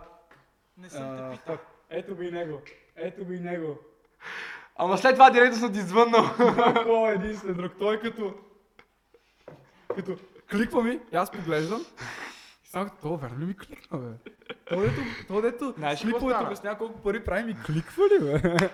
Не 0.77 0.89
съм 0.89 1.17
те 1.17 1.37
питал. 1.37 1.57
Ето 1.89 2.15
го 2.15 2.21
и 2.21 2.31
него. 2.31 2.61
Ето 2.95 3.25
го 3.25 3.33
и 3.33 3.39
него. 3.39 3.77
Ама 4.75 4.97
след 4.97 5.15
това 5.15 5.29
директно 5.29 5.59
съм 5.59 5.73
ти 5.73 5.81
звъннал. 5.81 6.25
Е 7.09 7.13
един 7.13 7.37
след 7.37 7.57
друг? 7.57 7.71
Той 7.79 7.99
като... 7.99 8.33
Като 9.95 10.17
кликва 10.51 10.83
ми, 10.83 10.99
и 11.13 11.15
аз 11.15 11.31
поглеждам. 11.31 11.85
И 12.65 12.67
само 12.67 12.85
като, 12.85 13.01
то 13.01 13.17
верно 13.17 13.39
ли 13.39 13.45
ми 13.45 13.57
кликна, 13.57 13.97
бе? 13.99 14.31
То 14.69 14.81
дето, 14.81 15.01
то 15.27 15.41
дето, 15.41 15.73
Знаеш 15.77 16.05
ли 16.05 16.11
какво 16.11 16.27
клиповете 16.27 16.45
обяснява 16.45 16.77
колко 16.77 16.99
пари 16.99 17.23
прави, 17.23 17.43
ми 17.43 17.55
кликва 17.65 18.03
ли, 18.03 18.19
бе? 18.19 18.69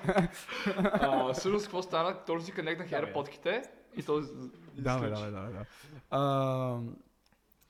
А, 0.78 1.34
Всъщност, 1.34 1.66
какво 1.66 1.82
стана? 1.82 2.16
Точно 2.26 2.46
си 2.46 2.52
конектнах 2.52 2.90
AirPodките 2.90 3.64
и 3.98 4.04
то... 4.04 4.22
Да, 4.78 5.00
бе, 5.00 5.10
да, 5.10 5.16
бе, 5.26 5.32
да, 5.32 5.42
да. 6.12 6.80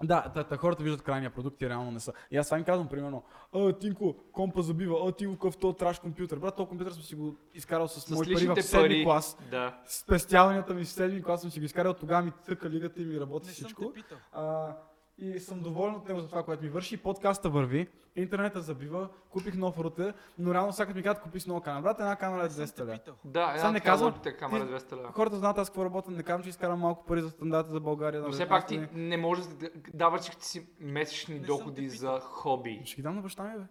Да, 0.04 0.32
та, 0.34 0.43
та, 0.43 0.58
хората 0.58 0.84
виждат 0.84 1.02
крайния 1.02 1.30
продукт 1.32 1.62
и 1.62 1.70
реално 1.70 1.91
не 1.91 2.00
са. 2.00 2.14
И 2.32 2.38
аз 2.38 2.47
това 2.47 2.58
им 2.58 2.64
казвам, 2.64 2.88
примерно, 2.88 3.24
а, 3.54 3.74
Тинко, 3.74 4.16
компа 4.32 4.62
забива, 4.62 5.08
а, 5.08 5.12
Тинко, 5.12 5.36
какъв 5.36 5.58
то 5.58 5.74
траш 5.74 6.00
компютър. 6.00 6.39
Брат, 6.39 6.56
то 6.56 6.66
компютър 6.66 6.91
съм 6.91 7.02
си 7.04 7.16
го 7.16 7.36
изкарал 7.54 7.88
с, 7.88 8.02
С 8.02 8.10
мои 8.10 8.34
пари 8.34 8.47
в 8.47 8.62
седми 8.62 8.84
пари. 8.84 9.04
клас. 9.04 9.38
Да. 9.52 9.82
Спестяванията 9.86 10.74
ми 10.74 10.84
в 10.84 10.89
седми 10.89 11.24
клас 11.24 11.41
съм 11.41 11.52
си 11.52 11.60
го 11.60 11.66
изкарал, 11.66 11.93
тогава 11.93 12.22
ми 12.22 12.32
цъка 12.43 12.70
лигата 12.70 13.02
и 13.02 13.06
ми 13.06 13.20
работи 13.20 13.47
Не 13.47 13.54
съм 13.54 13.66
всичко. 13.66 13.88
те 13.88 13.93
питал. 13.93 14.18
А, 14.32 14.76
и 15.22 15.40
съм 15.40 15.60
доволен 15.60 15.96
от 15.96 16.08
него 16.08 16.20
за 16.20 16.28
това, 16.28 16.44
което 16.44 16.64
ми 16.64 16.70
върши. 16.70 16.98
Подкаста 16.98 17.50
върви, 17.50 17.88
интернета 18.16 18.62
забива, 18.62 19.10
купих 19.30 19.56
нов 19.56 19.80
рутер, 19.80 20.14
но 20.40 20.54
реално 20.54 20.72
всяка 20.72 20.94
ми 20.94 21.04
казват, 21.04 21.24
купи 21.24 21.40
си 21.40 21.50
нова 21.50 21.62
камера. 21.62 21.82
Брат, 21.82 22.00
една 22.00 22.16
камера 22.16 22.42
е 22.42 22.44
Не 22.44 22.50
съм 22.50 22.66
200 22.66 22.76
те 22.76 22.86
лева. 22.86 23.00
Да, 23.26 23.54
една 23.56 23.72
не 23.72 23.80
казвам, 23.80 24.14
камера 24.40 24.68
ти- 24.68 24.74
200 24.74 24.96
лева. 24.96 25.12
Хората 25.12 25.36
знаят 25.36 25.58
аз 25.58 25.70
какво 25.70 25.86
работя, 25.86 26.12
не 26.12 26.24
казвам, 26.24 26.44
че 26.44 26.50
изкарам 26.50 26.80
малко 26.80 27.06
пари 27.06 27.22
за 27.22 27.30
стандарта 27.30 27.72
за 27.72 27.80
България. 27.80 28.22
Но 28.22 28.32
все 28.32 28.48
пак 28.48 28.64
19 28.64 28.68
ти 28.68 28.78
години. 28.78 29.08
не 29.08 29.18
можеш 29.18 29.46
да 29.46 29.70
даваш 29.94 30.22
си 30.40 30.68
месечни 30.80 31.40
Не 31.40 31.46
доходи 31.46 31.90
за 31.90 32.20
хоби. 32.20 32.82
Ще 32.86 32.96
ги 32.96 33.02
дам 33.02 33.16
на 33.16 33.22
баща 33.22 33.44
ми, 33.44 33.58
бе. 33.60 33.64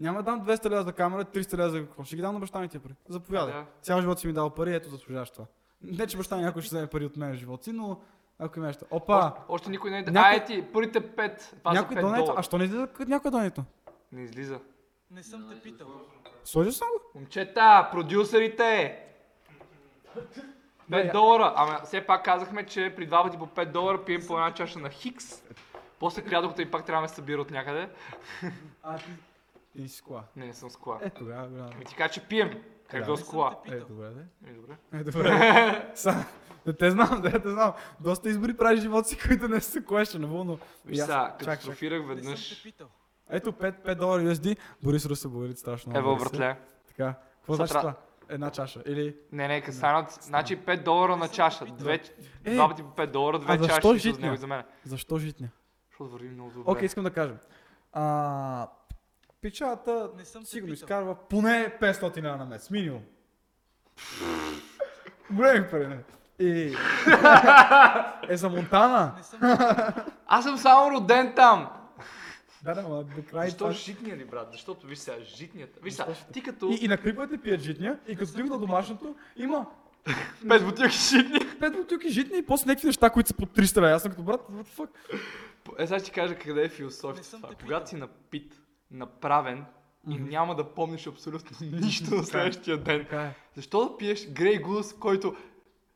Няма 0.00 0.22
да 0.22 0.22
дам 0.22 0.46
200 0.46 0.70
лева 0.70 0.82
за 0.82 0.92
камера, 0.92 1.24
300 1.24 1.56
лева 1.56 1.70
за 1.70 1.80
какво. 1.80 2.04
Ще 2.04 2.16
ги 2.16 2.22
дам 2.22 2.34
на 2.34 2.40
баща 2.40 2.60
ми 2.60 2.68
тия 2.68 2.80
пари. 2.80 2.94
Заповядай. 3.08 3.52
Да. 3.54 3.66
Цял 3.82 4.00
живот 4.00 4.18
си 4.18 4.26
ми 4.26 4.32
дал 4.32 4.50
пари, 4.50 4.74
ето 4.74 4.88
заслужаваш 4.88 5.30
това. 5.30 5.44
Не, 5.82 6.06
че 6.06 6.16
баща 6.16 6.36
ми 6.36 6.42
някой 6.42 6.62
ще 6.62 6.68
вземе 6.68 6.86
пари 6.86 7.04
от 7.06 7.16
мен 7.16 7.32
в 7.32 7.36
живота 7.36 7.64
си, 7.64 7.72
но 7.72 8.00
ако 8.40 8.58
има 8.58 8.66
нещо. 8.66 8.84
Опа! 8.90 9.26
Още, 9.26 9.40
още 9.48 9.70
никой 9.70 9.90
не 9.90 9.98
е... 9.98 10.02
Някой- 10.02 10.30
Ай 10.30 10.44
ти, 10.44 10.64
първите 10.72 11.00
5. 11.00 11.58
Това 11.58 11.72
някой 11.72 11.96
са 11.96 12.02
5 12.02 12.02
донето. 12.02 12.34
А 12.36 12.42
що 12.42 12.58
не 12.58 12.64
излиза 12.64 12.88
някой 12.98 13.30
донето? 13.30 13.64
Не 14.12 14.22
излиза. 14.22 14.60
Не 15.10 15.22
съм 15.22 15.48
те 15.50 15.60
питал. 15.60 15.86
Сложил 16.44 16.72
съм 16.72 16.88
го? 16.88 17.18
Момчета, 17.18 17.88
продюсерите! 17.92 18.98
5 20.90 21.12
долара. 21.12 21.52
Ама 21.56 21.80
все 21.84 22.06
пак 22.06 22.24
казахме, 22.24 22.66
че 22.66 22.92
при 22.96 23.06
два 23.06 23.22
пъти 23.22 23.38
по 23.38 23.46
5 23.46 23.64
долара 23.66 24.04
пием 24.04 24.22
по 24.26 24.34
една 24.34 24.54
чаша 24.54 24.78
на 24.78 24.90
Хикс. 24.90 25.42
После 25.98 26.22
крядоката 26.22 26.62
и 26.62 26.70
пак 26.70 26.84
трябва 26.84 26.98
да 26.98 27.10
ме 27.10 27.14
събира 27.14 27.40
от 27.40 27.50
някъде. 27.50 27.88
А, 28.82 28.98
ти... 28.98 29.04
Ти 29.72 29.88
си 29.88 29.96
с 29.96 30.00
кола. 30.00 30.22
Не, 30.36 30.46
не 30.46 30.54
съм 30.54 30.70
с 30.70 30.76
кола. 30.76 30.98
Е, 31.02 31.10
тогава. 31.10 31.70
Ми 31.78 31.84
ти 31.84 31.94
кажа, 31.94 32.12
че 32.12 32.20
пием. 32.20 32.62
Как 32.88 33.00
Да. 33.00 33.04
бил 33.04 33.14
Не 33.14 33.18
с 33.18 33.20
съм 33.20 33.30
кола? 33.30 33.56
Е, 33.66 33.76
добре, 33.76 34.08
да. 34.08 34.50
Е, 34.50 34.52
добре. 34.52 34.74
Е, 34.92 35.04
добре. 35.04 35.90
Са, 35.94 36.24
да 36.66 36.76
те 36.76 36.90
знам, 36.90 37.20
да 37.22 37.42
те 37.42 37.50
знам. 37.50 37.72
Доста 38.00 38.28
избори 38.28 38.56
правиш 38.56 38.80
живота 38.80 39.08
си, 39.08 39.18
които 39.18 39.48
не 39.48 39.60
са 39.60 39.80
question, 39.80 40.18
но... 40.18 40.58
Виж 40.84 40.98
сега, 40.98 41.36
съм 41.60 41.74
веднъж. 42.06 42.64
Ето 43.30 43.52
5, 43.52 43.86
5 43.86 43.94
долара 43.94 44.22
USD. 44.22 44.56
Борис 44.82 45.06
Русе 45.06 45.28
благодари 45.28 45.56
страшно. 45.56 45.98
Ево, 45.98 46.16
братле. 46.16 46.56
Така. 46.88 47.14
Какво 47.38 47.54
значи 47.54 47.74
това? 47.74 47.94
Една 48.28 48.50
чаша. 48.50 48.82
Или... 48.86 49.16
Не, 49.32 49.48
не, 49.48 49.72
станат, 49.72 50.18
значи 50.22 50.58
5 50.58 50.82
долара 50.82 51.16
на 51.16 51.28
чаша. 51.28 51.64
Две, 51.64 52.00
Е, 52.44 52.54
два 52.54 52.68
пъти 52.68 52.82
по 52.82 52.88
5 52.88 53.06
долара, 53.06 53.38
две 53.38 53.52
а 53.52 53.68
чаши 53.68 53.98
житня? 53.98 54.22
него 54.22 54.34
и 54.34 54.38
за 54.38 54.46
мен. 54.46 54.62
Защо 54.84 55.18
житня? 55.18 55.48
Защото 55.90 56.10
върви 56.10 56.28
много 56.28 56.50
добре. 56.50 56.70
Окей, 56.70 56.86
искам 56.86 57.04
да 57.04 57.10
кажа. 57.10 57.34
А, 57.92 58.68
печалата 59.42 60.10
Не 60.16 60.24
съм 60.24 60.46
сигурно 60.46 60.74
изкарва 60.74 61.14
поне 61.14 61.76
500 61.80 62.22
лева 62.22 62.36
на 62.36 62.44
месец. 62.44 62.70
Минимум. 62.70 63.02
Големи 65.30 65.70
пари, 65.70 65.86
не? 65.86 65.98
И... 66.40 66.76
е 68.28 68.36
за 68.36 68.48
Монтана. 68.48 69.14
Аз 70.26 70.44
съм 70.44 70.58
само 70.58 70.90
роден 70.90 71.32
там. 71.36 71.68
Да, 72.62 72.74
да, 72.74 72.82
ма, 72.82 73.04
до 73.04 73.22
край 73.30 73.46
Защо 73.46 73.58
това. 73.58 73.72
житния 73.72 74.16
ли, 74.16 74.24
брат? 74.24 74.48
Защото, 74.52 74.86
виж 74.86 74.98
сега, 74.98 75.16
житнията. 75.24 75.80
Виж 75.82 75.94
сега, 75.94 76.14
ти 76.32 76.42
като 76.42 76.68
И, 76.70 76.78
и 76.84 76.88
на 76.88 76.98
клиповете 76.98 77.38
пият 77.38 77.60
житня, 77.60 77.98
и 78.08 78.16
като 78.16 78.30
стигна 78.30 78.50
до 78.50 78.58
домашното, 78.58 79.14
има 79.36 79.66
5 80.46 80.64
бутилки 80.64 80.96
житни. 80.96 81.38
5 81.38 81.76
бутилки 81.76 82.08
житни 82.08 82.38
и 82.38 82.46
после 82.46 82.68
някакви 82.68 82.86
неща, 82.86 83.10
които 83.10 83.28
са 83.28 83.34
по 83.34 83.46
300 83.46 83.76
лева. 83.76 83.90
Аз 83.90 84.02
съм 84.02 84.10
като 84.10 84.22
брат, 84.22 84.40
what 84.52 84.64
the 84.64 84.78
fuck? 84.78 84.88
Е, 85.78 85.86
сега 85.86 85.98
ще 85.98 86.04
ти 86.04 86.10
кажа 86.10 86.38
къде 86.38 86.64
е 86.64 86.68
философията 86.68 87.30
това. 87.30 87.48
Когато 87.62 87.88
си 87.88 87.96
напит, 87.96 88.54
направен 88.90 89.64
и 90.08 90.18
няма 90.18 90.54
да 90.54 90.74
помниш 90.74 91.06
абсолютно 91.06 91.56
нищо 91.72 92.14
на 92.14 92.24
следващия 92.24 92.76
ден. 92.76 93.00
Е. 93.12 93.34
Защо 93.56 93.88
да 93.88 93.96
пиеш 93.96 94.20
Grey 94.20 94.64
Goose, 94.64 94.98
който 94.98 95.36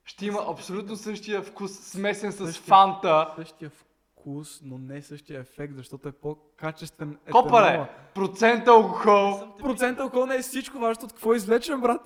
ще 0.04 0.26
има 0.26 0.44
абсолютно 0.50 0.96
същия 0.96 1.42
вкус, 1.42 1.72
смесен 1.72 2.32
с 2.32 2.46
Същия. 2.46 2.64
фанта? 2.64 3.28
Същия 3.36 3.70
вкус, 3.70 4.60
но 4.62 4.78
не 4.78 5.02
същия 5.02 5.40
ефект, 5.40 5.74
защото 5.76 6.08
е 6.08 6.12
по-качествен 6.12 7.18
Копале, 7.30 7.66
етанола. 7.68 7.88
процент 8.14 8.68
алкохол. 8.68 9.40
Процент 9.58 10.00
алкохол 10.00 10.26
не 10.26 10.36
е 10.36 10.42
всичко, 10.42 10.78
важното 10.78 11.06
от 11.06 11.12
какво 11.12 11.32
е 11.32 11.36
извлечен, 11.36 11.80
брат. 11.80 12.00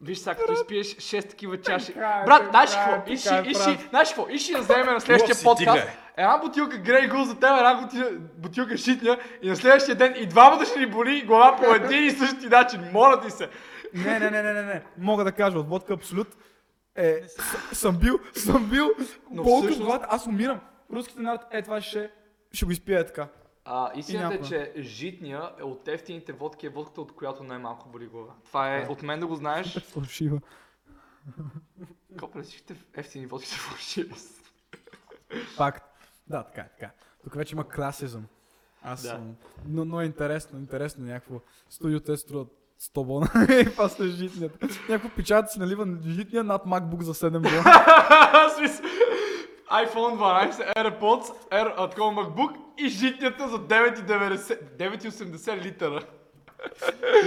Виж 0.00 0.18
сега, 0.18 0.34
като 0.34 0.52
изпиеш 0.52 0.86
6 0.86 1.30
такива 1.30 1.60
чаши. 1.60 1.94
Брат, 1.94 2.46
знаеш 2.50 2.70
какво? 2.74 3.12
Иши, 3.12 3.28
иши, 3.46 3.78
знаеш 3.90 4.08
какво? 4.08 4.26
Иши 4.30 4.52
да 4.52 4.58
вземем 4.58 4.86
на 4.94 5.00
следващия 5.00 5.36
подкаст. 5.44 5.88
Една 6.16 6.38
бутилка 6.38 6.76
Grey 6.76 7.12
Goose 7.12 7.22
за 7.22 7.34
теб, 7.34 7.50
една 7.58 7.74
бутилка, 7.74 8.10
бутилка 8.38 8.76
шитня 8.76 9.18
и 9.42 9.48
на 9.48 9.56
следващия 9.56 9.94
ден 9.94 10.14
и 10.18 10.26
двамата 10.26 10.64
ще 10.64 10.78
ни 10.78 10.86
боли 10.86 11.22
глава 11.26 11.56
по 11.56 11.74
един 11.74 12.04
и 12.06 12.10
същи 12.10 12.46
начин. 12.48 12.80
Моля 12.92 13.20
ти 13.20 13.30
се. 13.30 13.48
Не, 13.94 14.18
не, 14.18 14.30
не, 14.30 14.42
не, 14.42 14.52
не, 14.52 14.62
не. 14.62 14.82
Мога 14.98 15.24
да 15.24 15.32
кажа, 15.32 15.58
от 15.58 15.68
водка 15.68 15.92
абсолют 15.94 16.28
е, 16.98 17.22
с- 17.28 17.40
съм 17.74 17.98
бил, 17.98 18.18
съм 18.34 18.70
бил 18.70 18.90
Но 19.30 19.42
болка 19.42 19.66
в 19.66 19.70
всъщност- 19.70 19.98
аз 20.02 20.26
умирам. 20.26 20.60
Руските 20.92 21.20
народ, 21.20 21.40
е 21.50 21.62
това 21.62 21.80
ще, 21.80 22.10
ще 22.52 22.64
го 22.64 22.72
изпия 22.72 23.00
е 23.00 23.06
така. 23.06 23.28
А, 23.64 23.90
истината 23.94 24.34
е, 24.34 24.42
че 24.42 24.72
житния 24.78 25.50
е 25.58 25.62
от 25.62 25.88
ефтините 25.88 26.32
водки, 26.32 26.66
е 26.66 26.70
водката, 26.70 27.00
от 27.00 27.12
която 27.12 27.42
най-малко 27.42 27.88
боли 27.88 28.06
глава. 28.06 28.34
Това 28.44 28.76
е 28.76 28.86
от 28.88 29.02
мен 29.02 29.20
да 29.20 29.26
го 29.26 29.34
знаеш. 29.34 29.78
Фалшива. 29.84 30.40
Копре, 32.20 32.42
всичките 32.42 32.76
ефтини 32.94 33.26
водки 33.26 33.48
са 33.48 33.56
фалшиви. 33.56 34.14
Факт. 35.56 35.84
Да, 36.26 36.42
така 36.42 36.60
е, 36.60 36.68
така. 36.70 36.86
е. 36.86 36.90
Тук 37.24 37.34
вече 37.34 37.54
има 37.54 37.68
класизъм. 37.68 38.26
Аз 38.82 39.02
Да. 39.02 39.08
съм. 39.08 39.36
Но, 39.66 39.84
но 39.84 40.00
е 40.00 40.04
интересно, 40.04 40.58
интересно 40.58 41.04
някакво. 41.04 41.40
Студио 41.70 42.00
те 42.00 42.16
струват 42.16 42.48
100 42.80 43.04
бона 43.04 43.28
и 43.60 43.76
после 43.76 44.06
житният. 44.06 44.62
Някакво 44.88 45.08
печата 45.16 45.48
си 45.48 45.58
налива 45.58 45.86
житния 46.06 46.44
над 46.44 46.64
MacBook 46.64 47.02
за 47.02 47.14
7 47.14 47.30
бона. 47.30 47.62
IPhone 49.70 50.16
12, 50.16 50.74
AirPods, 50.76 51.24
Air, 51.50 51.74
а, 51.76 51.90
такова 51.90 52.12
MacBook 52.12 52.56
и 52.78 52.88
житнята 52.88 53.48
за 53.48 53.56
9,90 53.56 54.76
9,80 54.76 55.62
литъра. 55.62 56.00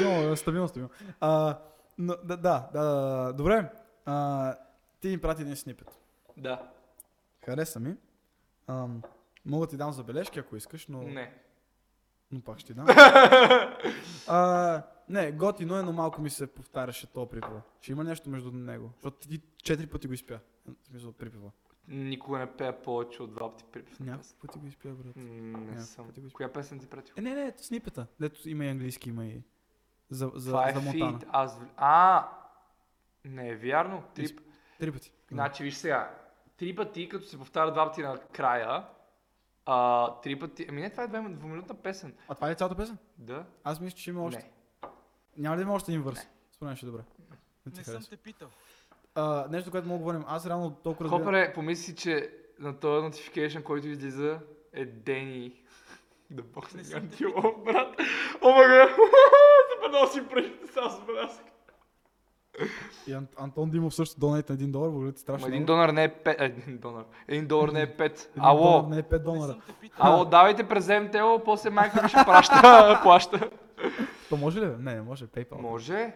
Но, 0.03 0.35
стабилно, 0.35 0.67
стабилно. 0.67 0.89
А, 1.19 1.57
но, 1.97 2.15
да, 2.23 2.37
да, 2.37 2.69
да, 2.73 3.33
добре. 3.33 3.69
А, 4.05 4.55
ти 5.01 5.07
ми 5.07 5.17
прати 5.21 5.41
един 5.41 5.55
снипет. 5.55 5.97
Да. 6.37 6.61
Хареса 7.45 7.79
ми. 7.79 7.95
Ам, 8.67 9.01
мога 9.45 9.65
да 9.65 9.69
ти 9.69 9.77
дам 9.77 9.91
забележки, 9.91 10.39
ако 10.39 10.55
искаш, 10.55 10.87
но, 10.87 11.01
Не. 11.01 11.33
но 12.31 12.41
пак 12.41 12.59
ще 12.59 12.67
ти 12.67 12.73
дам. 12.73 12.85
а, 14.27 14.81
не, 15.11 15.31
готино 15.31 15.77
е, 15.77 15.83
но 15.83 15.91
малко 15.93 16.21
ми 16.21 16.29
се 16.29 16.47
повтаряше 16.47 17.07
то 17.07 17.25
припева. 17.25 17.61
Ще 17.81 17.91
има 17.91 18.03
нещо 18.03 18.29
между 18.29 18.51
него. 18.51 18.89
Защото 18.93 19.27
ти 19.27 19.41
четири 19.57 19.87
пъти 19.87 20.07
го 20.07 20.13
изпя. 20.13 20.39
В 20.67 20.85
смисъл 20.85 21.11
припева. 21.11 21.51
Никога 21.87 22.39
не 22.39 22.51
пея 22.51 22.81
повече 22.81 23.23
от 23.23 23.33
два 23.33 23.51
пъти 23.51 23.63
припев 23.63 23.99
Няколко 23.99 24.29
пъти 24.41 24.59
го 24.59 24.67
изпя, 24.67 24.89
брат. 24.89 25.15
М, 25.15 25.23
Не 25.23 25.41
Няколко 25.51 25.81
съм. 25.81 26.05
пъти 26.07 26.19
го 26.19 26.27
изпя. 26.27 26.37
Коя 26.37 26.53
песен 26.53 26.79
ти 26.79 26.87
пратил? 26.87 27.13
Е, 27.17 27.21
не, 27.21 27.33
не, 27.35 27.53
снипета. 27.57 28.07
Дето 28.19 28.49
има 28.49 28.65
и 28.65 28.69
английски, 28.69 29.09
има 29.09 29.25
и 29.25 29.41
за, 30.09 30.31
за, 30.35 30.49
Това 30.51 30.69
е 30.69 30.73
за 30.73 30.81
Монтана. 30.81 31.19
фит. 31.19 31.27
Аз... 31.31 31.59
А, 31.77 32.27
не 33.25 33.49
е 33.49 33.55
вярно. 33.55 34.03
Три... 34.15 34.27
Изп- 34.27 34.41
Три 34.79 34.91
пъти. 34.91 35.13
Значи, 35.31 35.63
виж 35.63 35.75
сега. 35.75 36.17
Три 36.57 36.75
пъти, 36.75 37.09
като 37.09 37.25
се 37.25 37.37
повтаря 37.37 37.71
два 37.71 37.85
пъти 37.85 38.01
на 38.01 38.17
края, 38.17 38.85
а, 39.65 40.07
три 40.13 40.39
пъти... 40.39 40.65
Ами 40.69 40.81
не, 40.81 40.89
това 40.89 41.03
е 41.03 41.07
две- 41.07 41.29
двуминутна 41.29 41.75
песен. 41.75 42.13
А 42.27 42.35
това 42.35 42.51
е 42.51 42.55
цялата 42.55 42.75
песен? 42.75 42.97
Да? 43.17 43.45
Аз 43.63 43.79
мисля, 43.79 43.97
че 43.97 44.09
има 44.09 44.23
още. 44.23 44.43
Не. 44.43 44.51
Няма 45.37 45.55
ли 45.55 45.57
да 45.57 45.63
има 45.63 45.73
още 45.73 45.91
един 45.91 46.03
върс? 46.03 46.19
Според 46.51 46.67
мен 46.67 46.75
ще 46.75 46.85
е 46.85 46.89
добре. 46.89 47.01
Не 47.65 47.71
ти 47.73 47.79
Не 47.79 47.83
съм 47.83 48.03
те 48.09 48.17
питал. 48.17 48.47
а, 49.15 49.47
нещо, 49.49 49.71
което 49.71 49.87
мога 49.87 49.97
да 49.97 50.03
говорим. 50.03 50.23
Аз 50.27 50.45
реално 50.45 50.71
толкова 50.73 51.05
разбирам. 51.05 51.25
Хопере, 51.25 51.53
помисли 51.53 51.83
си, 51.83 51.95
че 51.95 52.29
на 52.59 52.73
този 52.73 53.07
notification, 53.07 53.63
който 53.63 53.87
излиза, 53.87 54.39
е 54.73 54.85
Дени. 54.85 55.53
Да 56.31 56.43
бокс 56.43 56.73
Не 56.73 56.83
съм 56.83 56.91
те 56.91 56.97
антило, 56.97 57.41
брат. 57.65 57.95
О, 58.41 58.49
мага! 58.49 58.89
Супер 59.73 59.89
носи 59.91 60.27
пръщите 60.27 60.67
сега 60.67 60.89
с 60.89 60.99
брат. 61.01 61.41
И 63.07 63.11
Ан- 63.11 63.27
Антон 63.37 63.69
Димов 63.69 63.95
също 63.95 64.19
донейт 64.19 64.49
на 64.49 64.55
1 64.55 64.71
долар, 64.71 64.89
благодаря 64.89 65.13
ти 65.13 65.21
страшно. 65.21 65.45
Ама 65.45 65.55
един 65.55 65.63
много. 65.63 65.77
донар 65.77 65.89
не 65.89 66.03
е 66.03 66.09
5. 66.09 66.35
Един 66.39 66.77
донар. 66.77 67.03
Един 67.27 67.47
долар 67.47 67.69
не 67.69 67.81
е 67.81 67.87
5. 67.87 68.01
Един 68.01 68.17
долар 68.35 68.47
Ало! 68.47 68.87
Не 68.89 68.97
е 68.97 69.03
5 69.03 69.11
Не 69.11 69.19
долара. 69.19 69.55
Ало, 69.97 70.25
давайте 70.25 70.67
през 70.67 70.87
МТЛ, 70.89 71.43
после 71.45 71.69
майка 71.69 72.03
ми 72.03 72.09
ще 72.09 72.17
праща, 72.25 72.99
плаща. 73.03 73.49
То 74.31 74.37
може 74.37 74.61
ли? 74.61 74.65
бе? 74.65 74.75
Не, 74.77 74.95
не 74.95 75.01
може. 75.01 75.27
PayPal. 75.27 75.61
Може. 75.61 76.13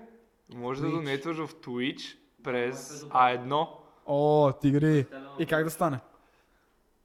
Може 0.56 0.82
да 0.82 0.88
Twitch. 0.88 0.92
донетваш 0.92 1.38
в 1.38 1.56
Twitch 1.56 2.18
през 2.44 3.04
А1. 3.04 3.68
О, 4.06 4.52
тигри. 4.62 5.06
И 5.40 5.46
как 5.46 5.64
да 5.64 5.70
стане? 5.70 6.00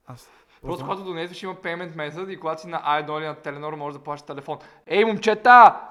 Аз. 0.07 0.29
Просто 0.61 0.85
когато 0.85 1.03
донесеш 1.03 1.43
има 1.43 1.55
payment 1.55 1.95
method 1.95 2.29
и 2.29 2.39
когато 2.39 2.61
си 2.61 2.67
на 2.67 2.81
A1 2.81 3.17
или 3.17 3.25
на 3.25 3.35
Теленор 3.35 3.73
може 3.73 3.97
да 3.97 4.03
плащаш 4.03 4.27
телефон. 4.27 4.57
Ей, 4.87 5.05
момчета! 5.05 5.81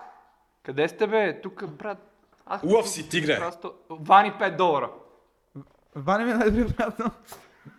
Къде 0.62 0.88
сте 0.88 1.06
бе? 1.06 1.40
Тук, 1.40 1.66
брат. 1.70 1.98
Аз 2.46 2.62
Лъв 2.64 2.88
си, 2.88 3.08
тигре! 3.08 3.38
Просто... 3.38 3.72
Вани 3.90 4.32
5 4.32 4.56
долара. 4.56 4.90
Ваня 5.94 6.24
ми 6.24 6.30
е 6.30 6.34
най-добрият 6.34 6.76
приятел. 6.76 7.06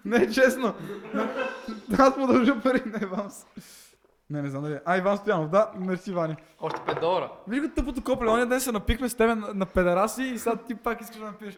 Не 0.06 0.18
е 0.18 0.32
честно. 0.32 0.74
Аз 2.00 2.18
му 2.18 2.28
дължа 2.28 2.62
пари, 2.62 2.82
не 2.86 3.00
Иванс. 3.02 3.46
Не, 4.32 4.42
не 4.42 4.50
знам 4.50 4.64
дали. 4.64 4.80
А, 4.86 4.98
Иван 4.98 5.18
Стоянов, 5.18 5.50
да, 5.50 5.72
мерси, 5.76 6.12
Вани. 6.12 6.36
Още 6.60 6.80
5 6.80 7.00
долара. 7.00 7.32
Виж 7.48 7.62
го 7.62 7.76
тъпото 7.76 8.04
копле, 8.04 8.30
оня 8.30 8.46
ден 8.46 8.62
се 8.62 8.72
напихме 8.72 9.10
с 9.10 9.16
тебе 9.16 9.36
на, 9.36 9.54
на 9.54 9.66
педераси 9.66 10.24
и 10.24 10.40
сега 10.40 10.56
ти 10.56 10.76
пак 10.76 11.02
искаш 11.02 11.18
да 11.18 11.26
напиеш. 11.26 11.58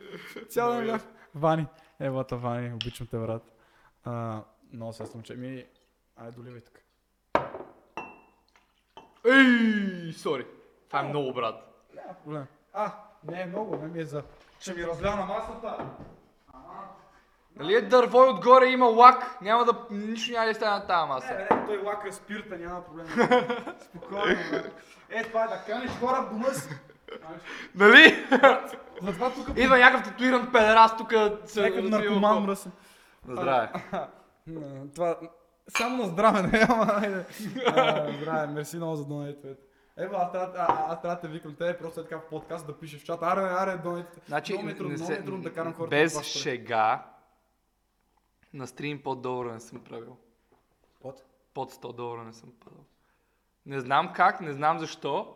Цял 0.49 0.71
ден 0.71 0.85
бях. 0.85 1.01
Вани. 1.35 1.67
Евата, 1.99 2.37
Вани, 2.37 2.73
обичам 2.73 3.07
те, 3.07 3.17
брат. 3.17 3.43
А, 4.03 4.41
много 4.73 4.93
се 4.93 5.03
момче. 5.13 5.35
Ми, 5.35 5.65
ай, 6.17 6.31
доливай 6.31 6.61
тук. 6.61 6.79
Ей, 9.25 10.13
сори. 10.13 10.45
Това 10.87 10.99
е 10.99 11.03
много, 11.03 11.33
брат. 11.33 11.85
Няма 11.95 12.13
проблем. 12.13 12.45
А, 12.73 12.91
не 13.31 13.41
е 13.41 13.45
много, 13.45 13.75
не 13.75 13.87
ми 13.87 13.99
е 13.99 14.05
за... 14.05 14.23
Ще 14.59 14.73
ми 14.73 14.87
разля 14.87 15.15
на 15.15 15.25
масата. 15.25 15.77
Нали 17.55 17.73
е 17.73 17.81
дърво 17.81 18.25
и 18.25 18.29
отгоре 18.29 18.65
има 18.65 18.85
лак, 18.85 19.41
няма 19.41 19.65
да... 19.65 19.73
Нищо 19.91 20.31
няма 20.31 20.47
да 20.47 20.53
стане 20.53 20.71
на 20.71 20.87
тази 20.87 21.01
Не, 21.01 21.07
маса. 21.07 21.27
бе, 21.27 21.55
не, 21.55 21.65
той 21.65 21.77
лака 21.77 22.13
спирта, 22.13 22.57
няма 22.57 22.81
проблем. 22.85 23.07
Спокойно, 23.79 24.39
бе. 24.51 24.63
Е, 25.09 25.23
това 25.23 25.43
е 25.43 25.47
да 25.47 25.63
каниш 25.67 25.91
хора 25.99 26.27
си. 26.53 26.69
Нали? 27.75 28.25
Затова 29.01 29.29
тук 29.29 29.47
Идва 29.57 29.77
някакъв 29.77 30.03
татуиран 30.03 30.51
педерас 30.51 30.97
тук 30.97 31.13
се 31.45 31.61
някакъв 31.61 31.89
наркоман 31.89 32.43
мръсен. 32.43 32.71
На 33.27 33.35
здраве. 33.35 33.71
Това... 34.95 35.17
Само 35.77 35.97
на 35.97 36.09
здраве, 36.09 36.41
не, 36.41 36.65
ама 36.69 37.01
Здраве, 38.19 38.47
мерси 38.47 38.77
много 38.77 38.95
за 38.95 39.05
донейтовете. 39.05 39.61
Ева, 39.97 40.17
аз 40.17 40.31
трябва, 40.31 40.85
аз 40.89 41.01
да 41.01 41.19
те 41.19 41.27
викам 41.27 41.55
тебе, 41.55 41.77
просто 41.77 41.99
е 41.99 42.03
така 42.03 42.17
в 42.17 42.29
подкаст 42.29 42.67
да 42.67 42.79
пишеш 42.79 43.01
в 43.01 43.05
чата. 43.05 43.25
Аре, 43.25 43.41
аре, 43.41 43.77
донейтите. 43.77 44.21
Значи, 44.27 44.53
много 44.53 44.65
ми 44.65 44.71
е 44.71 44.75
трудно, 44.75 45.13
е 45.13 45.23
трудно 45.23 45.41
да 45.41 45.53
карам 45.53 45.73
хората. 45.73 45.89
без 45.89 46.21
шега, 46.21 47.03
на 48.53 48.67
стрим 48.67 49.01
под 49.03 49.21
долара 49.21 49.53
не 49.53 49.59
съм 49.59 49.83
правил. 49.83 50.17
Под? 51.01 51.23
Под 51.53 51.73
100 51.73 51.93
долара 51.93 52.23
не 52.23 52.33
съм 52.33 52.49
падал. 52.65 52.83
Не 53.65 53.79
знам 53.79 54.13
как, 54.13 54.41
не 54.41 54.53
знам 54.53 54.79
защо, 54.79 55.35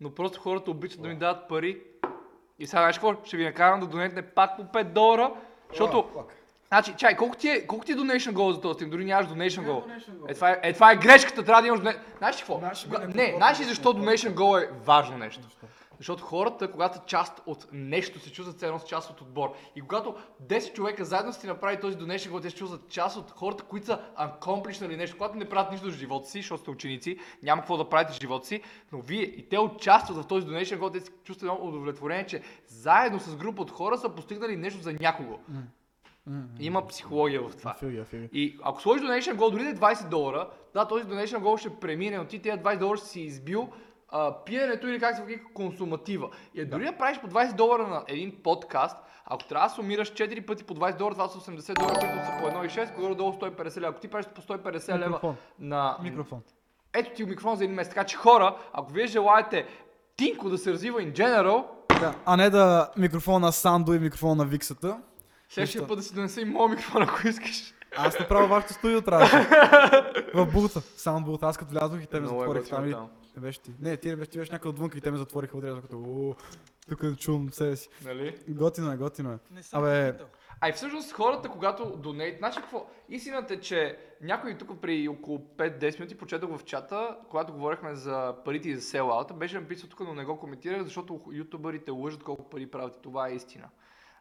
но 0.00 0.14
просто 0.14 0.40
хората 0.40 0.70
обичат 0.70 1.02
да 1.02 1.08
ми 1.08 1.16
дадат 1.16 1.48
пари. 1.48 1.82
И 2.58 2.66
сега 2.66 2.80
знаеш 2.80 2.96
какво? 2.96 3.24
Ще 3.24 3.36
ви 3.36 3.44
накарам 3.44 3.80
да 3.80 3.86
донетне 3.86 4.22
пак 4.22 4.56
по 4.56 4.62
5 4.62 4.84
долара, 4.84 5.34
защото... 5.68 6.26
Значи, 6.68 6.94
чай, 6.96 7.16
колко 7.16 7.36
ти 7.36 7.48
е, 7.48 7.66
колко 7.66 7.84
ти 7.84 7.92
е 7.92 7.96
donation 7.96 8.32
goal 8.32 8.50
за 8.50 8.60
този 8.60 8.74
стрим? 8.74 8.90
Дори 8.90 9.04
нямаш 9.04 9.26
donation 9.26 9.66
goal. 9.66 10.02
Е, 10.28 10.34
това 10.34 10.50
е, 10.50 10.60
е, 10.62 10.72
това 10.72 10.92
е 10.92 10.96
грешката, 10.96 11.44
трябва 11.44 11.62
да 11.62 11.68
имаш 11.68 11.80
donation... 11.80 11.98
Знаеш 12.18 12.36
ли 12.36 12.38
какво? 12.38 12.58
Знаеш 12.58 12.86
бе, 12.86 13.06
Не, 13.06 13.34
знаеш 13.36 13.60
ли 13.60 13.62
е 13.62 13.66
защо 13.66 13.94
donation 13.94 14.34
goal 14.34 14.64
е 14.64 14.70
важно 14.84 15.18
нещо? 15.18 15.40
Защото 15.98 16.24
хората, 16.24 16.70
когато 16.70 16.98
част 17.06 17.42
от 17.46 17.66
нещо, 17.72 18.20
се 18.20 18.32
чувстват 18.32 18.62
едно 18.62 18.78
част 18.78 19.10
от 19.10 19.20
отбор. 19.20 19.54
И 19.76 19.80
когато 19.80 20.14
10 20.46 20.72
човека 20.72 21.04
заедно 21.04 21.32
си 21.32 21.46
направи 21.46 21.80
този 21.80 21.96
donation 21.96 22.30
goal, 22.30 22.42
те 22.42 22.50
се 22.50 22.56
чувстват 22.56 22.88
част 22.88 23.16
от 23.16 23.30
хората, 23.30 23.64
които 23.64 23.86
са 23.86 24.00
accomplishнали 24.18 24.96
нещо. 24.96 25.16
Когато 25.16 25.38
не 25.38 25.48
правят 25.48 25.72
нищо 25.72 25.90
за 25.90 25.96
живота 25.96 26.28
си, 26.28 26.38
защото 26.38 26.60
сте 26.60 26.70
ученици, 26.70 27.18
няма 27.42 27.62
какво 27.62 27.76
да 27.76 27.88
правите 27.88 28.12
в 28.12 28.20
живота 28.20 28.46
си, 28.46 28.62
но 28.92 29.00
вие 29.00 29.22
и 29.22 29.48
те 29.48 29.58
участват 29.58 30.16
в 30.16 30.26
този 30.26 30.46
donation 30.46 30.78
goal, 30.78 30.92
те 30.92 31.00
се 31.00 31.10
чувстват 31.24 31.50
едно 31.50 31.68
удовлетворение, 31.68 32.26
че 32.26 32.42
заедно 32.66 33.20
с 33.20 33.36
група 33.36 33.62
от 33.62 33.70
хора 33.70 33.98
са 33.98 34.08
постигнали 34.08 34.56
нещо 34.56 34.82
за 34.82 34.92
някого. 34.92 35.38
Има 36.60 36.86
психология 36.86 37.42
в 37.42 37.56
това. 37.56 37.74
Фиги, 37.74 38.04
фиги. 38.04 38.28
И 38.32 38.58
ако 38.62 38.82
сложиш 38.82 39.04
donation 39.06 39.36
goal, 39.36 39.50
дори 39.50 39.62
да 39.62 39.70
е 39.70 39.74
20 39.74 40.08
долара, 40.08 40.50
да, 40.74 40.88
този 40.88 41.04
donation 41.04 41.38
goal 41.38 41.56
ще 41.56 41.70
премине, 41.70 42.18
но 42.18 42.24
ти 42.24 42.38
тези 42.38 42.58
20 42.58 42.78
долара 42.78 42.96
ще 42.96 43.06
си 43.06 43.20
избил 43.20 43.68
а, 44.08 44.44
пиенето 44.44 44.88
или 44.88 45.00
как 45.00 45.16
се 45.16 45.22
казва 45.22 45.38
консуматива. 45.54 46.28
И 46.54 46.64
дори 46.64 46.84
да 46.84 46.96
правиш 46.96 47.20
по 47.20 47.28
20 47.28 47.54
долара 47.54 47.86
на 47.86 48.04
един 48.08 48.42
подкаст, 48.42 48.96
ако 49.24 49.44
трябва 49.44 49.68
да 49.68 49.74
сумираш 49.74 50.12
4 50.12 50.46
пъти 50.46 50.64
по 50.64 50.74
20 50.74 50.96
долара, 50.96 51.14
това 51.14 51.28
са 51.28 51.38
80 51.38 51.74
долара, 51.74 51.94
които 51.98 52.14
са 52.26 52.32
по 52.40 52.46
1,6, 52.46 52.94
горе-долу 53.00 53.32
150 53.32 53.76
лева. 53.76 53.88
Ако 53.88 54.00
ти 54.00 54.08
правиш 54.08 54.26
по 54.34 54.42
150 54.42 54.88
лева 54.88 55.06
Микрофон. 55.06 55.36
на... 55.58 55.96
Микрофон. 56.02 56.40
Ето 56.94 57.10
ти 57.16 57.24
микрофон 57.24 57.56
за 57.56 57.64
един 57.64 57.76
месец. 57.76 57.94
Така 57.94 58.04
че 58.06 58.16
хора, 58.16 58.56
ако 58.72 58.92
вие 58.92 59.06
желаете 59.06 59.66
Тинко 60.16 60.48
да 60.48 60.58
се 60.58 60.72
развива 60.72 61.00
in 61.00 61.12
general, 61.12 61.64
Да, 62.00 62.14
а 62.24 62.36
не 62.36 62.50
да 62.50 62.90
микрофона 62.96 63.52
Сандо 63.52 63.94
и 63.94 63.98
микрофона 63.98 64.34
на 64.34 64.44
Виксата. 64.44 64.98
следващия 65.48 65.86
път 65.86 65.98
да 65.98 66.02
си 66.02 66.14
донеса 66.14 66.40
и 66.40 66.44
моят 66.44 66.70
микрофон, 66.70 67.02
ако 67.02 67.28
искаш. 67.28 67.74
Аз 67.96 68.18
направо 68.18 68.48
вашето 68.48 68.72
студио 68.72 69.02
трябваше. 69.02 69.36
В 70.34 70.46
булта. 70.52 70.80
Саунд 70.80 71.42
аз 71.42 71.56
като 71.56 71.70
влязох 71.70 72.02
и 72.02 72.06
те 72.06 72.20
ме 72.20 72.24
е 72.24 72.28
затвориха 72.28 72.60
готино 72.60 72.90
там. 72.90 73.08
Не 73.36 73.42
беше 73.42 73.60
ти. 73.60 73.70
Не, 73.80 73.96
ти 73.96 74.08
не 74.08 74.16
беше, 74.16 74.30
ти 74.30 74.38
беше 74.38 74.52
някъде 74.52 74.68
отвънка 74.68 74.98
и 74.98 75.00
те 75.00 75.10
ме 75.10 75.18
затвориха 75.18 75.56
отрязах 75.58 75.82
като 75.82 75.98
«Уу, 75.98 76.34
тук 76.88 77.02
да 77.02 77.16
чувам 77.16 77.50
себе 77.52 77.76
си. 77.76 77.88
Нали? 78.04 78.38
Готино 78.48 78.92
е, 78.92 78.96
готино 78.96 79.32
е. 79.32 79.38
Не 79.50 79.62
съм 79.62 79.82
Абе. 79.82 80.14
А 80.60 80.68
и 80.68 80.72
всъщност 80.72 81.12
хората, 81.12 81.48
когато 81.48 81.96
донейт, 81.96 82.38
значи 82.38 82.60
какво? 82.60 82.86
Истината 83.08 83.54
е, 83.54 83.60
че 83.60 83.98
някой 84.22 84.58
тук 84.58 84.80
при 84.80 85.08
около 85.08 85.38
5-10 85.56 85.98
минути 85.98 86.18
прочетох 86.18 86.56
в 86.58 86.64
чата, 86.64 87.16
когато 87.30 87.52
говорихме 87.52 87.94
за 87.94 88.34
парите 88.44 88.68
и 88.68 88.74
за 88.76 88.82
селаута, 88.82 89.34
беше 89.34 89.60
написал 89.60 89.88
тук, 89.90 90.00
но 90.00 90.14
не 90.14 90.24
го 90.24 90.38
коментирах, 90.38 90.82
защото 90.82 91.20
ютубърите 91.32 91.90
лъжат 91.90 92.22
колко 92.22 92.50
пари 92.50 92.70
правят 92.70 92.96
и 92.96 93.02
това 93.02 93.28
е 93.28 93.34
истина. 93.34 93.68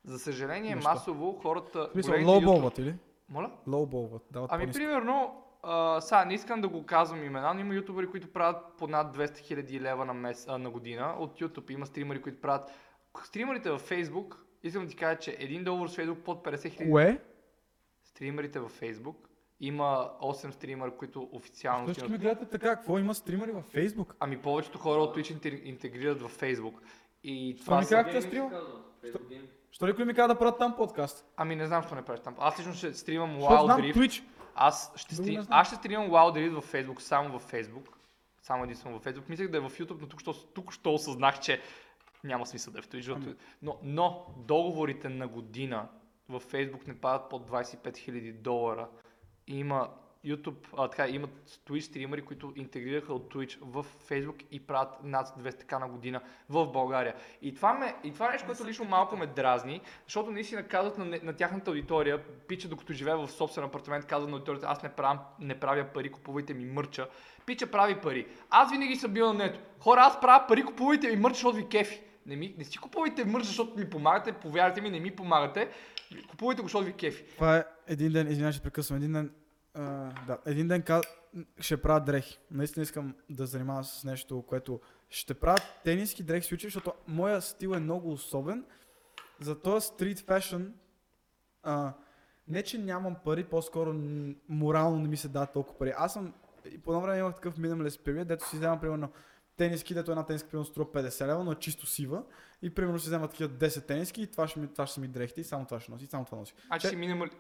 За 0.06 0.20
съжаление, 0.20 0.76
Защо? 0.76 0.90
масово 0.90 1.40
хората... 1.42 1.90
големите 1.94 2.32
лоуболват 2.32 2.78
или? 2.78 2.96
Моля? 3.30 3.52
Лоуболват, 3.68 4.24
Ами, 4.36 4.48
по-ниско. 4.48 4.74
примерно, 4.74 5.45
а, 5.66 6.02
сега 6.02 6.26
не 6.26 6.34
искам 6.34 6.62
да 6.62 6.68
го 6.68 6.86
казвам 6.86 7.24
имена, 7.24 7.54
но 7.54 7.60
има 7.60 7.76
ютубъри, 7.76 8.08
които 8.08 8.28
правят 8.34 8.58
по 8.78 8.88
над 8.88 9.18
200 9.18 9.56
000 9.56 9.82
лева 9.82 10.06
на, 10.06 10.14
мес, 10.14 10.46
а, 10.50 10.58
на 10.58 10.70
година 10.70 11.16
от 11.20 11.40
YouTube. 11.40 11.72
Има 11.72 11.86
стримери, 11.86 12.22
които 12.22 12.42
правят... 12.42 12.72
Стримерите 13.24 13.72
във 13.72 13.90
Facebook, 13.90 14.36
искам 14.64 14.84
да 14.84 14.90
ти 14.90 14.96
кажа, 14.96 15.20
че 15.20 15.32
1 15.38 15.64
долар 15.64 15.88
с 15.88 15.98
Facebook 15.98 16.24
под 16.24 16.46
50 16.46 16.56
000 16.56 16.90
Кое? 16.92 17.22
стримерите 18.04 18.60
във 18.60 18.80
Facebook. 18.82 19.16
Има 19.60 20.10
8 20.22 20.50
стримера, 20.52 20.92
които 20.92 21.30
официално 21.32 21.88
Защо 21.88 22.00
стримат. 22.00 22.22
гледате 22.22 22.46
така? 22.46 22.76
Какво 22.76 23.00
има 23.00 23.16
стримери 23.16 23.52
във 23.52 23.66
Фейсбук? 23.66 24.16
Ами 24.20 24.38
повечето 24.38 24.78
хора 24.78 25.02
от 25.02 25.18
Twitch 25.18 25.40
интегри- 25.40 25.62
интегрират 25.64 26.22
във 26.22 26.40
Facebook. 26.42 26.74
И 27.24 27.58
това 27.66 27.80
ми 27.80 27.86
как 27.90 28.12
те 28.12 28.22
стрима? 28.22 28.52
Що 29.72 29.88
ли 29.88 30.06
ми 30.06 30.14
каза 30.14 30.28
да 30.28 30.40
правят 30.40 30.58
там 30.58 30.76
подкаст? 30.76 31.26
Ами 31.38 31.56
не 31.56 31.68
знам, 31.68 31.84
що 31.84 31.96
не 31.96 32.02
правиш 32.02 32.22
там. 32.24 32.36
Аз 32.40 32.60
лично 32.60 32.74
ще 32.74 32.94
стримам 32.94 33.38
Wild 33.38 33.82
Rift. 33.82 33.96
Twitch. 33.96 34.24
Аз 34.56 34.92
ще, 34.96 35.16
стрим... 35.16 35.46
аз 35.50 35.68
ще 35.68 35.76
стримам 35.76 36.10
Wild 36.10 36.34
Rift 36.34 36.54
във 36.54 36.74
Facebook, 36.74 37.00
само 37.00 37.32
във 37.32 37.52
Facebook. 37.52 37.90
Само 38.42 38.64
единствено 38.64 38.96
във 38.96 39.06
Facebook. 39.06 39.30
Мислех 39.30 39.48
да 39.48 39.58
е 39.58 39.62
в 39.62 39.70
YouTube, 39.70 40.02
но 40.02 40.08
тук, 40.08 40.22
що, 40.22 40.34
тук 40.34 40.74
що 40.74 40.94
осъзнах, 40.94 41.40
че 41.40 41.62
няма 42.24 42.46
смисъл 42.46 42.74
да 42.74 42.80
е 42.80 42.82
в 42.82 42.88
Twitch. 42.88 43.16
Ами. 43.16 43.36
Но, 43.62 43.78
но 43.84 44.26
договорите 44.38 45.10
на 45.10 45.28
година 45.28 45.88
във 46.30 46.52
Facebook 46.52 46.88
не 46.88 47.02
падат 47.02 47.30
под 47.30 47.50
25 47.50 47.78
000 47.78 48.34
долара. 48.34 48.90
И 49.48 49.60
има 49.60 49.90
YouTube, 50.26 50.68
а, 50.78 50.88
така, 50.88 51.08
имат 51.08 51.62
Twitch 51.68 51.80
стримери, 51.80 52.22
които 52.22 52.54
интегрираха 52.56 53.14
от 53.14 53.34
Twitch 53.34 53.58
в 53.62 53.86
Facebook 54.10 54.44
и 54.52 54.60
правят 54.60 55.04
над 55.04 55.28
200к 55.28 55.80
на 55.80 55.88
година 55.88 56.22
в 56.50 56.66
България. 56.66 57.16
И 57.42 57.56
това, 57.56 57.74
ме, 57.74 57.96
и 58.04 58.14
това 58.14 58.32
нещо, 58.32 58.46
което 58.46 58.66
лично 58.66 58.86
малко 58.86 59.18
ме 59.18 59.28
дразни, 59.28 59.82
защото 60.06 60.32
наистина 60.32 60.64
казват 60.64 60.98
на, 60.98 61.20
на 61.24 61.34
тяхната 61.34 61.72
аудитория, 61.72 62.24
пича 62.48 62.68
докато 62.68 62.94
живее 62.94 63.16
в 63.16 63.28
собствен 63.28 63.66
апартамент, 63.66 64.06
казва 64.06 64.30
на 64.30 64.34
аудиторията, 64.34 64.68
аз 64.70 64.84
не 64.84 64.90
правя, 64.90 65.20
не 65.40 65.60
правя 65.60 65.86
пари, 65.94 66.12
купувайте 66.12 66.54
ми 66.54 66.66
мърча. 66.66 67.08
Пича 67.46 67.68
прави 67.68 68.02
пари. 68.02 68.28
Аз 68.50 68.72
винаги 68.72 68.96
съм 68.96 69.14
бил 69.14 69.28
на 69.28 69.34
нето. 69.34 69.60
Хора, 69.80 70.02
аз 70.02 70.22
правя 70.22 70.48
пари, 70.48 70.64
купувайте 70.64 71.08
ми 71.08 71.16
мърча, 71.16 71.36
защото 71.36 71.58
ви 71.58 71.68
кефи. 71.68 72.02
Не, 72.26 72.36
ми, 72.36 72.56
не 72.58 72.64
си 72.64 72.78
купувайте 72.78 73.26
мърч, 73.26 73.46
защото 73.46 73.80
ми 73.80 73.90
помагате, 73.90 74.34
повярвайте 74.34 74.82
ми, 74.82 74.90
не 74.90 75.00
ми 75.00 75.16
помагате. 75.16 75.70
Купувайте 76.30 76.62
го, 76.62 76.68
защото 76.68 76.86
ви 76.86 76.94
кефи. 76.94 77.24
Това 77.36 77.58
е 77.58 77.64
един 77.88 78.12
ден, 78.12 78.28
извинявай, 78.28 78.54
ще 78.54 78.64
прекъсвам. 78.64 78.98
Един 78.98 79.14
ден, 79.14 79.32
а, 79.76 80.12
да, 80.28 80.38
един 80.46 80.68
ден 80.68 80.82
каз... 80.82 81.06
ще 81.60 81.82
правя 81.82 82.02
дрехи. 82.02 82.40
Наистина 82.52 82.84
искам 82.84 83.16
да 83.30 83.46
занимавам 83.46 83.84
с 83.84 84.04
нещо, 84.04 84.44
което 84.48 84.80
ще 85.10 85.34
правя 85.34 85.58
тениски 85.84 86.24
дрехи 86.24 86.48
случаи, 86.48 86.68
защото 86.68 86.94
моя 87.08 87.42
стил 87.42 87.70
е 87.70 87.80
много 87.80 88.12
особен 88.12 88.66
за 89.40 89.62
този 89.62 89.88
стрит 89.88 90.20
фешън, 90.20 90.74
а, 91.64 91.94
не 92.48 92.64
че 92.64 92.78
нямам 92.78 93.16
пари, 93.26 93.44
по-скоро 93.44 93.94
морално 94.50 95.00
не 95.00 95.08
ми 95.08 95.18
се 95.18 95.28
дадат 95.28 95.54
толкова 95.54 95.78
пари. 95.78 95.94
Аз 95.98 96.14
съм, 96.14 96.34
по 96.84 96.92
едно 96.92 97.02
време 97.02 97.20
имах 97.20 97.36
такъв 97.36 97.58
minimalist 97.58 98.06
period, 98.06 98.24
дето 98.24 98.50
си 98.50 98.56
вземам 98.56 98.80
примерно 98.80 99.10
тениски, 99.58 99.94
дето 99.94 100.12
една 100.12 100.26
тениска 100.26 100.50
примерно 100.50 100.66
струва 100.66 100.92
50 100.92 101.28
лева, 101.28 101.44
но 101.44 101.52
е 101.52 101.56
чисто 101.56 101.86
сива. 101.86 102.24
И 102.62 102.70
примерно 102.70 103.00
си 103.00 103.08
взема 103.08 103.28
такива 103.28 103.50
10 103.50 103.88
тениски 103.88 104.22
и 104.22 104.28
това 104.28 104.48
ще, 104.48 104.60
ми, 104.60 104.68
това 104.68 104.88
ще 104.88 104.94
са 104.94 105.02
ми 105.02 105.08
дрехти 105.08 105.42
и 105.42 105.44
само 105.44 105.66
това 105.66 105.80
ще 105.80 105.92
носи, 105.92 106.04
и 106.06 106.08
само 106.08 106.26
това 106.26 106.38
носи. 106.38 106.54
Значи 106.66 106.82
Че- 106.82 106.90
си 106.90 106.96
минимали... 106.96 107.32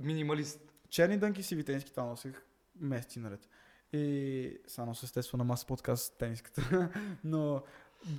минималист. 0.00 0.73
Черни 0.90 1.18
дънки, 1.18 1.42
сиви 1.42 1.64
тениски, 1.64 1.90
това 1.90 2.04
носих 2.04 2.46
месеци 2.80 3.18
наред. 3.18 3.48
И 3.92 4.58
само 4.66 4.86
нося 4.86 5.06
естествено 5.06 5.44
на 5.44 5.48
маса 5.48 5.66
подкаст 5.66 6.18
тениската. 6.18 6.90
но... 7.24 7.62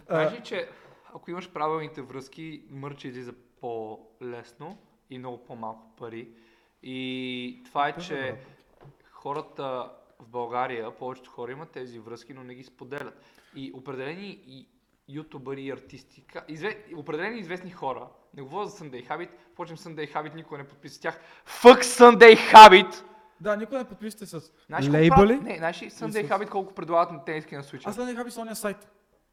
а, 0.07 0.15
Знаеш 0.15 0.39
ли, 0.39 0.43
че 0.43 0.69
ако 1.13 1.31
имаш 1.31 1.51
правилните 1.53 2.01
връзки, 2.01 2.63
мърч 2.69 3.03
излиза 3.03 3.33
по-лесно 3.61 4.77
и 5.09 5.17
много 5.17 5.43
по-малко 5.45 5.95
пари. 5.97 6.29
И 6.83 7.61
това 7.65 7.87
е, 7.87 7.97
че 7.97 8.37
хората 9.11 9.91
в 10.19 10.27
България, 10.27 10.95
повечето 10.97 11.29
хора 11.29 11.51
имат 11.51 11.71
тези 11.71 11.99
връзки, 11.99 12.33
но 12.33 12.43
не 12.43 12.55
ги 12.55 12.63
споделят. 12.63 13.21
И 13.55 13.71
определени 13.75 14.43
и 14.47 14.67
ютубъри 15.07 15.63
и 15.63 15.71
артисти, 15.71 16.25
изве, 16.47 16.85
определени 16.95 17.39
известни 17.39 17.71
хора, 17.71 18.09
не 18.35 18.43
говоря 18.43 18.67
за 18.67 18.77
Sunday 18.77 19.07
Habit, 19.07 19.29
впрочем 19.53 19.77
Sunday 19.77 20.13
Habit 20.13 20.35
никой 20.35 20.57
не 20.57 20.63
подписа 20.63 20.95
с 20.95 20.99
тях. 20.99 21.19
Fuck 21.61 21.81
Sunday 21.81 22.53
Habit! 22.53 23.03
Да, 23.41 23.55
никой 23.55 23.77
не 23.77 23.85
подписате 23.85 24.25
с 24.25 24.51
Знаеш 24.67 24.87
лейбъли. 24.89 25.35
Не, 25.35 25.57
знаеш 25.57 25.81
ли 25.81 25.91
Sunday 25.91 26.25
с- 26.25 26.29
Habit 26.29 26.49
колко 26.49 26.73
предлагат 26.73 27.11
на 27.11 27.25
тениски 27.25 27.55
на 27.55 27.63
Switch? 27.63 27.81
Аз 27.85 27.97
не 27.97 28.15
хаби 28.15 28.31
с 28.31 28.37
ония 28.37 28.55
сайт. 28.55 28.87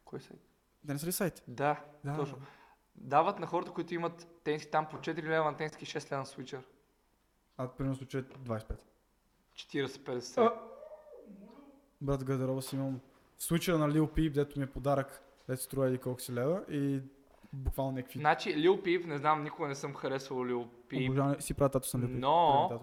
Кой 0.04 0.20
сайт? 0.20 0.40
Да 0.84 0.92
не 0.92 0.98
са 0.98 1.06
ли 1.06 1.12
сайт? 1.12 1.42
Да, 1.48 1.80
Да. 2.04 2.16
точно. 2.16 2.36
Дават 2.96 3.38
на 3.38 3.46
хората, 3.46 3.70
които 3.70 3.94
имат 3.94 4.26
тениски 4.44 4.70
там 4.70 4.86
по 4.86 4.96
4 4.96 5.22
лева 5.22 5.44
на 5.44 5.56
тениски, 5.56 5.86
6 5.86 6.12
лева 6.12 6.18
на 6.18 6.26
Switcher. 6.26 6.60
А 7.58 7.68
примерно 7.68 7.96
случай 7.96 8.22
25. 8.22 8.80
40-50. 9.56 10.38
А. 10.38 10.52
Брат, 12.00 12.20
в 12.20 12.24
гардероба 12.24 12.62
си 12.62 12.76
имам 12.76 13.00
случая 13.38 13.78
на 13.78 13.88
Lil 13.88 14.00
Peep, 14.08 14.30
дето 14.30 14.58
ми 14.58 14.64
е 14.64 14.70
подарък, 14.70 15.22
дето 15.48 15.62
струва 15.62 15.86
еди 15.88 15.98
колко 15.98 16.20
си 16.20 16.32
лева 16.32 16.62
и 16.70 17.00
буквално 17.52 17.92
някакви... 17.92 18.18
Значи, 18.18 18.56
Lil 18.56 18.82
Peep, 18.82 19.04
не 19.06 19.18
знам, 19.18 19.42
никога 19.42 19.68
не 19.68 19.74
съм 19.74 19.94
харесвал 19.94 20.38
Lil 20.38 20.66
Peep. 20.88 21.08
Обожавам, 21.08 21.40
си 21.40 21.54
правя 21.54 21.68
тато 21.68 21.88
съм 21.88 22.02
Lil 22.02 22.06
Peep. 22.06 22.18
Но-. 22.18 22.80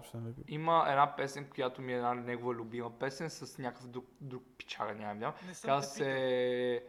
Има 0.48 0.86
една 0.88 1.16
песен, 1.16 1.50
която 1.54 1.82
ми 1.82 1.92
е 1.92 1.96
една 1.96 2.14
негова 2.14 2.54
любима 2.54 2.90
песен 2.98 3.30
с 3.30 3.58
някакъв 3.58 3.88
друг, 3.88 4.06
друг 4.20 4.42
пичага, 4.58 4.94
нямам 4.94 5.32
съм 5.52 5.68
Казва 5.68 5.82
се 5.82 6.84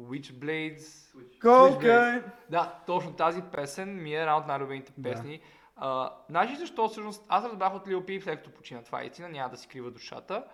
Witchblades. 0.00 1.12
Кокай! 1.40 2.22
Да, 2.50 2.82
точно 2.86 3.12
тази 3.12 3.42
песен 3.42 4.02
ми 4.02 4.14
е 4.14 4.20
една 4.20 4.36
от 4.36 4.46
най-любимите 4.46 4.92
Да. 4.98 5.10
песни. 5.10 5.40
А, 5.76 6.12
знаеш 6.28 6.50
ли 6.50 6.56
защо 6.56 6.88
всъщност? 6.88 7.26
Аз 7.28 7.44
разбрах 7.44 7.74
от 7.74 7.86
Lil 7.86 8.00
Peep, 8.00 8.20
след 8.20 8.38
като 8.38 8.50
почина 8.50 8.82
това 8.82 9.02
е 9.02 9.06
истина, 9.06 9.28
няма 9.28 9.50
да 9.50 9.56
си 9.56 9.68
крива 9.68 9.90
душата. 9.90 10.44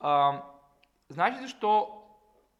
А, 0.00 0.42
знаеш 1.08 1.36
ли 1.36 1.42
защо 1.42 2.02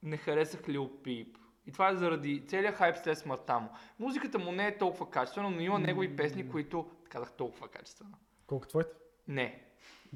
не 0.02 0.16
харесах 0.16 0.62
Lil 0.62 0.88
Peep? 0.88 1.36
И 1.66 1.72
това 1.72 1.88
е 1.88 1.96
заради 1.96 2.46
целият 2.46 2.76
хайп 2.76 2.96
след 2.96 3.18
смъртта 3.18 3.58
му. 3.58 3.68
Музиката 3.98 4.38
му 4.38 4.52
не 4.52 4.66
е 4.66 4.78
толкова 4.78 5.10
качествена, 5.10 5.50
но 5.50 5.60
има 5.60 5.78
негови 5.78 6.16
песни, 6.16 6.50
които 6.50 6.86
казах 7.08 7.32
толкова 7.32 7.68
качествена. 7.68 8.16
Колко 8.46 8.66
твоите? 8.66 8.90
Не. 9.28 9.62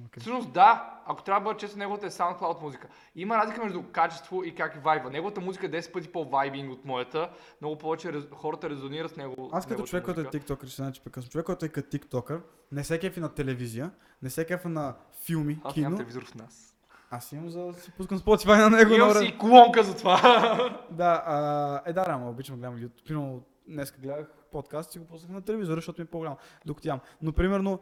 Окей. 0.07 0.21
Всъщност 0.21 0.53
да, 0.53 1.01
ако 1.07 1.23
трябва 1.23 1.41
да 1.41 1.45
бъда 1.45 1.59
честен, 1.59 1.79
неговата 1.79 2.07
е 2.07 2.11
SoundCloud 2.11 2.63
музика. 2.63 2.89
Има 3.15 3.37
разлика 3.37 3.65
между 3.65 3.83
качество 3.93 4.45
и 4.45 4.55
как 4.55 4.85
вайва. 4.85 5.11
Неговата 5.11 5.41
музика 5.41 5.67
е 5.67 5.71
10 5.71 5.93
пъти 5.93 6.13
по-вайбинг 6.13 6.73
от 6.73 6.85
моята. 6.85 7.31
Много 7.61 7.79
повече 7.79 8.13
рез... 8.13 8.25
хората 8.33 8.71
резонират 8.71 9.11
с 9.11 9.17
него. 9.17 9.51
Аз 9.53 9.67
като 9.67 9.83
човек, 9.83 10.05
който 10.05 10.21
е 10.21 10.31
тиктокър, 10.31 10.69
ще 10.69 10.83
значи 10.83 11.01
като 11.13 11.29
човек, 11.29 11.47
който 11.47 11.65
е 11.65 11.69
като 11.69 11.91
тиктокър, 11.91 12.43
не 12.73 12.85
се 12.85 12.99
кефи 13.01 13.21
на 13.21 13.35
телевизия, 13.35 13.91
не 14.23 14.31
се 14.31 14.47
кефи 14.47 14.69
на 14.69 14.97
филми, 15.25 15.61
Аз 15.65 15.75
кино. 15.75 15.83
нямам 15.85 15.99
телевизор 15.99 16.25
в 16.25 16.35
нас. 16.35 16.70
Аз 17.11 17.33
имам 17.33 17.51
за 17.51 17.61
да 17.61 17.75
си 17.75 17.91
пускам 17.91 18.19
Spotify 18.19 18.69
на 18.69 18.71
него. 18.71 18.95
Имам 18.95 19.09
на 19.09 19.15
си 19.15 19.39
колонка 19.39 19.83
за 19.83 19.97
това. 19.97 20.81
Да, 20.91 21.23
а, 21.27 21.83
е 21.87 21.93
да, 21.93 22.05
да, 22.05 22.27
обичам 22.27 22.57
да 22.57 22.61
гледам 22.61 22.89
YouTube. 22.89 23.05
Примерно 23.05 23.43
днес 23.69 23.93
гледах 23.93 24.29
подкаст 24.53 24.95
и 24.95 24.99
го 24.99 25.07
пуснах 25.07 25.31
на 25.31 25.43
телевизора, 25.43 25.77
защото 25.77 26.01
ми 26.01 26.05
е 26.05 26.11
по-голям, 26.11 26.37
докато 26.67 26.89
ям. 26.89 27.01
Но 27.23 27.33
примерно, 27.33 27.81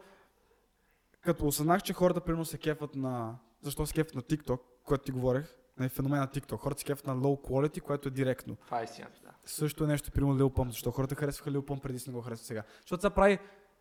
като 1.20 1.46
осъзнах, 1.46 1.82
че 1.82 1.92
хората 1.92 2.20
примерно 2.20 2.44
се 2.44 2.58
кефат 2.58 2.94
на... 2.94 3.34
Защо 3.62 3.86
се 3.86 3.92
кефат 3.94 4.14
на 4.14 4.22
TikTok, 4.22 4.60
което 4.84 5.04
ти 5.04 5.12
говорех, 5.12 5.54
на 5.78 5.88
феномена 5.88 6.26
TikTok. 6.26 6.56
Хората 6.56 6.80
се 6.80 6.84
кефат 6.84 7.06
на 7.06 7.16
low 7.16 7.48
quality, 7.48 7.80
което 7.80 8.08
е 8.08 8.10
директно. 8.10 8.56
това 8.56 8.80
е 8.80 8.84
истината, 8.84 9.20
да. 9.22 9.30
Също 9.46 9.84
е 9.84 9.86
нещо, 9.86 10.10
примерно 10.10 10.38
Lil 10.38 10.56
Pump, 10.56 10.68
защо 10.68 10.90
хората 10.90 11.14
харесваха 11.14 11.50
Lil 11.50 11.60
Pump 11.60 11.80
преди 11.80 11.98
с 11.98 12.06
не 12.06 12.12
го 12.12 12.20
харесват 12.20 12.46
сега. 12.46 12.62
Защото 12.80 13.00
се 13.00 13.10
прави 13.10 13.38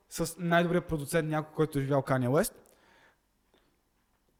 с 0.09 0.35
най-добрият 0.39 0.85
продуцент 0.85 1.29
някой, 1.29 1.55
който 1.55 1.79
е 1.79 1.81
живял 1.81 2.01
Kanye 2.01 2.29
West. 2.29 2.53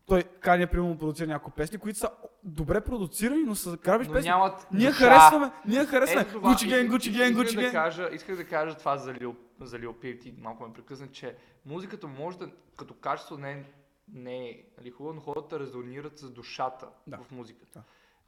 Той 0.07 0.23
Kanye 0.23 0.71
примерно 0.71 0.97
продуцира 0.97 1.27
няколко 1.27 1.55
песни, 1.55 1.77
които 1.77 1.99
са 1.99 2.09
добре 2.43 2.81
продуцирани, 2.81 3.43
но 3.43 3.55
са 3.55 3.77
грабиш 3.77 4.07
песни. 4.09 4.29
нямат 4.29 4.67
Ние 4.71 4.87
душа. 4.87 4.97
харесваме, 5.05 5.51
ние 5.65 5.85
харесваме. 5.85 6.21
Ето 6.21 6.31
това, 6.31 6.53
Gucci 6.53 6.65
Gang, 6.67 6.89
Gucci 6.89 7.11
Gang, 7.11 7.35
Gucci 7.35 7.55
да 7.55 7.61
Gang. 7.61 7.71
кажа, 7.71 8.09
исках 8.13 8.35
да 8.35 8.45
кажа 8.45 8.75
това 8.77 8.97
за 8.97 9.13
Lil, 9.13 9.35
за 9.61 9.79
Lil 9.79 9.87
Peep, 9.87 10.21
ти 10.21 10.33
малко 10.37 10.67
ме 10.67 10.73
прекъсна, 10.73 11.07
че 11.07 11.35
музиката 11.65 12.07
може 12.07 12.37
да, 12.37 12.49
като 12.77 12.93
качество 12.93 13.37
не 13.37 13.51
е, 13.51 13.63
не 14.13 14.49
е 14.49 14.63
нали, 14.77 14.91
хубаво, 14.91 15.15
но 15.15 15.21
хората 15.21 15.59
резонират 15.59 16.19
с 16.19 16.29
душата 16.31 16.87
Да. 17.07 17.17
в 17.17 17.31
музиката. 17.31 17.79
Да. 17.79 17.83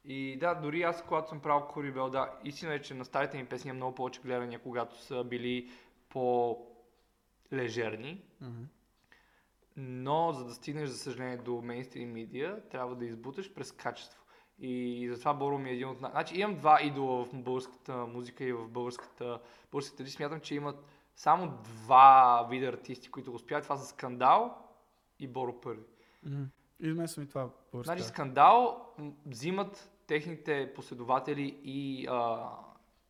И 0.05 0.37
да, 0.39 0.53
дори 0.55 0.81
аз, 0.81 1.03
когато 1.03 1.29
съм 1.29 1.39
правил 1.39 1.67
Корибел, 1.67 2.09
да, 2.09 2.29
истина 2.43 2.73
е, 2.73 2.81
че 2.81 2.93
на 2.93 3.05
старите 3.05 3.37
ми 3.37 3.45
песни 3.45 3.69
има 3.69 3.75
много 3.75 3.95
повече 3.95 4.21
гледания, 4.21 4.59
когато 4.59 5.01
са 5.01 5.23
били 5.23 5.69
по-лежерни. 7.49 8.21
Мгм. 8.41 8.63
Но 9.81 10.31
за 10.31 10.45
да 10.45 10.53
стигнеш, 10.53 10.89
за 10.89 10.97
съжаление, 10.97 11.37
до 11.37 11.61
мейнстрим 11.61 12.11
медиа, 12.11 12.61
трябва 12.69 12.95
да 12.95 13.05
избуташ 13.05 13.53
през 13.53 13.71
качество. 13.71 14.23
И 14.59 15.07
затова 15.11 15.33
Боро 15.33 15.57
ми 15.57 15.69
е 15.69 15.73
един 15.73 15.87
от... 15.89 16.01
най- 16.01 16.11
Значи 16.11 16.39
имам 16.39 16.57
два 16.57 16.81
идола 16.81 17.25
в 17.25 17.29
българската 17.33 17.95
музика 18.05 18.43
и 18.43 18.53
в 18.53 18.67
българската... 18.67 19.39
Българската 19.71 20.03
ли 20.03 20.09
смятам, 20.09 20.39
че 20.39 20.55
имат 20.55 20.85
само 21.15 21.47
два 21.63 22.47
вида 22.49 22.67
артисти, 22.67 23.11
които 23.11 23.31
го 23.31 23.35
успяват. 23.35 23.63
Това 23.63 23.77
са 23.77 23.85
Скандал 23.85 24.57
и 25.19 25.27
Боро 25.27 25.61
Първи. 25.61 25.83
И 26.79 26.87
мен 26.87 27.07
са 27.07 27.21
ми 27.21 27.27
това 27.27 27.49
върста. 27.73 27.93
Значи 27.93 28.03
Скандал 28.03 28.85
взимат 29.25 29.91
техните 30.07 30.73
последователи 30.75 31.61
и, 31.63 32.07
а, 32.09 32.49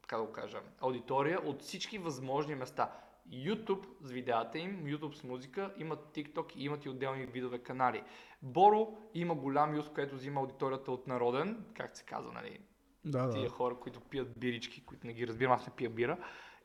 как 0.07 0.19
да 0.19 0.25
го 0.25 0.31
кажа, 0.31 0.61
аудитория 0.81 1.39
от 1.45 1.61
всички 1.61 1.97
възможни 1.97 2.55
места. 2.55 2.91
YouTube 3.31 3.85
с 4.01 4.11
видеята 4.11 4.59
им, 4.59 4.83
YouTube 4.85 5.13
с 5.13 5.23
музика, 5.23 5.73
имат 5.77 5.99
TikTok 6.13 6.55
и 6.55 6.63
имат 6.63 6.85
и 6.85 6.89
отделни 6.89 7.25
видове 7.25 7.59
канали. 7.59 8.03
Боро 8.41 8.97
има 9.13 9.35
голям 9.35 9.75
юз, 9.75 9.89
който 9.89 10.15
взима 10.15 10.41
аудиторията 10.41 10.91
от 10.91 11.07
народен, 11.07 11.65
как 11.77 11.97
се 11.97 12.03
казва, 12.03 12.31
нали, 12.31 12.59
Да, 13.05 13.29
тия 13.29 13.43
да. 13.43 13.49
хора, 13.49 13.75
които 13.75 13.99
пият 13.99 14.39
бирички, 14.39 14.85
които 14.85 15.07
не 15.07 15.13
ги 15.13 15.27
разбирам, 15.27 15.51
аз 15.51 15.67
не 15.67 15.73
пия 15.73 15.89
бира. 15.89 16.17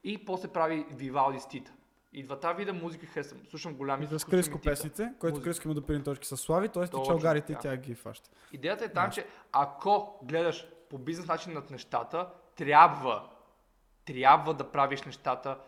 И 0.04 0.24
после 0.24 0.48
прави 0.48 0.86
Вивалди 0.90 1.40
с 1.40 1.48
Тита. 1.48 1.72
И 2.12 2.22
двата 2.22 2.54
вида 2.54 2.72
музика 2.72 3.06
харесвам. 3.06 3.40
Слушам 3.50 3.74
голям 3.74 4.02
И 4.02 4.06
с 4.06 4.24
Криско 4.24 4.58
песните, 4.58 5.12
който. 5.18 5.42
Криско 5.42 5.68
има 5.68 5.74
допирни 5.74 6.04
точки 6.04 6.26
с 6.26 6.36
Слави, 6.36 6.68
т.е. 6.68 6.84
ти 6.84 6.96
чалгарите 7.06 7.52
и 7.52 7.56
тя 7.60 7.76
ги 7.76 7.94
фаща. 7.94 8.30
Идеята 8.52 8.84
е 8.84 8.92
там, 8.92 9.10
че 9.10 9.26
ако 9.52 10.20
гледаш 10.22 10.68
по 10.90 10.98
бизнес 10.98 11.26
начин 11.26 11.52
над 11.52 11.70
нещата, 11.70 12.28
трябва, 12.56 13.30
трябва 14.04 14.54
да 14.54 14.70
правиш 14.70 15.02
нещата 15.02 15.58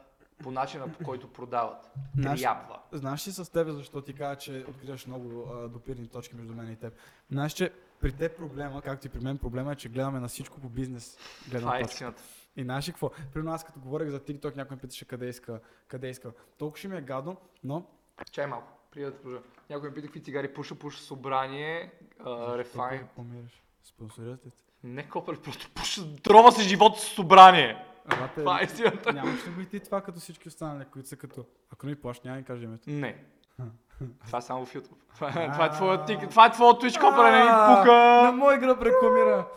по 0.43 0.51
начина 0.51 0.89
по 0.89 1.05
който 1.05 1.29
продават. 1.29 1.91
Знаеш- 2.19 2.41
Трябва. 2.41 2.79
Знаеш 2.93 3.29
ли 3.29 3.33
с 3.33 3.53
теб, 3.53 3.69
защо 3.69 4.01
ти 4.01 4.15
кажа, 4.15 4.37
че 4.37 4.65
откриваш 4.69 5.07
много 5.07 5.51
а, 5.53 5.69
допирни 5.69 6.09
точки 6.09 6.37
между 6.37 6.55
мен 6.55 6.73
и 6.73 6.77
теб? 6.77 6.95
Знаеш, 7.31 7.53
че 7.53 7.73
при 8.01 8.13
теб 8.13 8.37
проблема, 8.37 8.83
както 8.83 9.07
и 9.07 9.11
при 9.11 9.21
мен 9.21 9.39
проблема 9.39 9.73
е, 9.73 9.77
че 9.77 9.89
гледаме 9.89 10.21
на 10.21 10.29
всичко 10.29 10.61
по 10.61 10.69
бизнес 10.69 11.19
Това 11.53 11.79
е 11.79 11.81
истината. 11.81 12.23
И 12.57 12.63
знаеш 12.63 12.89
ли 12.89 12.93
какво? 12.93 13.11
Примерно 13.35 13.53
аз 13.53 13.65
като 13.65 13.81
говорех 13.81 14.09
за 14.09 14.21
TikTok, 14.21 14.57
някой 14.57 14.75
ме 14.75 14.81
питаше 14.81 15.05
къде 15.05 15.29
иска, 15.29 15.61
къде 15.89 16.09
иска. 16.09 16.33
Толкова 16.59 16.79
ще 16.79 16.89
ми 16.89 16.97
е 16.97 17.01
гадно, 17.01 17.37
но 17.65 17.85
Чай 18.31 18.47
малко. 18.47 18.73
Преди 18.91 19.05
да 19.05 19.17
продължа. 19.17 19.43
Някой 19.71 19.89
ме 19.89 19.95
пита 19.95 20.07
какви 20.07 20.23
цигари 20.23 20.55
пуша, 20.55 20.75
пуша 20.75 21.03
събрание, 21.03 21.93
а, 22.25 22.59
рефайн. 22.59 23.09
Помираш. 23.17 23.63
Спонсорирате 23.85 24.51
те. 24.51 24.57
Не 24.85 25.09
копали, 25.09 25.37
просто 25.37 25.71
пуша, 25.75 26.17
трова 26.17 26.53
си 26.53 26.63
живота 26.63 27.01
с 27.01 27.15
събрание. 27.15 27.85
Ама 28.09 28.29
те- 28.29 28.41
Това 28.41 28.61
е 28.61 28.65
истината. 28.65 29.13
Нямаш 29.13 29.47
ли 29.47 29.51
го 29.51 29.61
и 29.61 29.67
ти 29.67 29.81
това 29.81 30.01
като 30.01 30.21
всички 30.21 30.49
останали, 30.49 30.85
които 30.85 31.09
са 31.09 31.17
като... 31.17 31.45
Ако 31.71 31.87
не 31.87 31.93
ми 31.93 32.01
плащаш, 32.01 32.25
няма 32.25 32.37
да 32.39 32.45
кажа 32.45 32.65
името. 32.65 32.91
Не. 32.91 33.25
Това 34.27 34.39
е 34.39 34.43
само 34.43 34.67
в 34.67 34.75
YouTube. 34.75 34.97
Това, 35.15 35.29
е- 35.29 35.51
това 35.53 35.67
е 35.67 35.71
твоят 35.71 36.07
тик, 36.07 36.31
това 36.31 36.47
е 36.47 36.53
твоят 36.53 36.77
Twitch 36.77 37.01
копане, 37.01 37.31
не 37.31 37.39
ми 37.39 37.45
На 37.45 37.77
пука. 37.79 38.33
мой 38.37 38.59
гръб 38.59 38.83
рекламира. 38.83 39.49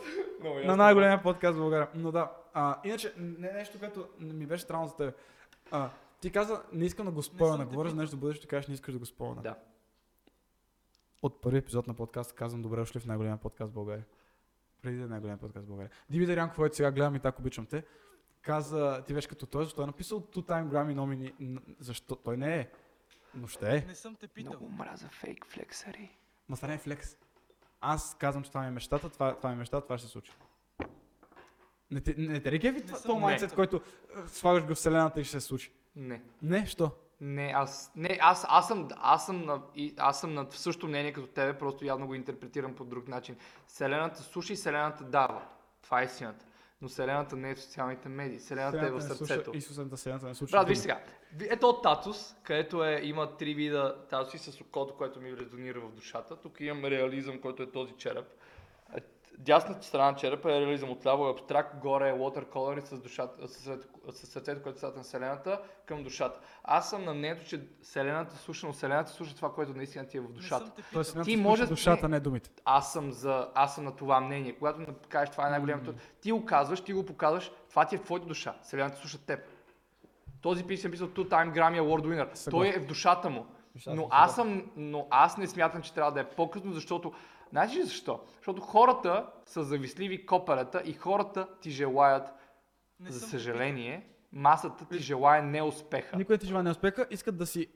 На 0.65 0.75
най-големия 0.75 1.23
подкаст 1.23 1.57
в 1.57 1.61
България. 1.61 1.87
Но 1.95 2.11
да, 2.11 2.31
а, 2.53 2.77
иначе, 2.83 3.13
не 3.17 3.51
нещо, 3.51 3.79
което 3.79 4.07
ми 4.19 4.45
беше 4.45 4.63
странно 4.63 4.87
за 4.87 4.95
теб. 4.95 5.15
А, 5.71 5.89
ти 6.21 6.31
каза, 6.31 6.61
не 6.73 6.85
искам 6.85 7.05
да 7.05 7.11
го 7.11 7.21
те 7.21 7.65
говоря 7.65 7.89
за 7.89 7.95
нещо 7.95 8.11
за 8.11 8.17
бъдещето, 8.17 8.47
кажеш, 8.47 8.67
не 8.67 8.73
искаш 8.73 8.93
да 8.93 8.99
го 8.99 9.05
спойна. 9.05 9.41
Да. 9.41 9.55
От 11.21 11.41
първи 11.41 11.57
епизод 11.57 11.87
на 11.87 11.93
подкаста 11.93 12.33
казвам, 12.35 12.61
добре 12.61 12.79
дошли 12.79 12.99
в 12.99 13.05
най-големия 13.05 13.37
подкаст 13.37 13.71
в 13.71 13.73
България. 13.73 14.05
Преди 14.81 14.97
да 14.97 15.03
е 15.03 15.07
най-големия 15.07 15.37
подкаст 15.37 15.65
в 15.65 15.69
България. 15.69 15.91
Димитър 16.09 16.37
Янков, 16.37 16.57
който 16.57 16.75
сега 16.75 16.91
гледам 16.91 17.15
и 17.15 17.19
так 17.19 17.39
обичам 17.39 17.65
те. 17.65 17.83
Каза, 18.41 19.03
ти 19.07 19.13
беше 19.13 19.27
като 19.27 19.45
той, 19.45 19.63
защо 19.63 19.83
е 19.83 19.85
написал 19.85 20.21
Two 20.21 20.47
Time 20.47 20.67
Grammy 20.67 20.93
номини, 20.93 21.33
защо? 21.79 22.15
Той 22.15 22.37
не 22.37 22.59
е. 22.59 22.69
Но 23.33 23.47
ще 23.47 23.75
е. 23.75 23.85
Не 23.87 23.95
съм 23.95 24.15
те 24.15 24.27
питал. 24.27 24.53
Много 24.53 24.69
мраза 24.69 25.07
фейк 25.11 25.45
флексари. 25.45 26.17
Ма 26.49 26.55
това 26.55 26.67
не 26.67 26.73
е 26.73 26.77
флекс. 26.77 27.17
Аз 27.81 28.17
казвам, 28.19 28.43
че 28.43 28.49
това 28.49 28.61
ми 28.61 28.67
е 28.67 28.71
мечтата, 28.71 29.09
това, 29.09 29.35
това 29.35 29.49
ми 29.49 29.55
е 29.55 29.59
мечтата, 29.59 29.83
това 29.83 29.97
ще 29.97 30.07
се 30.07 30.11
случи. 30.11 30.31
Не 31.91 32.01
те, 32.01 32.15
не 32.17 32.39
те 32.39 32.59
кефи 32.59 32.85
това, 32.85 33.13
не. 33.13 33.19
майндсет, 33.19 33.55
който 33.55 33.81
слагаш 34.27 34.63
го 34.63 34.73
в 34.73 34.75
вселената 34.75 35.21
и 35.21 35.23
ще 35.23 35.39
се 35.39 35.47
случи? 35.47 35.71
Не. 35.95 36.21
Не, 36.41 36.65
що? 36.65 36.91
Не, 37.21 37.51
аз, 37.55 37.91
не, 37.95 38.19
аз, 38.21 38.45
аз, 38.49 38.67
съм, 38.67 38.87
аз, 38.97 39.25
съм 39.25 39.45
на, 39.45 39.61
аз 39.97 40.19
съм 40.19 40.33
на 40.33 40.47
същото 40.51 40.87
мнение 40.87 41.13
като 41.13 41.27
тебе, 41.27 41.57
просто 41.57 41.85
явно 41.85 42.07
го 42.07 42.15
интерпретирам 42.15 42.75
по 42.75 42.85
друг 42.85 43.07
начин. 43.07 43.37
Вселената 43.67 44.23
слуша 44.23 44.53
и 44.53 44.55
Вселената 44.55 45.03
дава. 45.03 45.41
Това 45.81 46.01
е 46.01 46.05
истината. 46.05 46.45
Но 46.81 46.87
Вселената 46.87 47.35
не 47.35 47.51
е 47.51 47.55
в 47.55 47.61
социалните 47.61 48.09
медии. 48.09 48.39
Вселената 48.39 48.77
е 48.77 48.91
в 48.91 48.99
Вселената 48.99 49.09
не 49.09 49.15
слуша, 49.15 49.33
сърцето. 49.33 49.57
Исусната 49.57 49.95
вселената 49.95 50.27
не 50.27 50.35
слуша. 50.35 50.51
Брат, 50.51 50.67
виж 50.67 50.77
сега. 50.77 51.01
Ето 51.49 51.67
от 51.67 51.83
Татус, 51.83 52.35
където 52.43 52.83
е, 52.83 53.01
има 53.03 53.37
три 53.37 53.53
вида 53.53 54.05
татуси 54.09 54.37
с 54.37 54.61
окото, 54.61 54.95
което 54.97 55.21
ми 55.21 55.37
резонира 55.37 55.79
в 55.79 55.91
душата. 55.91 56.35
Тук 56.35 56.59
имам 56.59 56.85
реализъм, 56.85 57.41
който 57.41 57.63
е 57.63 57.71
този 57.71 57.93
череп. 57.93 58.25
Дясната 59.41 59.85
страна 59.85 60.11
на 60.11 60.17
черепа 60.17 60.51
е 60.55 60.61
реализъм, 60.61 60.89
отляво 60.89 61.27
е 61.27 61.31
абстракт, 61.31 61.75
горе 61.77 62.09
е 62.09 62.13
watercolor 62.13 62.79
с, 62.79 62.99
душата, 62.99 63.47
с, 63.47 63.51
сърцето- 63.53 64.11
с 64.11 64.27
сърцето, 64.27 64.63
което 64.63 64.85
е 64.85 64.89
на 64.95 65.03
Вселената 65.03 65.61
към 65.85 66.03
душата. 66.03 66.39
Аз 66.63 66.89
съм 66.89 67.05
на 67.05 67.13
мнението, 67.13 67.45
че 67.45 67.61
Вселената 67.81 68.35
слуша, 68.35 68.67
но 68.67 68.73
Вселената 68.73 69.11
слуша 69.11 69.35
това, 69.35 69.53
което 69.53 69.73
наистина 69.73 70.07
ти 70.07 70.17
е 70.17 70.21
в 70.21 70.23
Не 70.23 70.29
душата. 70.29 70.71
Тоест, 70.93 71.17
Ти 71.23 71.37
може- 71.37 71.67
душата, 71.67 72.09
не. 72.09 72.19
думите. 72.19 72.49
Аз 72.65 72.93
съм, 72.93 73.11
за, 73.11 73.47
аз 73.55 73.75
съм 73.75 73.83
на 73.83 73.95
това 73.95 74.19
мнение. 74.19 74.55
Когато 74.55 74.79
кажеш 75.09 75.29
това 75.31 75.47
е 75.47 75.49
най-голямото, 75.49 75.93
ти 76.21 76.31
го 76.31 76.45
казваш, 76.45 76.81
ти 76.81 76.93
го 76.93 77.05
показваш, 77.05 77.51
това 77.69 77.85
ти 77.85 77.95
е 77.95 77.97
в 77.97 78.03
твоята 78.03 78.25
душа. 78.27 78.55
Вселената 78.63 78.97
слуша 78.97 79.25
теб. 79.25 79.39
Този 80.41 80.63
пис 80.63 80.85
е 80.85 80.91
писал 80.91 81.07
Two 81.07 81.27
Time 81.27 81.53
Grammy 81.53 81.81
Award 81.81 82.01
Winner. 82.01 82.35
Съгласен. 82.35 82.51
Той 82.51 82.67
е 82.69 82.79
в 82.79 82.87
душата 82.87 83.29
му. 83.29 83.45
Душата 83.75 83.95
Но 83.95 84.07
аз, 84.11 84.35
съм, 84.35 84.71
но 84.75 85.07
аз 85.09 85.37
не 85.37 85.47
смятам, 85.47 85.81
че 85.81 85.93
трябва 85.93 86.11
да 86.11 86.19
е 86.19 86.29
по-късно, 86.29 86.71
защото... 86.71 87.13
Знаеш 87.49 87.75
ли 87.75 87.83
защо? 87.83 88.19
Защото 88.37 88.61
хората 88.61 89.25
са 89.45 89.63
завистливи 89.63 90.25
копелета 90.25 90.81
и 90.85 90.93
хората 90.93 91.47
ти 91.61 91.71
желаят, 91.71 92.33
Не 92.99 93.11
за 93.11 93.19
съжаление, 93.19 94.07
масата 94.31 94.85
ти 94.85 94.99
желая 94.99 95.43
неуспеха. 95.43 96.17
Никой 96.17 96.33
не 96.33 96.37
ти 96.37 96.47
желая 96.47 96.63
неуспеха, 96.63 97.05
искат 97.11 97.37
да 97.37 97.45
си 97.45 97.67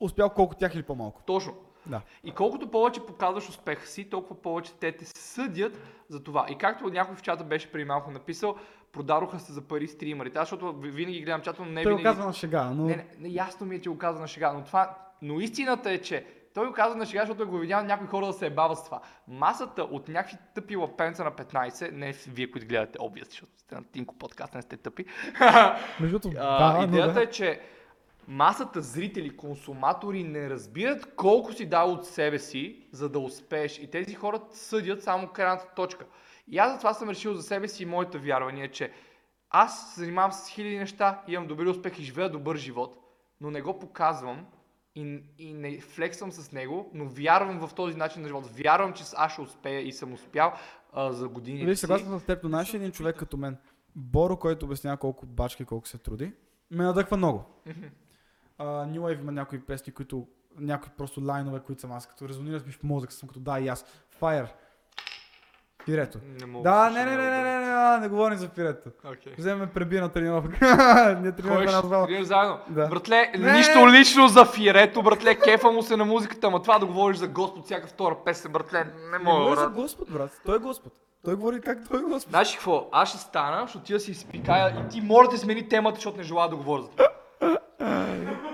успял 0.00 0.30
колко 0.30 0.54
тях 0.54 0.74
или 0.74 0.82
по-малко. 0.82 1.22
Точно. 1.26 1.54
Да. 1.86 2.00
И 2.24 2.30
колкото 2.30 2.70
повече 2.70 3.06
показваш 3.06 3.48
успеха 3.48 3.86
си, 3.86 4.10
толкова 4.10 4.42
повече 4.42 4.72
те 4.80 4.92
те 4.92 5.04
съдят 5.04 5.78
за 6.08 6.22
това. 6.22 6.46
И 6.50 6.58
както 6.58 6.90
някой 6.90 7.16
в 7.16 7.22
чата 7.22 7.44
беше 7.44 7.72
преди 7.72 7.84
малко 7.84 8.10
написал, 8.10 8.56
продадоха 8.92 9.40
се 9.40 9.52
за 9.52 9.62
пари 9.62 9.88
стримерите. 9.88 10.38
Аз 10.38 10.42
защото 10.42 10.72
винаги 10.72 11.20
гледам 11.20 11.40
чата, 11.40 11.62
но 11.62 11.70
не 11.70 11.82
Той 11.82 11.92
го 11.92 11.98
винаги... 11.98 12.14
казва 12.14 12.26
на 12.26 12.32
шега, 12.32 12.64
но... 12.64 12.84
Не, 12.84 12.96
не, 12.96 13.06
не, 13.18 13.28
ясно 13.28 13.66
ми 13.66 13.76
е, 13.76 13.80
че 13.80 13.90
го 13.90 13.98
казва 13.98 14.20
на 14.20 14.28
шега, 14.28 14.52
но 14.52 14.64
това... 14.64 14.98
Но 15.22 15.40
истината 15.40 15.90
е, 15.90 16.02
че 16.02 16.26
той 16.56 16.66
го 16.66 16.72
казва 16.72 16.96
на 16.96 17.06
шега, 17.06 17.26
защото 17.26 17.50
го 17.50 17.58
видял 17.58 17.84
някои 17.84 18.06
хора 18.06 18.26
да 18.26 18.32
се 18.32 18.46
ебават 18.46 18.78
с 18.78 18.84
това. 18.84 19.00
Масата 19.28 19.82
от 19.82 20.08
някакви 20.08 20.36
тъпи 20.54 20.76
лапенца 20.76 21.24
на 21.24 21.32
15, 21.32 21.90
не 21.92 22.12
вие, 22.12 22.50
които 22.50 22.66
гледате 22.66 22.98
обяс, 23.00 23.28
защото 23.28 23.52
сте 23.56 23.74
на 23.74 23.84
Тинко 23.84 24.18
подкаст, 24.18 24.54
не 24.54 24.62
сте 24.62 24.76
тъпи. 24.76 25.04
Между 26.00 26.18
да, 26.18 26.80
идеята 26.82 27.12
да. 27.12 27.22
е, 27.22 27.26
че 27.26 27.60
масата 28.28 28.80
зрители, 28.80 29.36
консуматори 29.36 30.24
не 30.24 30.50
разбират 30.50 31.14
колко 31.16 31.52
си 31.52 31.66
дал 31.66 31.92
от 31.92 32.06
себе 32.06 32.38
си, 32.38 32.88
за 32.92 33.08
да 33.08 33.18
успееш. 33.18 33.78
И 33.78 33.90
тези 33.90 34.14
хора 34.14 34.40
съдят 34.50 35.02
само 35.02 35.28
крайната 35.28 35.74
точка. 35.74 36.06
И 36.48 36.58
аз 36.58 36.72
затова 36.72 36.94
съм 36.94 37.10
решил 37.10 37.34
за 37.34 37.42
себе 37.42 37.68
си 37.68 37.82
и 37.82 37.86
моето 37.86 38.20
вярване, 38.20 38.68
че 38.68 38.92
аз 39.50 39.94
се 39.94 40.00
занимавам 40.00 40.32
с 40.32 40.48
хиляди 40.48 40.78
неща, 40.78 41.22
имам 41.28 41.46
добри 41.46 41.68
успехи, 41.68 42.02
живея 42.02 42.30
добър 42.30 42.56
живот, 42.56 42.98
но 43.40 43.50
не 43.50 43.62
го 43.62 43.78
показвам 43.78 44.46
и, 44.96 45.22
и 45.38 45.54
не 45.54 45.80
флексвам 45.80 46.32
с 46.32 46.52
него, 46.52 46.90
но 46.94 47.04
вярвам 47.04 47.66
в 47.66 47.74
този 47.74 47.96
начин 47.96 48.22
на 48.22 48.28
живот. 48.28 48.46
Вярвам, 48.46 48.92
че 48.92 49.04
аз 49.16 49.32
ще 49.32 49.40
успея 49.40 49.80
и 49.80 49.92
съм 49.92 50.12
успял 50.12 50.52
а, 50.92 51.12
за 51.12 51.28
години. 51.28 51.66
Виж, 51.66 51.78
съгласен 51.78 52.06
съм 52.06 52.20
с 52.20 52.24
теб, 52.24 52.44
но 52.44 52.62
ли 52.62 52.66
един 52.74 52.92
човек 52.92 53.16
като 53.16 53.36
мен, 53.36 53.56
Боро, 53.96 54.36
който 54.36 54.66
обяснява 54.66 54.96
колко 54.96 55.26
бачки, 55.26 55.64
колко 55.64 55.88
се 55.88 55.98
труди, 55.98 56.32
ме 56.70 56.84
надъхва 56.84 57.16
много. 57.16 57.44
New 58.58 59.00
Wave 59.00 59.20
има 59.20 59.32
някои 59.32 59.60
песни, 59.60 59.92
които, 59.92 60.26
някои 60.58 60.90
просто 60.98 61.24
лайнове, 61.24 61.60
които 61.60 61.80
съм 61.80 61.92
аз, 61.92 62.06
като 62.06 62.28
резонират 62.28 62.66
ми 62.66 62.72
в 62.72 62.82
мозъка, 62.82 63.12
съм 63.12 63.28
като 63.28 63.40
да 63.40 63.60
и 63.60 63.68
аз. 63.68 63.84
Fire. 64.20 64.48
Пирето. 65.86 66.18
Да, 66.62 66.90
не, 66.90 67.04
не, 67.04 67.16
не, 67.16 67.30
не, 67.30 67.42
не, 67.42 67.55
не, 67.76 67.90
не, 67.90 67.98
не 68.00 68.08
говорим 68.08 68.38
за 68.38 68.48
пирето. 68.48 68.90
добре. 69.04 69.18
Окей. 69.20 69.32
Вземе 69.38 69.66
преби 69.66 70.00
на 70.00 70.08
тренировка. 70.08 70.58
Не 71.22 71.32
тренираме 71.32 71.66
два. 71.82 72.04
тренираш 72.06 72.26
заедно. 72.26 72.58
Да. 72.68 72.86
Братле, 72.86 73.32
Не! 73.38 73.52
нищо 73.52 73.88
лично 73.88 74.28
за 74.28 74.44
фиерето, 74.44 75.02
братле, 75.02 75.34
кефа 75.34 75.70
му 75.72 75.82
се 75.82 75.96
на 75.96 76.04
музиката, 76.04 76.46
ама 76.46 76.62
това 76.62 76.78
да 76.78 76.86
говориш 76.86 77.16
за 77.16 77.28
Господ 77.28 77.64
всяка 77.64 77.86
втора 77.86 78.16
песен, 78.24 78.52
братле, 78.52 78.84
не 78.84 79.18
Не 79.18 79.24
мога, 79.24 79.40
говори 79.42 79.60
за. 79.60 79.68
Господ, 79.68 80.10
брат. 80.10 80.30
Той 80.46 80.56
е 80.56 80.58
Господ. 80.58 80.92
Той 81.24 81.34
говори 81.36 81.60
как 81.60 81.78
той 81.90 82.00
е 82.00 82.02
Господ. 82.02 82.30
Знаеш 82.30 82.52
ли 82.52 82.56
какво? 82.56 82.88
Аз 82.92 83.08
ще 83.08 83.18
стана, 83.18 83.68
ще 83.68 83.78
отида 83.78 84.00
си 84.00 84.10
изпикая 84.10 84.76
и 84.86 84.88
ти 84.88 85.00
може 85.00 85.30
да 85.30 85.38
смени 85.38 85.68
темата, 85.68 85.94
защото 85.94 86.16
не 86.16 86.22
желая 86.22 86.48
да 86.48 86.56
говоря 86.56 86.82
за 86.82 86.88
това. 86.88 87.06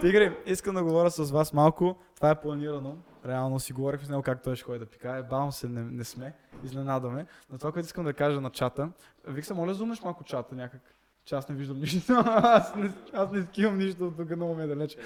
Тигри, 0.00 0.32
искам 0.46 0.74
да 0.74 0.82
говоря 0.82 1.10
с 1.10 1.30
вас 1.30 1.52
малко. 1.52 1.96
Това 2.16 2.30
е 2.30 2.34
планирано. 2.34 2.96
Реално 3.26 3.60
си 3.60 3.72
говорих 3.72 4.04
с 4.04 4.08
него 4.08 4.22
как 4.22 4.42
той 4.42 4.56
ще 4.56 4.64
ходи 4.64 4.78
да 4.78 4.86
пикае. 4.86 5.22
Бавам 5.22 5.52
се, 5.52 5.68
не, 5.68 5.82
не 5.82 6.04
сме. 6.04 6.34
Изненадаме. 6.64 7.26
Но 7.50 7.58
това, 7.58 7.72
което 7.72 7.86
искам 7.86 8.04
да 8.04 8.12
кажа 8.12 8.40
на 8.40 8.50
чата. 8.50 8.88
Вик 9.26 9.44
се, 9.44 9.54
моля, 9.54 9.74
зумнеш 9.74 10.02
малко 10.02 10.24
чата 10.24 10.54
някак. 10.54 10.80
Че 11.24 11.34
аз 11.34 11.48
не 11.48 11.54
виждам 11.54 11.78
нищо. 11.78 12.12
аз, 12.26 12.74
не, 12.74 12.92
аз 13.12 13.30
не 13.30 13.42
скивам 13.42 13.78
нищо 13.78 14.06
от 14.06 14.16
тук, 14.16 14.36
много 14.36 14.54
ми 14.54 14.62
е 14.62 14.66
далеч. 14.66 14.96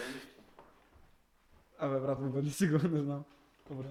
Абе, 1.79 2.01
брат, 2.01 2.19
обърни 2.19 2.51
си 2.51 2.67
не 2.67 3.01
знам. 3.01 3.25
Обърни. 3.71 3.91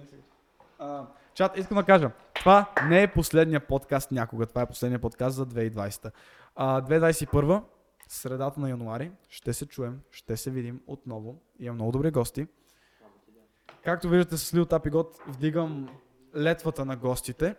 А, 0.78 1.06
чат, 1.34 1.56
искам 1.56 1.76
да 1.76 1.84
кажа. 1.84 2.10
Това 2.34 2.70
не 2.88 3.02
е 3.02 3.12
последния 3.12 3.60
подкаст 3.60 4.12
някога. 4.12 4.46
Това 4.46 4.62
е 4.62 4.66
последния 4.66 4.98
подкаст 4.98 5.36
за 5.36 5.46
2020. 5.46 6.10
А, 6.56 6.82
2021 6.82 7.62
средата 8.08 8.60
на 8.60 8.70
януари 8.70 9.12
ще 9.28 9.52
се 9.52 9.66
чуем, 9.66 10.00
ще 10.10 10.36
се 10.36 10.50
видим 10.50 10.80
отново. 10.86 11.40
Имам 11.58 11.74
много 11.74 11.92
добри 11.92 12.10
гости. 12.10 12.46
Както 13.84 14.08
виждате 14.08 14.36
с 14.36 14.66
Тап 14.66 14.86
и 14.86 14.90
вдигам 15.28 15.88
летвата 16.36 16.84
на 16.84 16.96
гостите. 16.96 17.56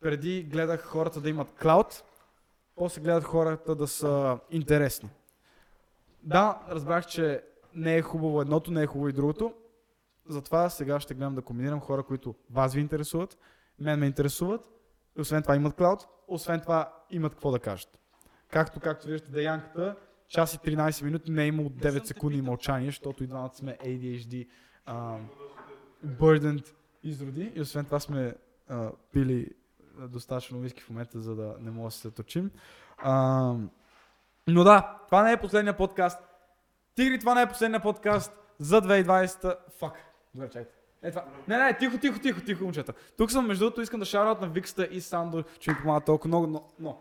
Преди 0.00 0.42
гледах 0.42 0.84
хората 0.84 1.20
да 1.20 1.30
имат 1.30 1.48
клауд, 1.62 2.04
после 2.76 3.00
гледах 3.00 3.24
хората 3.24 3.74
да 3.74 3.86
са 3.86 4.38
интересни. 4.50 5.10
Да, 6.22 6.62
разбрах, 6.68 7.06
че 7.06 7.42
не 7.74 7.96
е 7.96 8.02
хубаво 8.02 8.40
едното, 8.40 8.70
не 8.70 8.82
е 8.82 8.86
хубаво 8.86 9.08
и 9.08 9.12
другото. 9.12 9.54
Затова 10.28 10.70
сега 10.70 11.00
ще 11.00 11.14
гледам 11.14 11.34
да 11.34 11.42
комбинирам 11.42 11.80
хора, 11.80 12.02
които 12.02 12.34
вас 12.50 12.74
ви 12.74 12.80
интересуват, 12.80 13.38
мен 13.78 13.98
ме 13.98 14.06
интересуват, 14.06 14.60
и 15.18 15.20
освен 15.20 15.42
това 15.42 15.56
имат 15.56 15.74
клауд, 15.74 16.06
освен 16.28 16.60
това 16.60 16.92
имат 17.10 17.32
какво 17.32 17.50
да 17.50 17.58
кажат. 17.58 17.98
Както, 18.50 18.80
както 18.80 19.06
виждате, 19.06 19.32
Деянката, 19.32 19.96
час 20.28 20.54
и 20.54 20.58
13 20.58 21.04
минути 21.04 21.30
не 21.30 21.44
е 21.44 21.46
имало 21.46 21.68
Не 21.68 21.76
9 21.76 21.92
съм 21.92 22.00
те 22.00 22.06
секунди 22.06 22.42
мълчание, 22.42 22.88
защото 22.88 23.24
и 23.24 23.26
двамата 23.26 23.54
сме 23.54 23.78
ADHD 23.84 24.48
а, 24.86 25.16
burdened 26.06 26.74
изроди 27.02 27.52
и 27.54 27.60
освен 27.60 27.84
това 27.84 28.00
сме 28.00 28.34
а, 28.68 28.90
пили 29.12 29.50
достатъчно 29.98 30.58
виски 30.58 30.82
в 30.82 30.90
момента, 30.90 31.20
за 31.20 31.34
да 31.34 31.56
не 31.60 31.70
можем 31.70 31.86
да 31.86 31.90
се 31.90 32.10
точим. 32.10 32.50
А, 32.98 33.54
но 34.46 34.64
да, 34.64 34.98
това 35.06 35.22
не 35.22 35.32
е 35.32 35.36
последния 35.36 35.76
подкаст. 35.76 36.20
Тигри, 36.94 37.18
това 37.18 37.34
не 37.34 37.42
е 37.42 37.48
последния 37.48 37.82
подкаст 37.82 38.32
за 38.58 38.82
2020. 38.82 39.56
Фак. 39.78 39.94
Добре, 40.34 40.50
чайте. 40.50 40.70
Е, 41.02 41.10
това. 41.10 41.24
Не, 41.48 41.58
не, 41.58 41.78
тихо, 41.78 41.98
тихо, 41.98 42.18
тихо, 42.20 42.40
тихо, 42.40 42.64
момчета. 42.64 42.92
Тук 43.16 43.30
съм, 43.30 43.46
между 43.46 43.64
другото, 43.64 43.80
искам 43.80 44.00
да 44.00 44.06
шараут 44.06 44.40
на 44.40 44.48
Викста 44.48 44.88
и 44.90 45.00
Сандо, 45.00 45.44
че 45.58 45.70
ми 45.70 45.76
помага 45.82 46.04
толкова 46.04 46.28
много, 46.28 46.46
но, 46.46 46.64
но. 46.78 47.00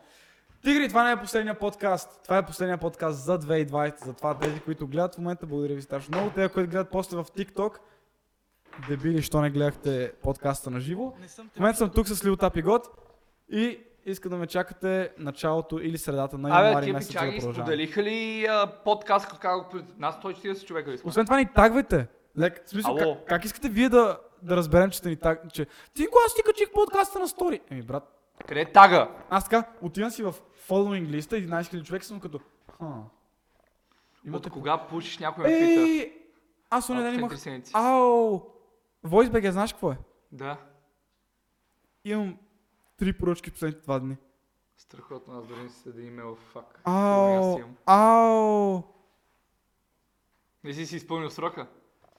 Тигри, 0.64 0.88
това 0.88 1.04
не 1.04 1.12
е 1.12 1.18
последния 1.18 1.60
подкаст. 1.60 2.20
Това 2.24 2.38
е 2.38 2.46
последния 2.46 2.78
подкаст 2.78 3.24
за 3.24 3.40
2020. 3.40 4.06
Затова 4.06 4.38
тези, 4.38 4.60
които 4.60 4.88
гледат 4.88 5.16
в 5.16 5.18
момента, 5.18 5.46
благодаря 5.46 5.76
ви 5.76 5.82
страшно 5.82 6.18
много. 6.18 6.32
Те, 6.36 6.50
които 6.50 6.70
гледат 6.70 6.90
после 6.92 7.18
в 7.18 7.24
TikTok, 7.24 7.78
дебили, 8.90 9.22
що 9.22 9.42
не 9.42 9.50
гледахте 9.50 10.14
подкаста 10.22 10.70
на 10.70 10.80
живо. 10.80 11.14
В 11.56 11.60
момента 11.60 11.78
съм 11.78 11.90
тук 11.90 12.08
с 12.08 12.26
Лил 12.26 12.36
Тап 12.36 12.58
и 12.58 12.62
Гот 12.62 12.88
и 13.52 13.80
искам 14.06 14.30
да 14.30 14.38
ме 14.38 14.48
чакате 14.48 15.12
началото 15.18 15.80
или 15.80 15.98
средата 15.98 16.38
на 16.38 16.60
Абе, 16.60 16.68
януари 16.68 16.86
тия 16.86 16.94
месец 16.94 17.08
за 17.08 17.14
да 17.14 17.20
пичаги 17.20 17.38
продължаваме. 17.40 17.66
споделиха 17.66 18.04
ли 18.04 18.46
а, 18.50 18.68
подкаст, 18.86 19.40
как 19.40 19.72
го 19.72 19.78
Нас 19.98 20.16
140 20.16 20.66
човека 20.66 20.92
ли 20.92 20.98
сме? 20.98 21.10
Освен 21.10 21.26
това 21.26 21.38
ни 21.38 21.46
тагвайте. 21.56 22.08
Лек, 22.40 22.66
в 22.66 22.70
смисъл, 22.70 22.92
Ало. 22.92 23.16
как, 23.16 23.28
как, 23.28 23.46
искате 23.46 23.70
вие 23.70 23.90
да, 23.90 24.18
да 24.42 24.56
разберем, 24.58 24.90
че 24.90 24.98
сте 24.98 25.10
ни 25.10 25.16
таг... 25.16 25.54
Че... 25.54 25.66
Ти 25.94 26.08
аз 26.26 26.36
ти 26.36 26.42
качих 26.46 26.72
подкаста 26.74 27.20
на 27.20 27.28
стори? 27.28 27.62
Еми, 27.72 27.82
брат, 27.82 28.23
Къде 28.48 28.62
е 28.62 28.72
тага? 28.72 29.10
аз 29.30 29.44
така 29.50 29.72
отивам 29.82 30.12
си 30.12 30.24
в 30.24 30.36
following 30.70 31.08
листа, 31.08 31.36
11 31.36 31.62
000 31.62 31.84
човека 31.84 32.06
съм 32.06 32.20
като... 32.20 32.40
Ха. 32.78 33.04
От 34.34 34.50
кога 34.50 34.88
пушиш 34.88 35.18
някой 35.20 35.44
ме 35.44 35.60
пита? 35.60 36.16
Аз 36.70 36.90
оня 36.90 37.02
ден 37.02 37.16
имах... 37.20 37.32
Ау! 37.74 38.42
VoiceBG, 39.06 39.50
знаеш 39.50 39.74
какво 39.74 39.92
е? 39.92 39.98
Да. 40.32 40.58
Имам 42.06 42.38
три 42.98 43.14
поръчки 43.14 43.52
последните 43.52 43.84
два 43.84 44.00
дни. 44.00 44.18
Страхотно, 44.78 45.40
аз 45.40 45.48
дори 45.48 45.64
не 45.64 45.70
си 45.70 45.80
следа 45.80 46.02
имейл, 46.02 46.36
фак. 46.36 46.82
Ау, 46.84 47.60
ау. 47.86 48.84
Не 50.64 50.74
си 50.74 50.86
си 50.86 50.96
изпълнил 50.96 51.30
срока? 51.30 51.68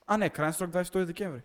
А, 0.07 0.17
не, 0.17 0.29
крайен 0.29 0.53
срок 0.53 0.69
22 0.69 1.05
декември. 1.05 1.41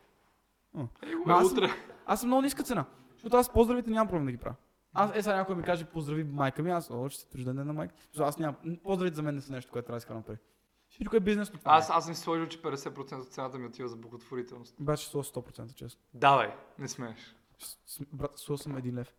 Е 0.79 0.87
аз 1.27 1.49
съм- 1.49 1.59
утре. 1.59 1.71
Аз 2.07 2.21
съм 2.21 2.29
много 2.29 2.43
ниска 2.43 2.63
цена. 2.63 2.85
Защото 3.21 3.37
аз 3.37 3.53
поздравите 3.53 3.91
нямам 3.91 4.09
проблем 4.09 4.27
да 4.27 4.33
ги 4.33 4.39
правя. 4.39 4.55
Аз, 4.95 5.11
е, 5.15 5.23
сега 5.23 5.37
някой 5.37 5.57
ми 5.57 5.63
каже 5.63 5.85
поздрави 5.85 6.25
майка 6.25 6.63
ми, 6.63 6.71
аз, 6.71 6.91
о, 6.91 7.09
ще 7.09 7.21
се 7.23 7.39
рожден 7.39 7.57
ден 7.57 7.67
на 7.67 7.73
майка. 7.73 7.95
Защото 7.99 8.23
аз 8.23 8.39
нямам. 8.39 8.57
Поздравите 8.83 9.17
за 9.17 9.23
мен 9.23 9.35
не 9.35 9.41
са 9.41 9.53
нещо, 9.53 9.73
което 9.73 9.87
трябва 9.87 9.97
да 9.97 9.99
изкарам 9.99 10.23
пари. 10.23 10.37
Всичко 10.91 11.17
е 11.17 11.21
бизнес. 11.21 11.51
това 11.51 11.61
Аз, 11.65 11.91
аз 11.91 12.05
съм 12.05 12.15
си 12.15 12.21
сложил, 12.21 12.47
че 12.47 12.63
50% 12.63 13.21
от 13.21 13.29
цената 13.29 13.59
ми 13.59 13.67
отива 13.67 13.89
за 13.89 13.97
благотворителност. 13.97 14.75
Брат, 14.81 14.99
ще 14.99 15.11
сложа 15.11 15.31
100% 15.31 15.75
честно. 15.75 16.01
Давай, 16.15 16.55
не 16.79 16.89
смееш. 16.89 17.37
С- 17.59 18.01
Брат, 18.13 18.33
сложил 18.37 18.63
съм 18.63 18.77
един 18.77 18.95
лев. 18.95 19.15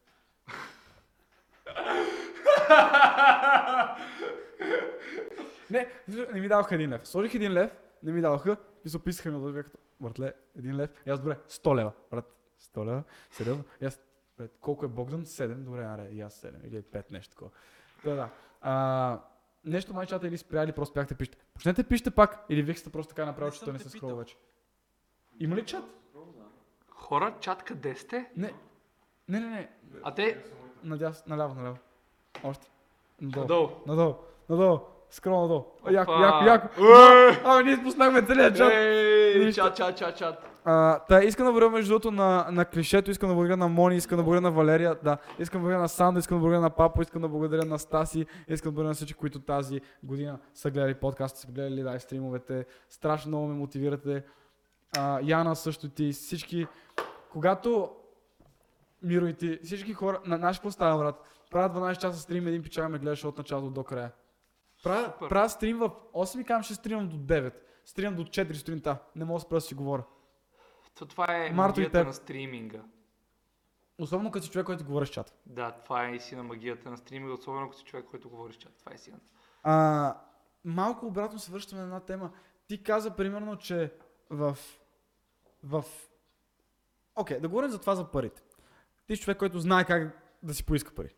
не, 5.72 5.88
не 6.34 6.42
ми 6.42 6.48
даваха 6.48 6.76
един 6.76 6.90
лев. 6.90 7.08
Сложих 7.08 7.34
един 7.34 7.54
лев, 7.54 7.72
не 8.04 8.12
ми 8.12 8.22
даваха 8.22 8.58
и 8.86 8.90
се 8.90 8.98
описаха 8.98 9.32
ми 9.32 9.54
да 9.54 9.64
като, 9.64 9.78
братле, 10.00 10.34
един 10.58 10.76
лев. 10.76 10.90
И 11.06 11.10
аз, 11.10 11.20
добре, 11.20 11.38
100 11.50 11.76
лева. 11.76 11.92
Брат, 12.12 12.26
100 12.62 12.86
лева, 12.86 13.04
сериозно. 13.32 13.64
И 13.82 13.86
аз, 13.86 14.00
брат, 14.38 14.52
колко 14.62 14.86
е 14.86 14.88
Богдан? 14.88 15.26
7, 15.26 15.54
добре, 15.54 15.84
аре, 15.84 16.10
и 16.12 16.22
аз 16.22 16.42
7 16.42 16.68
или 16.68 16.82
5, 16.82 17.12
нещо 17.12 17.30
такова. 17.32 17.52
Да, 18.04 18.16
да. 18.16 18.30
А, 18.62 19.20
нещо 19.66 19.94
май 19.94 20.06
чата 20.06 20.28
или 20.28 20.38
спря, 20.38 20.64
или 20.64 20.72
просто 20.72 20.94
бяхте 20.94 21.16
пишете. 21.16 21.38
Почнете 21.54 21.84
пишете 21.84 22.12
пак, 22.12 22.46
или 22.50 22.62
вие 22.62 22.76
сте 22.76 22.90
просто 22.90 23.10
така 23.10 23.26
направил, 23.26 23.54
Не 23.54 23.66
че 23.66 23.72
не 23.72 23.80
се 23.80 23.90
скролва 23.90 24.16
вече. 24.16 24.38
Има 25.40 25.56
ли 25.56 25.66
чат? 25.66 25.84
Хора, 26.90 27.36
чат 27.40 27.64
къде 27.64 27.96
сте? 27.96 28.32
Не. 28.38 28.54
Не, 29.28 29.40
не, 29.40 29.50
не. 29.50 29.70
А 30.04 30.14
те, 30.14 30.44
Надясно, 30.84 31.36
наляво, 31.36 31.54
наляво. 31.54 31.78
Още. 32.44 32.68
Надолу. 33.22 33.46
надолу. 33.46 33.70
Надолу. 33.88 34.16
Надолу. 34.50 34.80
Скрол 35.10 35.42
надолу. 35.42 35.66
Яко, 35.92 36.12
яко, 36.12 36.46
яко. 36.46 36.82
Уей! 36.82 37.38
А, 37.44 37.62
ние 37.62 37.76
спуснахме 37.76 38.22
целият 38.22 38.58
чат. 38.58 38.72
Ей, 38.74 39.54
чат, 39.54 39.78
чат, 39.78 39.98
чат, 39.98 40.18
чат. 40.18 40.51
А, 40.66 41.00
та, 41.00 41.24
искам 41.24 41.46
да 41.46 41.52
благодаря 41.52 41.72
между 41.72 41.90
другото 41.90 42.12
на, 42.12 42.48
на 42.52 42.66
клишето, 42.66 43.12
искам 43.12 43.30
да 43.30 43.36
благодаря 43.36 43.58
на 43.58 43.68
Мони, 43.68 43.96
искам 43.96 44.18
да 44.18 44.24
благодаря 44.24 44.42
на 44.42 44.52
Валерия, 44.52 44.96
да, 45.04 45.18
искам 45.40 45.60
да 45.60 45.64
благодаря 45.64 45.82
на 45.82 45.90
Сандо, 45.90 46.20
искам 46.20 46.38
да 46.38 46.40
благодаря 46.40 46.62
на 46.62 46.70
Папо, 46.70 47.02
искам 47.02 47.22
да 47.22 47.30
благодаря 47.30 47.66
на 47.66 47.80
Стаси, 47.80 48.26
искам 48.48 48.70
да 48.70 48.74
благодаря 48.74 48.88
на 48.88 48.94
всички, 48.94 49.14
които 49.14 49.40
тази 49.40 49.82
година 50.04 50.40
са 50.54 50.72
гледали 50.72 50.94
подкаста, 50.94 51.40
са 51.40 51.48
гледали 51.48 51.84
лайв 51.84 52.02
стримовете, 52.02 52.66
страшно 52.90 53.30
много 53.30 53.48
ме 53.48 53.54
мотивирате. 53.54 54.24
А, 54.98 55.20
Яна 55.24 55.56
също 55.56 55.90
ти, 55.90 56.12
всички, 56.12 56.68
когато 57.32 57.90
Миро 59.04 59.28
и 59.28 59.34
ти, 59.34 59.60
всички 59.64 59.94
хора, 59.94 60.20
на 60.26 60.38
наш 60.38 60.58
какво 60.58 60.72
става, 60.72 60.98
брат? 60.98 61.22
Правя 61.52 61.80
12 61.80 61.98
часа 61.98 62.20
стрим, 62.20 62.48
един 62.48 62.64
пичага 62.64 62.90
ме 62.90 63.00
гледаш 63.00 63.26
от 63.26 63.38
началото 63.38 63.70
до 63.70 63.84
края. 63.84 64.12
Правя, 64.84 65.14
правя 65.30 65.50
стрим 65.50 65.78
в 65.78 65.90
8 66.14 66.42
и 66.42 66.44
казвам, 66.44 66.64
ще 66.64 66.74
стримам 66.74 67.10
до 67.10 67.18
9. 67.18 67.54
Стримам 67.86 68.16
до 68.16 68.24
4 68.24 68.54
сутринта. 68.54 68.98
Не 69.16 69.26
мога 69.26 69.38
да 69.38 69.42
спра 69.42 69.58
да 69.58 69.62
си 69.62 69.76
говоря. 69.76 70.04
То, 70.94 71.06
това 71.06 71.46
е 71.46 71.52
Марто 71.52 71.80
магията 71.80 72.04
на 72.04 72.14
стриминга. 72.14 72.84
Особено 73.98 74.32
като 74.32 74.46
си 74.46 74.52
човек, 74.52 74.66
който 74.66 74.86
говори 74.86 75.06
с 75.06 75.10
чат. 75.10 75.34
Да, 75.46 75.72
това 75.72 76.08
е 76.08 76.16
истина 76.16 76.44
магията 76.44 76.90
на 76.90 76.98
стриминга, 76.98 77.34
особено 77.34 77.66
ако 77.66 77.76
си 77.76 77.84
човек, 77.84 78.06
който 78.12 78.30
говори 78.30 78.54
с 78.54 78.58
чат. 78.58 78.74
Това 78.80 78.92
е 78.92 78.96
истината. 78.96 79.26
А, 79.64 80.18
малко 80.66 81.06
обратно 81.06 81.40
се 81.40 81.52
връщаме 81.52 81.82
на 81.82 81.88
една 81.88 82.00
тема. 82.00 82.32
Ти 82.68 82.84
каза 82.84 83.16
примерно, 83.16 83.58
че 83.58 83.94
в... 84.30 84.58
в... 85.64 85.86
Окей, 87.16 87.40
да 87.40 87.48
говорим 87.48 87.70
за 87.70 87.80
това 87.80 87.96
за 87.96 88.12
парите. 88.12 88.42
Ти 89.08 89.16
си 89.16 89.22
човек, 89.22 89.38
който 89.38 89.60
знае 89.60 89.86
как 89.86 90.18
да 90.44 90.54
си 90.54 90.66
поиска 90.66 90.96
пари. 90.96 91.16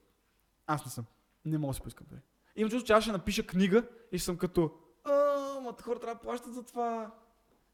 Аз 0.67 0.85
не 0.85 0.91
съм. 0.91 1.05
Не 1.45 1.57
мога 1.57 1.71
да 1.71 1.73
си 1.73 1.81
поискам 1.81 2.07
пари. 2.07 2.19
Имам 2.55 2.71
чувство, 2.71 2.87
че 2.87 2.93
аз 2.93 3.03
ще 3.03 3.11
напиша 3.11 3.47
книга 3.47 3.87
и 4.11 4.17
ще 4.17 4.25
съм 4.25 4.37
като... 4.37 4.71
А, 5.03 5.11
ма 5.61 5.75
хора 5.83 5.99
трябва 5.99 6.15
да 6.15 6.21
плащат 6.21 6.53
за 6.53 6.63
това. 6.63 7.11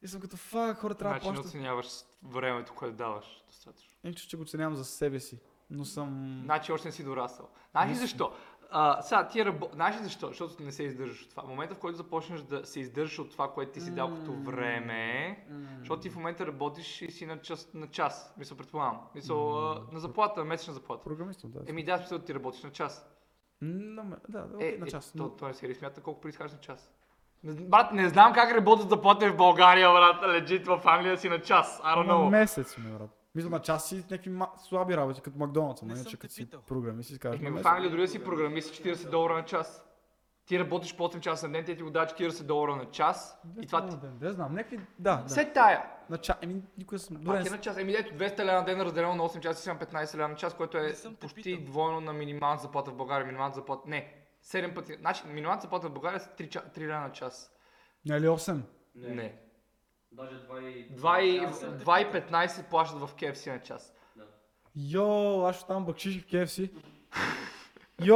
И 0.02 0.08
съм 0.08 0.22
като, 0.22 0.38
фак, 0.38 0.78
хора 0.78 0.96
трябва 0.96 1.16
да 1.16 1.20
Значи 1.20 1.28
не 1.30 1.34
плащат. 1.36 1.46
оценяваш 1.50 1.88
времето, 2.24 2.74
което 2.76 2.98
даваш 2.98 3.44
достатъчно. 3.48 3.92
Имам 4.04 4.14
чувство, 4.14 4.30
че 4.30 4.38
го 4.38 4.44
оценявам 4.44 4.76
за 4.76 4.86
себе 4.86 5.20
си. 5.20 5.40
Но 5.70 5.86
съм... 5.86 6.42
Значи 6.46 6.72
още 6.72 6.88
не 6.88 6.92
си 6.92 7.04
дорасъл. 7.04 7.50
Знаеш 7.72 7.90
ли 7.92 7.96
защо? 7.96 8.32
А, 8.72 9.02
сега, 9.02 9.28
ти 9.28 9.46
рабо... 9.46 9.70
Знаеш 9.74 10.00
ли 10.00 10.04
защо? 10.04 10.28
Защото 10.28 10.64
не 10.64 10.72
се 10.72 10.84
издържаш 10.84 11.24
от 11.24 11.30
това. 11.30 11.44
В 11.44 11.48
момента, 11.48 11.76
в 11.76 11.80
който 11.80 11.98
започнеш 11.98 12.42
да 12.42 12.66
се 12.66 12.80
издържаш 12.80 13.20
от 13.20 13.32
това, 13.32 13.54
което 13.54 13.72
ти 13.72 13.82
си 13.82 13.92
дал 13.96 14.16
като 14.16 14.34
време, 14.34 15.46
защото 15.80 16.02
ти 16.02 16.10
в 16.10 16.16
момента 16.16 16.48
работиш 16.48 17.02
и 17.02 17.12
си 17.12 17.26
на 17.26 17.42
час. 17.42 17.74
На 17.74 17.88
час. 17.88 18.34
Мисля, 18.38 18.56
предполагам. 18.56 19.02
Мисъл, 19.16 19.72
а, 19.72 19.88
на 19.92 20.00
заплата, 20.00 20.40
на 20.40 20.46
месечна 20.46 20.74
заплата. 20.74 21.04
Програмист 21.04 21.40
съм, 21.40 21.52
да. 21.52 21.60
Еми 21.68 21.84
да, 21.84 21.98
смисъл, 21.98 22.20
ти 22.20 22.34
работиш 22.36 22.64
на 22.64 22.72
час. 22.72 23.10
Ме- 23.62 24.16
да, 24.30 24.42
да, 24.42 24.66
Е, 24.66 24.78
на 24.80 24.86
е, 24.86 24.90
час. 24.90 25.12
то, 25.12 25.24
но- 25.24 25.30
то 25.30 25.48
не 25.48 25.54
се 25.54 25.76
смята 25.76 26.02
колко 26.02 26.22
приискаш 26.22 26.52
на 26.52 26.60
час? 26.60 26.92
Не, 27.44 27.54
брат, 27.54 27.92
не 27.94 28.10
знам 28.10 28.34
как 28.34 28.52
работят 28.52 28.90
заплати 28.90 29.30
в 29.30 29.36
България, 29.36 29.90
брат, 29.92 30.16
лежит 30.28 30.68
в 30.68 30.82
Англия 30.86 31.18
си 31.18 31.30
на 31.30 31.42
час. 31.42 31.82
I 31.84 31.96
don't 31.98 32.08
На 32.08 32.14
know. 32.14 32.30
месец 32.30 32.78
ми, 32.78 32.92
брат. 32.92 33.10
Мисля, 33.36 33.50
на 33.50 33.60
час 33.60 33.90
си 33.90 33.96
някакви 33.96 34.30
ма... 34.30 34.48
слаби 34.58 34.98
работи, 34.98 35.22
като 35.22 35.38
Макдоналдс, 35.40 35.82
но 35.82 35.88
Не 35.88 35.94
иначе 35.94 36.10
съм 36.10 36.20
като 36.20 36.34
си 36.34 36.46
питал. 36.46 36.62
програми 36.62 37.04
си 37.04 37.20
кажеш 37.20 37.42
на 37.42 37.48
Еми, 37.48 37.62
в. 37.62 37.68
Англия 37.68 37.92
дори 37.92 38.02
да 38.02 38.08
си 38.08 38.24
програмист 38.24 38.74
40 38.76 39.10
долара 39.10 39.34
на 39.34 39.46
час. 39.46 39.86
Ти 40.46 40.60
работиш 40.60 40.96
по 40.96 41.04
8 41.04 41.20
часа 41.20 41.48
на 41.48 41.54
ден, 41.54 41.66
те 41.66 41.76
ти 41.76 41.84
го 41.84 41.90
дават 41.90 42.10
40 42.12 42.44
долара 42.44 42.76
на 42.76 42.86
час. 42.86 43.42
И 43.62 43.68
това 43.68 43.86
ти... 43.88 43.96
Да, 44.20 44.32
знам, 44.34 44.54
някакви... 44.54 44.80
Да, 45.00 45.16
да. 45.16 45.30
Се 45.30 45.46
тая. 45.46 45.84
На 46.10 46.18
час, 46.18 46.38
еми, 46.42 46.62
никога 46.78 47.00
съм... 47.00 47.18
Добре, 47.20 47.44
е 47.48 47.50
на 47.50 47.58
час. 47.58 47.78
Еми 47.78 47.94
ето 47.94 48.14
200 48.14 48.40
лева 48.40 48.54
на 48.60 48.66
ден 48.66 48.82
разделено 48.82 49.16
на 49.16 49.24
8 49.24 49.40
часа 49.40 49.62
си 49.62 49.70
имам 49.70 49.80
15 49.80 50.18
лева 50.18 50.28
на 50.28 50.36
час, 50.36 50.54
което 50.54 50.78
е 50.78 50.82
Не 50.82 51.16
почти 51.20 51.64
двойно 51.64 52.02
на 52.02 52.14
минималната 52.14 52.62
заплата 52.64 52.92
в 52.92 52.96
България. 52.96 53.26
Минималната 53.26 53.56
заплата... 53.56 53.82
Не, 53.90 54.14
7 54.44 54.76
пъти. 54.76 54.96
Значи 55.00 55.24
минималната 55.28 55.62
заплата 55.62 55.88
в 55.88 55.94
България 55.94 56.20
са 56.20 56.30
3, 56.30 56.78
3 56.78 56.80
лева 56.80 57.00
на 57.00 57.12
час. 57.12 57.56
Нали 58.06 58.28
8? 58.28 58.62
Не. 58.96 59.36
Даже 60.12 60.36
2 60.36 60.62
и... 60.62 60.96
2 60.96 61.20
и, 61.20 61.40
часа. 61.40 61.78
2 61.78 62.18
и 62.18 62.32
15 62.32 62.70
плащат 62.70 63.00
в 63.00 63.16
KFC 63.16 63.52
на 63.52 63.62
час. 63.62 63.94
Йо, 64.76 65.42
аз 65.46 65.56
ще 65.56 65.68
там 65.68 65.86
бъкшиш 65.86 66.24
в 66.24 66.28
KFC. 66.28 66.72
Йо! 68.02 68.16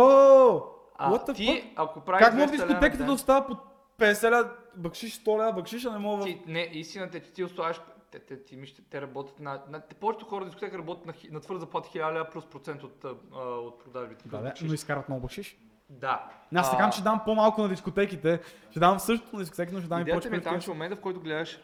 А 0.96 1.12
What 1.12 1.30
the 1.30 1.36
ти, 1.36 1.48
fuck? 1.48 1.74
ако 1.76 2.02
правиш 2.02 2.26
Как 2.26 2.34
мога 2.34 2.46
200 2.46 2.48
в 2.48 2.54
лева 2.54 2.66
на 2.66 2.68
дискотеката 2.68 3.06
да 3.06 3.12
остава 3.12 3.48
по 3.48 3.58
50 4.00 4.32
лева 4.32 4.52
бъкшиш, 4.76 5.20
100 5.20 5.40
лева 5.40 5.54
бъкшиш, 5.54 5.86
а 5.86 5.92
не 5.92 5.98
мога. 5.98 6.24
Ти, 6.24 6.42
не, 6.48 6.70
истината 6.72 7.18
е, 7.18 7.22
че 7.22 7.32
ти 7.32 7.44
оставаш, 7.44 7.82
те, 8.12 8.20
те, 8.20 8.44
ти, 8.44 8.56
мисля, 8.56 8.84
те 8.90 9.02
работят 9.02 9.40
на, 9.40 9.64
на 9.70 9.82
те, 9.82 9.96
повечето 9.96 10.26
хора 10.26 10.46
дискотека 10.46 10.78
работят 10.78 11.06
на, 11.06 11.14
на 11.32 11.40
твърда 11.40 11.60
заплата 11.60 11.90
1000 11.90 12.14
лева 12.14 12.30
плюс 12.30 12.46
процент 12.46 12.84
от, 12.84 13.06
а, 13.06 13.40
от 13.40 13.84
продажбите. 13.84 14.30
Да, 14.30 14.38
бакшиш. 14.38 14.68
но 14.68 14.74
изкарат 14.74 15.10
много 15.10 15.22
бъкшиш. 15.22 15.58
Да. 16.00 16.30
Аз 16.56 16.72
така 16.72 16.92
ще 16.92 17.02
дам 17.02 17.22
по-малко 17.26 17.62
на 17.62 17.70
дискотеките. 17.70 18.42
Ще 18.72 18.80
дам 18.80 19.00
същото 19.00 19.36
на 19.36 19.42
дискотеките, 19.42 19.76
но 19.76 19.82
ще 19.82 19.90
дам 19.90 20.00
и 20.00 20.02
Идеята 20.02 20.20
повече 20.20 20.30
ми 20.30 20.38
е 20.38 20.42
там, 20.42 20.60
че 20.60 20.66
в 20.66 20.70
момента, 20.70 20.96
в 20.96 21.02
който 21.02 21.20
гледаш 21.20 21.60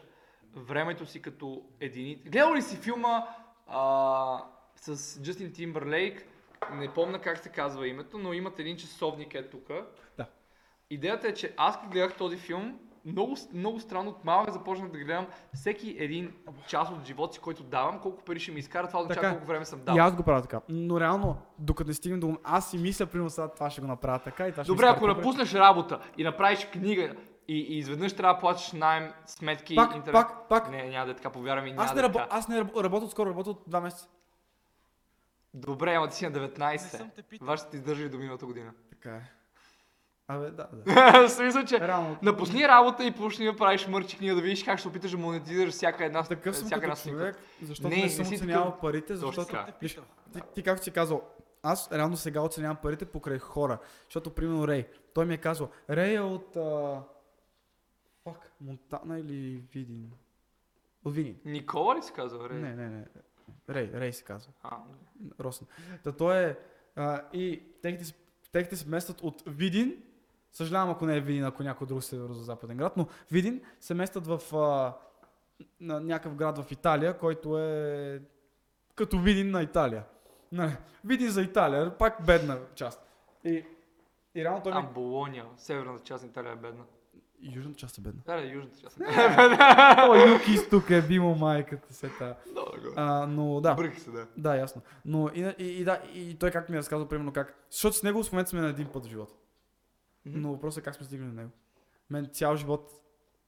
времето 0.55 1.05
си 1.05 1.21
като 1.21 1.61
единица. 1.79 2.29
Гледал 2.29 2.55
ли 2.55 2.61
си 2.61 2.77
филма 2.77 3.27
а, 3.67 4.43
с 4.75 5.21
Джастин 5.21 5.53
Тимбърлейк? 5.53 6.25
Не 6.71 6.93
помня 6.93 7.21
как 7.21 7.37
се 7.37 7.49
казва 7.49 7.87
името, 7.87 8.17
но 8.17 8.33
имат 8.33 8.59
един 8.59 8.77
часовник 8.77 9.33
е 9.33 9.49
тук. 9.49 9.67
Да. 10.17 10.25
Идеята 10.89 11.27
е, 11.27 11.33
че 11.33 11.53
аз 11.57 11.77
като 11.77 11.89
гледах 11.89 12.17
този 12.17 12.37
филм, 12.37 12.79
много, 13.11 13.35
много 13.53 13.79
странно 13.79 14.09
от 14.09 14.25
малък 14.25 14.49
започнах 14.49 14.91
да 14.91 14.97
гледам 14.97 15.27
всеки 15.53 15.95
един 15.99 16.33
час 16.67 16.89
от 16.89 17.05
живота 17.05 17.33
си, 17.33 17.39
който 17.39 17.63
давам, 17.63 17.99
колко 17.99 18.23
пари 18.23 18.39
ще 18.39 18.51
ми 18.51 18.59
изкара, 18.59 18.87
това 18.87 18.99
означава 18.99 19.21
Така. 19.21 19.35
колко 19.35 19.47
време 19.47 19.65
съм 19.65 19.81
дал. 19.83 19.95
И 19.95 19.99
аз 19.99 20.15
го 20.15 20.23
правя 20.23 20.41
така. 20.41 20.61
Но 20.69 20.99
реално, 20.99 21.37
докато 21.59 21.87
не 21.87 21.93
стигнем 21.93 22.19
до... 22.19 22.37
Аз 22.43 22.69
си 22.69 22.77
мисля, 22.77 23.05
примерно 23.05 23.29
сега 23.29 23.47
това 23.47 23.69
ще 23.69 23.81
го 23.81 23.87
направя 23.87 24.19
така 24.19 24.47
и 24.47 24.51
това 24.51 24.63
ще 24.63 24.71
Добре, 24.71 24.85
ако 24.87 25.07
напуснеш 25.07 25.53
работа 25.53 25.99
и 26.17 26.23
направиш 26.23 26.65
книга 26.65 27.15
и, 27.47 27.59
и 27.59 27.77
изведнъж 27.77 28.13
трябва 28.15 28.33
да 28.33 28.39
платиш 28.39 28.71
найем, 28.71 29.13
сметки, 29.25 29.75
Пак, 29.75 29.95
интернет. 29.95 30.13
пак, 30.13 30.49
пак. 30.49 30.71
Не, 30.71 30.89
няма 30.89 31.05
да 31.05 31.11
е 31.11 31.15
така, 31.15 31.29
повярвай 31.29 31.63
ми, 31.63 31.71
няма 31.71 31.83
Аз 31.83 31.89
да 31.89 31.95
не, 31.95 31.99
е 31.99 32.03
рабо... 32.03 32.19
така. 32.19 32.35
аз 32.35 32.47
не 32.47 32.59
рабо... 32.59 32.83
работя 32.83 33.05
отскоро, 33.05 33.29
работя 33.29 33.49
от 33.49 33.63
2 33.69 33.81
месеца. 33.81 34.07
Добре, 35.53 35.93
ама 35.93 36.07
ти 36.07 36.15
си 36.15 36.25
на 36.25 36.31
19. 36.31 36.71
Не 36.71 36.77
съм 36.77 37.09
те 37.15 37.21
питал. 37.21 37.47
Ваш 37.47 37.59
ще 37.59 37.69
ти 37.69 37.77
издържи 37.77 38.09
до 38.09 38.17
миналата 38.17 38.45
година. 38.45 38.71
Така 38.89 39.15
е. 39.15 39.38
Абе, 40.31 40.51
да, 40.51 40.67
да. 40.73 41.27
В 41.27 41.29
смисъл, 41.29 41.65
че 41.65 41.79
Реално. 41.79 42.17
напусни 42.21 42.67
работа 42.67 43.03
и 43.05 43.11
почни 43.11 43.45
да 43.45 43.55
правиш 43.55 43.87
мърчи 43.87 44.17
книга, 44.17 44.35
да 44.35 44.41
видиш 44.41 44.63
как 44.63 44.79
ще 44.79 44.87
опиташ 44.87 45.11
да 45.11 45.17
монетизираш 45.17 45.73
всяка 45.73 46.05
една, 46.05 46.23
Такъв 46.23 46.57
съм 46.57 46.65
всяка 46.65 46.89
като 46.89 47.09
човек, 47.09 47.37
защото 47.61 47.89
Не, 47.89 47.95
не, 47.95 48.09
съм 48.09 48.25
си 48.25 48.35
оценявал 48.35 48.65
такъв. 48.65 48.81
парите, 48.81 49.15
защото... 49.15 49.57
питал. 49.79 50.03
ти, 50.33 50.41
ти 50.55 50.63
както 50.63 50.83
си 50.83 50.91
казал, 50.91 51.21
аз 51.63 51.91
реално 51.91 52.17
сега 52.17 52.41
оценявам 52.41 52.77
парите 52.81 53.05
покрай 53.05 53.39
хора. 53.39 53.77
Защото, 54.03 54.29
примерно, 54.29 54.67
Рей, 54.67 54.87
той 55.13 55.25
ми 55.25 55.33
е 55.33 55.37
казал, 55.37 55.69
Рей 55.89 56.15
е 56.15 56.21
от... 56.21 56.55
А... 56.55 57.01
Монтана 58.61 59.19
или 59.19 59.63
Видин? 59.73 60.11
От 61.05 61.15
Видин. 61.15 61.35
Никола 61.45 61.95
ли 61.95 62.01
си 62.01 62.13
казал, 62.13 62.39
Рей? 62.49 62.59
Не, 62.59 62.75
не, 62.75 62.89
не. 62.89 63.05
Рей, 63.69 63.91
Рей 63.93 64.13
се 64.13 64.23
казва. 64.23 64.51
А, 64.63 64.77
Росен. 65.39 65.67
Та 66.03 66.11
той 66.11 66.43
е... 66.43 66.55
А, 66.95 67.21
и 67.33 67.63
техните, 67.81 68.13
техните 68.51 68.75
се 68.75 68.89
местят 68.89 69.21
от 69.21 69.43
Видин. 69.47 70.03
Съжалявам, 70.51 70.89
ако 70.89 71.05
не 71.05 71.17
е 71.17 71.21
Видин, 71.21 71.45
ако 71.45 71.63
някой 71.63 71.87
друг 71.87 72.03
северо-западен 72.03 72.77
град, 72.77 72.97
но 72.97 73.07
Видин 73.31 73.61
се 73.79 73.93
местят 73.93 74.27
в 74.27 74.55
а, 74.55 74.93
на 75.79 75.99
някакъв 75.99 76.35
град 76.35 76.57
в 76.57 76.71
Италия, 76.71 77.17
който 77.17 77.59
е 77.59 78.21
като 78.95 79.19
Видин 79.19 79.51
на 79.51 79.63
Италия. 79.63 80.03
Не, 80.51 80.77
Видин 81.05 81.29
за 81.29 81.41
Италия, 81.41 81.97
пак 81.97 82.25
бедна 82.25 82.57
част. 82.75 83.09
И, 83.45 83.65
и 84.35 84.43
реално 84.43 84.63
той 84.63 84.71
ми... 84.71 84.81
Там 84.81 84.93
Болония, 84.93 85.45
северната 85.57 86.03
част 86.03 86.23
на 86.23 86.29
Италия 86.29 86.51
е 86.51 86.55
бедна. 86.55 86.83
И 87.41 87.55
южната 87.55 87.77
част 87.77 87.97
е 87.97 88.01
бедна. 88.01 88.21
Да, 88.25 88.35
да, 88.35 88.47
южната 88.47 88.79
част. 88.79 88.99
О, 90.09 90.31
юг 90.33 90.47
изток 90.47 90.89
е 90.89 91.01
бимо 91.01 91.35
майката 91.35 91.93
се 91.93 92.09
та. 92.09 92.35
А, 92.95 93.25
но 93.27 93.61
да. 93.61 93.75
Бърх 93.75 93.99
се, 93.99 94.11
да. 94.11 94.27
Да, 94.37 94.55
ясно. 94.55 94.81
Но 95.05 95.29
и, 95.35 95.53
и, 95.57 95.65
и, 95.65 95.83
да, 95.83 96.01
и 96.13 96.35
той 96.35 96.51
как 96.51 96.69
ми 96.69 96.75
е 96.75 96.79
разказал, 96.79 97.07
примерно 97.07 97.33
как. 97.33 97.55
Защото 97.71 97.95
с 97.95 98.03
него 98.03 98.23
в 98.23 98.31
момента 98.31 98.49
сме 98.49 98.61
на 98.61 98.69
един 98.69 98.87
път 98.87 99.05
в 99.05 99.09
живота. 99.09 99.33
Мгм. 100.25 100.41
Но 100.41 100.51
въпросът 100.51 100.81
е 100.81 100.85
как 100.85 100.95
сме 100.95 101.05
стигнали 101.05 101.29
до 101.29 101.35
него. 101.35 101.51
Мен 102.09 102.29
цял 102.33 102.55
живот 102.55 102.91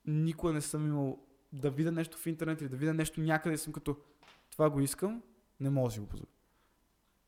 никога 0.06 0.54
не 0.54 0.62
съм 0.62 0.88
имал 0.88 1.20
да 1.54 1.72
видя 1.72 1.92
нещо 1.92 2.18
в 2.18 2.28
интернет 2.28 2.62
или 2.62 2.70
да 2.70 2.78
видя 2.78 2.94
нещо 2.94 3.22
някъде 3.22 3.56
и 3.56 3.58
съм 3.58 3.74
като 3.74 3.98
това 4.52 4.70
го 4.70 4.80
искам, 4.80 5.22
не 5.60 5.70
мога 5.70 5.88
да 5.88 5.94
си 5.94 6.00
го 6.00 6.08
позволя. 6.08 6.30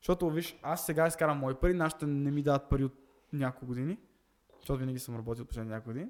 Защото, 0.02 0.30
виж, 0.30 0.60
аз 0.62 0.86
сега 0.86 1.08
изкарам 1.08 1.38
мои 1.38 1.54
пари, 1.56 1.74
нашите 1.74 2.06
не 2.06 2.32
ми 2.32 2.44
дават 2.44 2.70
пари 2.70 2.84
от 2.84 2.94
няколко 3.34 3.66
години, 3.66 3.98
защото 4.60 4.80
винаги 4.80 5.00
съм 5.00 5.16
работил 5.16 5.42
от 5.42 5.48
последните 5.48 5.74
няколко 5.76 5.90
години. 5.90 6.10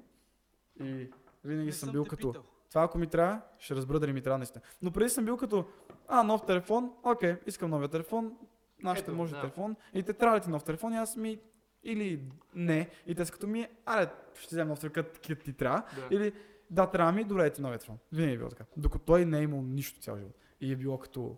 И 0.80 1.10
винаги 1.44 1.66
Не 1.66 1.72
съм 1.72 1.92
бил 1.92 2.04
като, 2.04 2.32
питал. 2.32 2.44
това 2.70 2.82
ако 2.84 2.98
ми 2.98 3.06
трябва, 3.06 3.40
ще 3.58 3.74
разбера 3.74 4.00
дали 4.00 4.12
ми 4.12 4.22
трябва 4.22 4.38
наистина. 4.38 4.62
Но 4.82 4.90
преди 4.90 5.10
съм 5.10 5.24
бил 5.24 5.36
като, 5.36 5.64
а, 6.08 6.22
нов 6.22 6.46
телефон, 6.46 6.92
окей, 7.02 7.36
искам 7.46 7.70
новия 7.70 7.88
телефон, 7.88 8.36
нашите 8.82 9.10
Ето, 9.10 9.16
може 9.16 9.34
да. 9.34 9.40
телефон, 9.40 9.76
и 9.94 10.02
те 10.02 10.12
трябва 10.12 10.36
ли 10.36 10.42
ти 10.42 10.50
нов 10.50 10.64
телефон, 10.64 10.92
и 10.92 10.96
аз 10.96 11.16
ми, 11.16 11.40
или 11.84 12.22
не, 12.54 12.90
и 13.06 13.14
те 13.14 13.24
са 13.24 13.32
като 13.32 13.46
ми, 13.46 13.66
аре, 13.86 14.06
ще 14.34 14.54
взема 14.54 14.68
нов 14.68 14.80
като- 14.82 15.20
като 15.26 15.44
ти 15.44 15.52
трябва, 15.52 15.82
Да. 15.96 16.16
или 16.16 16.32
да, 16.70 16.86
трябва 16.86 17.12
ми, 17.12 17.24
добре, 17.24 17.50
ти 17.50 17.62
новия 17.62 17.78
телефон. 17.78 17.98
Винаги 18.12 18.34
е 18.34 18.38
било 18.38 18.48
така. 18.50 18.64
Докато 18.76 19.04
той 19.04 19.24
не 19.24 19.38
е 19.38 19.42
имал 19.42 19.62
нищо 19.62 20.00
цял 20.00 20.16
живот. 20.16 20.38
И 20.60 20.72
е 20.72 20.76
било 20.76 20.98
като... 20.98 21.36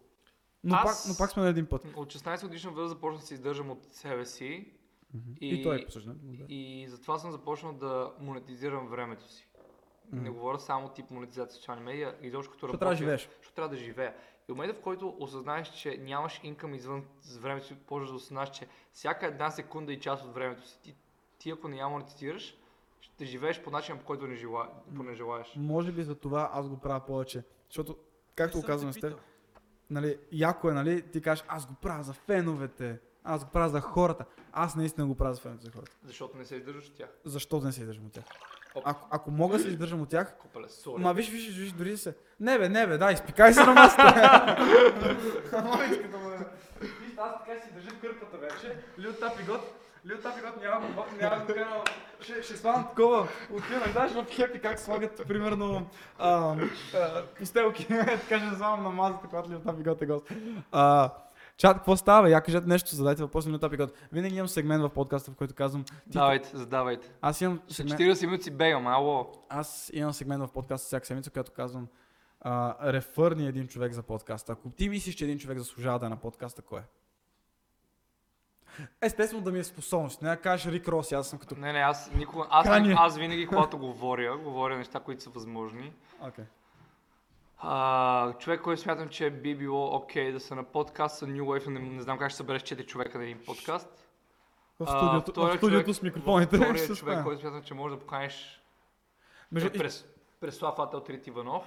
Но, 0.65 0.75
Аз- 0.77 0.85
пак, 0.85 1.13
но 1.13 1.19
пак 1.19 1.31
сме 1.31 1.43
на 1.43 1.49
един 1.49 1.67
път. 1.67 1.85
От 1.97 2.09
16 2.09 2.43
годишна 2.43 2.71
възраст 2.71 2.91
започнах 2.91 3.21
да 3.21 3.27
се 3.27 3.35
издържам 3.35 3.71
от 3.71 3.87
себе 3.91 4.27
си 4.27 4.73
И, 5.41 5.49
И- 5.49 5.61
и 5.61 5.63
той 5.63 5.81
е 5.81 5.85
посъжден. 5.85 6.19
Да. 6.23 6.45
и 6.49 6.87
затова 6.89 7.19
съм 7.19 7.31
започнал 7.31 7.73
да 7.73 8.13
монетизирам 8.21 8.89
времето 8.89 9.29
си. 9.29 9.49
Не 10.13 10.31
говоря 10.31 10.59
само 10.59 10.89
тип 10.89 11.11
монетизация 11.11 11.51
в 11.51 11.57
социални 11.57 11.83
медии, 11.83 12.07
изобщо 12.23 12.53
като 12.53 12.67
Защото 12.67 12.79
трябва 12.79 12.93
да 12.93 12.97
живееш. 12.97 13.29
Защото 13.37 13.55
трябва 13.55 13.69
да 13.69 13.77
живея. 13.77 14.15
И 14.49 14.53
в 14.53 14.57
момента, 14.57 14.75
в 14.75 14.83
който 14.83 15.17
осъзнаеш, 15.21 15.69
че 15.69 15.97
нямаш 15.97 16.41
инкъм 16.43 16.75
извън 16.75 17.05
времето 17.41 17.67
си, 17.67 17.75
почваш 17.75 18.11
да 18.11 18.17
осъзнаеш, 18.17 18.51
че 18.51 18.69
всяка 18.93 19.27
една 19.27 19.51
секунда 19.51 19.93
и 19.93 20.01
част 20.01 20.25
от 20.25 20.35
времето 20.35 20.69
си, 20.69 20.79
ти, 20.83 20.95
ти 21.39 21.51
ако 21.51 21.69
не 21.69 21.77
я 21.77 21.89
монетизираш, 21.89 22.57
ще 23.01 23.25
живееш 23.25 23.63
по 23.63 23.71
начин, 23.71 23.99
по 23.99 24.05
който 24.05 24.27
не, 24.27 24.37
жела, 24.37 24.69
по 24.97 25.03
не 25.03 25.15
желаеш. 25.15 25.53
Може 25.57 25.93
би 25.93 26.03
за 26.03 26.15
това 26.15 26.51
аз 26.53 26.69
го 26.69 26.79
правя 26.79 27.01
повече. 27.07 27.45
Защото, 27.69 27.97
както 28.35 28.61
го 28.61 28.67
казвам 28.67 28.93
с 28.93 29.01
теб, 29.01 29.21
нали, 29.91 30.19
яко 30.33 30.71
е, 30.71 30.73
нали, 30.73 31.03
ти 31.03 31.21
кажеш, 31.21 31.45
аз 31.49 31.67
го 31.67 31.75
правя 31.75 32.03
за 32.03 32.13
феновете, 32.13 32.99
аз 33.25 33.45
го 33.45 33.51
правя 33.51 33.69
за 33.69 33.81
хората. 33.81 34.25
Аз 34.53 34.77
наистина 34.77 35.07
го 35.07 35.15
правя 35.15 35.35
за 35.35 35.41
феновете 35.41 35.65
за 35.65 35.73
хората. 35.73 35.97
Защото 36.05 36.37
не 36.37 36.45
се 36.45 36.57
издържаш 36.57 36.89
от 36.89 36.95
тях. 36.95 37.11
Защо 37.25 37.61
да 37.61 37.67
не 37.67 37.73
се 37.73 37.81
издържам 37.81 38.07
от 38.07 38.13
тях? 38.13 38.25
Ако, 38.85 39.09
ако 39.11 39.31
мога 39.31 39.57
да 39.57 39.63
се 39.63 39.69
издържам 39.69 40.03
от 40.03 40.09
тях, 40.09 40.37
Копале, 40.39 40.69
сори. 40.69 41.03
Ма 41.03 41.15
виж, 41.15 41.31
виж, 41.31 41.49
виж, 41.49 41.73
дори 41.73 41.91
да 41.91 41.99
се. 41.99 42.15
Не 42.41 42.59
бе, 42.59 42.69
не 42.69 42.87
бе, 42.87 42.99
дай, 42.99 43.15
изпикай 43.15 43.53
се 43.53 43.65
на 43.65 43.73
масата. 43.73 44.57
Мамичката 45.65 46.19
му. 46.19 46.31
Виж, 46.81 47.13
аз 47.19 47.33
така 47.45 47.61
си 47.63 47.73
държа 47.75 47.91
кърпата 48.01 48.37
вече. 48.37 48.77
Лил 48.99 49.13
Тапигот, 49.13 49.61
Лил 50.07 50.19
Тапигот 50.19 50.63
няма 50.63 50.87
го 50.87 51.05
няма 51.21 51.47
така. 51.47 51.67
Ще, 52.21 52.43
ще 52.43 52.63
такова. 52.63 53.29
Отивам, 53.53 53.93
знаеш 53.93 54.13
в 54.13 54.27
хепи 54.31 54.59
как 54.59 54.79
слагат, 54.79 55.23
примерно, 55.29 55.87
а, 56.19 56.57
а, 56.95 57.23
постелки. 57.39 57.87
така 57.89 58.39
ще 58.39 58.57
свалям 58.57 58.83
на 58.83 58.91
мазата, 58.91 59.27
когато 59.29 59.51
Лил 59.51 59.59
Тапигот 59.59 60.03
е 60.03 60.07
гост. 60.07 60.27
А, 60.73 61.11
Чат, 61.57 61.77
какво 61.77 61.97
става? 61.97 62.31
Я 62.31 62.41
кажете 62.41 62.67
нещо, 62.67 62.95
задайте 62.95 63.23
въпрос 63.23 63.47
на 63.47 63.59
Тапигот. 63.59 63.93
Винаги 64.13 64.37
имам 64.37 64.49
сегмент 64.49 64.83
в 64.83 64.91
подкаста, 64.91 65.31
в 65.31 65.35
който 65.35 65.55
казвам. 65.55 65.85
Ти, 65.85 65.93
Давайте, 66.07 66.57
задавайте. 66.57 67.11
аз 67.21 67.41
имам 67.41 67.61
сегмент. 67.69 68.01
40 68.01 68.27
минути 68.27 68.51
бегам, 68.51 68.87
ало. 68.87 69.33
Аз 69.49 69.91
имам 69.95 70.13
сегмент 70.13 70.43
в 70.43 70.49
подкаста 70.49 70.87
всяка 70.87 71.07
седмица, 71.07 71.31
който 71.31 71.53
казвам 71.53 71.89
а, 72.41 72.93
рефърни 72.93 73.47
един 73.47 73.69
човек 73.69 73.93
за 73.93 74.03
подкаста. 74.03 74.53
Ако 74.53 74.71
ти 74.71 74.89
мислиш, 74.89 75.15
че 75.15 75.25
един 75.25 75.39
човек 75.39 75.59
заслужава 75.59 75.99
да 75.99 76.07
е 76.07 76.09
на 76.09 76.17
подкаста, 76.17 76.63
кой 76.63 76.79
е? 76.79 76.83
Естествено 79.03 79.43
да 79.43 79.53
ми 79.53 79.59
е 79.59 79.65
способност. 79.65 80.23
Не 80.23 80.29
да 80.29 80.37
кажеш 80.37 80.73
Рик 80.73 80.89
Рос, 80.89 81.13
аз 81.13 81.29
съм 81.29 81.39
като... 81.39 81.57
Не, 81.57 81.73
не, 81.73 81.79
аз 81.79 82.11
никога, 82.15 82.47
аз, 82.51 82.67
Кани. 82.67 82.95
аз 82.99 83.17
винаги, 83.17 83.47
когато 83.47 83.79
говоря, 83.79 84.39
говоря 84.39 84.77
неща, 84.77 85.01
които 85.01 85.23
са 85.23 85.31
възможни. 85.31 85.93
Окей. 86.21 86.45
А, 87.69 88.33
човек, 88.33 88.61
който 88.63 88.83
смятам, 88.83 89.09
че 89.09 89.31
би 89.31 89.55
било 89.57 89.97
окей 89.97 90.33
да 90.33 90.41
са 90.41 90.55
на 90.55 90.65
подкаст, 90.65 91.19
са 91.19 91.27
New 91.27 91.43
Wave, 91.43 91.67
не, 91.67 91.81
не 91.81 92.03
знам 92.03 92.19
как 92.19 92.31
ще 92.31 92.37
събереш 92.37 92.63
4 92.63 92.87
човека 92.87 93.19
на 93.19 93.25
един 93.25 93.39
подкаст. 93.47 94.09
В 94.81 94.85
А, 94.89 94.99
студиото, 94.99 95.31
втория 95.31 95.55
в 95.55 95.57
студиото 95.57 95.85
човек- 95.85 95.97
с 95.97 96.03
микрофоните. 96.03 96.57
Вторият 96.57 96.77
човек, 96.87 96.97
стане. 96.97 97.23
който 97.25 97.41
смятам, 97.41 97.63
че 97.63 97.75
може 97.75 97.95
да 97.95 98.01
поканиш 98.01 98.63
Между... 99.53 99.69
е 99.69 99.73
през, 99.73 100.07
Преслав 100.41 100.79
Ател 100.79 101.01
Трит 101.01 101.27
Иванов. 101.27 101.65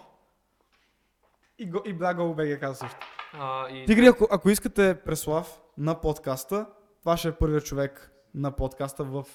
И, 1.57 1.69
го- 1.69 1.81
и 1.85 1.95
Go 1.95 2.15
BG 2.35 2.59
каза 2.59 2.75
също. 2.75 2.97
А, 3.33 3.69
и 3.69 3.85
Тигри, 3.85 4.05
ако, 4.05 4.27
ако 4.31 4.49
искате 4.49 5.01
Преслав 5.01 5.61
на 5.77 6.01
подкаста, 6.01 6.65
това 6.99 7.17
ще 7.17 7.27
е 7.27 7.31
първият 7.31 7.65
човек 7.65 8.11
на 8.33 8.51
подкаста 8.51 9.03
в 9.03 9.25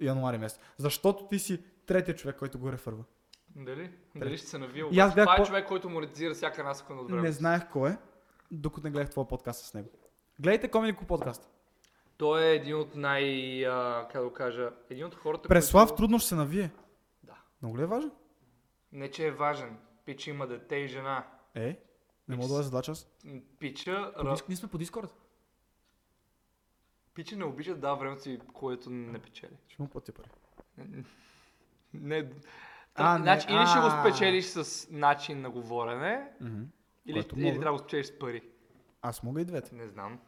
януари 0.00 0.38
месец. 0.38 0.60
Защото 0.76 1.26
ти 1.26 1.38
си 1.38 1.62
третия 1.86 2.16
човек, 2.16 2.36
който 2.38 2.58
го 2.58 2.72
рефърва. 2.72 3.04
Дали? 3.50 3.90
Дали 4.14 4.38
ще 4.38 4.46
се 4.46 4.58
навил? 4.58 4.88
И 4.92 4.98
аз 4.98 5.14
бях 5.14 5.24
Това 5.24 5.34
е 5.34 5.36
по- 5.36 5.44
човек, 5.44 5.68
който 5.68 5.90
монетизира 5.90 6.34
всяка 6.34 6.60
една 6.60 6.74
секунда 6.74 7.02
от 7.02 7.08
времето. 7.08 7.24
Не 7.24 7.32
знаех 7.32 7.70
кой 7.70 7.90
е, 7.90 7.96
докато 8.50 8.86
не 8.86 8.90
гледах 8.90 9.10
твоя 9.10 9.28
подкаст 9.28 9.64
с 9.64 9.74
него. 9.74 9.88
Гледайте 10.38 10.70
Коминико 10.70 11.04
подкаст. 11.04 11.50
Той 12.16 12.42
е 12.42 12.54
един 12.54 12.76
от 12.76 12.94
най... 12.94 13.24
А, 13.66 14.08
как 14.08 14.24
да 14.24 14.32
кажа... 14.32 14.70
Един 14.90 15.06
от 15.06 15.14
хората, 15.14 15.48
Преслав 15.48 15.88
които... 15.88 15.96
трудно 15.96 16.18
ще 16.18 16.28
се 16.28 16.34
навие. 16.34 16.70
Да. 17.22 17.34
Много 17.62 17.78
ли 17.78 17.82
е 17.82 17.86
важен? 17.86 18.10
Не, 18.92 19.10
че 19.10 19.26
е 19.26 19.30
важен. 19.30 19.76
Пича 20.04 20.30
има 20.30 20.46
дете 20.46 20.76
и 20.76 20.88
жена. 20.88 21.26
Е, 21.54 21.78
не 22.28 22.36
мога 22.36 22.48
да 22.48 22.54
бъде 22.54 22.62
за 22.62 22.70
два 22.70 22.82
часа. 22.82 23.06
М, 23.24 23.40
Пича... 23.58 24.12
По 24.16 24.24
Ра... 24.24 24.30
диск- 24.30 24.48
Ние 24.48 24.56
сме 24.56 24.68
по 24.68 24.78
Дискорд. 24.78 25.14
Пича 27.14 27.36
не 27.36 27.44
обича 27.44 27.74
да 27.74 27.94
времето 27.94 28.22
си, 28.22 28.40
което 28.52 28.90
не 28.90 29.18
печели. 29.18 29.56
Ще 29.68 29.82
му 29.82 29.88
платя 29.88 30.12
пари. 30.12 30.28
Не... 31.94 32.30
А, 32.98 33.04
А, 33.06 33.18
не, 33.18 33.22
значи, 33.22 33.46
или 33.50 33.66
ще 33.66 33.78
го 33.80 33.90
спечелиш 33.90 34.44
с 34.46 34.88
начин 34.90 35.40
на 35.40 35.50
говорене, 35.50 36.28
или, 37.06 37.12
Което 37.12 37.36
или 37.36 37.44
мога. 37.44 37.52
трябва 37.52 37.64
да 37.66 37.82
го 37.82 37.88
спечелиш 37.88 38.06
с 38.06 38.18
пари. 38.18 38.42
Аз 39.02 39.22
мога 39.22 39.40
и 39.40 39.44
двете. 39.44 39.74
Не 39.74 39.86
знам. 39.86 40.18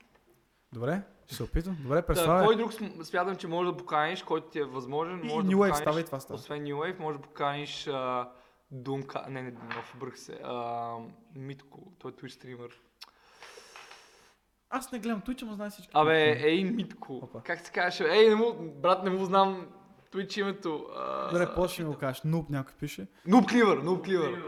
Добре, 0.73 1.03
ще 1.27 1.35
се 1.35 1.43
опитам. 1.43 1.77
Добре, 1.81 1.97
Та, 1.97 2.07
представя. 2.07 2.45
кой 2.45 2.57
друг 2.57 2.73
см- 2.73 3.03
смятам, 3.03 3.37
че 3.37 3.49
може 3.49 3.71
да 3.71 3.77
поканиш, 3.77 4.23
който 4.23 4.49
ти 4.49 4.59
е 4.59 4.65
възможен? 4.65 5.21
И 5.21 5.23
може 5.25 5.35
New 5.39 5.51
да 5.51 5.55
Wave 5.55 5.59
поканиш, 5.59 5.77
става 5.77 6.01
и 6.01 6.05
това 6.05 6.21
става. 6.21 6.35
Освен 6.35 6.61
New 6.61 6.75
Wave, 6.75 6.99
може 6.99 7.19
да 7.19 7.23
поканиш 7.23 7.87
а, 7.87 8.29
Думка, 8.71 9.25
не, 9.29 9.43
не, 9.43 9.51
нов 9.51 9.97
бърх 9.97 10.19
се, 10.19 10.41
а, 10.45 10.95
Митко, 11.35 11.93
той 11.99 12.11
е 12.11 12.15
Twitch 12.15 12.29
стример. 12.29 12.71
Аз 14.71 14.93
не 14.93 14.99
гледам 14.99 15.21
Twitch, 15.21 15.43
но 15.43 15.55
знае 15.55 15.71
всички. 15.71 15.91
Абе, 15.95 16.31
ей 16.41 16.65
Митко, 16.65 17.17
Опа. 17.17 17.41
как 17.41 17.61
се 17.61 17.73
казваше? 17.73 18.05
Ей, 18.07 18.29
не 18.29 18.35
му, 18.35 18.53
брат, 18.73 19.05
не 19.05 19.11
му 19.11 19.25
знам 19.25 19.67
Twitch 20.13 20.39
името. 20.41 20.87
А, 20.97 21.31
Добре, 21.31 21.55
после 21.55 21.85
ми 21.85 21.91
го 21.91 21.97
кажеш. 21.97 22.23
Нуб 22.25 22.51
някой 22.51 22.75
пише. 22.75 23.07
Noob 23.29 23.53
Cleaver, 23.53 23.83
Noob 23.83 24.09
Cleaver. 24.09 24.43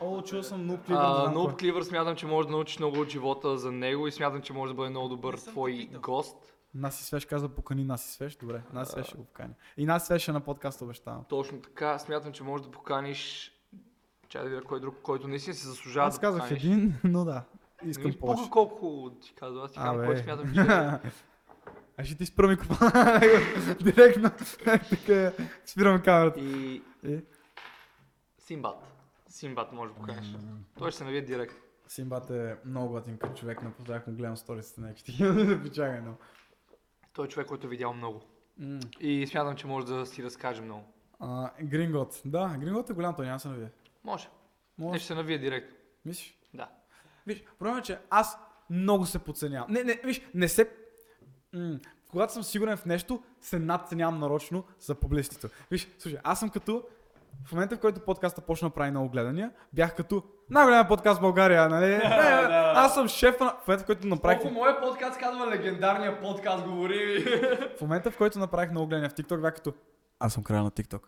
О, 0.00 0.22
чул 0.22 0.42
съм 0.42 0.66
Нуб 0.66 0.84
Кливър. 0.86 1.00
А, 1.02 1.34
Noob 1.34 1.62
Cleaver 1.62 1.82
смятам, 1.82 2.16
че 2.16 2.26
може 2.26 2.48
да 2.48 2.52
научиш 2.52 2.78
много 2.78 3.00
от 3.00 3.08
живота 3.08 3.58
за 3.58 3.72
него 3.72 4.06
и 4.06 4.12
смятам, 4.12 4.42
че 4.42 4.52
може 4.52 4.72
да 4.72 4.76
бъде 4.76 4.90
много 4.90 5.08
добър 5.08 5.36
твой 5.36 5.88
гост. 6.02 6.36
Наси 6.74 7.04
Свеж 7.04 7.24
каза, 7.24 7.48
покани 7.48 7.84
Наси 7.84 8.12
Свеж. 8.12 8.36
Добре, 8.36 8.62
Наси 8.72 8.92
Свеж 8.92 9.06
ще 9.06 9.16
го 9.16 9.24
покани. 9.24 9.54
И 9.76 9.86
Наси 9.86 10.06
Свеж 10.06 10.28
е 10.28 10.32
на 10.32 10.40
подкаста, 10.40 10.84
обещавам. 10.84 11.24
Точно 11.28 11.60
така, 11.60 11.98
смятам, 11.98 12.32
че 12.32 12.42
може 12.42 12.62
да 12.62 12.70
поканиш 12.70 13.52
Чай 14.28 14.42
да 14.42 14.48
видя 14.48 14.62
кой 14.62 14.80
друг, 14.80 14.94
който 15.02 15.28
наистина 15.28 15.54
се 15.54 15.68
заслужава 15.68 16.06
Аз 16.06 16.14
да 16.14 16.20
казах 16.20 16.42
поканиш. 16.42 16.64
един, 16.64 16.94
но 17.04 17.24
да. 17.24 17.42
Искам 17.84 18.12
повече. 18.20 18.42
пука 18.42 18.50
колко 18.50 19.10
ти 19.22 19.34
казва, 19.34 19.64
аз 19.64 19.72
ти 19.72 19.78
казвам, 19.78 20.06
който 20.06 20.22
смятам, 20.22 20.54
че... 20.54 20.60
А 21.98 22.04
ще 22.04 22.16
ти 22.16 22.26
спра 22.26 22.48
микрофона. 22.48 23.20
Директно. 23.82 24.30
така, 24.64 25.32
спирам 25.66 26.02
камерата. 26.02 26.40
И 26.40 26.82
И? 27.04 27.20
Симбат. 28.38 28.76
Симбат 29.28 29.72
може 29.72 29.92
да 29.92 29.98
поканиш. 29.98 30.26
Той 30.78 30.90
ще 30.90 30.98
се 30.98 31.04
навие 31.04 31.20
директно. 31.20 31.58
Симбат 31.88 32.30
е 32.30 32.56
много 32.64 32.88
готин 32.88 33.18
като 33.18 33.34
човек, 33.34 33.62
напоследък 33.62 34.06
му 34.06 34.14
гледам 34.14 34.36
сторисите 34.36 34.80
на 34.80 34.86
някакви 34.86 35.62
Пичага 35.62 35.96
едно. 35.96 36.14
Той 37.12 37.26
е 37.26 37.28
човек, 37.28 37.46
който 37.46 37.66
е 37.66 37.70
видял 37.70 37.92
много. 37.92 38.22
М. 38.58 38.80
И 39.00 39.26
смятам, 39.26 39.56
че 39.56 39.66
може 39.66 39.86
да 39.86 40.06
си 40.06 40.22
разкаже 40.22 40.62
много. 40.62 40.84
А, 41.20 41.50
Грингот. 41.62 42.22
Да, 42.24 42.56
Грингот 42.60 42.90
е 42.90 42.92
голям, 42.92 43.14
той 43.16 43.26
няма 43.26 43.40
се 43.40 43.48
навие. 43.48 43.70
Може. 44.04 44.28
Не 44.78 44.84
Може. 44.86 44.98
ще 44.98 45.06
се 45.06 45.14
навие 45.14 45.38
директно. 45.38 45.76
Мислиш? 46.04 46.38
Да. 46.54 46.68
Виж, 47.26 47.44
проблемът 47.58 47.80
е, 47.80 47.86
че 47.86 47.98
аз 48.10 48.38
много 48.70 49.06
се 49.06 49.18
подценявам. 49.18 49.72
Не, 49.72 49.84
не, 49.84 50.00
виж, 50.04 50.20
не 50.34 50.48
се... 50.48 50.70
М- 51.56 51.78
когато 52.10 52.32
съм 52.32 52.42
сигурен 52.42 52.76
в 52.76 52.86
нещо, 52.86 53.22
се 53.40 53.58
надценявам 53.58 54.18
нарочно 54.18 54.64
за 54.80 54.94
публистито. 54.94 55.48
Виж, 55.70 55.88
слушай, 55.98 56.18
аз 56.24 56.40
съм 56.40 56.50
като... 56.50 56.82
В 57.44 57.52
момента, 57.52 57.76
в 57.76 57.80
който 57.80 58.00
подкаста 58.00 58.40
почна 58.40 58.68
да 58.68 58.74
прави 58.74 58.90
много 58.90 59.08
гледания, 59.08 59.50
бях 59.72 59.94
като... 59.94 60.22
най-големия 60.50 60.88
подкаст 60.88 61.18
в 61.18 61.20
България, 61.20 61.68
нали? 61.68 61.86
Не, 61.96 62.02
аз 62.74 62.94
съм 62.94 63.08
шефа 63.08 63.44
на... 63.44 63.50
В 63.50 63.68
момента, 63.68 63.82
в 63.82 63.86
който 63.86 64.06
направих... 64.06 64.40
Колко 64.40 64.54
моя 64.54 64.80
подкаст 64.80 65.20
казва 65.20 65.46
легендарния 65.50 66.20
подкаст, 66.20 66.64
говори. 66.64 67.24
В 67.78 67.80
момента, 67.80 68.10
в 68.10 68.16
който 68.16 68.38
направих 68.38 68.70
много 68.70 68.86
гледания 68.86 69.10
в 69.10 69.14
TikTok, 69.14 69.40
бях 69.40 69.54
като... 69.54 69.72
Аз 70.18 70.32
съм 70.32 70.42
края 70.42 70.62
на 70.62 70.70
TikTok. 70.70 71.02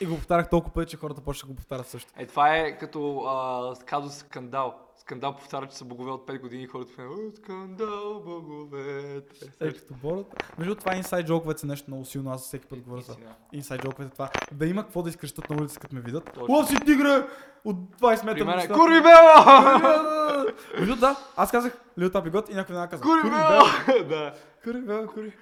И 0.00 0.06
го 0.06 0.14
повтарях 0.14 0.50
толкова 0.50 0.74
пъти, 0.74 0.90
че 0.90 0.96
хората 0.96 1.20
почнаха 1.20 1.46
да 1.46 1.52
го 1.52 1.56
повтарят 1.56 1.86
също. 1.86 2.12
Е, 2.16 2.26
това 2.26 2.56
е 2.56 2.78
като 2.78 3.18
а, 3.18 3.74
казус 3.84 4.14
скандал. 4.14 4.87
Скандал 5.08 5.36
повтаря, 5.36 5.66
че 5.66 5.76
са 5.76 5.84
богове 5.84 6.10
от 6.10 6.26
5 6.26 6.40
години 6.40 6.62
и 6.62 6.66
хората 6.66 6.92
в 6.92 6.98
«О, 7.00 7.36
скандал, 7.36 8.22
боговете. 8.26 9.52
Е, 9.60 9.72
като 9.72 9.94
бората. 9.94 10.36
Между 10.58 10.74
това 10.74 10.92
inside 10.92 11.28
joke 11.28 11.64
е 11.64 11.66
нещо 11.66 11.90
много 11.90 12.04
силно, 12.04 12.30
аз 12.30 12.42
всеки 12.42 12.66
път 12.66 12.80
говоря 12.80 13.00
за 13.00 13.12
Истина. 13.12 13.34
inside 13.54 13.84
joke 13.84 14.06
е 14.06 14.08
това. 14.08 14.30
Да 14.52 14.66
има 14.66 14.82
какво 14.82 15.02
да 15.02 15.08
изкрещат 15.08 15.50
на 15.50 15.56
улица, 15.56 15.80
като 15.80 15.94
ме 15.94 16.00
видят. 16.00 16.38
Лов 16.48 16.68
си 16.68 16.76
тигре! 16.76 17.26
От 17.64 17.76
20 17.76 18.20
При 18.20 18.26
метра. 18.26 18.44
мен 18.44 18.54
е 18.58 18.62
висота. 18.62 18.74
Курви 18.74 19.00
Бела! 19.00 20.46
Между 20.78 20.96
да, 20.96 21.16
аз 21.36 21.50
казах 21.50 21.78
Лил 21.98 22.10
Тапи 22.10 22.30
Гот 22.30 22.48
и 22.48 22.54
някой 22.54 22.72
веднага 22.74 22.90
каза. 22.90 23.02
Курви 23.02 23.30
Бел. 23.30 23.30
Бела! 23.30 24.04
Да. 24.08 24.34
Кури 24.64 24.80
Бел, 24.80 25.06
Кури. 25.06 25.32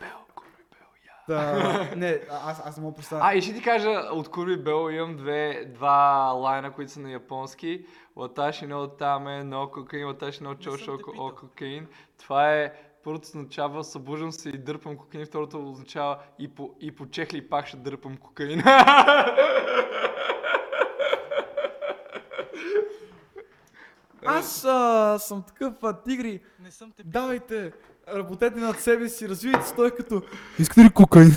Да, 1.28 1.90
не, 1.96 2.20
аз, 2.30 2.62
аз 2.66 2.76
не 2.76 2.82
мога 2.82 2.92
да 2.92 2.96
представя. 2.96 3.22
А, 3.24 3.34
и 3.34 3.42
ще 3.42 3.54
ти 3.54 3.62
кажа, 3.62 3.90
от 4.12 4.28
Курви 4.28 4.56
Бел 4.56 4.90
имам 4.90 5.16
две, 5.16 5.64
два 5.74 6.32
лайна, 6.36 6.72
които 6.72 6.92
са 6.92 7.00
на 7.00 7.12
японски. 7.12 7.86
Но 9.44 9.70
кокаин, 9.70 10.06
латаши 10.06 10.42
но 10.42 10.50
съм 10.50 10.58
чошо 10.58 10.98
те 10.98 11.02
о 11.02 11.12
питал. 11.12 11.34
кокаин. 11.34 11.86
Това 12.18 12.54
е 12.54 12.72
първото 13.04 13.28
означава 13.28 13.84
събуждам 13.84 14.32
се 14.32 14.48
и 14.48 14.58
дърпам 14.58 14.96
кокаин, 14.96 15.26
второто 15.26 15.70
означава 15.70 16.18
и 16.38 16.48
по, 16.48 16.74
и 16.80 16.94
по 16.94 17.06
чехли 17.06 17.48
пак 17.48 17.66
ще 17.66 17.76
дърпам 17.76 18.16
кокаин. 18.16 18.62
Аз 24.26 24.64
а, 24.64 25.18
съм 25.18 25.42
такъв 25.42 25.74
а, 25.82 26.02
тигри. 26.02 26.40
Не 26.60 26.70
съм 26.70 26.92
те. 26.92 27.02
Давайте, 27.04 27.72
работете 28.14 28.60
над 28.60 28.80
себе 28.80 29.08
си, 29.08 29.28
развивайте 29.28 29.66
се 29.66 29.74
той 29.74 29.90
като... 29.90 30.22
Искате 30.58 30.80
ли 30.80 30.90
кокаин? 30.90 31.30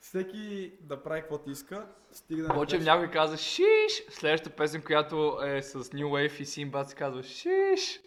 Всеки 0.00 0.72
да 0.80 1.02
прави 1.02 1.20
каквото 1.20 1.50
иска, 1.50 1.86
стига 2.12 2.42
да 2.42 2.48
не 2.48 2.54
Обаче 2.54 2.76
пречи. 2.76 2.84
някой 2.84 3.10
каза 3.10 3.36
шиш. 3.36 4.02
Следващата 4.10 4.56
песен, 4.56 4.82
която 4.82 5.38
е 5.44 5.62
с 5.62 5.84
New 5.84 6.04
Wave 6.04 6.40
и 6.40 6.46
Симбат 6.46 6.88
се 6.88 6.94
казва 6.94 7.22
шиш. 7.22 8.00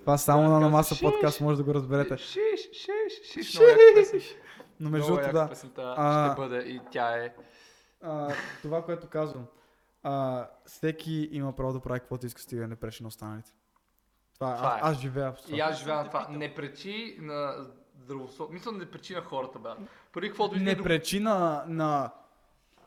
Това 0.00 0.18
само 0.18 0.48
на 0.48 0.60
намаса 0.60 0.94
шиш. 0.94 1.02
подкаст 1.02 1.40
може 1.40 1.56
да 1.56 1.64
го 1.64 1.74
разберете. 1.74 2.16
Шиш, 2.16 2.70
шиш, 2.72 3.32
шиш. 3.32 3.54
Много 3.54 3.70
яка 3.70 3.82
песен. 3.94 4.20
Но 4.80 4.90
между 4.90 5.06
другото, 5.06 5.32
да. 5.32 5.48
песента 5.48 5.94
А, 5.96 6.30
ще 6.30 6.40
бъде 6.40 6.58
и 6.58 6.80
тя 6.90 7.24
е... 7.24 7.34
А, 8.02 8.34
това, 8.62 8.84
което 8.84 9.08
казвам. 9.08 9.46
А, 10.02 10.46
всеки 10.66 11.28
има 11.32 11.56
право 11.56 11.72
да 11.72 11.80
прави 11.80 12.00
каквото 12.00 12.26
иска, 12.26 12.40
стига 12.40 12.62
да 12.62 12.68
не 12.68 12.76
пречи 12.76 13.02
на 13.02 13.08
останалите. 13.08 13.52
Това, 14.38 14.56
Това 14.56 14.68
аз, 14.68 14.76
е. 14.76 14.80
аз 14.82 15.00
живея 15.00 15.32
в 15.32 15.36
това. 15.42 15.56
И 15.56 15.60
аз 15.60 15.78
живея 15.78 15.96
на 15.96 16.06
това. 16.06 16.26
Не 16.30 16.54
пречи 16.54 17.16
на 17.20 17.54
здравословие. 17.98 18.54
Мисля, 18.54 18.72
не 18.72 18.90
пречи 18.90 19.14
на 19.14 19.20
хората, 19.22 19.58
бе. 19.58 19.68
Преди 20.12 20.28
каквото 20.28 20.56
не 20.56 20.82
пречи 20.82 21.20
на, 21.20 21.64
на 21.68 22.10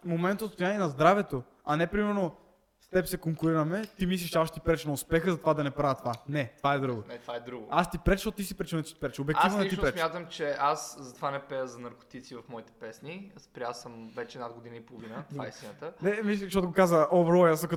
момента 0.06 0.46
състояние 0.48 0.78
на 0.80 0.90
здравето, 0.90 1.44
а 1.66 1.78
не 1.78 1.88
примерно 1.88 2.36
с 2.82 2.88
теб 2.88 3.08
се 3.08 3.18
конкурираме, 3.18 3.86
ти 3.98 4.06
мислиш, 4.06 4.30
че 4.30 4.38
аз 4.38 4.52
ти 4.52 4.60
преча 4.60 4.88
на 4.88 4.94
успеха, 4.94 5.32
затова 5.32 5.54
да 5.54 5.64
не 5.64 5.72
правя 5.72 5.96
това. 5.96 6.14
Не, 6.30 6.54
това 6.58 6.74
е 6.74 6.80
друго. 6.80 7.04
Не, 7.08 7.18
това 7.18 7.36
е 7.36 7.40
друго. 7.40 7.68
Аз 7.72 7.92
ти 7.92 7.98
преча, 7.98 8.18
защото 8.18 8.38
ти 8.38 8.44
си 8.44 8.58
пречил, 8.58 8.78
не 8.78 8.84
ти 8.84 8.96
преча. 8.96 9.20
Аз 9.20 9.20
Обективно 9.22 9.58
не 9.64 9.70
ти 9.70 9.78
преча. 9.78 9.98
смятам, 9.98 10.26
че 10.28 10.56
аз 10.60 10.98
затова 11.00 11.32
не 11.32 11.40
пея 11.40 11.68
за 11.68 11.80
наркотици 11.80 12.36
в 12.36 12.44
моите 12.50 12.72
песни. 12.72 13.32
Спря 13.38 13.74
съм 13.74 14.12
вече 14.16 14.40
над 14.40 14.54
година 14.54 14.76
и 14.76 14.86
половина. 14.86 15.24
Това 15.30 15.46
е 15.46 15.50
истината. 15.50 15.94
Не, 16.02 16.22
мисля, 16.22 16.44
защото 16.46 16.68
го 16.68 16.74
каза 16.74 17.08
overall, 17.12 17.54
аз 17.54 17.60
съм 17.60 17.70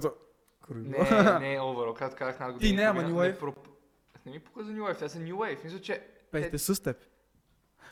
като... 0.62 0.74
Не, 0.74 0.98
не 1.40 1.54
е 1.54 1.58
overall. 1.58 1.94
Както 1.94 2.16
казах 2.16 2.40
над 2.40 2.52
година 2.52 2.82
и 2.82 2.84
не, 2.84 2.90
половина, 2.92 3.14
New 3.14 3.22
не 3.22 3.34
Wave. 3.34 3.38
проп- 3.38 3.68
Не 4.26 4.32
ми 4.32 4.38
пука 4.38 4.64
за 4.64 4.72
New 4.72 4.80
Wave, 4.80 4.98
те 4.98 5.08
са 5.08 5.18
New 5.18 5.32
Wave. 5.34 5.64
Мисля, 5.64 5.80
че... 5.80 6.06
Песните 6.30 6.58
с 6.58 6.82
теб. 6.82 6.96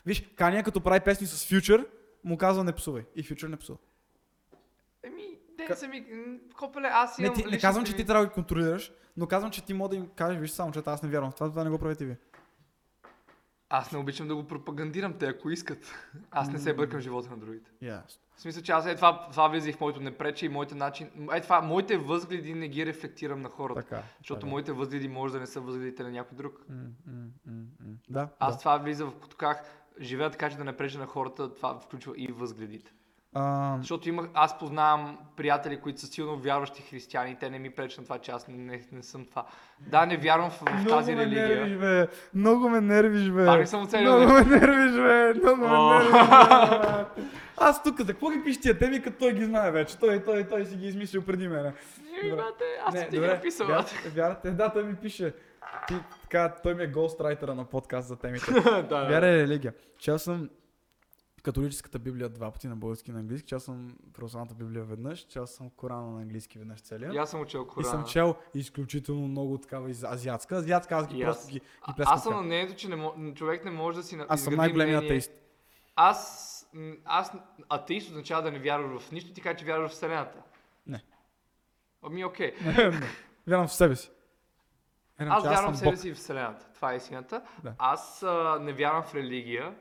Виж, 0.05 0.21
Кания 0.35 0.63
като 0.63 0.81
прави 0.81 0.99
песни 0.99 1.27
с 1.27 1.49
Future, 1.49 1.87
му 2.23 2.37
казва 2.37 2.63
не 2.63 2.73
псувай. 2.73 3.05
И 3.15 3.23
Future 3.23 3.47
не 3.47 3.57
псува. 3.57 3.77
Еми, 5.03 5.23
те 5.57 5.75
са 5.75 5.87
ми... 5.87 6.05
Копеле, 6.57 6.87
аз 6.91 7.17
Не, 7.17 7.25
имам 7.25 7.37
ти, 7.37 7.45
не 7.45 7.59
казвам, 7.59 7.85
че 7.85 7.95
ти 7.95 8.05
трябва 8.05 8.23
да 8.23 8.29
ги 8.29 8.33
контролираш, 8.33 8.91
но 9.17 9.27
казвам, 9.27 9.51
че 9.51 9.65
ти 9.65 9.73
може 9.73 9.89
да 9.89 9.95
им 9.95 10.09
кажеш, 10.15 10.39
виж 10.39 10.51
само, 10.51 10.71
че 10.71 10.81
аз 10.85 11.03
не 11.03 11.09
вярвам 11.09 11.31
в 11.31 11.35
това, 11.35 11.49
това 11.49 11.63
не 11.63 11.69
го 11.69 11.77
правите 11.79 12.05
вие. 12.05 12.17
Аз 13.69 13.91
не 13.91 13.97
обичам 13.97 14.27
да 14.27 14.35
го 14.35 14.47
пропагандирам, 14.47 15.13
те 15.13 15.25
ако 15.25 15.49
искат. 15.49 15.93
Аз 16.31 16.51
не 16.51 16.59
се 16.59 16.73
бъркам 16.73 16.99
живота 16.99 17.29
на 17.29 17.37
другите. 17.37 17.71
Ясно. 17.81 18.21
В 18.41 18.43
смисъл, 18.43 18.63
че 18.63 18.71
аз 18.71 18.85
е 18.85 18.95
това, 18.95 19.27
това 19.31 19.47
влиза 19.47 19.69
и 19.69 19.73
в 19.73 19.79
моето 19.79 19.99
непрече 20.01 20.45
и 20.45 20.49
моите 20.49 20.75
начин. 20.75 21.09
Е 21.33 21.41
това, 21.41 21.61
моите 21.61 21.97
възгледи 21.97 22.53
не 22.53 22.67
ги 22.67 22.85
рефлектирам 22.85 23.41
на 23.41 23.49
хората. 23.49 23.81
Така. 23.81 24.03
Защото 24.17 24.39
така. 24.39 24.49
моите 24.49 24.71
възгледи 24.71 25.07
може 25.07 25.33
да 25.33 25.39
не 25.39 25.47
са 25.47 25.61
възгледите 25.61 26.03
на 26.03 26.11
някой 26.11 26.37
друг. 26.37 26.65
М, 26.69 26.75
м, 27.05 27.23
м. 27.45 27.63
Да, 28.09 28.29
Аз 28.39 28.55
да. 28.55 28.59
това 28.59 28.77
влиза 28.77 29.05
в 29.05 29.19
като 29.21 29.37
как 29.37 29.87
живея 29.99 30.31
така, 30.31 30.49
че 30.49 30.57
да 30.57 30.63
не 30.63 30.77
преча 30.77 30.99
на 30.99 31.05
хората, 31.05 31.55
това 31.55 31.79
включва 31.79 32.13
и 32.17 32.27
възгледите. 32.27 32.93
А, 33.33 33.75
Защото 33.77 34.09
имах, 34.09 34.25
аз 34.33 34.59
познавам 34.59 35.17
приятели, 35.37 35.77
които 35.77 35.99
са 35.99 36.07
силно 36.07 36.37
вярващи 36.37 36.81
християни 36.81 37.37
те 37.39 37.49
не 37.49 37.59
ми 37.59 37.69
пречат 37.69 37.97
на 37.97 38.03
това, 38.03 38.17
че 38.17 38.31
аз 38.31 38.47
не, 38.47 38.81
не 38.91 39.03
съм 39.03 39.25
това. 39.25 39.45
Да, 39.79 40.05
не 40.05 40.17
вярвам 40.17 40.49
в, 40.49 40.59
в 40.59 40.87
тази 40.87 41.15
ме 41.15 41.21
религия. 41.21 41.47
нервиш, 41.49 41.77
бе. 41.77 42.07
Много 42.33 42.69
ме 42.69 42.81
нервиш, 42.81 43.29
бе. 43.29 43.45
Пак 43.45 43.59
не 43.59 43.67
съм 43.67 43.83
оцелил, 43.83 44.15
Много 44.15 44.33
бе. 44.33 44.43
ме 44.43 44.57
нервиш, 44.57 44.91
бе. 44.93 45.33
Много 45.39 45.61
ме 45.61 45.67
нервиш, 45.89 46.11
бе. 46.11 47.23
Аз 47.57 47.83
тук, 47.83 47.99
за 47.99 48.07
какво 48.07 48.29
ги 48.29 48.43
пише 48.43 48.61
тия 48.61 48.77
теми, 48.77 49.01
като 49.01 49.17
той 49.19 49.33
ги 49.33 49.45
знае 49.45 49.71
вече? 49.71 49.97
Той, 49.97 50.23
той, 50.23 50.43
той 50.43 50.65
си 50.65 50.75
ги 50.75 50.87
измислил 50.87 51.21
преди 51.21 51.47
мене. 51.47 51.73
Бате, 52.29 52.63
аз 52.85 52.93
Не, 52.93 52.99
ти 52.99 53.09
ги 53.09 53.15
добре, 53.15 53.27
написал. 53.27 53.67
вяр- 53.67 53.77
бате. 53.77 54.09
Вярате, 54.09 54.51
да, 54.51 54.69
той 54.69 54.83
ми 54.83 54.95
пише. 54.95 55.33
Ти, 55.87 55.93
така, 56.21 56.55
той 56.63 56.75
ми 56.75 56.83
е 56.83 56.87
голстрайтера 56.87 57.55
на 57.55 57.65
подкаст 57.65 58.07
за 58.07 58.15
темите. 58.15 58.51
да, 58.89 59.05
Вяра 59.05 59.27
е 59.27 59.37
религия. 59.37 59.73
Чел 59.97 60.19
съм 60.19 60.49
католическата 61.43 61.99
Библия 61.99 62.29
два 62.29 62.51
пъти 62.51 62.67
на 62.67 62.75
български 62.75 63.11
и 63.11 63.13
на 63.13 63.19
английски. 63.19 63.47
Чел 63.47 63.59
съм 63.59 63.97
православната 64.13 64.55
Библия 64.55 64.83
веднъж. 64.83 65.27
Чел 65.27 65.47
съм 65.47 65.69
Корана 65.69 66.11
на 66.11 66.21
английски 66.21 66.59
веднъж 66.59 66.81
целия. 66.81 67.13
И 67.13 67.17
аз 67.17 67.29
съм 67.31 67.41
учил 67.41 67.61
И 67.61 67.67
Корана. 67.67 67.91
съм 67.91 68.05
чел 68.05 68.35
изключително 68.53 69.27
много 69.27 69.57
такава 69.57 69.89
из- 69.89 70.03
азиатска. 70.03 70.55
Азиатска 70.55 70.95
аз 70.95 71.07
ги 71.07 71.17
И 71.17 71.23
аз. 71.23 71.35
просто 71.35 71.51
ги, 71.51 71.59
ги 71.59 71.93
плескам 71.95 72.13
Аз 72.13 72.23
съм 72.23 72.29
така. 72.31 72.41
на 72.41 72.45
мнението, 72.45 72.75
че 72.75 72.89
не 72.89 72.95
мо... 72.95 73.33
човек 73.35 73.65
не 73.65 73.71
може 73.71 73.97
да 73.97 74.03
си 74.03 74.19
Аз 74.27 74.43
съм 74.43 74.55
най-големият 74.55 75.03
атеист. 75.03 75.31
Аз, 75.95 76.69
аз, 77.05 77.31
атеист 77.69 78.09
означава 78.09 78.41
да 78.41 78.51
не 78.51 78.59
вярваш 78.59 79.01
в 79.01 79.11
нищо, 79.11 79.33
ти 79.33 79.41
кажа, 79.41 79.55
че 79.57 79.65
вярваш 79.65 79.91
в 79.91 79.93
Вселената. 79.93 80.41
Не. 80.87 81.03
Ами 82.03 82.25
окей. 82.25 82.53
Вярвам 83.47 83.67
в 83.67 83.73
себе 83.73 83.95
си. 83.95 84.11
Вярвам, 85.19 85.37
Аз 85.37 85.43
че 85.43 85.49
вярвам 85.49 85.73
в 85.73 85.77
себе 85.77 85.97
си 85.97 86.09
и 86.09 86.13
в 86.13 86.17
Вселената. 86.17 86.67
Това 86.75 86.93
е 86.93 86.97
истината. 86.97 87.41
Да. 87.63 87.73
Аз 87.77 88.23
а, 88.23 88.59
не 88.61 88.73
вярвам 88.73 89.03
в 89.03 89.15
религия. 89.15 89.75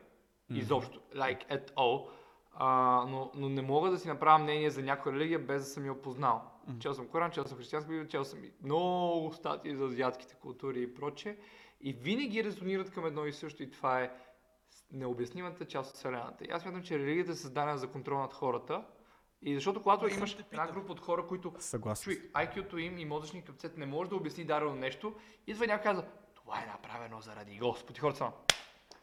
Изобщо. 0.55 1.01
Like 1.14 1.48
at 1.48 1.70
all. 1.70 2.09
А, 2.55 3.05
но, 3.09 3.31
но 3.35 3.48
не 3.48 3.62
мога 3.62 3.90
да 3.90 3.98
си 3.98 4.09
направя 4.09 4.39
мнение 4.39 4.70
за 4.70 4.82
някоя 4.82 5.14
религия 5.14 5.39
без 5.39 5.62
да 5.62 5.68
съм 5.68 5.86
я 5.86 5.93
опознал. 5.93 6.43
Чел 6.78 6.94
съм 6.94 7.09
Коран, 7.09 7.31
чел 7.31 7.44
съм 7.44 7.59
християнска 7.59 7.90
библия, 7.90 8.09
чел 8.09 8.24
съм 8.24 8.44
и 8.44 8.52
много 8.62 9.32
статии 9.32 9.77
за 9.77 9.85
азиатските 9.85 10.35
култури 10.35 10.82
и 10.82 10.94
прочее. 10.94 11.36
И 11.81 11.93
винаги 11.93 12.44
резонират 12.44 12.90
към 12.90 13.06
едно 13.06 13.27
и 13.27 13.32
също 13.32 13.62
и 13.62 13.70
това 13.70 14.01
е 14.01 14.10
необяснимата 14.93 15.64
част 15.64 15.90
от 15.90 15.97
Вселената. 15.97 16.44
И 16.44 16.51
аз 16.51 16.62
смятам, 16.62 16.82
че 16.82 16.98
религията 16.98 17.32
е 17.32 17.35
създадена 17.35 17.78
за 17.78 17.89
контрол 17.89 18.18
над 18.18 18.35
хората. 18.35 18.85
И 19.43 19.55
защото 19.55 19.82
когато 19.82 20.09
съм 20.09 20.18
имаш 20.18 20.39
една 20.52 20.72
група 20.72 20.93
от 20.93 21.01
хора, 21.01 21.27
които 21.27 21.52
Съгласен. 21.59 22.05
Чуй, 22.05 22.31
IQ-то 22.32 22.78
им 22.78 22.98
и 22.98 23.05
мозъчни 23.05 23.43
капцет 23.43 23.77
не 23.77 23.86
може 23.86 24.10
да 24.10 24.16
обясни 24.16 24.44
дадено 24.44 24.74
нещо, 24.74 25.14
идва 25.47 25.64
и 25.64 25.68
някой 25.68 25.82
каза, 25.82 26.05
това 26.35 26.62
е 26.62 26.66
направено 26.66 27.20
заради 27.20 27.59
Господ. 27.59 27.97
И 27.97 28.01
хората 28.01 28.18
са, 28.18 28.32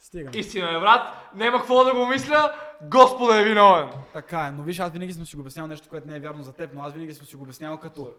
Стигам. 0.07 0.33
истина 0.35 0.77
е, 0.77 0.79
брат, 0.79 1.01
няма 1.35 1.57
какво 1.57 1.83
да 1.83 1.93
го 1.93 2.05
мисля, 2.05 2.51
Господ 2.81 3.33
е 3.35 3.43
виновен. 3.43 3.89
Така 4.13 4.47
е, 4.47 4.51
но 4.51 4.63
виж, 4.63 4.79
аз 4.79 4.91
винаги 4.91 5.13
съм 5.13 5.25
си 5.25 5.35
го 5.35 5.41
обяснявал 5.41 5.67
нещо, 5.67 5.89
което 5.89 6.07
не 6.07 6.15
е 6.15 6.19
вярно 6.19 6.43
за 6.43 6.53
теб, 6.53 6.73
но 6.73 6.81
аз 6.81 6.93
винаги 6.93 7.13
съм 7.13 7.25
си 7.25 7.35
го 7.35 7.43
обяснявал 7.43 7.77
като 7.77 8.13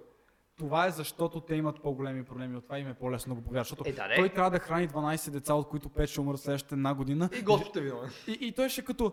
това 0.59 0.87
е 0.87 0.91
защото 0.91 1.41
те 1.41 1.55
имат 1.55 1.83
по-големи 1.83 2.25
проблеми 2.25 2.57
от 2.57 2.65
това 2.65 2.79
им 2.79 2.89
е 2.89 2.95
по-лесно 2.95 3.35
да 3.35 3.41
го 3.41 3.47
повярват. 3.47 3.69
Защото 3.69 3.89
Е, 3.89 3.93
да, 3.93 4.09
той 4.17 4.29
трябва 4.29 4.51
да 4.51 4.59
храни 4.59 4.89
12 4.89 5.31
деца, 5.31 5.55
от 5.55 5.69
които 5.69 5.89
5 5.89 6.07
ще 6.07 6.21
умрат 6.21 6.41
следващата 6.41 6.75
една 6.75 6.95
година. 6.95 7.31
И 7.39 7.43
Господ 7.43 7.77
е 7.77 7.81
виновен. 7.81 8.11
И, 8.27 8.39
и 8.41 8.53
той 8.53 8.69
ще 8.69 8.85
като 8.85 9.13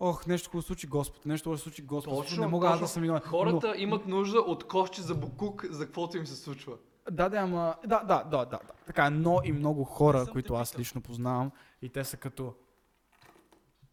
Ох, 0.00 0.26
нещо 0.26 0.50
хубаво 0.50 0.62
случи 0.62 0.86
Господ, 0.86 1.26
нещо 1.26 1.44
хубаво 1.44 1.62
случи 1.62 1.82
Господ. 1.82 2.22
Точно, 2.22 2.40
не 2.40 2.46
мога 2.46 2.66
аз 2.66 2.72
точно. 2.72 2.84
да 2.84 2.88
съм 2.88 3.02
виновен. 3.02 3.22
Хората 3.22 3.74
имат 3.76 4.06
нужда 4.06 4.38
от 4.38 4.66
кошче 4.66 5.02
за 5.02 5.14
букук, 5.14 5.66
за 5.70 5.86
каквото 5.86 6.16
им 6.16 6.26
се 6.26 6.36
случва. 6.36 6.72
Но, 7.10 7.16
да, 7.16 7.28
да, 7.28 7.36
ама... 7.36 7.74
Да, 7.86 7.98
да, 7.98 8.24
да, 8.30 8.38
да, 8.38 8.44
да. 8.44 8.58
Така, 8.86 9.06
е, 9.06 9.10
но 9.10 9.40
и 9.44 9.52
много 9.52 9.84
хора, 9.84 10.26
които 10.32 10.54
аз 10.54 10.78
лично 10.78 11.00
познавам, 11.00 11.50
и 11.82 11.88
те 11.88 12.04
са 12.04 12.16
като... 12.16 12.54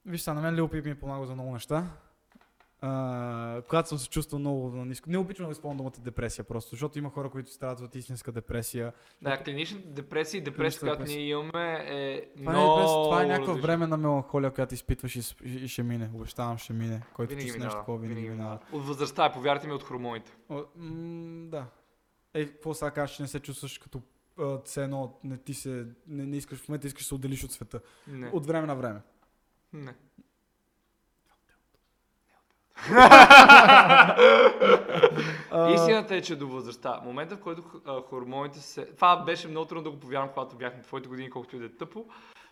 Виж 0.06 0.22
сега, 0.22 0.34
на 0.34 0.42
мен 0.42 0.56
Лил 0.56 0.68
Пип 0.68 0.86
ми 0.86 0.92
е 0.92 1.00
помага 1.00 1.26
за 1.26 1.34
много 1.34 1.52
неща. 1.52 1.88
а, 2.82 3.62
когато 3.70 3.90
съм 3.90 3.98
се 3.98 4.10
чувствал 4.10 4.40
много 4.40 4.70
на 4.70 4.86
ниско. 4.86 5.10
Не 5.10 5.18
обичам 5.18 5.46
да 5.46 5.52
използвам 5.52 5.78
думата 5.78 5.92
депресия 6.00 6.46
просто, 6.46 6.70
защото 6.70 7.00
има 7.00 7.10
хора, 7.10 7.30
които 7.30 7.52
страдат 7.52 7.80
от 7.80 7.96
истинска 7.96 8.32
депресия. 8.32 8.94
Да, 9.22 9.44
клиничната 9.44 9.88
депресия 9.88 10.38
и 10.38 10.42
депресия, 10.42 10.80
която 10.80 10.98
депресия. 11.00 11.20
ние 11.20 11.30
имаме 11.30 11.86
е 11.88 12.30
Това, 12.38 12.52
е, 12.52 12.56
много 12.56 12.76
депресия, 12.76 13.04
това 13.04 13.24
е 13.24 13.26
някаква 13.26 13.48
различно. 13.48 13.62
временна 13.68 13.98
меланхолия, 13.98 14.52
която 14.52 14.74
изпитваш 14.74 15.16
и, 15.16 15.20
и 15.46 15.68
ще 15.68 15.84
мине. 15.84 16.10
Обещавам, 16.14 16.58
ще 16.58 16.74
мине. 16.74 17.02
Който 17.14 17.30
Винаги 17.30 17.48
чувства 17.48 17.60
нещо 17.60 17.68
минава. 17.68 17.82
такова, 17.82 17.98
винаги 17.98 18.30
минава. 18.30 18.60
От 18.72 18.86
възрастта, 18.86 19.26
е, 19.26 19.32
повярвайте 19.34 19.68
ми, 19.68 19.74
от 19.74 19.84
хормоните. 19.84 20.32
О, 20.50 20.64
м, 20.76 21.50
да. 21.50 21.66
Е, 22.34 22.46
какво 22.48 22.74
сега 22.74 22.92
кажеш, 22.92 23.16
че 23.16 23.22
не 23.22 23.28
се 23.28 23.40
чувстваш 23.40 23.78
като 23.78 24.02
все 24.66 24.84
едно, 24.84 25.20
не 25.24 25.38
ти 25.38 25.54
се, 25.54 25.88
не, 26.08 26.26
не 26.26 26.38
искаш, 26.38 26.60
в 26.60 26.70
момента 26.70 26.88
искаш 26.88 27.04
да 27.04 27.08
се 27.08 27.16
отделиш 27.16 27.44
от 27.44 27.52
света. 27.52 27.80
Не. 28.08 28.30
От 28.34 28.46
време 28.46 28.68
на 28.68 28.76
време. 28.76 29.02
Не. 29.74 29.94
Истината 35.74 36.16
е, 36.16 36.22
че 36.22 36.36
до 36.36 36.48
възрастта, 36.48 37.02
момента 37.04 37.38
в 37.38 37.40
който 37.40 37.64
хормоните 38.10 38.60
се... 38.60 38.86
Това 38.86 39.24
беше 39.24 39.48
много 39.48 39.66
трудно 39.66 39.84
да 39.84 39.92
го 39.92 40.00
повярвам, 40.00 40.30
когато 40.30 40.56
бях 40.56 40.78
на 40.78 40.84
твоите 40.84 41.08
години, 41.10 41.30
колкото 41.30 41.56
и 41.56 41.60
да 41.60 41.66
е 41.66 41.70
тъпо. 41.70 42.06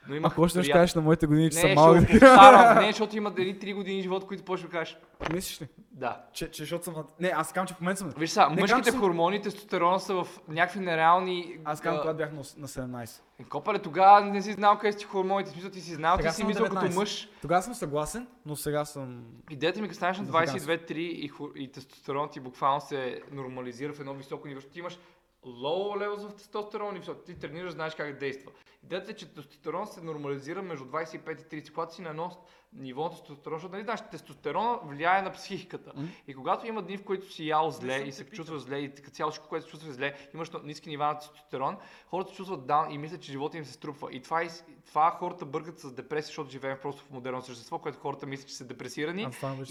Но 0.08 0.16
имах 0.16 0.32
Ако 0.32 0.48
ще 0.48 0.60
прият- 0.60 0.74
кажеш 0.74 0.96
на 0.96 1.02
моите 1.02 1.28
години, 1.28 1.50
че 1.50 1.56
Не, 1.56 1.62
съм 1.62 1.70
ще 1.70 1.76
малък. 1.76 2.00
го 2.02 2.08
повтарям. 2.08 2.78
Не, 2.84 2.88
защото 2.88 3.18
имат 3.18 3.40
едни 3.40 3.56
3 3.56 3.76
години 3.76 4.02
живот, 4.02 4.28
които 4.28 4.44
почваш 4.44 4.70
да 4.72 4.78
кажеш. 4.78 4.98
Мислиш 5.34 5.62
ли? 5.62 5.68
Да. 5.92 6.22
Че, 6.34 6.52
че 6.52 6.64
защото 6.64 6.84
съм... 6.86 6.96
Не, 7.20 7.28
аз 7.28 7.48
казвам, 7.48 7.68
че 7.68 7.74
в 7.74 7.82
момента 7.82 8.00
съм... 8.00 8.10
Виж 8.10 8.30
сега, 8.30 8.50
Не, 8.50 8.62
мъжките 8.62 8.92
съм- 8.92 9.00
хормони, 9.00 9.42
тестостерона 9.42 10.00
са 10.00 10.14
в 10.14 10.28
някакви 10.48 10.80
нереални... 10.80 11.58
Аз 11.64 11.82
казвам, 11.82 12.02
когато 12.02 12.18
бях 12.18 12.32
на, 12.32 12.40
ос- 12.40 12.58
на 12.58 12.68
17. 12.68 13.22
Е, 13.40 13.44
Копале, 13.44 13.80
тогава 13.80 14.22
не 14.22 14.42
си 14.42 14.52
знал 14.52 14.78
къде 14.78 15.00
си 15.00 15.06
хормоните. 15.06 15.50
Смисъл 15.50 15.72
ти 15.72 15.82
си 15.82 15.94
знал, 15.94 16.18
Сега 16.18 16.30
ти 16.30 16.36
си 16.36 16.44
мислил 16.44 16.66
19. 16.66 16.80
като 16.80 16.96
мъж. 16.96 17.30
Тогава 17.42 17.62
съм 17.62 17.74
съгласен, 17.74 18.28
но 18.46 18.56
сега 18.56 18.86
съм... 18.86 19.24
Идеята 19.50 19.82
ми, 19.82 19.88
като 19.88 19.96
станеш 19.96 20.18
на 20.18 20.26
За 20.26 20.32
сега 20.32 20.78
22-3 20.78 20.92
и, 20.94 21.30
хор- 21.30 21.52
и 21.56 21.72
тестостерон 21.72 22.30
ти 22.30 22.40
буквално 22.40 22.82
се 22.82 23.22
нормализира 23.32 23.94
в 23.94 24.00
едно 24.00 24.14
високо 24.14 24.48
ниво, 24.48 24.62
ти 24.62 24.80
имаш 24.80 25.00
low 25.46 25.98
levels 26.00 26.30
в 26.30 26.36
тестостерон 26.36 26.96
и 26.96 27.00
високо. 27.00 27.22
Ти 27.22 27.36
тренираш, 27.36 27.72
знаеш 27.72 27.96
как 27.96 28.20
действа. 28.20 28.52
Идеята 28.86 29.12
е, 29.12 29.16
че 29.16 29.34
тестостерон 29.34 29.88
се 29.88 30.02
нормализира 30.02 30.62
между 30.62 30.86
25 30.86 31.56
и 31.56 31.62
30, 31.62 31.74
когато 31.74 31.96
си 31.96 32.02
на 32.02 32.10
едно 32.10 32.32
ниво 32.74 33.04
на 33.04 33.10
тестостерон, 33.10 33.58
защото 33.58 33.72
нали 33.72 33.84
знаеш, 33.84 34.00
тестостерон 34.12 34.80
влияе 34.84 35.22
на 35.22 35.32
психиката. 35.32 35.92
М. 35.96 36.08
И 36.28 36.34
когато 36.34 36.68
има 36.68 36.82
дни, 36.82 36.98
в 36.98 37.04
които 37.04 37.32
си 37.32 37.48
ял 37.48 37.72
зле 37.72 37.98
и 37.98 38.12
се 38.12 38.26
чувстваш 38.26 38.62
зле 38.62 38.78
и 38.78 38.90
цяло 38.90 39.32
всичко, 39.32 39.50
което 39.50 39.66
се 39.66 39.72
чувства 39.72 39.94
зле, 39.94 40.14
имаш 40.34 40.50
ниски 40.64 40.90
нива 40.90 41.06
на 41.06 41.18
тестостерон, 41.20 41.78
хората 42.08 42.30
се 42.30 42.36
чувстват 42.36 42.66
даун 42.66 42.92
и 42.92 42.98
мислят, 42.98 43.22
че 43.22 43.32
живота 43.32 43.58
им 43.58 43.66
се 43.66 43.74
струпва. 43.74 44.14
И 44.14 44.22
това, 44.22 44.44
из- 44.44 44.64
това 44.88 45.12
хората 45.12 45.46
бъркат 45.46 45.80
с 45.80 45.94
депресия, 45.94 46.28
защото 46.28 46.50
живеем 46.50 46.78
просто 46.82 47.04
в 47.04 47.10
модерно 47.12 47.42
същество, 47.42 47.80
което 47.80 48.00
хората 48.00 48.26
мислят, 48.26 48.48
че 48.50 48.56
са 48.56 48.66
депресирани. 48.66 49.24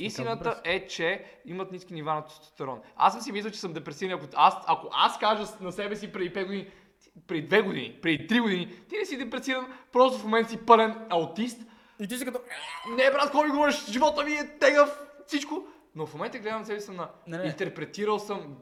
Истината 0.04 0.60
е, 0.64 0.86
че 0.86 1.24
имат 1.44 1.72
ниски 1.72 1.94
нива 1.94 2.14
на 2.14 2.24
тестостерон. 2.24 2.80
Аз 2.96 3.12
съм 3.12 3.22
си 3.22 3.32
мислил, 3.32 3.50
че 3.52 3.60
съм 3.60 3.72
депресиран. 3.72 4.12
Ако 4.12 4.26
аз, 4.34 4.54
ако 4.66 4.88
аз 4.92 5.18
кажа 5.18 5.44
на 5.60 5.72
себе 5.72 5.96
си 5.96 6.12
преди 6.12 6.32
5 6.32 6.44
години, 6.46 6.68
преди 7.26 7.48
2 7.48 7.62
години, 7.64 7.98
преди 8.02 8.28
3 8.28 8.42
години, 8.42 8.82
ти 8.88 8.96
не 8.98 9.04
си 9.04 9.16
депресиран, 9.16 9.66
просто 9.92 10.18
в 10.18 10.24
момента 10.24 10.50
си 10.50 10.66
пълен 10.66 11.06
аутист. 11.10 11.62
И 11.98 12.08
ти 12.08 12.16
си 12.16 12.24
като... 12.24 12.40
Не, 12.90 13.10
брат, 13.10 13.34
ми 13.34 13.50
говориш? 13.50 13.86
Живота 13.90 14.24
ми 14.24 14.32
е 14.32 14.58
тегъв, 14.58 15.00
всичко. 15.26 15.66
Но 15.94 16.06
в 16.06 16.14
момента 16.14 16.38
гледам 16.38 16.64
себе 16.64 16.80
си 16.80 16.86
съм 16.86 16.96
на... 16.96 17.08
Не, 17.26 17.38
не. 17.38 17.44
Интерпретирал 17.44 18.18
съм 18.18 18.56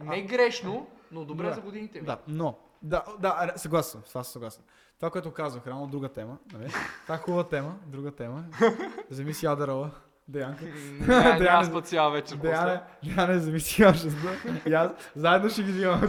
не 0.00 0.22
грешно, 0.22 0.86
но 1.12 1.24
добре 1.24 1.46
Да. 1.46 1.54
за 1.54 1.60
годините 1.60 2.00
ми. 2.00 2.06
Да, 2.06 2.18
но... 2.28 2.58
Да, 2.82 3.04
да, 3.18 3.52
съгласен 3.56 3.90
съм, 3.90 4.02
с 4.04 4.08
това 4.08 4.24
съм 4.24 4.32
съгласен. 4.32 4.62
Това, 4.96 5.10
което 5.10 5.32
казах, 5.32 5.66
реално 5.66 5.86
друга 5.86 6.08
тема, 6.08 6.38
нали? 6.52 6.72
Това 7.02 7.14
е 7.14 7.18
хубава 7.18 7.48
тема, 7.48 7.78
друга 7.86 8.10
тема. 8.10 8.44
Вземи 9.10 9.34
си 9.34 9.46
Ядерова, 9.46 9.90
Деянка. 10.30 10.64
Не- 10.64 11.64
спа 11.64 11.82
цяла 11.82 12.10
вечер. 12.10 12.36
Деяне, 12.36 12.80
после. 13.02 13.14
Деяне, 13.14 13.38
вземи 13.38 13.60
си 13.60 13.82
Ядерова. 13.82 14.30
И 14.66 14.72
аз, 14.72 14.90
заедно 15.16 15.50
ще 15.50 15.62
ги 15.62 15.72
взимам. 15.72 16.00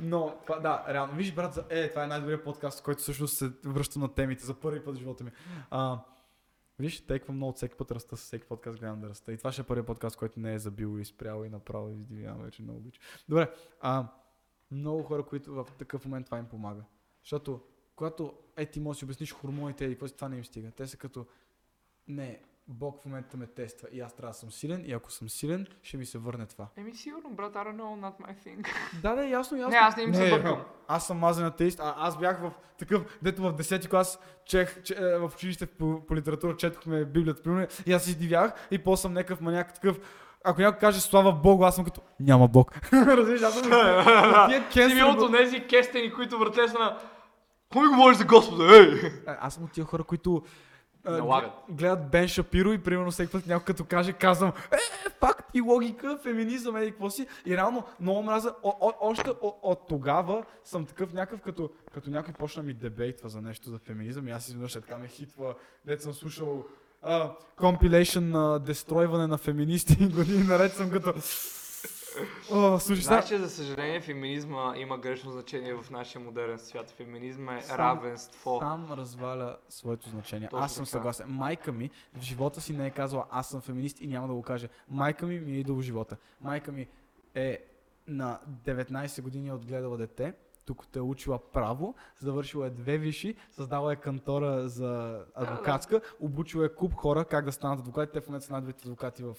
Но, 0.00 0.34
това, 0.46 0.58
да, 0.58 0.84
реално. 0.88 1.12
Виж, 1.14 1.34
брат, 1.34 1.54
за- 1.54 1.64
е, 1.70 1.90
това 1.90 2.04
е 2.04 2.06
най-добрият 2.06 2.44
подкаст, 2.44 2.82
който 2.82 3.00
всъщност 3.02 3.36
се 3.36 3.50
връща 3.64 3.98
на 3.98 4.14
темите 4.14 4.46
за 4.46 4.54
първи 4.54 4.84
път 4.84 4.94
в 4.96 4.98
живота 4.98 5.24
ми. 5.24 5.30
А, 5.70 5.98
виж, 6.78 7.00
теква 7.06 7.34
много 7.34 7.52
всеки 7.52 7.74
път 7.74 7.90
раста, 7.90 8.16
с 8.16 8.20
всеки 8.20 8.46
подкаст 8.46 8.78
гледам 8.78 9.00
да 9.00 9.08
раста. 9.08 9.32
И 9.32 9.38
това 9.38 9.52
ще 9.52 9.60
е 9.60 9.64
първият 9.64 9.86
подкаст, 9.86 10.16
който 10.16 10.40
не 10.40 10.54
е 10.54 10.58
забил 10.58 10.98
и 11.00 11.04
спрял 11.04 11.44
и 11.44 11.48
направо 11.48 11.90
и 11.90 11.94
издивявам 11.94 12.42
вече 12.42 12.62
много 12.62 12.78
обича. 12.78 13.00
Добре, 13.28 13.50
а, 13.80 14.06
много 14.70 15.02
хора, 15.02 15.22
които 15.22 15.54
в 15.54 15.66
такъв 15.78 16.04
момент 16.04 16.26
това 16.26 16.38
им 16.38 16.46
помага. 16.46 16.82
Защото, 17.22 17.60
когато 17.96 18.32
е, 18.56 18.66
ти 18.66 18.80
можеш 18.80 18.96
да 18.96 18.98
си 18.98 19.04
обясниш 19.04 19.32
хормоните 19.32 19.84
и 19.84 19.90
какво 19.90 20.08
си, 20.08 20.14
това 20.16 20.28
не 20.28 20.36
им 20.36 20.44
стига. 20.44 20.70
Те 20.70 20.86
са 20.86 20.96
като, 20.96 21.26
не, 22.08 22.42
Бог 22.68 23.02
в 23.02 23.04
момента 23.04 23.36
ме 23.36 23.46
тества 23.46 23.88
и 23.92 24.00
аз 24.00 24.14
трябва 24.14 24.30
да 24.30 24.38
съм 24.38 24.50
силен 24.52 24.84
и 24.86 24.92
ако 24.92 25.12
съм 25.12 25.28
силен, 25.28 25.66
ще 25.82 25.96
ми 25.96 26.06
се 26.06 26.18
върне 26.18 26.46
това. 26.46 26.66
Еми 26.76 26.94
сигурно, 26.94 27.30
брат, 27.30 27.54
I 27.54 27.56
don't 27.56 27.76
know, 27.76 28.00
not 28.00 28.26
my 28.26 28.46
thing. 28.46 28.68
Да, 29.02 29.14
да, 29.14 29.24
ясно, 29.24 29.58
ясно. 29.58 29.70
Не, 29.70 29.76
аз 29.76 29.96
не 29.96 30.02
им 30.02 30.14
се 30.14 30.30
бъркам. 30.30 30.62
Аз 30.88 31.06
съм 31.06 31.18
мазен 31.18 31.46
атеист, 31.46 31.80
а 31.80 31.94
аз 31.98 32.18
бях 32.18 32.40
в 32.40 32.52
такъв, 32.78 33.18
дето 33.22 33.42
в 33.42 33.54
10-ти 33.54 33.88
клас 33.88 34.18
чех, 34.44 34.82
че, 34.82 34.94
е, 34.94 35.18
в 35.18 35.30
училище 35.34 35.66
по, 35.66 36.06
по 36.06 36.16
литература 36.16 36.56
четохме 36.56 37.04
Библията, 37.04 37.42
примерно, 37.42 37.66
и 37.86 37.92
аз 37.92 38.06
издивях 38.06 38.68
и 38.70 38.78
после 38.78 39.02
съм 39.02 39.12
някакъв 39.12 39.40
маняк 39.40 39.74
такъв. 39.74 40.00
Ако 40.44 40.60
някой 40.60 40.78
каже 40.78 41.00
слава 41.00 41.32
Богу, 41.32 41.64
аз 41.64 41.74
съм 41.74 41.84
като 41.84 42.00
няма 42.20 42.48
Бог. 42.48 42.72
Разбираш, 42.92 43.42
аз 43.42 43.54
съм 43.54 43.62
тия 44.48 44.68
Ти 44.70 44.78
ми 44.78 44.90
кенсър. 44.90 45.02
от 45.04 45.32
тези 45.32 45.66
кестени, 45.66 46.12
които 46.12 46.38
върте 46.38 46.68
са 46.68 46.78
на... 46.78 46.98
Ми 47.74 47.88
говориш 47.88 48.18
за 48.18 48.24
Господа, 48.24 48.76
ей? 48.76 49.12
А, 49.26 49.36
Аз 49.40 49.54
съм 49.54 49.64
от 49.64 49.72
тия 49.72 49.84
хора, 49.84 50.04
които 50.04 50.42
Налагат. 51.06 51.52
гледат 51.68 52.10
Бен 52.10 52.28
Шапиро 52.28 52.72
и 52.72 52.82
примерно 52.82 53.10
всеки 53.10 53.32
път 53.32 53.46
някой 53.46 53.64
като 53.64 53.84
каже, 53.84 54.12
казвам, 54.12 54.52
е, 54.72 54.76
факт 55.20 55.50
и 55.54 55.60
логика, 55.60 56.18
феминизъм, 56.22 56.76
еди 56.76 56.90
какво 56.90 57.10
си. 57.10 57.26
И 57.46 57.56
реално 57.56 57.84
много 58.00 58.22
мраза, 58.22 58.54
о, 58.62 58.72
о, 58.80 58.92
още 59.00 59.30
от, 59.30 59.58
от 59.62 59.88
тогава 59.88 60.44
съм 60.64 60.86
такъв 60.86 61.12
някакъв, 61.12 61.40
като, 61.40 61.70
като 61.94 62.10
някой 62.10 62.34
почна 62.34 62.62
ми 62.62 62.74
дебейтва 62.74 63.28
за 63.28 63.42
нещо 63.42 63.70
за 63.70 63.78
феминизъм 63.78 64.28
и 64.28 64.30
аз 64.30 64.48
изведнъж 64.48 64.76
е 64.76 64.80
така 64.80 64.98
ме 64.98 65.08
хитва, 65.08 65.54
дет 65.84 66.02
съм 66.02 66.14
слушал 66.14 66.64
компилейшн 67.56 68.24
на 68.24 68.58
дестройване 68.58 69.26
на 69.26 69.38
феминисти 69.38 69.96
и 70.00 70.08
години 70.12 70.44
наред 70.44 70.72
съм 70.72 70.90
като... 70.90 71.14
О, 72.52 72.78
слушай. 72.78 73.02
Знаеш, 73.02 73.28
че 73.28 73.38
за 73.38 73.50
съжаление 73.50 74.00
феминизма 74.00 74.74
има 74.76 74.98
грешно 74.98 75.30
значение 75.30 75.74
в 75.74 75.90
нашия 75.90 76.20
модерен 76.20 76.58
свят. 76.58 76.90
Феминизма 76.90 77.56
е 77.56 77.62
Сам- 77.62 77.78
равенство. 77.78 78.58
Сам 78.60 78.92
разваля 78.92 79.56
своето 79.68 80.08
значение. 80.08 80.48
Точно 80.48 80.64
аз 80.64 80.74
съм 80.74 80.84
така. 80.84 80.90
съгласен. 80.90 81.26
Майка 81.28 81.72
ми 81.72 81.90
в 82.14 82.20
живота 82.20 82.60
си 82.60 82.72
не 82.72 82.86
е 82.86 82.90
казала 82.90 83.26
аз 83.30 83.48
съм 83.48 83.60
феминист 83.60 84.00
и 84.00 84.06
няма 84.06 84.28
да 84.28 84.34
го 84.34 84.42
каже. 84.42 84.68
Майка 84.88 85.26
ми 85.26 85.40
ми 85.40 85.52
е 85.52 85.58
идол 85.58 85.80
живота. 85.80 86.16
Майка 86.40 86.72
ми 86.72 86.88
е 87.34 87.58
на 88.08 88.38
19 88.64 89.22
години 89.22 89.48
е 89.48 89.52
отгледала 89.52 89.96
дете, 89.96 90.34
тук 90.66 90.86
те 90.92 90.98
е 90.98 91.02
учила 91.02 91.38
право, 91.52 91.94
завършила 92.18 92.66
е 92.66 92.70
две 92.70 92.98
виши, 92.98 93.34
създала 93.50 93.92
е 93.92 93.96
кантора 93.96 94.68
за 94.68 95.20
адвокатска, 95.34 96.00
обучила 96.20 96.66
е 96.66 96.74
куп 96.74 96.94
хора 96.94 97.24
как 97.24 97.44
да 97.44 97.52
станат 97.52 97.78
адвокати. 97.78 98.12
Те 98.12 98.20
в 98.20 98.26
момента 98.26 98.46
са 98.46 98.52
най-добрите 98.52 98.82
адвокати 98.84 99.22
в, 99.22 99.34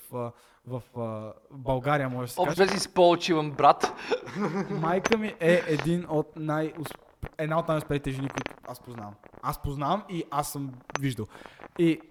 в, 0.67 0.83
а, 0.97 1.33
България, 1.51 2.09
може 2.09 2.27
да 2.27 2.33
се 2.33 2.37
каже. 2.37 2.61
Общо 2.63 2.67
си 2.67 2.79
с 2.79 2.93
по-очиван 2.93 3.51
брат. 3.51 3.93
Майка 4.69 5.17
ми 5.17 5.35
е 5.39 5.63
един 5.67 6.05
от 6.09 6.35
най 6.35 6.73
една 7.37 7.59
от 7.59 7.67
най-успелите 7.67 8.11
жени, 8.11 8.29
които 8.29 8.53
аз 8.67 8.79
познавам. 8.79 9.15
Аз 9.41 9.61
познавам 9.61 10.03
и 10.09 10.23
аз 10.31 10.51
съм 10.51 10.73
виждал. 10.99 11.25
И, 11.79 12.01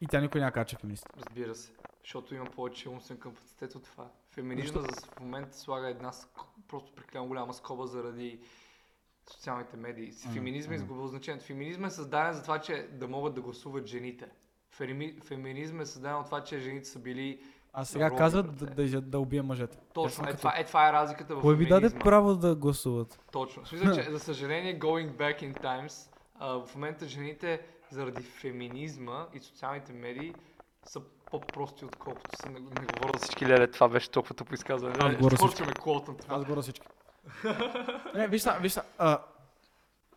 и 0.00 0.06
тя 0.06 0.20
никой 0.20 0.40
няма 0.40 0.52
кача 0.52 0.76
феминист. 0.76 1.06
Разбира 1.16 1.54
се. 1.54 1.72
Защото 2.04 2.34
има 2.34 2.44
повече 2.44 2.88
умствен 2.88 3.18
капацитет 3.18 3.74
от 3.74 3.84
това. 3.84 4.04
Феминизма 4.34 4.80
за 4.80 4.88
в 5.16 5.20
момента 5.20 5.58
слага 5.58 5.88
една 5.88 6.12
просто 6.68 6.92
прекалено 6.94 7.28
голяма 7.28 7.54
скоба 7.54 7.86
заради 7.86 8.40
социалните 9.30 9.76
медии. 9.76 10.12
Феминизма 10.12 10.74
е 10.74 10.76
изгубил 10.76 11.06
значението. 11.06 11.46
Феминизма 11.46 11.86
е 11.86 11.90
създаден 11.90 12.32
за 12.32 12.42
това, 12.42 12.58
че 12.58 12.88
да 12.92 13.08
могат 13.08 13.34
да 13.34 13.40
гласуват 13.40 13.86
жените. 13.86 14.28
Феми... 14.70 15.16
Феминизма 15.24 15.82
е 15.82 15.86
създаден 15.86 16.16
от 16.16 16.26
това, 16.26 16.44
че 16.44 16.58
жените 16.58 16.88
са 16.88 16.98
били 16.98 17.42
А 17.72 17.84
сега 17.84 18.10
Роби, 18.10 18.18
казват 18.18 18.56
да, 18.56 18.66
да, 18.66 19.00
да 19.00 19.18
убия 19.18 19.42
мъжете. 19.42 19.78
Точно. 19.94 20.24
Е, 20.24 20.26
като, 20.26 20.38
това, 20.38 20.54
е, 20.56 20.64
това 20.64 20.88
е 20.88 20.92
разликата 20.92 21.36
в 21.36 21.40
Кой 21.40 21.56
ви 21.56 21.66
даде 21.66 21.90
право 21.98 22.36
да 22.36 22.54
гласуват? 22.54 23.20
Точно. 23.32 23.66
Смисъл, 23.66 23.94
че 23.94 24.10
за 24.10 24.18
съжаление, 24.18 24.78
going 24.78 25.10
back 25.10 25.42
in 25.42 25.62
times, 25.62 26.10
а, 26.34 26.66
в 26.66 26.74
момента 26.74 27.06
жените 27.06 27.60
заради 27.90 28.22
феминизма 28.22 29.26
и 29.34 29.40
социалните 29.40 29.92
медии 29.92 30.34
са 30.86 31.00
по-прости, 31.30 31.84
отколкото 31.84 32.36
са. 32.36 32.50
Не, 32.50 32.60
не 32.60 32.68
говоря 32.68 33.18
за 33.18 33.18
всички 33.18 33.46
леле, 33.46 33.70
това 33.70 33.88
беше 33.88 34.10
толкова 34.10 34.34
тъпо 34.34 34.54
изказване. 34.54 34.94
Аз 35.00 35.16
говоря 35.16 35.36
всички. 35.36 35.62
Аз 36.28 36.44
горе 36.44 36.62
всички. 36.62 36.86
не, 38.14 38.28
виж 38.28 38.44
виж 38.60 38.72
са, 38.72 38.82
а, 38.98 39.18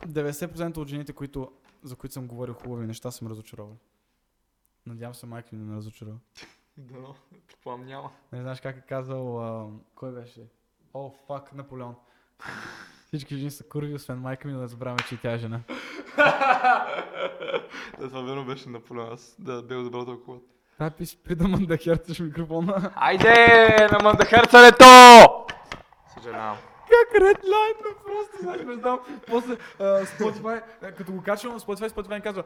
90% 0.07 0.77
от 0.77 0.87
жените, 0.87 1.13
които, 1.13 1.51
за 1.83 1.95
които 1.95 2.13
съм 2.13 2.27
говорил 2.27 2.53
хубави 2.53 2.87
неща, 2.87 3.11
съм 3.11 3.27
разочаровал. 3.27 3.77
Надявам 4.85 5.15
се 5.15 5.25
майка 5.25 5.49
ми 5.51 5.59
да 5.59 5.65
ме 5.65 5.75
разочарова. 5.75 6.17
Дано, 6.77 7.15
предполагам 7.47 7.85
няма. 7.85 8.11
Не 8.31 8.41
знаеш 8.41 8.61
как 8.61 8.77
е 8.77 8.81
казал, 8.81 9.43
а, 9.43 9.69
кой 9.95 10.11
беше? 10.11 10.47
О, 10.93 11.11
фак, 11.27 11.53
Наполеон. 11.53 11.95
Всички 13.07 13.37
жени 13.37 13.51
са 13.51 13.63
курви, 13.63 13.93
освен 13.93 14.19
майка 14.19 14.47
ми, 14.47 14.53
да 14.53 14.59
не 14.59 14.67
забравяме, 14.67 14.99
че 15.09 15.15
и 15.15 15.17
тя 15.17 15.31
е 15.31 15.37
жена. 15.37 15.61
Да, 17.99 18.07
това 18.07 18.21
верно 18.21 18.45
беше 18.45 18.69
Наполеон. 18.69 19.13
Аз 19.13 19.35
да 19.39 19.63
бе 19.63 19.75
добро 19.75 20.05
толкова. 20.05 20.39
Спри 21.05 21.35
да 21.35 21.47
мън 21.47 21.65
да 21.65 21.77
херцаш 21.77 22.19
микрофона. 22.19 22.91
Айде, 22.95 23.87
на 23.91 23.97
мандахерцането! 24.03 24.85
Съжалявам. 26.13 26.57
Как 26.89 27.15
редлайн, 27.21 27.73
просто 28.05 28.37
знаеш, 28.41 28.61
не 28.65 28.73
знам. 28.73 28.99
После 29.27 29.57
а, 29.79 29.83
Spotify, 29.83 30.61
а, 30.83 30.91
като 30.91 31.11
го 31.11 31.21
качвам 31.21 31.53
на 31.53 31.59
Spotify, 31.59 31.89
Spotify 31.89 32.15
ми 32.15 32.21
казва, 32.21 32.43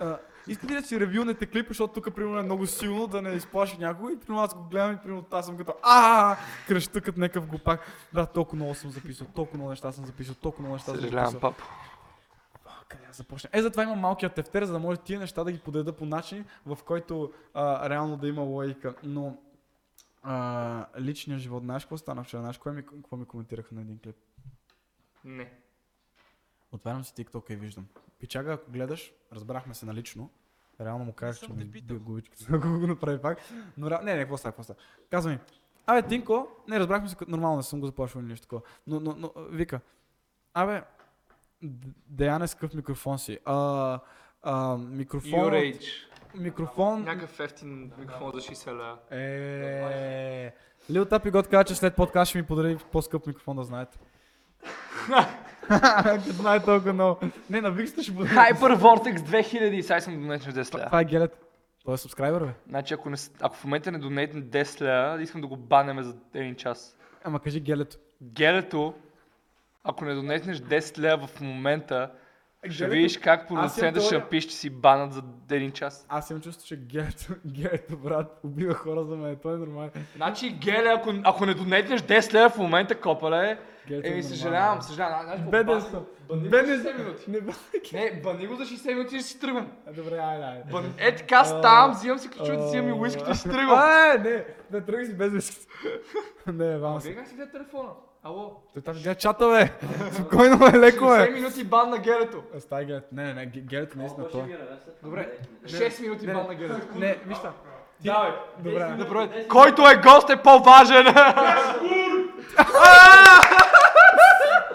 а, 0.00 0.18
искате 0.48 0.72
ли 0.74 0.80
да 0.80 0.86
си 0.86 1.00
ревюнете 1.00 1.46
клипа, 1.46 1.68
защото 1.68 1.94
тук 1.94 2.14
примерно 2.14 2.38
е 2.38 2.42
много 2.42 2.66
силно, 2.66 3.06
да 3.06 3.22
не 3.22 3.30
изплаши 3.30 3.76
някой. 3.80 4.12
И 4.12 4.18
примерно 4.18 4.44
аз 4.44 4.54
го 4.54 4.62
гледам 4.70 4.92
и 4.92 4.96
примерно 4.96 5.24
аз 5.30 5.46
съм 5.46 5.56
като 5.56 5.74
а 5.82 6.36
кръща 6.68 7.00
като 7.00 7.20
някакъв 7.20 7.46
глупак. 7.46 7.80
Да, 8.12 8.26
толкова 8.26 8.56
много 8.56 8.74
съм 8.74 8.90
записал, 8.90 9.26
толкова 9.34 9.56
много 9.58 9.70
неща 9.70 9.92
съм 9.92 10.06
записал, 10.06 10.34
толкова 10.34 10.62
много 10.62 10.74
неща 10.74 10.86
съм 10.92 11.00
Съжалявам, 11.00 11.30
записал. 11.30 11.40
пап. 11.40 11.62
А, 11.62 11.64
Къде 12.92 13.06
да 13.06 13.12
започна? 13.12 13.50
Е, 13.52 13.62
затова 13.62 13.82
имам 13.82 13.98
малкият 13.98 14.34
тефтер, 14.34 14.64
за 14.64 14.72
да 14.72 14.78
може 14.78 15.00
тия 15.00 15.20
неща 15.20 15.44
да 15.44 15.52
ги 15.52 15.58
подреда 15.58 15.92
по 15.92 16.06
начин, 16.06 16.44
в 16.66 16.78
който 16.84 17.32
а, 17.54 17.90
реално 17.90 18.16
да 18.16 18.28
има 18.28 18.42
логика. 18.42 18.94
Но 19.02 19.38
а, 20.22 20.86
личният 21.00 21.40
живот, 21.40 21.62
знаеш 21.62 21.84
какво 21.84 21.96
стана 21.96 22.24
вчера? 22.24 22.40
Знаеш 22.40 22.58
кое 22.58 22.72
ми, 22.72 22.86
какво 22.86 23.16
ми 23.16 23.24
коментираха 23.24 23.74
на 23.74 23.80
един 23.80 23.98
клип? 23.98 24.16
Не. 25.24 25.52
Отварям 26.72 27.04
си 27.04 27.12
TikTok 27.12 27.52
и 27.52 27.56
виждам. 27.56 27.86
Пичага, 28.18 28.52
ако 28.52 28.70
гледаш, 28.70 29.12
разбрахме 29.32 29.74
се 29.74 29.86
налично. 29.86 30.30
Реално 30.80 31.04
му 31.04 31.12
казах, 31.12 31.48
че 31.48 31.52
ми 31.52 31.64
бил 31.64 32.00
главичката, 32.00 32.44
ако 32.56 32.68
го 32.68 32.86
направи 32.86 33.22
пак. 33.22 33.38
Но 33.76 33.88
не, 33.88 34.14
не, 34.14 34.22
какво 34.22 34.36
става, 34.36 34.52
какво 34.52 34.62
става. 34.62 34.78
Казва 35.10 35.30
ми, 35.30 35.38
абе, 35.86 36.08
Тинко, 36.08 36.48
не, 36.68 36.80
разбрахме 36.80 37.08
се, 37.08 37.16
нормално 37.28 37.56
не 37.56 37.62
съм 37.62 37.80
го 37.80 37.86
заплашвал 37.86 38.22
или 38.22 38.28
нещо 38.28 38.46
такова. 38.46 38.62
Но, 38.86 39.00
но, 39.00 39.14
но, 39.18 39.32
вика, 39.36 39.80
абе, 40.54 40.82
Деян 42.08 42.42
е 42.42 42.46
с 42.46 42.56
микрофон 42.74 43.18
си. 43.18 43.38
А, 43.44 43.98
а, 44.42 44.76
микрофон, 44.76 45.72
микрофон, 46.34 47.04
Някакъв 47.04 47.40
ефтин 47.40 47.92
микрофон 47.98 48.30
за 48.34 48.40
60 48.40 48.66
лева. 48.66 48.96
е... 49.10 50.52
Лил 50.90 51.04
Тапи 51.04 51.30
Гот 51.30 51.48
каза, 51.48 51.64
че 51.64 51.74
след 51.74 51.96
подкаст 51.96 52.28
ще 52.28 52.38
ми 52.38 52.46
подари 52.46 52.76
по-скъп 52.92 53.26
микрофон, 53.26 53.56
да 53.56 53.64
знаете. 53.64 53.98
Като 56.04 56.32
знае 56.32 56.64
толкова 56.64 56.92
много. 56.92 57.20
Не, 57.50 57.60
на 57.60 57.70
Викста 57.70 58.02
ще 58.02 58.12
бъде. 58.12 58.30
Hyper 58.30 58.76
Vortex 58.76 59.16
2000 59.16 59.70
и 59.70 59.82
сега 59.82 60.00
съм 60.00 60.20
донечен 60.20 60.52
10 60.52 60.74
лева. 60.74 60.86
Това 60.86 61.00
е 61.00 61.04
гелет. 61.04 61.38
Той 61.84 61.94
е 61.94 61.96
субскрайбър, 61.96 62.44
бе. 62.44 62.52
Значи 62.68 62.94
ако, 62.94 63.10
не, 63.10 63.16
ако 63.40 63.56
в 63.56 63.64
момента 63.64 63.92
не 63.92 63.98
донейтне 63.98 64.42
10 64.42 64.80
лева, 64.80 65.22
искам 65.22 65.40
да 65.40 65.46
го 65.46 65.56
банеме 65.56 66.02
за 66.02 66.14
един 66.34 66.54
час. 66.54 66.96
Ама 67.24 67.40
кажи 67.40 67.60
гелето. 67.60 67.96
Гелето, 68.22 68.94
ако 69.84 70.04
не 70.04 70.14
донеснеш 70.14 70.58
10 70.58 70.98
лева 70.98 71.26
в 71.26 71.40
момента, 71.40 72.10
ще 72.64 72.68
Гелето- 72.78 72.90
видиш 72.90 73.18
как 73.18 73.48
продуцента 73.48 74.00
ще 74.00 74.08
теория. 74.08 74.20
напише, 74.20 74.48
че 74.48 74.56
си 74.56 74.70
банат 74.70 75.12
за 75.12 75.22
един 75.50 75.72
час. 75.72 76.06
Аз 76.08 76.30
имам 76.30 76.42
чувство, 76.42 76.66
че 76.66 76.76
гелето, 76.78 77.34
гелето, 77.46 77.96
брат, 77.96 78.40
убива 78.44 78.74
хора 78.74 79.04
за 79.04 79.16
мен. 79.16 79.36
Той 79.36 79.54
е 79.54 79.58
нормален. 79.58 79.90
Значи, 80.16 80.50
Геле, 80.50 80.88
ако, 80.88 81.12
ако 81.24 81.46
не 81.46 81.54
донеснеш 81.54 82.00
10 82.00 82.32
лева 82.34 82.50
в 82.50 82.58
момента, 82.58 82.94
копале, 82.94 83.58
Гелето 83.88 84.08
е 84.08 84.10
еми 84.10 84.22
съжалявам, 84.22 84.82
съжалявам. 84.82 85.22
Знаеш 85.22 85.36
какво? 85.36 85.50
Беден 85.50 85.80
съм. 85.80 86.04
Бани 86.28 86.42
го 86.42 86.48
за 86.48 86.56
60 86.56 86.82
съм. 86.84 86.96
минути. 86.98 87.30
Не. 87.30 88.00
Не, 88.00 88.20
бани 88.22 88.46
го 88.46 88.54
за 88.54 88.64
60 88.64 88.88
минути 88.88 89.16
и 89.16 89.18
ще 89.18 89.28
си 89.28 89.40
тръгвам. 89.40 89.72
Добре, 89.86 90.18
айде, 90.18 90.44
айде. 90.44 90.62
Бан... 90.70 90.94
Е 90.98 91.16
така 91.16 91.44
ставам, 91.44 91.90
взимам 91.92 92.18
си 92.18 92.28
ключовете, 92.30 92.62
взимам 92.62 92.88
и 92.88 92.92
уискито 92.92 93.30
и 93.30 93.34
си 93.34 93.44
тръгвам. 93.44 93.78
А, 93.78 94.18
не, 94.18 94.44
не 94.72 94.80
тръгни 94.80 95.06
си 95.06 95.14
без 95.14 95.32
виски. 95.32 95.66
Не, 96.46 96.78
вам 96.78 96.98
Вие 96.98 97.14
как 97.14 97.28
си 97.28 97.36
телефона? 97.52 97.88
Ало? 98.24 98.62
Той 98.74 98.82
там 98.82 98.94
гледа 98.94 99.14
чата, 99.14 99.48
бе. 99.48 99.72
Спокойно, 100.12 100.58
бе, 100.58 100.78
леко, 100.78 101.04
60 101.04 101.26
бе. 101.26 101.30
минути 101.30 101.64
бан 101.64 101.90
на 101.90 101.98
гелето. 101.98 102.42
Стай 102.58 102.84
гелето. 102.84 103.06
Не, 103.12 103.24
не, 103.24 103.34
не, 103.34 103.46
ге- 103.46 103.60
гелето 103.60 103.98
наистина 103.98 104.26
ще 104.28 104.32
той. 104.32 104.56
Добре. 105.02 105.32
Не, 105.62 105.68
6 105.68 106.00
минути 106.02 106.26
Не, 106.26 106.34
бан 106.34 106.46
на 106.46 106.54
гелето. 106.54 106.98
Не, 106.98 107.18
виж 107.26 107.38
там. 107.38 107.52
Давай. 108.00 108.30
Добре. 108.58 108.94
Добре. 108.98 109.46
Който 109.48 109.82
е 109.82 109.96
гост 109.96 110.30
е 110.30 110.36
по-важен. 110.36 111.06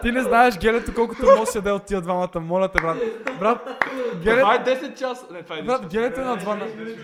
Ти 0.02 0.11
не 0.11 0.22
знаеш 0.22 0.57
гелето 0.57 0.94
колкото 0.94 1.26
може 1.26 1.40
да 1.40 1.45
се 1.45 1.57
даде 1.57 1.72
от 1.72 1.86
тия 1.86 2.02
двамата. 2.02 2.30
Моля 2.36 2.68
те, 2.68 2.82
брат. 2.82 2.98
Брат, 3.40 3.61
Това 3.65 4.19
гелето... 4.24 4.72
е 4.72 4.76
10 4.76 4.95
часа. 4.95 5.26
Не, 5.32 5.44
това 5.44 5.56
е 5.56 5.60
10 5.60 5.65
Брат, 5.65 5.88
гелето 5.88 6.22
е 6.22 6.24
на 6.24 6.38
12. 6.38 7.03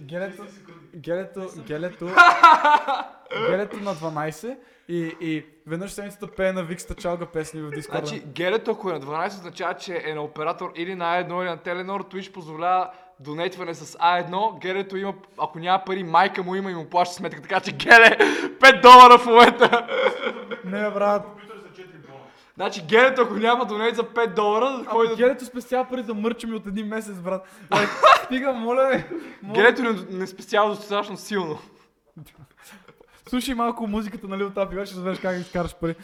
Гелето, 0.00 0.42
гелето, 0.96 1.46
гелето, 1.56 2.06
гелето 3.48 3.76
на 3.76 3.94
12 3.94 4.56
и, 4.88 5.16
и 5.20 5.44
веднъж 5.66 5.92
седмицата 5.92 6.26
пее 6.26 6.52
на 6.52 6.62
Викста 6.62 6.94
Чалга 6.94 7.26
песни 7.26 7.62
в 7.62 7.70
Дискорда. 7.70 8.06
Значи, 8.06 8.22
гелето, 8.26 8.70
ако 8.70 8.90
е 8.90 8.92
на 8.92 9.00
12, 9.00 9.28
означава, 9.28 9.74
че 9.74 10.02
е 10.04 10.14
на 10.14 10.22
оператор 10.22 10.72
или 10.76 10.94
на 10.94 11.04
A1 11.04 11.42
или 11.42 11.48
на 11.48 11.56
Теленор, 11.56 12.04
Twitch 12.04 12.32
позволява 12.32 12.90
донетване 13.20 13.74
с 13.74 13.98
A1. 13.98 14.60
Гелето 14.60 14.96
има, 14.96 15.14
ако 15.38 15.58
няма 15.58 15.82
пари, 15.86 16.04
майка 16.04 16.42
му 16.42 16.54
има 16.54 16.70
и 16.70 16.74
му 16.74 16.84
плаща 16.84 17.14
сметка, 17.14 17.42
така 17.42 17.60
че 17.60 17.72
геле 17.72 18.16
5 18.60 18.82
долара 18.82 19.18
в 19.18 19.26
момента. 19.26 19.86
Не, 20.64 20.90
брат. 20.90 21.22
Значи, 22.54 22.82
гелето, 22.88 23.22
ако 23.22 23.34
няма 23.34 23.64
донет 23.64 23.96
за 23.96 24.02
5 24.02 24.34
долара, 24.34 24.84
кой 24.90 25.06
Ама 25.06 25.10
да... 25.10 25.16
гелето 25.16 25.44
спестява 25.44 25.88
пари 25.88 26.02
да 26.02 26.14
мърчим 26.14 26.54
от 26.54 26.66
един 26.66 26.86
месец, 26.86 27.14
брат. 27.14 27.48
Like, 27.70 28.24
стига, 28.24 28.52
моля 28.52 28.88
ви. 28.88 29.04
Моля. 29.42 29.54
Гелето 29.54 29.82
не, 29.82 30.18
не 30.18 30.26
спестява 30.26 30.68
достатъчно 30.68 31.16
силно. 31.16 31.58
Слушай 33.28 33.54
малко 33.54 33.86
музиката 33.86 34.28
на 34.28 34.38
Лил 34.38 34.50
Тапи, 34.50 34.86
ще 34.86 34.94
разбереш 34.96 35.20
как 35.20 35.40
изкараш 35.40 35.76
пари. 35.76 35.94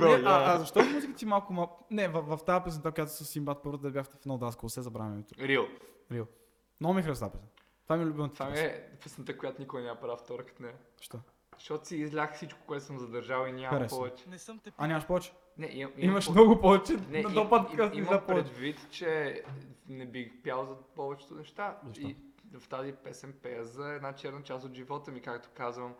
Не, 0.00 0.22
а, 0.24 0.54
а 0.54 0.58
защо 0.58 0.82
музиката 0.84 1.14
ти 1.14 1.26
малко 1.26 1.52
малко... 1.52 1.86
Не, 1.90 2.08
в, 2.08 2.36
в 2.36 2.44
тази 2.44 2.64
песента, 2.64 2.92
която 2.92 3.12
с 3.12 3.24
Симбат, 3.24 3.62
първо 3.62 3.78
да 3.78 3.90
бяхте 3.90 4.14
в 4.14 4.20
едно 4.20 4.38
даско, 4.38 4.68
се 4.68 4.82
забравяме 4.82 5.14
името. 5.14 5.34
Рил. 5.38 5.66
Рил. 6.12 6.26
Много 6.80 6.94
ми 6.94 7.02
харесва 7.02 7.20
тази 7.20 7.32
песен. 7.32 7.48
Това 7.84 7.96
ми 7.96 8.02
е 8.02 8.06
любимата 8.06 8.34
Това 8.34 8.46
ми 8.46 8.52
песен. 8.52 8.66
е 8.66 8.98
песента, 9.02 9.38
която 9.38 9.60
никой 9.60 9.82
няма 9.82 10.00
правил 10.00 10.16
втора 10.16 10.44
като 10.44 10.62
нея. 10.62 10.74
Що? 11.00 11.18
Защото 11.58 11.88
си 11.88 11.96
излях 11.96 12.34
всичко, 12.34 12.60
което 12.66 12.84
съм 12.84 12.98
задържал 12.98 13.46
и 13.46 13.52
нямам 13.52 13.70
Харесва. 13.70 13.98
повече. 13.98 14.24
Не 14.28 14.38
съм 14.38 14.58
те 14.58 14.72
А 14.78 14.86
нямаш 14.86 15.06
повече? 15.06 15.32
Не, 15.58 15.66
имам, 15.66 15.92
имам 15.96 16.10
Имаш 16.10 16.28
много 16.28 16.60
повече. 16.60 16.92
Не, 17.08 17.22
на 17.22 17.40
им- 17.40 17.48
път 17.50 17.72
им- 17.72 17.78
имам 17.92 18.12
за 18.12 18.20
повече. 18.20 18.44
предвид, 18.44 18.90
че 18.90 19.42
не 19.88 20.06
бих 20.06 20.42
пял 20.42 20.66
за 20.66 20.74
повечето 20.96 21.34
неща. 21.34 21.76
Защо? 21.86 22.08
И 22.08 22.16
в 22.52 22.68
тази 22.68 22.92
песен 22.92 23.34
пея 23.42 23.64
за 23.64 23.92
една 23.92 24.12
черна 24.12 24.42
част 24.42 24.64
от 24.64 24.74
живота 24.74 25.10
ми, 25.10 25.20
както 25.20 25.48
казвам 25.54 25.94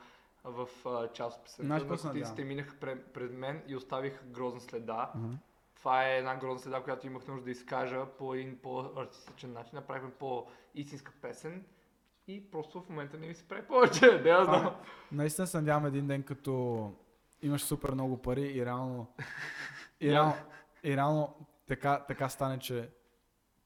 в 0.45 0.69
а, 0.87 1.13
част 1.13 1.39
от 1.39 1.45
песента. 1.45 1.75
Наркотиците 1.75 2.45
минаха 2.45 2.77
пред, 2.81 3.13
пред 3.13 3.33
мен 3.33 3.63
и 3.67 3.77
оставиха 3.77 4.25
грозна 4.25 4.61
следа. 4.61 5.13
Мгм. 5.15 5.35
Това 5.77 6.09
е 6.09 6.19
една 6.19 6.37
грозна 6.37 6.59
следа, 6.59 6.83
която 6.83 7.07
имах 7.07 7.27
нужда 7.27 7.45
да 7.45 7.51
изкажа 7.51 8.07
по 8.19 8.35
един 8.35 8.59
по-артистичен 8.63 9.53
начин. 9.53 9.71
Направихме 9.75 10.11
по-истинска 10.11 11.13
песен 11.23 11.65
и 12.29 12.51
просто 12.51 12.81
в 12.81 12.89
момента 12.89 13.19
не 13.19 13.27
ми 13.27 13.35
се 13.35 13.49
прави 13.49 13.63
повече. 13.63 14.21
Не 14.25 14.29
я 14.29 14.45
знам. 14.45 14.77
Наистина 15.13 15.47
се 15.47 15.57
надявам 15.57 15.87
един 15.87 16.07
ден, 16.07 16.23
като 16.23 16.93
имаш 17.43 17.65
супер 17.65 17.91
много 17.91 18.23
пари 18.23 18.43
и 18.43 18.67
реално... 18.67 19.07
И 20.01 20.11
реално, 20.13 20.35
и 20.85 20.97
реално 20.97 21.47
така, 21.67 22.05
така 22.09 22.29
стане, 22.29 22.59
че 22.59 22.91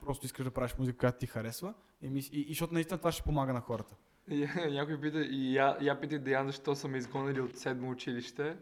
просто 0.05 0.27
искаш 0.27 0.45
да 0.45 0.51
правиш 0.51 0.74
музика, 0.79 0.99
която 0.99 1.19
ти 1.19 1.27
харесва. 1.27 1.74
И, 2.03 2.29
и, 2.33 2.41
и 2.41 2.49
защото 2.49 2.74
наистина 2.74 2.99
това 2.99 3.12
ще 3.12 3.23
помага 3.23 3.53
на 3.53 3.61
хората. 3.61 3.95
Някой 4.70 5.01
пита, 5.01 5.20
и 5.20 5.57
я, 5.57 5.77
я 5.81 6.01
питай 6.01 6.19
Деян, 6.19 6.47
защо 6.47 6.74
са 6.74 6.89
ме 6.89 6.99
изгонили 6.99 7.41
от 7.41 7.57
седмо 7.57 7.91
училище. 7.91 8.57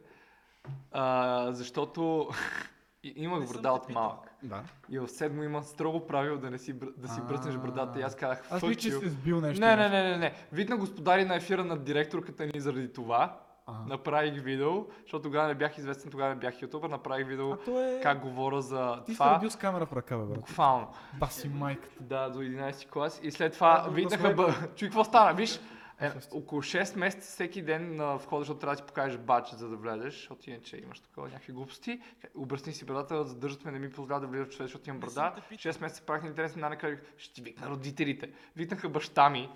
А, 0.93 1.53
защото 1.53 2.29
имах 3.03 3.53
брада 3.53 3.73
от 3.73 3.89
малък. 3.89 4.35
Да. 4.43 4.65
И 4.89 4.99
в 4.99 5.09
седмо 5.09 5.43
има 5.43 5.62
строго 5.62 6.07
правило 6.07 6.39
да, 6.39 6.51
не 6.51 6.59
си, 6.59 6.73
да 6.97 7.09
си 7.09 7.21
бръснеш 7.29 7.57
брадата. 7.57 7.99
И 7.99 8.03
аз 8.03 8.17
казах, 8.17 8.47
Аз 8.51 8.62
мисля, 8.62 8.81
че 8.81 8.91
си 8.91 9.09
сбил 9.09 9.41
нещо. 9.41 9.61
Не, 9.61 9.77
не, 9.77 9.89
не, 9.89 10.03
не, 10.03 10.17
не. 10.17 10.35
Видна 10.53 10.77
господари 10.77 11.25
на 11.25 11.37
ефира 11.37 11.65
на 11.65 11.79
директорката 11.79 12.47
ни 12.47 12.61
заради 12.61 12.93
това. 12.93 13.41
Ага. 13.70 13.88
Направих 13.88 14.42
видео, 14.42 14.86
защото 15.02 15.22
тогава 15.22 15.48
не 15.48 15.55
бях 15.55 15.78
известен, 15.78 16.10
тогава 16.10 16.30
не 16.34 16.40
бях 16.40 16.62
ютубър, 16.62 16.88
направих 16.90 17.26
видео 17.26 17.52
А 17.52 17.80
е... 17.80 18.01
как 18.02 18.20
говоря 18.20 18.62
за 18.62 19.02
Ти 19.06 19.12
си 19.12 19.18
това. 19.18 19.34
родил 19.34 19.51
с 19.51 19.56
камера 19.56 19.86
в 19.86 19.92
ръка, 19.92 20.18
бе, 20.18 20.24
брат. 20.24 20.34
Буквално. 20.34 20.88
Баси 21.18 21.48
майката. 21.48 22.02
Да, 22.02 22.28
до 22.28 22.38
11 22.38 22.88
клас. 22.88 23.20
И 23.22 23.30
след 23.30 23.52
това 23.52 23.80
да 23.80 23.90
виднаха... 23.90 24.34
Бъ... 24.34 24.55
Чуй 24.76 24.88
какво 24.88 25.05
стана, 25.05 25.34
виж. 25.34 25.60
Е, 26.01 26.10
около 26.32 26.62
6 26.62 26.98
месеца 26.98 27.26
всеки 27.32 27.62
ден 27.62 27.97
на 27.97 28.16
входа, 28.16 28.40
защото 28.40 28.60
трябва 28.60 28.74
да 28.74 28.78
си 28.78 28.86
покажеш 28.86 29.18
бадж, 29.18 29.51
за 29.55 29.68
да 29.68 29.76
влезеш, 29.76 30.14
защото 30.14 30.51
иначе 30.51 30.76
имаш 30.76 31.01
такова 31.01 31.28
някакви 31.28 31.52
глупости. 31.52 32.01
Обръсни 32.34 32.72
си 32.72 32.84
брадата, 32.84 33.24
задържат 33.24 33.64
ме, 33.64 33.70
не 33.70 33.78
ми 33.78 33.90
позволява 33.90 34.20
да 34.20 34.26
влиза 34.26 34.44
в 34.44 34.48
човек, 34.48 34.62
защото 34.68 34.88
имам 34.88 35.01
брада. 35.01 35.32
те 35.36 35.42
питал. 35.48 35.72
6 35.72 35.80
месеца 35.80 36.02
правих 36.06 36.22
на 36.22 36.28
интересни 36.28 36.62
нана, 36.62 36.76
казах, 36.76 36.98
ще 37.16 37.34
ти 37.34 37.42
викна 37.42 37.68
родителите. 37.68 38.30
Викнаха 38.56 38.88
баща 38.88 39.30
ми, 39.30 39.48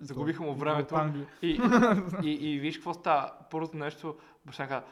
загубиха 0.00 0.42
му 0.42 0.54
времето. 0.54 0.96
Англия. 0.96 1.26
И, 1.42 1.60
и, 2.22 2.30
и, 2.52 2.60
виж 2.60 2.76
какво 2.76 2.94
става. 2.94 3.32
Първото 3.50 3.76
нещо, 3.76 4.16
баща 4.46 4.62
ми 4.62 4.68
каза, 4.68 4.84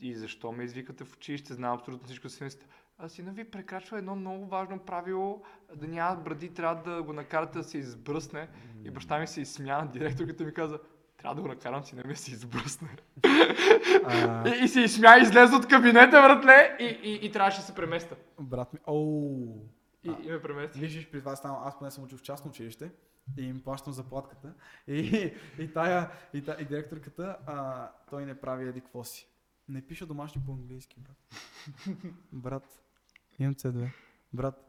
и 0.00 0.14
защо 0.14 0.52
ме 0.52 0.64
извикате 0.64 1.04
в 1.04 1.16
училище, 1.16 1.54
знам 1.54 1.74
абсолютно 1.74 2.06
всичко 2.06 2.28
за 2.28 2.36
синовете. 2.36 2.66
А 2.98 3.08
сина 3.08 3.32
ви 3.32 3.44
прекрачва 3.44 3.98
едно 3.98 4.16
много 4.16 4.46
важно 4.46 4.78
правило, 4.78 5.42
да 5.74 5.88
няма 5.88 6.16
бради, 6.16 6.54
трябва 6.54 6.90
да 6.90 7.02
го 7.02 7.12
накарате 7.12 7.58
да 7.58 7.64
се 7.64 7.78
избръсне. 7.78 8.48
И 8.84 8.90
баща 8.90 9.18
ми 9.18 9.26
се 9.26 9.40
изсмя, 9.40 9.88
директорката 9.92 10.44
ми 10.44 10.54
каза, 10.54 10.78
трябва 11.16 11.34
да 11.34 11.42
го 11.42 11.48
накарам 11.48 11.84
сина 11.84 12.02
ми 12.06 12.12
да 12.12 12.18
се 12.18 12.30
избръсне. 12.30 12.88
А, 14.04 14.48
И, 14.48 14.64
и 14.64 14.68
се 14.68 14.80
изсмя, 14.80 15.18
излезе 15.22 15.56
от 15.56 15.66
кабинета, 15.66 16.22
братле, 16.22 16.76
и, 16.80 16.84
и, 16.84 17.26
и 17.26 17.32
трябваше 17.32 17.58
да 17.60 17.62
се 17.62 17.74
преместа. 17.74 18.16
брат 18.40 18.72
ми... 18.72 18.78
Оу. 18.86 19.70
И, 20.04 20.10
и 20.22 20.30
ме 20.30 20.42
премести. 20.42 20.78
Виж, 20.78 20.94
виж, 20.94 21.10
при 21.10 21.18
това 21.18 21.36
стана, 21.36 21.58
аз 21.64 21.78
поне 21.78 21.90
съм 21.90 22.04
учил 22.04 22.18
в 22.18 22.22
частно 22.22 22.50
училище 22.50 22.90
и 23.36 23.42
им 23.42 23.62
плащам 23.62 23.92
заплатката. 23.92 24.54
И, 24.88 25.32
и, 25.58 25.72
тая, 25.72 26.10
и, 26.34 26.44
та, 26.44 26.56
и 26.60 26.64
директорката, 26.64 27.38
а, 27.46 27.90
той 28.10 28.26
не 28.26 28.40
прави 28.40 28.68
еди 28.68 28.80
какво 28.80 29.04
си. 29.04 29.28
Не 29.68 29.86
пише 29.86 30.06
домашни 30.06 30.42
по-английски, 30.46 31.00
брат. 31.00 31.16
брат, 32.32 32.82
имам 33.38 33.54
C2. 33.54 33.88
Брат, 34.32 34.65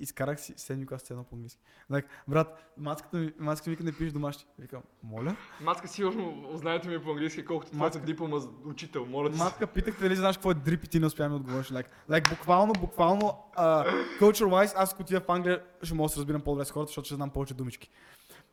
изкарах 0.00 0.40
си 0.40 0.54
седми 0.56 0.86
клас 0.86 1.02
C1 1.02 1.22
по-английски. 1.22 1.60
Так, 1.90 2.04
брат, 2.28 2.72
маската 2.78 3.16
ми, 3.16 3.32
маската 3.38 3.70
ми 3.70 3.76
вика 3.76 3.84
не 3.84 3.92
пишеш 3.92 4.12
домашни. 4.12 4.44
Викам, 4.58 4.82
моля? 5.02 5.36
Мацка 5.60 5.88
сигурно 5.88 6.50
знаете 6.54 6.88
ми 6.88 7.02
по-английски, 7.02 7.44
колкото 7.44 7.70
твоята 7.70 7.92
твоята 7.92 8.06
диплома 8.06 8.38
за 8.38 8.48
учител, 8.64 9.06
моля 9.06 9.30
ти 9.30 9.36
се. 9.36 9.44
Матка, 9.44 9.66
питахте 9.66 10.02
дали 10.02 10.16
знаеш 10.16 10.36
какво 10.36 10.50
е 10.50 10.54
дрип 10.54 10.84
и 10.84 10.88
ти 10.88 11.00
не 11.00 11.06
успя 11.06 11.28
ми 11.28 11.36
отговориш. 11.36 11.66
Like, 11.66 11.86
like, 12.10 12.30
буквално, 12.30 12.72
буквално, 12.72 13.38
uh, 13.56 13.86
culture 14.20 14.44
wise, 14.44 14.72
аз 14.76 14.92
ако 14.92 15.02
отида 15.02 15.20
в 15.20 15.28
Англия, 15.28 15.62
ще 15.82 15.94
мога 15.94 16.08
да 16.08 16.12
се 16.12 16.18
разбирам 16.18 16.42
по-добре 16.42 16.64
с 16.64 16.70
хората, 16.70 16.88
защото 16.88 17.06
ще 17.06 17.14
знам 17.14 17.30
повече 17.30 17.54
думички. 17.54 17.90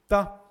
Та, 0.07 0.41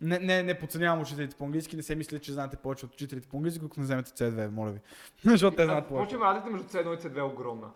не, 0.00 0.18
не, 0.18 0.42
не 0.42 0.58
подценявам 0.58 1.02
учителите 1.02 1.36
по 1.36 1.44
английски, 1.44 1.76
не 1.76 1.82
се 1.82 1.94
мисля, 1.94 2.18
че 2.18 2.32
знаете 2.32 2.56
повече 2.56 2.86
от 2.86 2.94
учителите 2.94 3.28
по 3.28 3.36
английски, 3.36 3.60
докато 3.60 3.80
не 3.80 3.84
вземете 3.84 4.10
C2, 4.10 4.50
моля 4.50 4.70
ви. 4.70 4.80
защото 5.24 5.56
те 5.56 5.64
знаят 5.64 5.88
повече. 5.88 6.18
Разликата 6.18 6.50
между 6.50 6.68
C1 6.68 6.94
и 6.94 6.98
C2 6.98 7.18
е 7.18 7.22
огромна. 7.22 7.70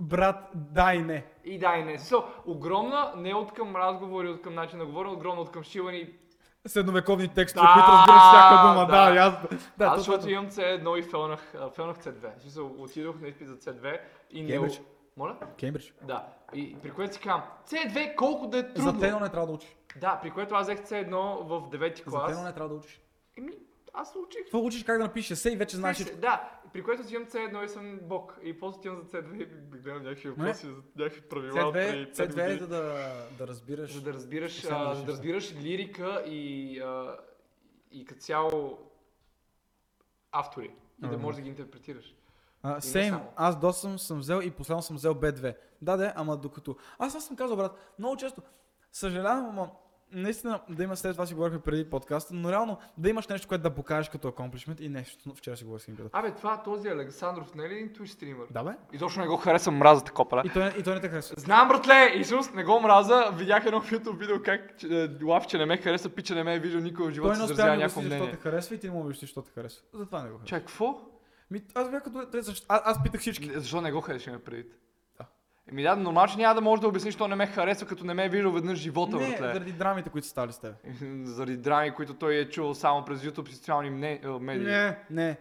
Брат, 0.00 0.36
да 0.54 0.94
и 0.94 0.98
не. 0.98 1.24
И 1.44 1.58
да, 1.58 1.76
и 1.76 1.84
не. 1.84 1.98
So, 1.98 2.24
огромна 2.46 3.12
не 3.16 3.34
от 3.34 3.52
към 3.52 3.76
разговори, 3.76 4.28
от 4.28 4.42
към 4.42 4.54
начин 4.54 4.78
на 4.78 4.86
говорене, 4.86 5.14
огромна 5.14 5.40
от 5.40 5.50
към 5.50 5.62
шивани. 5.62 6.08
Средновековни 6.66 7.28
текстове, 7.28 7.66
които 7.74 7.88
разбираш 7.88 8.22
всяка 8.22 8.62
дума. 8.62 8.86
Да, 8.86 9.10
да. 9.12 9.20
аз. 9.20 9.34
Да, 9.78 9.84
Аз 9.84 9.94
то- 9.94 10.00
защото 10.00 10.30
имам 10.30 10.48
C1 10.48 10.98
и 10.98 11.02
фелнах, 11.02 11.40
фелнах 11.74 11.96
C2. 11.96 12.38
В 12.38 12.42
смисъл, 12.42 12.74
отидох 12.78 13.20
на 13.20 13.28
изпит 13.28 13.48
за 13.48 13.56
C2 13.56 14.00
и 14.30 14.42
не... 14.42 14.68
Моля? 15.16 15.36
Кембридж. 15.58 15.94
Да. 16.02 16.26
И 16.54 16.76
при 16.76 16.90
което 16.90 17.14
си 17.14 17.20
казвам, 17.20 17.42
C2 17.66 18.14
колко 18.14 18.46
да 18.46 18.58
е 18.58 18.62
За 18.62 18.68
трудно. 18.74 19.00
тено 19.00 19.20
не 19.20 19.28
трябва 19.28 19.46
да 19.46 19.52
учиш. 19.52 19.76
Да, 19.96 20.18
при 20.22 20.30
което 20.30 20.54
аз 20.54 20.62
взех 20.62 20.78
C1 20.80 21.10
в 21.38 21.70
9 21.70 21.96
За 21.98 22.04
клас. 22.04 22.32
тено 22.32 22.44
не 22.44 22.52
трябва 22.52 22.68
да 22.68 22.74
учиш. 22.74 23.00
Еми, 23.38 23.52
аз 23.94 24.14
учих. 24.26 24.42
Какво 24.42 24.58
учиш 24.58 24.84
как 24.84 24.98
да 24.98 25.04
напишеш 25.04 25.30
есе 25.30 25.50
и 25.50 25.56
вече 25.56 25.76
знаеш. 25.76 25.96
Се-. 25.96 26.14
Да, 26.16 26.48
при 26.76 26.82
което 26.82 27.04
си 27.04 27.14
имам 27.14 27.26
C1 27.26 27.64
и 27.64 27.68
съм 27.68 27.98
бог. 28.02 28.38
И 28.42 28.58
после 28.58 28.78
отивам 28.78 29.02
за 29.02 29.04
C2 29.04 29.42
и 29.42 29.46
гледам 29.78 30.02
някакви 30.02 30.28
въпроси, 30.28 30.66
някакви 30.96 31.20
правила. 31.20 31.52
C2, 31.52 31.72
преди 31.72 32.06
пет 32.06 32.16
C2 32.16 32.54
е 32.54 32.58
за 32.58 32.66
да, 32.66 33.12
да 33.38 33.46
разбираш. 33.46 33.92
За 33.94 34.00
да 34.00 34.12
разбираш, 34.12 34.64
а, 34.64 34.88
да 34.88 34.94
за 34.94 35.04
да 35.04 35.12
разбираш 35.12 35.54
лирика 35.54 36.24
и, 36.26 36.80
а, 36.80 37.16
и 37.92 38.04
като 38.04 38.20
цяло 38.20 38.78
автори. 40.32 40.74
И 41.04 41.08
да 41.08 41.18
можеш 41.18 41.36
да 41.36 41.42
ги 41.42 41.48
интерпретираш. 41.48 42.14
Само. 42.80 43.32
аз 43.36 43.60
до 43.60 43.72
съм, 43.72 43.98
съм 43.98 44.18
взел 44.18 44.40
и 44.44 44.50
последно 44.50 44.82
съм 44.82 44.96
взел 44.96 45.14
B2. 45.14 45.56
Да, 45.82 45.96
да, 45.96 46.12
ама 46.16 46.36
докато... 46.36 46.76
Аз 46.98 47.14
аз 47.14 47.26
съм 47.26 47.36
казал, 47.36 47.56
брат, 47.56 47.94
много 47.98 48.16
често, 48.16 48.42
съжалявам, 48.92 49.48
ама 49.48 49.70
наистина 50.12 50.60
да 50.68 50.82
има 50.82 50.96
след 50.96 51.12
това 51.12 51.26
си 51.26 51.34
говорихме 51.34 51.58
преди 51.58 51.90
подкаста, 51.90 52.34
но 52.34 52.50
реално 52.50 52.78
да 52.98 53.10
имаш 53.10 53.28
нещо, 53.28 53.48
което 53.48 53.62
да 53.62 53.74
покажеш 53.74 54.08
като 54.08 54.28
акомплишмент 54.28 54.80
и 54.80 54.88
нещо. 54.88 55.18
Но 55.26 55.34
Вчера 55.34 55.56
си 55.56 55.64
говорих 55.64 55.82
с 55.82 55.86
приятел. 55.86 56.08
Абе, 56.12 56.30
това 56.30 56.62
този 56.62 56.88
Александров, 56.88 57.54
не 57.54 57.64
е 57.64 57.68
ли 57.68 57.74
един 57.74 57.88
Twitch 57.88 58.06
стример? 58.06 58.46
Да, 58.50 58.64
бе? 58.64 58.70
И 58.92 58.98
точно 58.98 59.22
не 59.22 59.28
го 59.28 59.36
харесвам, 59.36 59.76
мраза 59.76 60.04
копала. 60.04 60.42
И 60.46 60.48
той, 60.48 60.68
и 60.78 60.82
той 60.82 60.94
не 60.94 61.00
те 61.00 61.08
харесва. 61.08 61.34
Знам, 61.38 61.68
братле, 61.68 62.12
Исус, 62.14 62.52
не 62.52 62.64
го 62.64 62.80
мраза. 62.80 63.30
Видях 63.34 63.66
едно 63.66 63.80
в 63.80 63.90
YouTube 63.90 64.18
видео 64.18 64.42
как 64.42 64.78
че, 64.78 65.04
е, 65.04 65.24
лавче 65.24 65.58
не 65.58 65.66
ме 65.66 65.76
хареса, 65.76 66.08
пича 66.08 66.34
не 66.34 66.44
ме 66.44 66.54
е 66.54 66.58
виждал 66.58 66.80
никой 66.80 67.04
в 67.04 67.06
Той 67.06 67.14
живота 67.14 67.30
не 67.30 67.36
си 67.36 67.52
успя 67.52 67.66
да 67.66 67.72
обясни 67.72 68.02
защо 68.02 68.30
те 68.30 68.36
харесва 68.36 68.74
и 68.74 68.78
ти 68.78 68.86
не 68.86 68.92
му 68.92 69.00
обясниш 69.00 69.20
защо 69.20 69.42
те 69.42 69.50
харесва. 69.54 69.82
Затова 69.94 70.22
не 70.22 70.28
го 70.28 70.34
харесва. 70.34 70.46
Чай, 70.46 70.60
какво? 70.60 71.00
Ми, 71.50 71.62
аз 71.74 71.90
бях 71.90 72.02
като... 72.02 72.26
той 72.30 72.40
Аз, 72.40 72.62
аз 72.68 73.02
питах 73.02 73.20
всички. 73.20 73.48
Не, 73.48 73.60
Защо 73.60 73.80
не 73.80 73.92
го 73.92 74.00
харесва 74.00 74.32
ме 74.32 74.38
преди? 74.38 74.64
Еми 75.68 75.82
да, 75.82 75.96
нормално, 75.96 76.28
че 76.28 76.36
няма 76.36 76.54
да 76.54 76.60
можеш 76.60 76.80
да 76.80 76.88
обясниш, 76.88 77.14
що 77.14 77.28
не 77.28 77.36
ме 77.36 77.46
харесва, 77.46 77.86
като 77.86 78.04
не 78.04 78.14
ме 78.14 78.24
е 78.24 78.28
виждал 78.28 78.52
веднъж 78.52 78.78
живота, 78.78 79.16
Не, 79.16 79.28
братле. 79.28 79.46
заради 79.48 79.72
драмите, 79.72 80.10
които 80.10 80.26
са 80.26 80.30
стали 80.30 80.52
с 80.52 80.58
теб. 80.58 80.74
Заради 81.24 81.56
драми, 81.56 81.90
които 81.90 82.14
той 82.14 82.34
е 82.34 82.48
чувал 82.48 82.74
само 82.74 83.04
през 83.04 83.20
YouTube 83.20 83.48
и 83.48 83.54
социални 83.54 83.90
мне- 83.90 84.20
е, 84.24 84.28
медии. 84.28 84.66
Не, 84.66 84.98
не. 85.10 85.36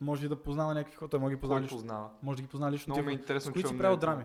Може 0.00 0.26
и 0.26 0.28
да 0.28 0.36
познава 0.36 0.74
някакви 0.74 0.96
хора, 0.96 1.08
той 1.08 1.20
може 1.20 1.30
да 1.30 1.36
ги 1.36 1.40
познава 1.40 1.58
Кой 1.58 1.64
лично. 1.64 1.76
познава? 1.76 2.08
Може 2.22 2.36
да 2.36 2.42
ги 2.42 2.48
познава 2.48 2.72
лично. 2.72 2.90
Много 2.90 3.00
ми 3.00 3.12
е 3.12 3.14
хора. 3.14 3.20
интересно, 3.20 3.50
С 3.50 3.52
които 3.52 3.68
си 3.68 3.78
правил 3.78 3.90
мнението. 3.90 4.06
драми. 4.06 4.24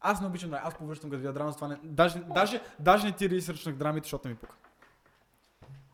Аз 0.00 0.20
не 0.20 0.26
обичам 0.26 0.50
драми. 0.50 0.62
Аз 0.66 0.74
повръщам 0.74 1.10
като 1.10 1.18
видя 1.18 1.32
драма, 1.32 1.50
затова 1.50 1.68
не... 1.68 1.76
Даже, 1.84 2.18
даже, 2.20 2.60
даже 2.78 3.06
не 3.06 3.12
ти 3.12 3.30
ресърчнах 3.30 3.74
драмите, 3.74 4.04
защото 4.04 4.28
не 4.28 4.34
ми 4.34 4.38
пука. 4.38 4.54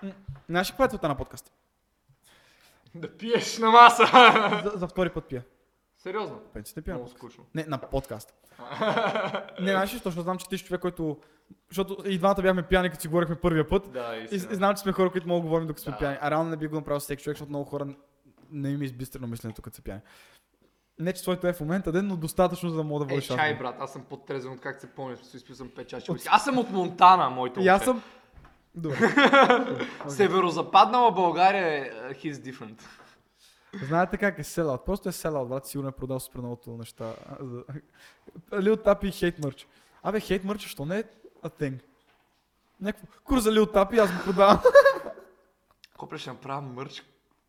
М, 0.02 0.10
Знаеш 0.48 0.68
ли 0.68 0.72
каква 0.72 0.85
е 0.85 0.89
целта 0.89 1.09
на 1.09 1.14
подкаст? 1.14 1.52
Да 2.94 3.10
пиеш 3.10 3.59
на 3.59 3.70
маса! 3.70 4.05
За, 4.64 4.72
за 4.74 4.86
втори 4.89 5.10
път 5.10 5.24
пия. 5.24 5.44
Сериозно? 6.05 6.40
На 6.55 6.94
Много 6.94 7.09
скучно. 7.09 7.44
Не, 7.55 7.64
на 7.68 7.78
подкаст. 7.78 8.35
не, 9.60 9.70
знаеш 9.70 9.90
ли, 9.90 9.94
защо? 9.94 10.09
защото 10.09 10.22
знам, 10.22 10.39
че 10.39 10.48
ти 10.48 10.59
си 10.59 10.64
човек, 10.64 10.81
който... 10.81 11.18
Защото 11.68 11.97
и 12.06 12.18
двамата 12.18 12.43
бяхме 12.43 12.62
пияни, 12.62 12.90
като 12.90 13.02
си 13.02 13.09
говорихме 13.09 13.35
първия 13.35 13.68
път. 13.68 13.93
Да, 13.93 14.16
И, 14.16 14.35
и 14.35 14.39
знам, 14.39 14.74
че 14.74 14.82
сме 14.82 14.93
хора, 14.93 15.10
които 15.10 15.28
могат 15.28 15.43
да 15.43 15.48
говорим 15.48 15.66
докато 15.66 15.82
сме 15.82 15.93
Да. 15.93 15.98
пияни. 15.98 16.16
А 16.20 16.31
реално 16.31 16.51
не 16.51 16.56
би 16.56 16.66
го 16.66 16.76
направил 16.76 17.01
всеки 17.01 17.22
човек, 17.22 17.36
защото 17.36 17.48
много 17.51 17.64
хора 17.64 17.86
не 18.51 18.70
им 18.70 18.82
е 18.82 18.85
избистрено 18.85 19.26
мисленето, 19.26 19.62
като 19.62 19.76
са 19.76 19.82
пияни. 19.82 20.01
Не, 20.98 21.12
че 21.12 21.22
твоето 21.22 21.47
е 21.47 21.52
в 21.52 21.60
момента 21.60 21.93
ден, 21.93 22.06
но 22.06 22.16
достатъчно, 22.16 22.70
за 22.70 22.76
да 22.76 22.82
мога 22.82 23.05
да 23.05 23.12
Е, 23.12 23.14
водиш 23.14 23.26
чай, 23.26 23.36
разговор. 23.36 23.59
брат, 23.62 23.76
аз 23.81 23.93
съм 23.93 24.02
по-трезвен 24.02 24.52
от 24.52 24.60
как 24.60 24.81
се 24.81 24.86
помня, 24.86 25.16
че 25.31 25.36
изпил 25.36 25.55
съм 25.55 25.68
5 25.68 25.86
чаши. 25.86 26.12
уиски. 26.12 26.28
Аз 26.31 26.44
съм 26.44 26.59
от 26.59 26.70
Монтана, 26.70 27.31
моето 27.31 27.60
И 27.60 27.68
аз 27.68 27.85
съм... 27.85 28.02
Добре. 28.74 28.97
Северозападнала 30.09 31.12
България 31.12 31.68
е 31.68 32.14
he's 32.14 32.32
different. 32.35 32.82
Знаете 33.78 34.16
как 34.16 34.38
е 34.38 34.44
селаут? 34.44 34.84
Просто 34.84 35.09
е 35.09 35.12
селаут, 35.12 35.48
брат, 35.48 35.66
сигурно 35.66 35.88
е 35.88 35.92
продал 35.92 36.20
супер 36.20 36.38
многото 36.38 36.70
неща. 36.70 37.12
за- 37.40 37.64
Лил 38.60 38.76
Тапи 38.76 39.09
и 39.09 39.12
хейт 39.12 39.38
мърч. 39.38 39.66
Абе, 40.02 40.20
хейт 40.20 40.44
мърч, 40.44 40.60
що 40.60 40.84
не 40.84 40.98
е 40.98 41.02
a 41.44 41.60
thing? 41.60 41.78
Някакво 42.80 43.06
курс 43.24 43.42
за 43.42 43.52
Лил 43.52 43.66
Тапи, 43.66 43.98
аз 43.98 44.12
го 44.12 44.24
продавам. 44.24 44.60
Копре 45.96 46.18
ще 46.18 46.30
направя 46.30 46.60
мърч, 46.60 47.05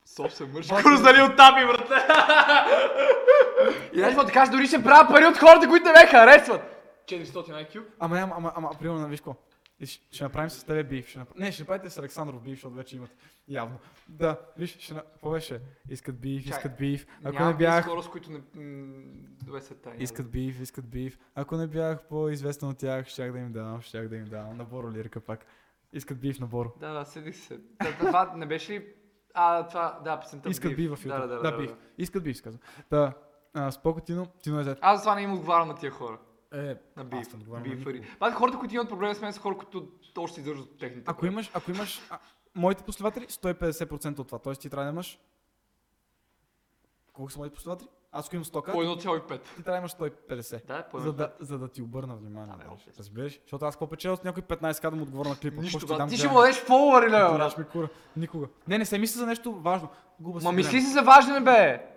собствен 0.05 0.51
мърч. 0.51 0.67
Курс 0.67 1.01
дали 1.01 1.21
от 1.21 1.37
тапи, 1.37 1.65
брате. 1.65 1.93
И 3.93 3.97
знаеш 3.99 4.15
ти 4.27 4.33
кажа, 4.33 4.51
дори 4.51 4.67
ще 4.67 4.83
правя 4.83 5.09
пари 5.09 5.25
от 5.25 5.37
хората, 5.37 5.67
които 5.67 5.85
не 5.85 5.91
ме 5.91 6.07
харесват. 6.07 6.61
400 7.05 7.25
IQ? 7.69 7.83
Ама, 7.99 8.17
ама, 8.19 8.33
ама, 8.37 8.51
ама, 8.55 8.69
примерно, 8.79 9.07
виж 9.07 9.19
какво? 9.19 9.35
И 9.79 9.85
Ще, 9.85 10.15
ще 10.15 10.23
направим 10.23 10.49
с 10.49 10.63
тебе 10.63 10.83
биф. 10.83 11.07
Ще 11.07 11.19
направ... 11.19 11.37
Не, 11.37 11.51
ще 11.51 11.61
направите 11.63 11.89
с 11.89 11.97
Александров 11.97 12.41
биф, 12.41 12.53
защото 12.53 12.75
вече 12.75 12.95
имат. 12.95 13.15
Явно. 13.47 13.79
Да, 14.09 14.39
виж, 14.57 14.77
ще... 14.79 14.93
Какво 14.93 15.31
беше? 15.31 15.61
Искат 15.89 16.21
Чай, 16.21 16.31
искат 16.31 16.77
биф. 16.77 17.07
Ако 17.23 17.33
Нямам 17.33 17.51
не 17.51 17.57
бях... 17.57 17.85
хора, 17.85 18.03
с 18.03 18.09
които 18.09 18.31
не... 18.31 18.37
м, 18.37 19.03
Две 19.43 19.61
са 19.61 19.75
тайни. 19.75 20.03
Искат 20.03 20.31
биф, 20.31 20.59
искат 20.59 20.89
биф. 20.89 21.19
Ако 21.35 21.57
не 21.57 21.67
бях 21.67 22.03
по-известен 22.07 22.69
от 22.69 22.77
тях, 22.77 23.07
щях 23.07 23.31
да 23.31 23.39
им 23.39 23.51
дам, 23.51 23.81
щях 23.81 24.07
да 24.07 24.15
им 24.15 24.25
дам. 24.25 24.57
На 24.57 24.63
Боро 24.65 24.91
лирика 24.91 25.19
пак. 25.19 25.45
Искат 25.93 26.19
биф 26.19 26.39
на 26.39 26.47
Боро. 26.47 26.73
Да, 26.79 26.93
да, 26.93 27.05
седих 27.05 27.35
се. 27.35 27.57
Да, 27.57 27.97
Това 27.99 28.33
не 28.35 28.45
беше 28.45 28.73
ли... 28.73 28.85
А, 29.33 29.67
това, 29.67 29.99
да, 30.03 30.19
песента 30.19 30.49
Искат 30.49 30.75
биф 30.75 30.91
в 30.91 31.03
YouTube. 31.03 31.07
да, 31.07 31.27
да, 31.27 31.41
да, 31.41 31.51
да, 31.51 31.67
да. 31.67 31.75
Искат 31.97 32.23
биф, 32.23 32.37
сказвам. 32.37 32.61
Да, 32.89 33.13
а, 33.53 33.71
споко 33.71 34.01
Тино, 34.01 34.27
Тино 34.43 34.59
е 34.59 34.63
зет. 34.63 34.77
Аз 34.81 34.99
затова 34.99 35.15
не 35.15 35.21
им 35.21 35.33
отговарям 35.33 35.67
на 35.67 35.75
тия 35.75 35.91
хора. 35.91 36.19
Е, 36.55 36.75
На 36.97 37.05
аз 37.11 37.27
Бифари. 37.63 38.07
Пак 38.19 38.33
хората, 38.33 38.57
които 38.57 38.75
имат 38.75 38.89
проблеми 38.89 39.15
с 39.15 39.21
мен, 39.21 39.33
са 39.33 39.39
хора, 39.39 39.57
които 39.57 39.87
още 40.17 40.39
издържат 40.39 40.65
от 40.65 40.79
техните. 40.79 41.03
Ако 41.11 41.25
имаш, 41.25 41.51
ако 41.53 41.71
имаш 41.71 42.01
а, 42.09 42.19
моите 42.55 42.83
последователи, 42.83 43.25
150% 43.27 44.19
от 44.19 44.27
това. 44.27 44.39
Тоест 44.39 44.61
ти 44.61 44.69
трябва 44.69 44.85
да 44.85 44.91
имаш... 44.91 45.19
Колко 47.13 47.31
са 47.31 47.39
моите 47.39 47.55
последователи? 47.55 47.89
Аз 48.11 48.25
ако 48.25 48.35
имам 48.35 48.45
100 48.45 48.51
По 48.51 48.83
1,5. 48.83 49.41
ти 49.55 49.63
трябва 49.63 49.71
да 49.71 49.77
имаш 49.77 49.91
150. 49.91 50.65
Да, 50.65 50.83
по 50.83 50.99
За 50.99 51.13
да, 51.13 51.33
за 51.39 51.59
да 51.59 51.67
ти 51.67 51.81
обърна 51.81 52.15
внимание. 52.15 52.53
Абе, 52.53 52.63
разбираш. 52.63 52.73
общо. 52.73 52.89
Разбираш? 52.99 53.39
Защото 53.41 53.65
аз 53.65 53.75
какво 53.75 53.87
печеля 53.87 54.17
с 54.17 54.23
някой 54.23 54.43
15 54.43 54.89
да 54.89 54.95
му 54.95 55.03
отговоря 55.03 55.29
на 55.29 55.37
клипа. 55.37 55.61
Нищо, 55.61 55.87
брат. 55.87 55.97
дам 55.97 56.09
Ти 56.09 56.17
ще 56.17 56.27
му 56.27 56.35
дадеш 56.35 56.55
фолуари, 56.55 57.05
ле, 57.05 57.09
Ти 57.09 57.33
брат. 57.33 57.57
ми 57.57 57.65
кура. 57.65 57.89
Никога. 58.17 58.47
Не, 58.67 58.77
не 58.77 58.85
се 58.85 58.97
мисли 58.97 59.19
за 59.19 59.25
нещо 59.25 59.53
важно. 59.53 59.89
Губа 60.19 60.39
Ма 60.43 60.51
мисли 60.51 60.81
си 60.81 60.87
за 60.87 61.01
важен, 61.01 61.43
бе. 61.43 61.94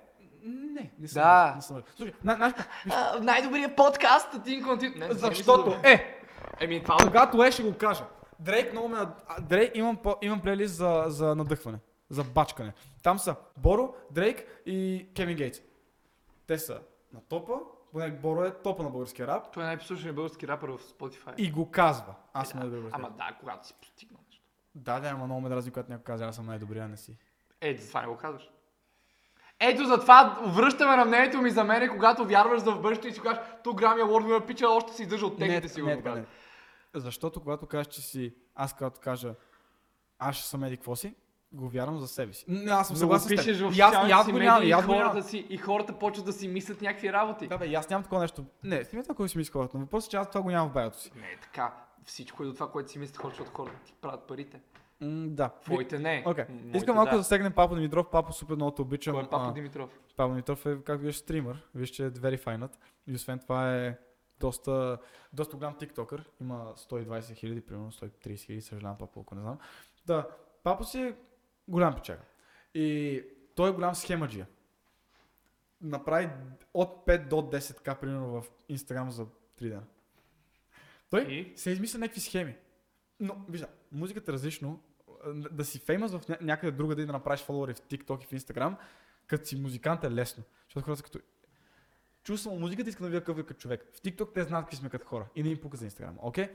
Не, 0.48 0.90
не 0.98 1.08
съм. 1.08 1.22
Да. 1.22 1.52
Не 1.56 1.62
съм. 1.62 1.82
Слушай, 1.96 2.14
на, 2.24 2.34
знаеш, 2.34 2.52
виж, 2.84 2.94
А, 2.94 3.18
Най-добрият 3.20 3.76
подкаст, 3.76 4.34
а 4.34 4.42
ти 4.42 4.62
контин. 4.62 4.92
Не, 4.96 5.08
не 5.08 5.14
защото 5.14 5.70
за- 5.70 5.90
е, 5.90 6.14
Еми, 6.60 6.82
това 6.82 6.96
когато 7.02 7.44
е 7.44 7.50
ще 7.50 7.62
го 7.62 7.76
кажа. 7.78 8.04
Дрейк 8.38 8.72
много 8.72 8.88
ме... 8.88 8.98
Дрейк 9.40 9.76
имам, 9.76 9.96
по, 9.96 10.16
имам 10.22 10.40
плейлист 10.40 10.74
за, 10.74 11.04
за 11.06 11.34
надъхване. 11.34 11.78
За 12.10 12.24
бачкане. 12.24 12.72
Там 13.02 13.18
са 13.18 13.36
Боро, 13.56 13.94
Дрейк 14.10 14.62
и 14.66 15.08
Кевин 15.16 15.36
Гейтс. 15.36 15.60
Те 16.46 16.58
са 16.58 16.80
на 17.12 17.20
топа. 17.20 17.54
Поне 17.92 18.10
Боро 18.10 18.44
е 18.44 18.50
топа 18.50 18.82
на 18.82 18.90
българския 18.90 19.26
рап. 19.26 19.52
Той 19.52 19.62
е 19.62 19.66
най-послушният 19.66 20.16
български 20.16 20.48
рапър 20.48 20.68
в 20.68 20.78
Spotify. 20.78 21.34
И 21.36 21.50
го 21.50 21.70
казва. 21.70 22.14
Аз 22.32 22.48
съм 22.48 22.60
най-добър. 22.60 22.90
Ама 22.92 23.10
да, 23.10 23.36
когато 23.40 23.66
си 23.66 23.74
постигнал 23.80 24.20
нещо. 24.28 24.44
Да, 24.74 25.00
да, 25.00 25.08
ама 25.08 25.24
много 25.24 25.40
ме 25.40 25.48
дразни, 25.48 25.70
когато 25.70 25.90
някой 25.90 26.04
казва, 26.04 26.26
аз 26.26 26.36
съм 26.36 26.46
най-добрия, 26.46 26.88
не 26.88 26.96
си. 26.96 27.16
Е, 27.60 27.76
затова 27.76 28.00
не 28.00 28.06
го 28.06 28.16
казваш. 28.16 28.50
Ето 29.60 29.84
затова 29.84 30.38
връщаме 30.46 30.96
на 30.96 31.04
мнението 31.04 31.42
ми 31.42 31.50
за 31.50 31.64
мене, 31.64 31.88
когато 31.88 32.24
вярваш 32.24 32.60
за 32.60 32.72
в 32.72 32.80
бъдещето 32.80 33.08
и 33.08 33.12
си 33.12 33.20
кажеш, 33.20 33.42
тук 33.64 33.78
грамия 33.78 34.06
Word 34.06 34.46
пича 34.46 34.68
още 34.68 34.92
си 34.92 35.02
издържа 35.02 35.26
от 35.26 35.38
техните 35.38 35.68
сигурно. 35.68 35.96
така, 35.96 36.12
брат. 36.12 36.28
Защото 36.94 37.40
когато 37.40 37.66
кажеш, 37.66 37.86
че 37.86 38.00
си, 38.00 38.34
аз 38.54 38.74
когато 38.74 39.00
кажа, 39.00 39.34
аз 40.18 40.36
ще 40.36 40.48
съм 40.48 40.64
еди 40.64 40.76
какво 40.76 40.96
си, 40.96 41.14
го 41.52 41.68
вярвам 41.68 41.98
за 41.98 42.08
себе 42.08 42.32
си. 42.32 42.44
Не, 42.48 42.70
аз 42.70 42.86
съм 42.86 42.96
съгласен 42.96 43.38
с 43.38 43.44
теб. 43.44 43.70
в 43.70 43.76
И 43.76 43.80
аз, 43.80 44.08
и 44.08 44.12
аз 44.12 44.26
си 44.26 44.32
го 44.32 44.38
нямам, 44.38 44.62
и 44.62 44.70
аз 44.70 44.84
хората 44.84 45.22
си, 45.22 45.46
и 45.50 45.56
хората 45.56 45.92
почват 45.92 46.26
да 46.26 46.32
си 46.32 46.48
мислят 46.48 46.82
някакви 46.82 47.12
работи. 47.12 47.48
Да, 47.48 47.58
бе, 47.58 47.66
и 47.66 47.74
аз 47.74 47.90
нямам 47.90 48.02
такова 48.02 48.20
нещо. 48.20 48.44
Не, 48.64 48.84
смисъл, 48.84 49.14
кой 49.14 49.28
си 49.28 49.38
мисли 49.38 49.52
хората, 49.52 49.78
но 49.78 49.84
въпросът 49.84 50.08
е, 50.08 50.10
че 50.10 50.16
аз 50.16 50.28
това 50.28 50.42
го 50.42 50.50
нямам 50.50 50.70
в 50.70 50.72
баято 50.72 51.00
си. 51.00 51.12
Не 51.16 51.36
така. 51.42 51.72
всичко 52.04 52.42
е 52.42 52.46
до 52.46 52.54
това, 52.54 52.70
което 52.70 52.90
си 52.90 52.98
мислят 52.98 53.16
хората, 53.16 53.36
защото 53.36 53.56
хората 53.56 53.78
ти 53.84 53.94
правят 54.00 54.22
парите. 54.22 54.60
М, 55.00 55.28
да. 55.30 55.48
Твоите 55.48 55.98
не. 55.98 56.22
Окей. 56.26 56.44
Моите 56.48 56.78
Искам 56.78 56.96
малко 56.96 57.10
да 57.10 57.16
да. 57.16 57.22
засегнем 57.22 57.52
Папа 57.52 57.74
Димитров. 57.74 58.10
Папа 58.10 58.32
супер 58.32 58.54
много 58.54 58.70
те 58.70 58.82
обичам. 58.82 59.14
Кой 59.14 59.22
е 59.22 59.28
Папа 59.28 59.48
А, 59.48 59.52
Димитров? 59.52 59.98
Павел 60.16 60.34
Димитров 60.34 60.66
е, 60.66 60.78
как 60.84 61.00
виж, 61.00 61.16
стример. 61.16 61.66
Виж, 61.74 61.90
че 61.90 62.06
е 62.06 62.08
верифайнат. 62.08 62.78
И 63.06 63.14
освен 63.14 63.38
това 63.38 63.76
е 63.76 63.98
доста, 64.40 64.98
доста 65.32 65.56
голям 65.56 65.78
тиктокър. 65.78 66.24
Има 66.40 66.72
120 66.76 67.34
хиляди, 67.34 67.60
примерно 67.60 67.92
130 67.92 68.38
хиляди, 68.38 68.62
съжалявам 68.62 68.98
папа, 68.98 69.20
ако 69.20 69.34
не 69.34 69.40
знам. 69.40 69.58
Да, 70.06 70.28
папа 70.62 70.84
си 70.84 71.00
е 71.02 71.16
голям 71.68 71.94
печага. 71.94 72.22
И 72.74 73.22
той 73.54 73.68
е 73.70 73.72
голям 73.72 73.94
схемаджия. 73.94 74.46
Направи 75.80 76.28
от 76.74 77.06
5 77.06 77.28
до 77.28 77.36
10к, 77.36 77.98
примерно 77.98 78.28
в 78.28 78.44
Инстаграм 78.68 79.10
за 79.10 79.26
3 79.60 79.68
дена. 79.68 79.82
Той 81.10 81.22
И? 81.22 81.52
се 81.56 81.70
измисля 81.70 81.98
някакви 81.98 82.20
схеми. 82.20 82.56
Но, 83.20 83.36
вижда, 83.48 83.66
музиката 83.92 84.30
е 84.30 84.34
различно. 84.34 84.80
Да- 85.34 85.64
си 85.64 85.78
феймас 85.78 86.12
в 86.12 86.20
ня- 86.20 86.40
някъде 86.40 86.72
другаде 86.76 87.02
и 87.02 87.06
да 87.06 87.12
направиш 87.12 87.40
фолуари 87.40 87.74
в 87.74 87.80
TikTok 87.80 88.22
и 88.24 88.26
в 88.26 88.40
Instagram, 88.40 88.74
като 89.26 89.46
си 89.46 89.56
музикант 89.56 90.04
е 90.04 90.10
лесно. 90.10 90.44
Защото 90.64 90.84
хората 90.84 91.02
като... 91.02 91.18
Чул 92.22 92.36
съм 92.36 92.60
музиката, 92.60 92.90
искам 92.90 93.04
да 93.04 93.10
видя 93.10 93.20
какъв 93.20 93.38
е 93.38 93.46
като 93.46 93.60
човек. 93.60 93.88
В 93.92 94.00
TikTok 94.02 94.34
те 94.34 94.42
знаят 94.42 94.64
какви 94.64 94.76
сме 94.76 94.90
като 94.90 95.06
хора. 95.06 95.26
И 95.36 95.42
не 95.42 95.48
им 95.48 95.60
пука 95.60 95.76
за 95.76 95.90
Instagram, 95.90 96.12
окей? 96.18 96.48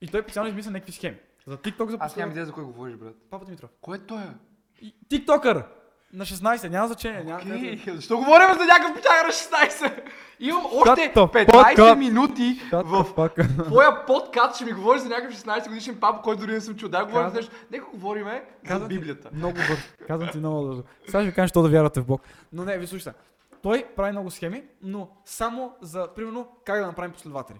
И 0.00 0.08
той 0.08 0.22
специално 0.22 0.48
измисля 0.50 0.70
някакви 0.70 0.92
схеми. 0.92 1.18
За 1.46 1.58
TikTok 1.58 1.90
за 1.90 1.96
Аз 2.00 2.16
нямам 2.16 2.30
идея 2.30 2.46
за 2.46 2.52
кой 2.52 2.64
говориш, 2.64 2.96
брат. 2.96 3.16
Папа 3.30 3.44
Димитров. 3.44 3.70
Кой 3.80 3.96
е 3.96 4.00
той? 4.00 4.18
бе? 4.18 4.34
На 6.14 6.24
16, 6.24 6.68
няма 6.68 6.86
значение. 6.86 7.24
Няма 7.24 7.40
okay. 7.40 7.94
защо 7.94 8.18
говорим 8.18 8.46
за 8.46 8.64
някакъв 8.64 8.94
печага 8.94 9.22
на 9.26 9.32
16? 9.32 10.02
Имам 10.40 10.66
още 10.74 11.12
the 11.14 11.14
15 11.14 11.46
fuck 11.46 11.76
up. 11.76 11.94
минути 11.98 12.60
в 12.72 13.06
твоя 13.64 14.06
подкаст, 14.06 14.56
ще 14.56 14.64
ми 14.64 14.72
говориш 14.72 15.02
за 15.02 15.08
някакъв 15.08 15.36
16 15.36 15.68
годишен 15.68 16.00
пап, 16.00 16.22
който 16.22 16.40
дори 16.40 16.52
не 16.52 16.60
съм 16.60 16.76
чул. 16.76 16.88
Дай 16.88 17.04
говорим 17.04 17.28
за 17.28 17.36
нещо. 17.36 17.52
Нека 17.70 17.84
говориме 17.92 18.44
за 18.68 18.80
Библията. 18.80 19.28
Много 19.32 19.54
бързо. 19.54 19.82
Казвам 20.06 20.28
ти 20.32 20.38
много 20.38 20.66
бързо. 20.66 20.82
Сега 21.06 21.18
ще 21.18 21.28
ви 21.28 21.34
кажа, 21.34 21.48
що 21.48 21.62
да 21.62 21.68
вярвате 21.68 22.00
в 22.00 22.06
Бог. 22.06 22.22
Но 22.52 22.64
не, 22.64 22.78
ви 22.78 22.86
слушайте. 22.86 23.18
Той 23.62 23.86
прави 23.96 24.12
много 24.12 24.30
схеми, 24.30 24.62
но 24.82 25.08
само 25.24 25.72
за, 25.80 26.08
примерно, 26.16 26.48
как 26.64 26.80
да 26.80 26.86
направим 26.86 27.12
последователи. 27.12 27.58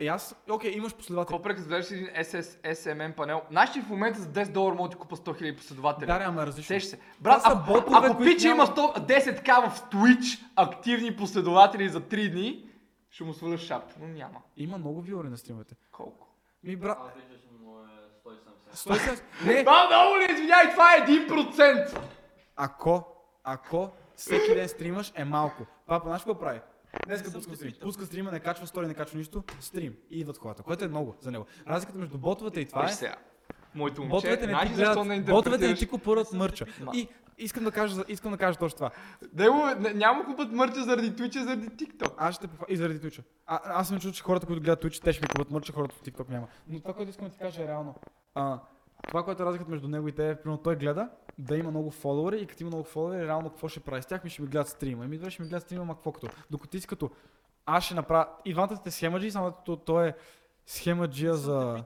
И 0.00 0.08
аз, 0.08 0.34
окей, 0.50 0.70
имаш 0.70 0.94
последователи. 0.96 1.34
Какво 1.36 1.42
прека 1.42 1.62
гледаш 1.62 1.90
един 1.90 2.06
SS, 2.06 2.74
SMM 2.74 3.14
панел? 3.14 3.42
Че 3.72 3.82
в 3.82 3.88
момента 3.88 4.20
за 4.20 4.28
10 4.28 4.52
долара 4.52 4.74
може 4.74 4.90
да 4.90 4.96
ти 4.96 5.00
купа 5.00 5.16
100 5.16 5.42
000 5.42 5.56
последователи. 5.56 6.06
Да, 6.06 6.20
ама 6.24 6.42
е 6.42 6.46
различно. 6.46 6.74
Сеш 6.74 6.84
се. 6.84 6.98
Брат, 7.20 7.42
ако, 7.44 7.72
ботове, 7.72 7.96
ако 8.08 8.18
пича 8.18 8.48
няма- 8.48 8.62
има 8.62 8.66
100, 8.66 9.06
10к 9.08 9.68
в 9.68 9.90
Twitch 9.90 10.44
активни 10.56 11.16
последователи 11.16 11.88
за 11.88 12.00
3 12.00 12.30
дни, 12.30 12.70
ще 13.10 13.24
му 13.24 13.32
сваля 13.32 13.58
шап, 13.58 13.82
но 14.00 14.08
няма. 14.08 14.40
Има 14.56 14.78
много 14.78 15.00
вилори 15.00 15.28
на 15.28 15.36
стримовете. 15.38 15.74
Колко? 15.92 16.26
Ми, 16.62 16.76
брат, 16.76 16.98
Аз 17.00 17.14
виждаш 17.14 17.40
му 17.62 17.78
е 17.78 18.28
170. 18.28 19.20
170. 19.42 19.46
Не, 19.46 19.60
Това 19.64 19.86
много 19.86 20.16
ли, 20.16 20.32
извиняй, 20.32 20.70
това 20.70 20.94
е 20.94 21.00
1%! 21.00 21.98
ако, 22.56 23.04
ако 23.44 23.90
всеки 24.16 24.54
ден 24.54 24.68
стримаш 24.68 25.12
е 25.16 25.24
малко. 25.24 25.66
Папа, 25.86 26.08
знаеш 26.08 26.22
какво 26.22 26.40
прави? 26.40 26.60
Днес 27.06 27.22
съм 27.22 27.32
пуска 27.32 27.56
стрим. 27.56 27.72
Пуска 27.82 28.06
стрима, 28.06 28.32
не 28.32 28.40
качва 28.40 28.66
стори, 28.66 28.86
не 28.86 28.94
качва 28.94 29.18
нищо. 29.18 29.44
Стрим. 29.60 29.94
И 30.10 30.20
идват 30.20 30.38
хората, 30.38 30.62
което 30.62 30.84
е 30.84 30.88
много 30.88 31.16
за 31.20 31.30
него. 31.30 31.46
Разликата 31.68 31.98
между 31.98 32.18
ботовете 32.18 32.60
и 32.60 32.64
това 32.64 32.90
е. 32.90 33.14
Моето 33.74 34.00
момче, 34.00 34.14
ботовете 34.14 34.46
не 34.46 34.66
ти 34.66 34.74
гледат, 34.74 35.06
не 35.06 35.20
ботовете 35.22 35.68
не 35.68 35.74
ти 35.74 35.88
купуват 35.88 36.32
мърча. 36.32 36.66
И 36.94 37.08
искам 37.38 37.64
да 37.64 37.72
кажа, 37.72 38.04
искам 38.08 38.32
да 38.32 38.38
кажа 38.38 38.58
точно 38.58 38.76
това. 38.76 38.90
Не- 39.78 39.94
няма 39.94 40.24
купат 40.24 40.52
мърча 40.52 40.84
заради 40.84 41.12
Twitch, 41.12 41.42
заради 41.42 41.68
TikTok. 41.68 42.12
Аз 42.16 42.34
ще 42.34 42.48
и 42.68 42.76
заради 42.76 43.00
Twitch. 43.00 43.22
А, 43.46 43.60
аз 43.64 43.88
съм 43.88 44.00
чул, 44.00 44.12
че 44.12 44.22
хората, 44.22 44.46
които 44.46 44.62
гледат 44.62 44.84
Twitch, 44.84 45.04
те 45.04 45.12
ще 45.12 45.22
ми 45.24 45.28
купат 45.28 45.50
мърча, 45.50 45.72
хората 45.72 45.94
в 45.94 46.02
TikTok 46.02 46.30
няма. 46.30 46.46
Но 46.68 46.80
това, 46.80 46.94
което 46.94 47.10
искам 47.10 47.26
да 47.26 47.32
ти 47.32 47.38
кажа 47.38 47.62
е 47.62 47.66
реално. 47.66 47.94
А, 48.34 48.60
това, 49.02 49.24
което 49.24 49.42
е 49.42 49.46
разликата 49.46 49.70
между 49.70 49.88
него 49.88 50.08
и 50.08 50.12
те, 50.12 50.30
е, 50.30 50.36
примерно 50.42 50.62
той 50.62 50.76
гледа 50.76 51.08
да 51.38 51.56
има 51.56 51.70
много 51.70 51.90
фолуари 51.90 52.40
и 52.40 52.46
като 52.46 52.62
има 52.62 52.68
много 52.70 52.84
фолуари, 52.84 53.26
реално 53.26 53.50
какво 53.50 53.68
ще 53.68 53.80
прави 53.80 54.02
с 54.02 54.06
тях, 54.06 54.24
ми 54.24 54.30
ще 54.30 54.42
ми 54.42 54.48
гледат 54.48 54.68
стрима. 54.68 55.04
Еми, 55.04 55.18
добре, 55.18 55.30
ще 55.30 55.42
ми 55.42 55.48
гледат 55.48 55.62
стрима, 55.62 55.84
ма 55.84 55.94
какво 55.94 56.12
като. 56.12 56.28
Докато 56.50 56.70
ти 56.70 56.80
си 56.80 56.86
като, 56.86 57.10
аз 57.66 57.84
ще 57.84 57.94
направя, 57.94 58.26
и 58.44 58.52
двамата 58.52 58.76
сте 58.76 58.90
схемаджи, 58.90 59.30
само 59.30 59.52
като 59.52 59.76
той 59.76 60.08
е 60.08 60.14
схемаджия 60.66 61.34
за 61.34 61.84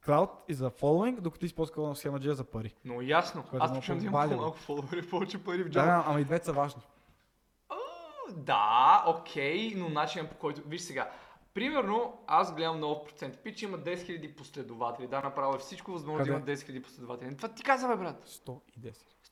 крауд 0.00 0.30
и 0.48 0.54
за 0.54 0.70
фолуинг, 0.70 1.20
докато 1.20 1.40
ти 1.40 1.48
си 1.48 1.54
по-скоро 1.54 1.94
схемаджия 1.94 2.34
за 2.34 2.44
пари. 2.44 2.74
Но 2.84 3.02
ясно, 3.02 3.44
Което 3.50 3.64
аз 3.64 3.72
почвам 3.72 3.98
да 3.98 4.04
имам 4.06 4.30
по-малко 4.30 4.58
фоловери, 4.58 5.08
повече 5.08 5.44
пари 5.44 5.62
в 5.62 5.70
джоба. 5.70 5.86
да, 5.86 6.04
ама 6.06 6.20
и 6.20 6.24
двете 6.24 6.44
са 6.44 6.52
важни. 6.52 6.82
Да, 8.30 9.04
окей, 9.06 9.72
но 9.76 9.88
начинът 9.88 10.30
по 10.30 10.36
който... 10.36 10.62
Виж 10.66 10.80
сега, 10.80 11.10
примерно, 11.54 12.18
аз 12.26 12.54
гледам 12.54 12.76
много 12.76 13.04
процент. 13.04 13.38
Пич 13.38 13.62
има 13.62 13.78
10 13.78 13.94
000 13.94 14.34
последователи. 14.34 15.06
Да, 15.06 15.20
направо 15.20 15.54
е 15.54 15.58
всичко 15.58 15.92
възможно 15.92 16.24
да 16.24 16.30
има 16.30 16.40
10 16.40 16.54
000 16.54 16.82
последователи. 16.82 17.36
Това 17.36 17.48
ти 17.48 17.62
каза, 17.62 17.88
бе, 17.88 17.96
брат. 17.96 18.28
110. 18.28 18.60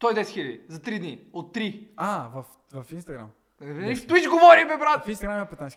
110 0.01 0.23
000 0.23 0.61
за 0.69 0.81
3 0.81 0.99
дни. 0.99 1.29
От 1.33 1.55
3. 1.55 1.89
А, 1.97 2.29
в, 2.29 2.45
в 2.73 2.93
Instagram. 2.93 3.27
Не 3.61 3.97
в 3.97 4.07
Twitch 4.07 4.31
говори, 4.31 4.65
бе, 4.69 4.77
брат! 4.77 5.05
В 5.05 5.09
Instagram 5.09 5.37
има 5.37 5.47
15 5.47 5.69
000. 5.69 5.77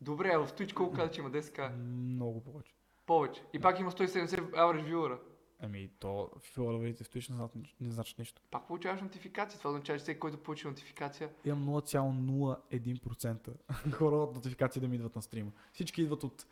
Добре, 0.00 0.32
а 0.34 0.38
в 0.38 0.52
Twitch 0.52 0.74
колко 0.74 0.96
каза, 0.96 1.10
че 1.10 1.20
има 1.20 1.30
10к? 1.30 1.76
Много 1.76 2.44
повече. 2.44 2.74
Повече. 3.06 3.42
И 3.52 3.60
пак 3.60 3.80
има 3.80 3.90
170 3.90 4.26
average 4.50 4.92
viewer. 4.92 5.18
Ами, 5.60 5.90
то 5.98 6.30
в 6.38 6.56
Twitch 6.56 7.30
не, 7.30 7.36
значат, 7.36 7.56
не 7.80 7.90
значи 7.90 8.14
нищо. 8.18 8.42
Пак 8.50 8.66
получаваш 8.66 9.02
нотификация. 9.02 9.58
Това 9.58 9.70
означава, 9.70 9.98
че 9.98 10.02
всеки, 10.02 10.20
който 10.20 10.38
получи 10.38 10.66
нотификация, 10.66 11.30
Имам 11.44 11.66
0,01% 11.66 13.50
хора 13.92 14.16
от 14.16 14.34
нотификации 14.34 14.80
да 14.80 14.88
ми 14.88 14.96
идват 14.96 15.16
на 15.16 15.22
стрима. 15.22 15.52
Всички 15.72 16.02
идват 16.02 16.24
от 16.24 16.46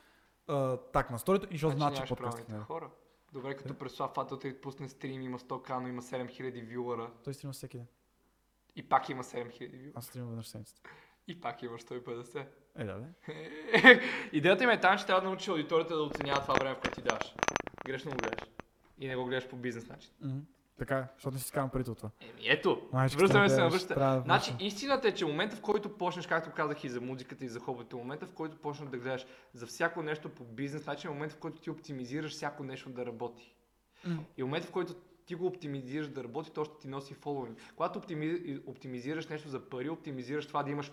а, 0.48 0.76
так 0.76 1.10
на 1.10 1.18
сторито 1.18 1.46
и 1.50 1.52
защото 1.52 1.76
значи 1.76 1.94
нямаш 1.94 2.08
подкастът 2.08 2.48
не 2.48 2.56
е. 2.56 2.60
хора. 2.60 2.90
Добре, 3.32 3.56
като 3.56 3.74
Преслав 3.74 4.10
Фател 4.14 4.38
те 4.38 4.60
пусне 4.60 4.88
стрим, 4.88 5.22
има 5.22 5.38
100к, 5.38 5.80
но 5.80 5.88
има 5.88 6.02
7000 6.02 6.76
вюлъра. 6.76 7.10
Той 7.24 7.34
стрима 7.34 7.52
всеки 7.52 7.76
ден. 7.76 7.86
И 8.76 8.88
пак 8.88 9.08
има 9.08 9.24
7000 9.24 9.78
вюлъра. 9.78 9.92
Аз 9.94 10.06
стримам 10.06 10.28
веднъж 10.28 10.48
седмицата. 10.48 10.82
И 11.28 11.40
пак 11.40 11.62
има 11.62 11.78
150. 11.78 12.46
Е, 12.76 12.84
да, 12.84 12.94
да. 12.94 13.06
Идеята 14.32 14.66
ми 14.66 14.72
е 14.72 14.80
там, 14.80 14.98
че 14.98 15.06
трябва 15.06 15.22
да 15.22 15.28
научиш 15.28 15.48
аудиторията 15.48 15.96
да 15.96 16.02
оценява 16.02 16.40
това 16.40 16.54
време, 16.54 16.74
в 16.74 16.80
което 16.80 16.94
ти 16.94 17.02
даваш. 17.02 17.34
Грешно 17.84 18.10
го 18.10 18.16
гледаш. 18.16 18.48
И 19.02 19.08
не 19.08 19.16
го 19.16 19.24
гледаш 19.24 19.48
по 19.48 19.56
бизнес 19.56 19.88
начин. 19.88 20.10
Мгм. 20.20 20.38
Така 20.78 21.08
защото 21.14 21.34
не 21.34 21.40
си 21.40 21.48
скарам 21.48 21.70
парите 21.70 21.90
от 21.90 21.96
това. 21.96 22.10
Еми 22.20 22.48
ето, 22.48 22.88
връщаме 22.92 23.48
се 23.48 23.60
на 23.60 23.68
връща. 23.68 24.22
Значи 24.24 24.54
истината 24.60 25.08
е, 25.08 25.14
че 25.14 25.26
момента 25.26 25.56
в 25.56 25.60
който 25.60 25.98
почнеш, 25.98 26.26
както 26.26 26.50
казах 26.50 26.84
и 26.84 26.88
за 26.88 27.00
музиката 27.00 27.44
и 27.44 27.48
за 27.48 27.60
хобито, 27.60 27.98
момента 27.98 28.26
в 28.26 28.32
който 28.32 28.56
почнеш 28.56 28.88
да 28.90 28.98
гледаш 28.98 29.26
за 29.54 29.66
всяко 29.66 30.02
нещо 30.02 30.28
по 30.28 30.44
бизнес 30.44 30.86
начин, 30.86 31.10
е 31.10 31.14
момента 31.14 31.34
в 31.34 31.38
който 31.38 31.60
ти 31.60 31.70
оптимизираш 31.70 32.32
всяко 32.32 32.64
нещо 32.64 32.90
да 32.90 33.06
работи. 33.06 33.54
М. 34.04 34.24
И 34.36 34.42
момента 34.42 34.66
в 34.66 34.70
който 34.70 34.94
ти 35.26 35.34
го 35.34 35.46
оптимизираш 35.46 36.08
да 36.08 36.24
работи, 36.24 36.50
то 36.50 36.64
ще 36.64 36.78
ти 36.78 36.88
носи 36.88 37.14
фолловинг. 37.14 37.58
Когато 37.76 37.98
оптими... 37.98 38.60
оптимизираш 38.66 39.28
нещо 39.28 39.48
за 39.48 39.60
пари, 39.60 39.90
оптимизираш 39.90 40.46
това 40.46 40.62
да 40.62 40.70
имаш 40.70 40.92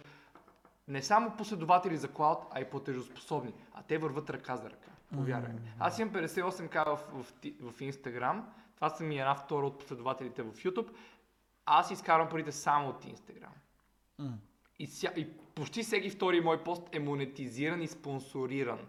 не 0.88 1.02
само 1.02 1.38
последователи 1.38 1.98
за 1.98 2.08
клауд, 2.08 2.40
а 2.52 2.62
и 2.62 2.66
платежоспособни. 2.66 3.54
А 3.74 3.84
те 3.84 3.98
върват 3.98 4.30
ръка 4.30 4.58
за 4.58 4.70
ръка. 4.70 4.89
Повярвай 5.14 5.54
ми. 5.54 5.74
Аз 5.80 6.00
имам 6.00 6.14
58к 6.14 6.86
в, 6.86 7.24
в, 7.24 7.34
в 7.72 7.80
Instagram. 7.80 8.42
Това 8.76 8.90
са 8.90 9.04
ми 9.04 9.20
една 9.20 9.36
втора 9.36 9.68
от 9.68 9.80
последователите 9.80 10.44
в 10.44 10.54
YouTube. 10.54 10.90
Аз 11.66 11.92
изкарвам 11.92 12.30
парите 12.30 12.52
само 12.52 12.90
от 12.90 13.06
Instagram. 13.06 13.50
И, 14.80 14.88
ся, 14.88 15.08
и 15.16 15.34
почти 15.56 15.84
всеки 15.84 16.10
втори 16.10 16.42
мой 16.42 16.64
пост 16.64 16.84
е 16.92 17.00
монетизиран 17.00 17.82
и 17.82 17.88
спонсориран. 17.88 18.80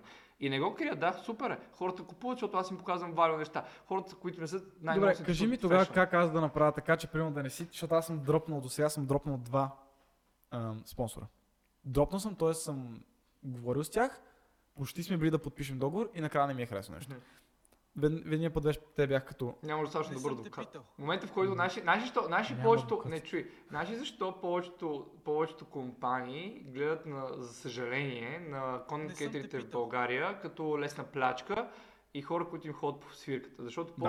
И 0.41 0.51
не 0.51 0.61
го 0.61 0.75
крия, 0.75 0.97
да, 0.97 1.13
супер 1.13 1.51
е. 1.51 1.59
Хората 1.73 2.03
купуват, 2.03 2.39
защото 2.39 2.57
аз 2.57 2.71
им 2.71 2.79
показвам 2.79 3.13
валю 3.13 3.37
неща. 3.37 3.65
Хората, 3.87 4.15
които 4.15 4.41
не 4.41 4.47
са 4.47 4.63
най 4.81 4.95
Добре, 4.95 5.15
кажи 5.27 5.47
ми 5.47 5.59
тогава 5.59 5.87
как 5.87 6.15
аз 6.15 6.33
да 6.33 6.41
направя 6.41 6.73
така, 6.73 6.97
че 6.97 7.07
примерно 7.07 7.33
да 7.33 7.43
не 7.43 7.51
си, 7.51 7.65
защото 7.65 7.95
аз 7.95 8.07
съм 8.07 8.25
дропнал 8.25 8.61
до 8.61 8.69
сега, 8.69 8.89
съм 8.89 9.07
дропнал 9.07 9.39
два 9.39 9.77
ам, 10.51 10.83
спонсора. 10.87 11.27
Дропнал 11.85 12.21
съм, 12.21 12.35
т.е. 12.35 12.55
съм 12.55 13.01
говорил 13.43 13.85
с 13.85 13.91
тях, 13.91 14.21
почти 14.81 15.03
сме 15.03 15.17
били 15.17 15.31
да 15.31 15.39
подпишем 15.39 15.79
договор 15.79 16.11
и 16.15 16.21
накрая 16.21 16.47
не 16.47 16.55
ми 16.55 16.63
е 16.63 16.67
харесало 16.67 16.97
нещо. 16.97 17.13
Мгм. 17.13 17.21
Вед- 17.97 18.23
Веднъж 18.25 18.53
път 18.53 18.63
беше, 18.63 18.81
те 18.97 19.07
бях 19.07 19.25
като... 19.25 19.55
Няма 19.63 19.83
достатъчно 19.83 20.13
Не 20.13 20.19
добър 20.19 20.33
адвокат. 20.33 20.77
В 20.95 20.99
момента, 20.99 21.27
в 21.27 21.33
който, 21.33 21.55
защо, 22.01 22.23
знаеш 22.23 22.51
ли 22.51 22.55
Няма 22.55 22.65
повечето, 22.65 23.03
не 23.07 23.21
чуй, 23.21 23.51
знаеш 23.69 23.91
ли 23.91 23.97
защо 23.97 24.41
повечето, 24.41 25.07
повечето 25.25 25.65
компании 25.65 26.63
гледат 26.67 27.07
на, 27.07 27.27
за 27.33 27.55
съжаление, 27.55 28.39
на 28.41 28.61
Не 28.61 28.79
съм 28.79 28.87
контент 28.87 29.33
те 29.33 29.59
в. 29.61 29.71
България 29.71 30.41
като 30.41 30.79
лесна 30.79 31.05
плячка 31.05 31.69
и 32.15 32.23
хора, 32.23 32.49
които 32.49 32.67
им 32.67 32.73
ходят 32.73 33.01
по 33.01 33.15
свирката. 33.15 33.63
Защото 33.63 33.93
Да. 33.93 34.01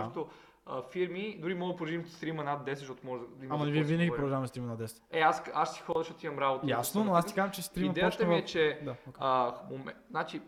А, 0.71 0.81
фирми, 0.81 1.37
дори 1.41 1.53
мога 1.53 1.73
да 1.73 1.77
продължим 1.77 2.05
стрима 2.05 2.43
над 2.43 2.61
10, 2.61 2.73
защото 2.73 3.07
може 3.07 3.23
да 3.29 3.45
има 3.45 3.55
Ама 3.55 3.65
вие 3.65 3.83
винаги 3.83 3.95
говорим. 3.97 4.15
продължаваме 4.15 4.47
стрима 4.47 4.67
на 4.67 4.77
10. 4.77 5.01
Е, 5.11 5.19
аз, 5.19 5.43
аз 5.53 5.73
си 5.75 5.81
ходя, 5.81 5.99
защото 5.99 6.25
имам 6.25 6.39
работа. 6.39 6.67
Ясно, 6.67 7.03
но 7.03 7.13
аз 7.13 7.25
ти 7.25 7.33
казвам, 7.33 7.51
че 7.51 7.61
стрима 7.61 7.89
Идеята 7.89 8.09
почна 8.09 8.27
ми 8.27 8.35
е, 8.35 8.45
че 8.45 8.79
Да, 8.83 8.91
окей. 8.91 9.13
а, 9.19 9.55
момент, 9.71 9.97
значи, 10.09 10.41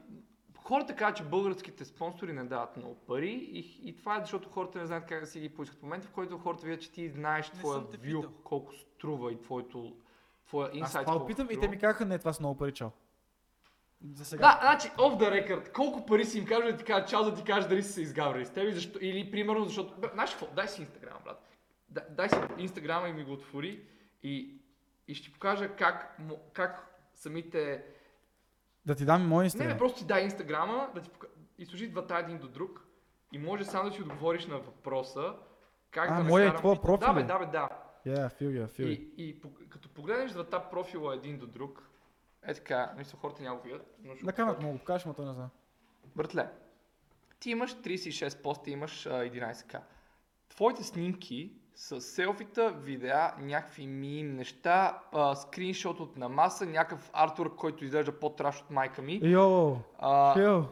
хората 0.57 0.95
казват, 0.95 1.17
че 1.17 1.23
българските 1.23 1.85
спонсори 1.85 2.33
не 2.33 2.43
дават 2.43 2.77
много 2.77 2.95
пари 2.97 3.49
и, 3.51 3.59
и 3.83 3.97
това 3.97 4.17
е 4.17 4.19
защото 4.19 4.49
хората 4.49 4.79
не 4.79 4.85
знаят 4.85 5.05
как 5.05 5.19
да 5.19 5.27
си 5.27 5.39
ги 5.39 5.49
поискат. 5.49 5.79
В 5.79 5.83
момента, 5.83 6.07
в 6.07 6.11
който 6.11 6.37
хората 6.37 6.65
видят, 6.65 6.81
че 6.81 6.91
ти 6.91 7.09
знаеш 7.09 7.49
твоя 7.49 7.79
вю, 7.79 7.87
питал. 8.01 8.31
колко 8.43 8.73
струва 8.73 9.31
и 9.31 9.41
твоето, 9.41 9.95
твоя 10.47 10.67
Аз 10.67 10.75
инсайт. 10.75 11.05
това 11.05 11.13
колко 11.13 11.25
опитам 11.25 11.47
и 11.51 11.59
те 11.59 11.67
ми 11.67 11.77
казаха, 11.77 12.05
не, 12.05 12.19
това 12.19 12.33
са 12.33 12.41
много 12.41 12.57
пари, 12.57 12.71
чао. 12.71 12.89
За 14.11 14.25
сега. 14.25 14.41
Да, 14.41 14.59
значи, 14.61 14.87
off 14.87 15.19
the 15.19 15.47
record, 15.47 15.71
колко 15.71 16.05
пари 16.05 16.25
си 16.25 16.37
им 16.37 16.45
кажа 16.45 16.71
да 16.71 16.77
ти 16.77 16.83
кажа 16.83 17.05
чао 17.05 17.23
да 17.23 17.35
ти 17.35 17.43
кажа 17.43 17.67
дали 17.67 17.83
са 17.83 17.93
се 17.93 18.01
изгаврили 18.01 18.45
с 18.45 18.49
теб 18.49 18.69
и 18.69 18.73
защо, 18.73 18.99
или 19.01 19.31
примерно 19.31 19.65
защото, 19.65 19.95
бе, 19.95 20.07
знаеш 20.13 20.31
какво, 20.31 20.47
дай 20.47 20.67
си 20.67 20.81
Инстаграм, 20.81 21.17
брат. 21.25 21.49
Дай, 21.89 22.03
дай 22.09 22.29
си 22.29 22.35
Инстаграма 22.57 23.07
и 23.07 23.13
ми 23.13 23.23
го 23.23 23.31
отвори 23.33 23.83
и, 24.23 24.61
и 25.07 25.15
ще 25.15 25.27
ти 25.27 25.33
покажа 25.33 25.69
как, 25.69 26.17
как 26.53 26.87
самите... 27.15 27.83
Да 28.85 28.95
ти 28.95 29.05
дам 29.05 29.21
и 29.21 29.25
моя 29.25 29.39
Не, 29.39 29.45
инстаграм. 29.45 29.67
не, 29.69 29.77
просто 29.77 29.99
ти 29.99 30.05
дай 30.05 30.23
Инстаграма 30.23 30.89
да 30.95 31.01
ти 31.01 31.09
пока... 31.09 31.27
и 31.57 31.65
служи 31.65 31.87
двата 31.87 32.17
един 32.17 32.37
до 32.37 32.47
друг 32.47 32.85
и 33.33 33.37
може 33.37 33.65
сам 33.65 33.85
да 33.85 33.95
си 33.95 34.01
отговориш 34.01 34.45
на 34.47 34.57
въпроса 34.57 35.33
как 35.91 36.09
А, 36.11 36.17
да 36.17 36.23
моя 36.23 36.43
е 36.43 36.47
накарам- 36.47 36.59
твоя 36.59 36.81
профил 36.81 37.07
Да, 37.07 37.13
бе, 37.13 37.23
да, 37.23 37.39
бе, 37.39 37.45
да. 37.45 37.69
Yeah, 38.07 38.33
feel 38.33 38.49
you, 38.49 38.67
feel 38.67 38.79
you. 38.79 38.87
И, 38.87 39.13
и 39.19 39.41
като 39.69 39.89
погледнеш 39.89 40.31
двата 40.31 40.69
профила 40.69 41.15
един 41.15 41.37
до 41.37 41.47
друг, 41.47 41.89
е 42.47 42.53
така, 42.53 42.93
мисля, 42.97 43.17
хората 43.21 43.43
няма 43.43 43.57
го 43.57 43.63
видят, 43.63 43.95
На 44.03 44.13
го 44.13 44.35
камерата 44.35 44.61
мога 44.61 44.71
да 44.71 44.73
го 44.73 44.79
покажеш, 44.79 45.05
но 45.05 45.13
той 45.13 45.25
не 45.25 45.33
знае. 45.33 45.47
Братле, 46.15 46.47
ти 47.39 47.49
имаш 47.49 47.75
36 47.75 48.41
поста, 48.41 48.69
имаш 48.69 49.05
а, 49.05 49.09
11к. 49.09 49.79
Твоите 50.49 50.83
снимки 50.83 51.51
с 51.75 52.01
селфита, 52.01 52.71
видеа, 52.71 53.33
някакви 53.39 53.87
мим 53.87 54.35
неща, 54.35 55.01
а, 55.11 55.35
скриншот 55.35 55.99
от 55.99 56.17
на 56.17 56.29
маса, 56.29 56.65
някакъв 56.65 57.09
артворк, 57.13 57.55
който 57.55 57.85
изглежда 57.85 58.19
по-траш 58.19 58.61
от 58.61 58.69
майка 58.69 59.01
ми. 59.01 59.19
Йо, 59.23 59.77
А, 59.99 60.39
йо. 60.41 60.65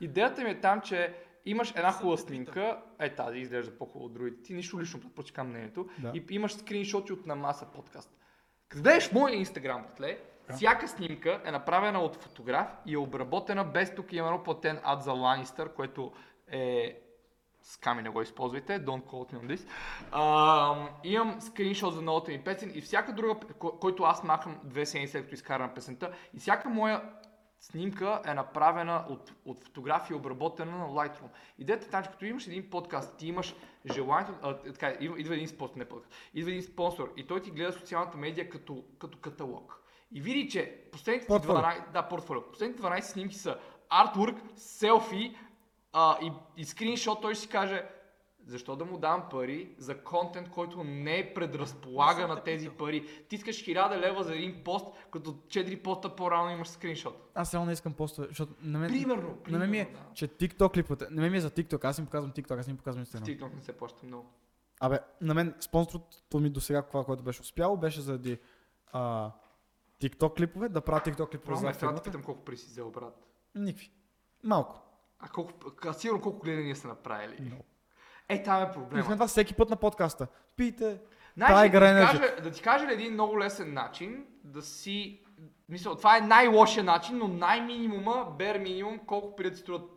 идеята 0.00 0.44
ми 0.44 0.50
е 0.50 0.60
там, 0.60 0.80
че 0.80 1.14
имаш 1.44 1.70
една 1.70 1.92
хубава 1.92 2.16
снимка, 2.16 2.82
е 2.98 3.14
тази 3.14 3.38
изглежда 3.38 3.78
по-хубаво 3.78 4.04
от 4.06 4.12
другите. 4.12 4.42
Ти 4.42 4.54
нищо 4.54 4.80
лично 4.80 5.00
предпочитам 5.00 5.48
мнението. 5.48 5.88
Да. 5.98 6.12
И 6.14 6.24
имаш 6.30 6.54
скриншоти 6.54 7.12
от 7.12 7.26
на 7.26 7.36
маса 7.36 7.66
подкаст. 7.74 8.10
Като 8.68 8.82
гледаш 8.82 9.12
моя 9.12 9.34
инстаграм, 9.34 9.82
братле, 9.82 10.18
всяка 10.54 10.88
снимка 10.88 11.42
е 11.44 11.50
направена 11.50 12.00
от 12.00 12.16
фотограф 12.16 12.68
и 12.86 12.94
е 12.94 12.98
обработена 12.98 13.64
без 13.64 13.94
тук 13.94 14.12
има 14.12 14.26
едно 14.26 14.42
платен 14.42 14.80
ад 14.84 15.02
за 15.02 15.12
Ланистър, 15.12 15.74
което 15.74 16.12
е 16.50 17.00
сками 17.62 18.02
не 18.02 18.08
го 18.08 18.22
използвайте, 18.22 18.84
don't 18.84 19.04
quote 19.04 19.32
me 19.32 19.40
on 19.40 19.56
this. 19.56 19.68
А, 20.12 20.88
имам 21.04 21.40
скриншот 21.40 21.94
за 21.94 22.02
новата 22.02 22.30
ми 22.30 22.44
песен 22.44 22.72
и 22.74 22.80
всяка 22.80 23.12
друга, 23.12 23.34
ко- 23.34 23.78
който 23.80 24.02
аз 24.02 24.24
махам 24.24 24.60
две 24.64 24.86
седмици 24.86 25.12
след 25.12 25.22
като 25.22 25.34
изкарам 25.34 25.74
песента 25.74 26.12
и 26.34 26.38
всяка 26.38 26.68
моя 26.68 27.02
снимка 27.60 28.22
е 28.26 28.34
направена 28.34 29.04
от, 29.08 29.32
от 29.44 29.64
фотография, 29.64 30.16
обработена 30.16 30.78
на 30.78 30.86
Lightroom. 30.86 31.28
Идеята 31.58 31.86
е 31.86 31.90
там, 31.90 32.04
че 32.04 32.10
като 32.10 32.24
имаш 32.24 32.46
един 32.46 32.70
подкаст, 32.70 33.16
ти 33.16 33.28
имаш 33.28 33.54
желанието, 33.94 34.34
а, 34.42 34.50
е, 34.50 34.72
така, 34.72 34.96
идва 35.00 35.34
един 35.34 35.48
спонсор, 35.48 35.76
не 35.76 35.84
подкаст, 35.84 36.14
идва 36.34 36.50
един 36.50 36.62
спонсор 36.62 37.12
и 37.16 37.26
той 37.26 37.42
ти 37.42 37.50
гледа 37.50 37.72
социалната 37.72 38.16
медия 38.16 38.50
като, 38.50 38.84
като 38.98 39.18
каталог. 39.18 39.82
И 40.12 40.20
види, 40.20 40.48
че 40.48 40.88
последните 40.92 41.26
ти 41.26 41.28
Портфолио. 41.28 41.62
12, 41.62 41.92
да, 41.92 42.02
портфолио, 42.02 42.42
последните 42.42 42.82
12 42.82 43.00
снимки 43.00 43.34
са 43.34 43.58
артворк, 43.88 44.36
селфи 44.56 45.36
а, 45.92 46.16
и, 46.22 46.32
и 46.56 46.64
скриншот, 46.64 47.22
той 47.22 47.34
ще 47.34 47.42
си 47.42 47.48
каже, 47.48 47.84
защо 48.46 48.76
да 48.76 48.84
му 48.84 48.98
дам 48.98 49.24
пари 49.30 49.74
за 49.78 50.02
контент, 50.02 50.50
който 50.50 50.84
не 50.84 51.34
предразполага 51.34 52.14
Не 52.14 52.20
съм 52.20 52.30
на 52.30 52.36
те 52.36 52.42
тези 52.44 52.68
питал. 52.68 52.86
пари. 52.86 53.06
Ти 53.28 53.36
искаш 53.36 53.56
1000 53.64 53.98
лева 53.98 54.24
за 54.24 54.34
един 54.34 54.64
пост, 54.64 54.86
като 55.10 55.30
4 55.32 55.82
поста 55.82 56.16
по-рано 56.16 56.50
имаш 56.50 56.68
скриншот. 56.68 57.30
Аз 57.34 57.50
само 57.50 57.66
не 57.66 57.72
искам 57.72 57.92
постове, 57.92 58.28
защото 58.28 58.52
на 58.62 58.78
мен... 58.78 58.88
Примерно, 58.90 59.38
На 59.48 59.58
мен 59.58 59.70
ми 59.70 59.78
е, 59.78 59.84
примерно, 59.84 60.06
да. 60.08 60.14
че 60.14 60.28
TikTok 60.28 60.72
клиповете, 60.74 61.06
на 61.10 61.22
мен 61.22 61.30
ми 61.32 61.38
е 61.38 61.40
за 61.40 61.50
TikTok, 61.50 61.84
аз 61.84 61.98
им 61.98 62.04
показвам 62.04 62.32
TikTok, 62.32 62.60
аз 62.60 62.68
им 62.68 62.76
показвам 62.76 63.04
В 63.04 63.08
Instagram. 63.08 63.38
TikTok 63.40 63.54
не 63.54 63.62
се 63.62 63.72
плаща 63.76 64.06
много. 64.06 64.32
Абе, 64.80 64.98
на 65.20 65.34
мен 65.34 65.54
спонсорството 65.60 66.40
ми 66.40 66.50
до 66.50 66.60
сега, 66.60 66.82
това, 66.82 67.04
което 67.04 67.22
беше 67.22 67.40
успяло, 67.40 67.76
беше 67.76 68.00
заради 68.00 68.38
а, 68.92 69.32
TikTok 70.02 70.36
клипове, 70.36 70.68
да 70.68 70.80
правя 70.80 71.00
TikTok 71.00 71.30
клипове 71.30 71.56
за 71.56 71.72
трябва 71.72 71.96
да 71.96 72.02
питам 72.02 72.22
колко 72.22 72.44
пари 72.44 72.56
си 72.56 72.66
взел, 72.66 72.90
брат. 72.90 73.26
Никакви. 73.54 73.90
Малко. 74.44 74.82
А 75.18 75.28
колко, 75.28 75.52
а, 75.86 75.92
сигурно 75.92 76.22
колко 76.22 76.38
гледания 76.38 76.76
са 76.76 76.88
направили. 76.88 77.36
Много. 77.40 77.64
Е, 78.28 78.42
там 78.42 78.62
е 78.62 78.72
проблема. 78.72 79.04
това 79.04 79.26
всеки 79.26 79.54
път 79.54 79.70
на 79.70 79.76
подкаста. 79.76 80.26
Пийте. 80.56 81.00
Tiger 81.38 81.80
да, 81.80 82.10
ти 82.10 82.18
кажа, 82.18 82.42
да 82.42 82.50
ти 82.50 82.62
кажа 82.62 82.86
ли 82.86 82.92
един 82.92 83.12
много 83.12 83.38
лесен 83.38 83.72
начин 83.72 84.26
да 84.44 84.62
си... 84.62 85.22
Мисля, 85.68 85.96
това 85.96 86.16
е 86.16 86.20
най-лошия 86.20 86.84
начин, 86.84 87.18
но 87.18 87.28
най-минимума, 87.28 88.34
бер 88.38 88.58
минимум, 88.58 88.98
колко 89.06 89.36
пари 89.36 89.50
да 89.50 89.56
струват 89.56 89.90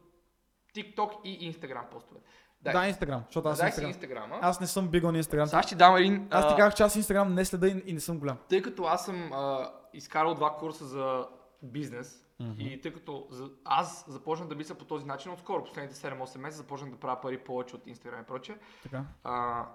TikTok 0.75 1.21
и 1.23 1.53
Instagram 1.53 1.89
постове. 1.89 2.19
Дай, 2.61 2.73
Да, 2.73 2.87
Инстаграм, 2.87 3.23
защото 3.25 3.49
аз 3.49 3.57
дай 3.57 3.67
Инстаграм. 3.67 3.89
Инстаграма. 3.89 4.39
Аз 4.41 4.59
не 4.59 4.67
съм 4.67 4.87
биг 4.87 5.03
на 5.03 5.17
Инстаграм. 5.17 5.47
Сега 5.47 5.63
ще 5.63 5.69
ти 5.69 5.75
дам 5.75 5.95
един... 5.95 6.27
Аз 6.31 6.47
ти 6.47 6.55
казах, 6.55 6.73
че 6.73 6.83
аз 6.83 6.95
Инстаграм 6.95 7.33
не 7.33 7.45
следа 7.45 7.67
и, 7.67 7.83
и 7.85 7.93
не 7.93 7.99
съм 7.99 8.19
голям. 8.19 8.37
тъй 8.49 8.61
като 8.61 8.83
аз 8.83 9.05
съм 9.05 9.33
а, 9.33 9.71
изкарал 9.93 10.35
два 10.35 10.55
курса 10.55 10.85
за 10.85 11.27
бизнес 11.63 12.25
и 12.57 12.81
тъй 12.81 12.93
като 12.93 13.27
за, 13.29 13.49
аз 13.65 14.05
започнах 14.07 14.49
да 14.49 14.55
мисля 14.55 14.75
по 14.75 14.85
този 14.85 15.05
начин 15.05 15.31
отскоро, 15.31 15.63
последните 15.63 15.95
7-8 15.97 16.37
месеца 16.37 16.57
започнах 16.57 16.89
да 16.89 16.97
правя 16.97 17.21
пари 17.21 17.37
повече 17.37 17.75
от 17.75 17.85
Instagram 17.85 18.23
и 18.23 18.27
прочее, 18.27 18.57
Така. 18.83 19.03
а, 19.23 19.65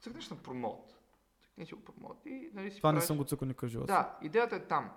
цъкнеш 0.00 0.30
на 0.30 0.36
промоут, 0.36 0.86
цъкнеш 1.44 1.74
го 1.74 1.80
промоут 1.82 2.26
и 2.26 2.50
нали 2.54 2.70
си 2.70 2.76
Това 2.76 2.92
не 2.92 2.94
правиш- 2.94 3.06
съм 3.06 3.16
го 3.16 3.24
цъкал 3.24 3.48
никакъв 3.48 3.68
живот. 3.70 3.86
Да, 3.86 4.16
идеята 4.22 4.56
е 4.56 4.60
там. 4.60 4.90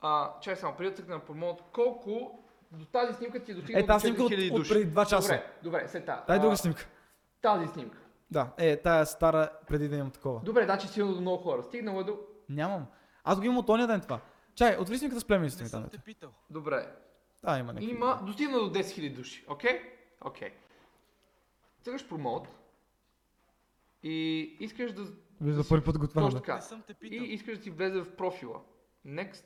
А, 0.00 0.40
чай 0.40 0.56
само, 0.56 0.76
преди 0.76 0.90
да 0.90 0.96
цъкна 0.96 1.14
на 1.14 1.20
промоут, 1.20 1.62
колко 1.64 2.38
до 2.72 2.84
тази 2.84 3.14
снимка 3.14 3.44
ти 3.44 3.52
е 3.52 3.54
достигнал 3.54 3.82
Е, 3.82 3.86
тази 3.86 4.02
снимка 4.06 4.22
от, 4.22 4.32
4000 4.32 4.50
от 4.50 4.56
души? 4.56 4.72
преди 4.72 4.90
2 4.94 5.08
часа. 5.08 5.32
Добре, 5.32 5.52
добре, 5.62 5.88
след 5.88 6.06
тази. 6.06 6.22
Дай 6.26 6.36
А, 6.36 6.40
друга 6.40 6.56
снимка. 6.56 6.88
Тази 7.42 7.66
снимка. 7.66 7.98
Да, 8.30 8.50
е, 8.58 8.76
тая 8.76 9.02
е 9.02 9.06
стара 9.06 9.50
преди 9.68 9.88
да 9.88 9.96
имам 9.96 10.10
такова. 10.10 10.40
Добре, 10.44 10.64
значи 10.64 10.86
стигнал 10.86 11.14
до 11.14 11.20
много 11.20 11.42
хора. 11.42 11.62
Стигнал 11.62 12.00
е 12.00 12.04
до... 12.04 12.18
Нямам. 12.48 12.86
Аз 13.24 13.38
го 13.38 13.44
имам 13.44 13.58
от 13.58 13.68
ония 13.68 13.86
ден 13.86 14.00
това. 14.00 14.20
Чай, 14.54 14.76
отвори 14.80 14.98
снимката 14.98 15.20
с 15.20 15.24
племениците 15.24 15.62
Не 15.62 15.68
съм 15.68 15.88
те 15.88 15.98
питал. 15.98 16.30
Добре, 16.50 16.86
Да, 17.44 17.58
има 17.58 17.72
някакви. 17.72 17.90
Има, 17.90 18.22
достигна 18.26 18.58
до 18.58 18.72
10 18.72 18.80
000 18.80 19.14
души, 19.14 19.44
окей? 19.48 19.80
Окей. 20.20 20.52
Цъкаш 21.82 22.08
промоут 22.08 22.48
и 24.02 24.40
искаш 24.60 24.92
да... 24.92 25.02
Виж 25.40 25.54
да 25.54 25.62
за 25.62 25.68
първи 25.68 25.84
път 25.84 25.98
го 25.98 26.08
това. 26.08 26.22
Точно 26.22 26.40
така. 26.40 26.54
Не 26.54 26.62
съм 26.62 26.82
те 26.86 26.96
И 27.02 27.16
искаш 27.16 27.56
да 27.58 27.62
ти 27.64 27.70
влезе 27.70 28.00
в 28.00 28.16
профила. 28.16 28.60
Next. 29.06 29.44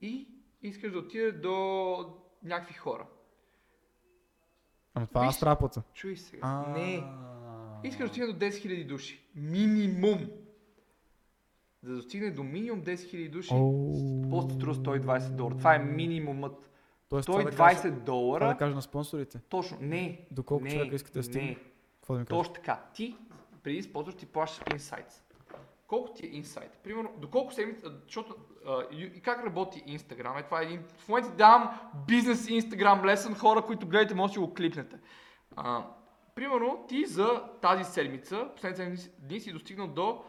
И 0.00 0.28
искаш 0.62 0.92
да 0.92 0.98
отиде 0.98 1.32
до 1.32 1.96
някакви 2.42 2.74
хора. 2.74 3.06
Ама 4.94 5.06
това 5.06 5.32
да 5.44 5.56
платя. 5.56 5.82
Чуй 5.94 6.16
сега. 6.16 6.40
А. 6.42 6.72
Не. 6.72 7.04
Искаш 7.84 7.98
да 8.00 8.12
отиде 8.12 8.26
до 8.26 8.32
10 8.34 8.48
000 8.48 8.86
души. 8.86 9.20
Минимум. 9.34 10.18
За 11.82 11.90
да 11.90 11.96
достигне 11.96 12.30
до 12.30 12.42
минимум 12.42 12.82
10 12.82 12.94
000 12.94 13.30
души, 13.30 13.48
пост 14.30 14.52
струва 14.52 14.74
120 14.74 15.30
долара. 15.30 15.56
Това 15.56 15.74
е 15.74 15.78
минимумът. 15.78 16.70
Тоест, 17.08 17.26
това 17.26 17.42
да 17.42 17.50
кажа- 17.50 17.78
120 17.78 17.82
Това 17.82 17.90
долара. 17.90 18.46
да 18.46 18.56
кажа 18.56 18.74
на 18.74 18.82
спонсорите. 18.82 19.40
Точно. 19.40 19.78
Не. 19.80 20.26
До 20.30 20.42
колко 20.42 20.64
не, 20.64 20.70
човека 20.70 20.96
искате 20.96 21.18
да 21.18 21.22
стигне? 21.22 21.48
Не. 21.48 21.56
Какво 21.94 22.14
да 22.14 22.20
ми 22.20 22.26
кажеш? 22.26 22.38
Точно 22.40 22.54
така. 22.54 22.84
Ти 22.94 23.16
преди 23.62 23.82
спонсор 23.82 24.12
ти 24.12 24.26
плащаш 24.26 24.72
инсайт. 24.72 25.24
Колко 25.88 26.12
ти 26.12 26.26
е 26.26 26.28
инсайт? 26.28 26.78
Примерно, 26.84 27.10
доколко 27.18 27.52
седмица, 27.52 27.92
защото 28.04 28.36
а, 28.66 28.82
и 28.90 29.20
как 29.20 29.46
работи 29.46 29.82
Инстаграм? 29.86 30.36
Е, 30.36 30.42
това 30.42 30.60
е 30.60 30.64
един... 30.64 30.82
В 30.98 31.08
момента 31.08 31.30
давам 31.30 31.80
бизнес 32.06 32.48
Инстаграм 32.48 33.04
лесен, 33.04 33.34
хора, 33.34 33.62
които 33.62 33.86
гледате, 33.86 34.14
може 34.14 34.34
да 34.34 34.40
го 34.40 34.54
клипнете. 34.54 34.96
А, 35.56 35.86
примерно, 36.34 36.84
ти 36.88 37.06
за 37.06 37.42
тази 37.62 37.84
седмица, 37.84 38.48
последните 38.54 38.96
7 38.96 39.10
дни 39.18 39.40
си 39.40 39.52
достигнал 39.52 39.86
до 39.86 40.24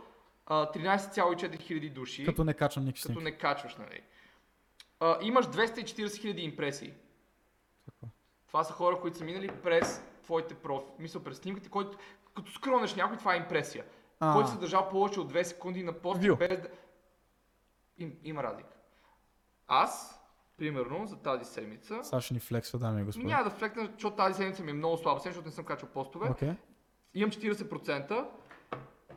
а, 0.46 0.72
13,4 0.72 1.60
хиляди 1.60 1.90
души, 1.90 2.26
Като 2.26 2.44
не 2.44 2.54
качвам 2.54 2.86
никакви 2.86 3.08
като 3.08 3.22
не 3.22 3.32
качваш, 3.32 3.76
нали? 3.76 4.02
А, 5.00 5.18
имаш 5.22 5.46
240 5.46 6.18
хиляди 6.18 6.42
импресии. 6.42 6.94
Това 8.48 8.64
са 8.64 8.74
хора, 8.74 9.00
които 9.00 9.18
са 9.18 9.24
минали 9.24 9.48
през 9.64 10.04
твоите 10.24 10.54
профили, 10.54 10.92
мисля 11.00 11.24
през 11.24 11.38
снимките, 11.38 11.70
който 11.70 11.98
като 12.36 12.52
скронеш 12.52 12.96
някой, 12.96 13.18
това 13.18 13.34
е 13.34 13.38
импресия. 13.38 13.86
А. 14.20 14.34
Който 14.34 14.50
се 14.50 14.58
държал 14.58 14.90
повече 14.90 15.20
от 15.20 15.34
2 15.34 15.44
секунди 15.44 15.84
на 15.84 15.94
пост, 15.94 16.20
без 16.38 16.62
да... 16.62 16.68
Им, 17.98 18.18
има 18.24 18.44
разлика. 18.44 18.70
Аз, 19.68 20.22
примерно, 20.58 21.06
за 21.06 21.18
тази 21.22 21.46
седмица, 21.46 22.04
Сега 22.04 22.22
ще 22.22 22.34
ни 22.34 22.40
флексва, 22.40 22.80
дами 22.80 23.02
и 23.02 23.04
господа. 23.04 23.28
няма 23.28 23.44
да 23.44 23.50
флекна, 23.50 23.90
защото 23.94 24.16
тази 24.16 24.34
седмица 24.34 24.64
ми 24.64 24.72
е 24.72 24.74
много 24.74 24.98
слаба, 24.98 25.20
защото 25.20 25.46
не 25.46 25.52
съм 25.52 25.66
качвал 25.66 25.92
постове. 25.92 26.30
Окей. 26.30 26.52
Имам 27.14 27.32
40%, 27.32 28.28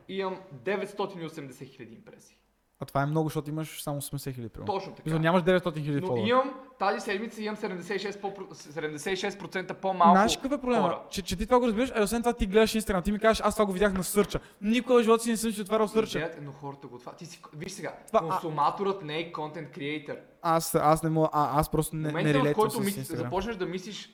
имам 0.07 0.39
980 0.55 1.65
хиляди 1.65 1.95
импресии. 1.95 2.37
А 2.83 2.85
това 2.85 3.01
е 3.01 3.05
много, 3.05 3.27
защото 3.27 3.49
имаш 3.49 3.81
само 3.83 4.01
80 4.01 4.35
хиляди. 4.35 4.49
Точно 4.65 4.91
така. 4.91 5.01
Мисля, 5.05 5.19
нямаш 5.19 5.41
900 5.43 5.83
хиляди 5.83 6.01
Но 6.01 6.17
имам, 6.17 6.53
тази 6.79 6.99
седмица 6.99 7.41
имам 7.41 7.55
76%, 7.55 8.19
по, 8.21 8.27
76% 8.27 9.73
по-малко 9.73 10.15
Знаеш 10.15 10.35
какъв 10.37 10.51
е 10.51 10.61
проблема? 10.61 10.81
хора. 10.83 11.01
Че, 11.09 11.21
че 11.21 11.35
ти 11.35 11.45
това 11.45 11.59
го 11.59 11.67
разбираш, 11.67 11.91
а 11.95 12.03
освен 12.03 12.21
това 12.21 12.33
ти 12.33 12.45
гледаш 12.45 12.75
Инстаграм, 12.75 13.03
ти 13.03 13.11
ми 13.11 13.19
кажеш, 13.19 13.41
аз 13.45 13.55
това 13.55 13.65
го 13.65 13.71
видях 13.71 13.93
на 13.93 14.03
сърча. 14.03 14.39
Никога 14.61 14.99
в 14.99 15.03
живота 15.03 15.23
си 15.23 15.29
не 15.29 15.37
съм 15.37 15.51
си 15.51 15.61
отварял 15.61 15.87
сърча. 15.87 16.17
Идеята 16.17 16.37
е, 16.37 16.41
но 16.41 16.51
хората 16.51 16.87
го 16.87 16.97
това. 16.99 17.11
Ти 17.11 17.25
си, 17.25 17.41
виж 17.53 17.71
сега, 17.71 17.93
Това- 18.07 18.19
а- 18.19 18.29
консуматорът 18.29 19.03
не 19.03 19.17
е 19.17 19.31
контент 19.31 19.71
креатор. 19.71 20.15
Аз, 20.41 20.75
аз 20.75 21.03
не 21.03 21.09
мога, 21.09 21.29
а, 21.31 21.59
аз 21.59 21.69
просто 21.69 21.91
В 21.91 21.93
не, 21.93 22.01
не 22.01 22.07
момента, 22.07 22.29
в 22.29 22.33
релейтвам 22.33 22.69
който 22.69 22.87
Инстаграм. 22.89 23.23
започнеш 23.25 23.55
да 23.55 23.65
мислиш 23.65 24.09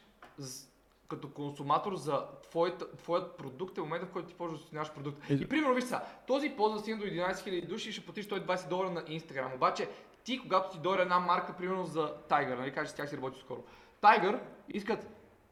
като 1.10 1.30
консуматор 1.30 1.96
за 1.96 2.26
твоят, 2.50 2.98
твоят 2.98 3.38
продукт 3.38 3.78
е 3.78 3.82
момента, 3.82 4.06
в 4.06 4.10
който 4.10 4.28
ти 4.28 4.34
почваш 4.34 4.60
да 4.60 4.66
оценяваш 4.66 4.94
продукт. 4.94 5.30
И- 5.30 5.48
примерно, 5.48 5.74
виж 5.74 5.84
сега, 5.84 6.04
този 6.28 6.50
да 6.50 6.80
стигне 6.80 7.00
до 7.00 7.06
11 7.06 7.34
000 7.34 7.68
души 7.68 7.90
и 7.90 7.92
ще 7.92 8.06
платиш 8.06 8.26
120 8.28 8.70
долара 8.70 8.90
на 8.90 9.02
Instagram. 9.02 9.56
Обаче, 9.56 9.90
ти, 10.24 10.40
когато 10.40 10.72
ти 10.72 10.80
дойде 10.80 11.02
една 11.02 11.20
марка, 11.20 11.54
примерно 11.58 11.86
за 11.86 12.14
Tiger, 12.30 12.58
нали, 12.58 12.74
кажеш, 12.74 12.92
с 12.92 12.96
тях 12.96 13.10
си 13.10 13.18
работи 13.18 13.40
скоро. 13.40 13.64
Tiger 14.02 14.40
искат 14.70 15.08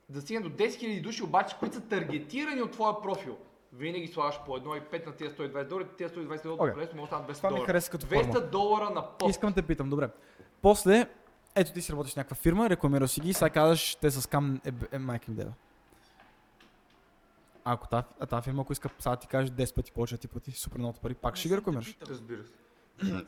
да 0.09 0.21
стигне 0.21 0.49
до 0.49 0.49
10 0.49 0.67
000 0.67 1.01
души, 1.01 1.23
обаче, 1.23 1.55
които 1.59 1.75
са 1.75 1.81
таргетирани 1.81 2.61
от 2.61 2.71
твоя 2.71 3.01
профил. 3.01 3.37
Винаги 3.73 4.07
слагаш 4.07 4.39
по 4.45 4.57
едно 4.57 4.75
и 4.75 4.81
5 4.81 5.05
на 5.05 5.11
тези 5.11 5.35
120 5.35 5.67
долара, 5.67 5.87
тези 5.87 6.13
120 6.13 6.43
долара 6.43 6.73
okay. 6.73 6.77
лесно 6.77 6.97
може 6.97 7.09
да 7.09 7.15
станат 7.15 7.27
200 7.29 7.37
Това 7.37 7.49
ми 7.49 7.55
долара. 7.55 7.67
хареса 7.67 7.91
като 7.91 8.05
200 8.05 8.33
форма. 8.33 8.47
долара 8.47 8.89
на 8.89 9.07
пост. 9.17 9.29
Искам 9.29 9.49
да 9.49 9.55
те 9.55 9.67
питам, 9.67 9.89
добре. 9.89 10.09
После, 10.61 11.07
ето 11.57 11.73
ти 11.73 11.81
си 11.81 11.91
работиш 11.91 12.13
в 12.13 12.17
някаква 12.17 12.35
фирма, 12.35 12.69
рекламираш 12.69 13.09
си 13.11 13.21
ги 13.21 13.29
и 13.29 13.33
сега 13.33 13.49
казваш, 13.49 13.95
те 13.95 14.11
са 14.11 14.21
скам 14.21 14.61
е, 14.65 14.71
е, 14.91 14.99
майка 14.99 15.25
им 15.31 15.35
дева. 15.35 15.53
Ако 17.63 17.87
тази, 17.87 18.03
а 18.19 18.25
тази 18.25 18.43
фирма, 18.43 18.61
ако 18.61 18.73
иска 18.73 18.89
сега 18.99 19.11
да 19.11 19.17
ти 19.17 19.27
каже 19.27 19.51
10 19.51 19.75
пъти 19.75 19.91
повече 19.91 20.15
да 20.15 20.21
ти 20.21 20.27
плати 20.27 20.51
супер 20.51 20.77
много 20.79 20.99
пари, 20.99 21.13
пак 21.13 21.35
ще 21.35 21.47
ги 21.49 21.57
рекламираш. 21.57 21.97
Разбира 22.09 22.43
се. 22.43 22.53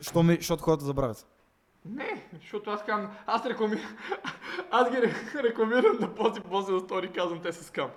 Що 0.00 0.22
ми, 0.22 0.34
защото 0.34 0.62
хората 0.62 0.84
забравят. 0.84 1.26
Не, 1.84 2.28
защото 2.34 2.70
аз 2.70 2.84
казвам, 2.84 3.16
аз 3.26 3.46
рекламирам, 3.46 3.96
аз 4.70 4.90
ги 4.90 4.96
ре- 4.96 5.42
рекламирам 5.42 5.96
на 6.00 6.14
пози 6.14 6.40
после 6.40 6.72
на 6.72 6.80
стори, 6.80 7.12
казвам, 7.12 7.42
те 7.42 7.52
са 7.52 7.64
скам. 7.64 7.90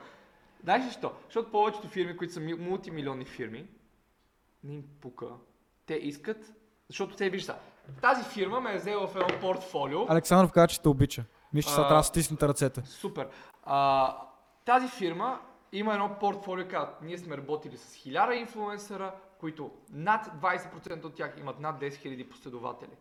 Знаеш 0.63 0.81
ли 0.81 0.87
защо? 0.87 1.11
Защото 1.25 1.51
повечето 1.51 1.87
фирми, 1.87 2.17
които 2.17 2.33
са 2.33 2.39
ми- 2.39 2.53
мултимилионни 2.53 3.25
фирми, 3.25 3.67
не 4.63 4.73
им 4.73 4.83
пука. 5.01 5.25
Те 5.85 5.93
искат, 5.93 6.53
защото 6.89 7.15
те 7.15 7.29
виждат, 7.29 7.61
тази 8.01 8.23
фирма 8.23 8.59
ме 8.59 8.73
е 8.73 8.77
взела 8.77 9.07
в 9.07 9.15
едно 9.15 9.39
портфолио. 9.41 10.05
Александров 10.09 10.51
каза, 10.51 10.67
че 10.67 10.81
те 10.81 10.89
обича. 10.89 11.23
Мисля, 11.53 11.67
че 11.69 11.73
сега 11.73 11.87
трябва 11.87 11.99
да 11.99 12.03
стиснете 12.03 12.47
ръцете. 12.47 12.81
Супер. 12.85 13.27
А, 13.63 14.17
тази 14.65 14.87
фирма 14.87 15.39
има 15.71 15.93
едно 15.93 16.15
портфолио, 16.19 16.67
казват, 16.67 17.01
ние 17.01 17.17
сме 17.17 17.37
работили 17.37 17.77
с 17.77 17.95
1000 17.95 18.31
инфлуенсъра, 18.33 19.13
които 19.39 19.71
над 19.89 20.25
20% 20.41 21.03
от 21.03 21.15
тях 21.15 21.33
имат 21.39 21.59
над 21.59 21.81
10 21.81 21.89
000 21.89 22.29
последователи. 22.29 22.91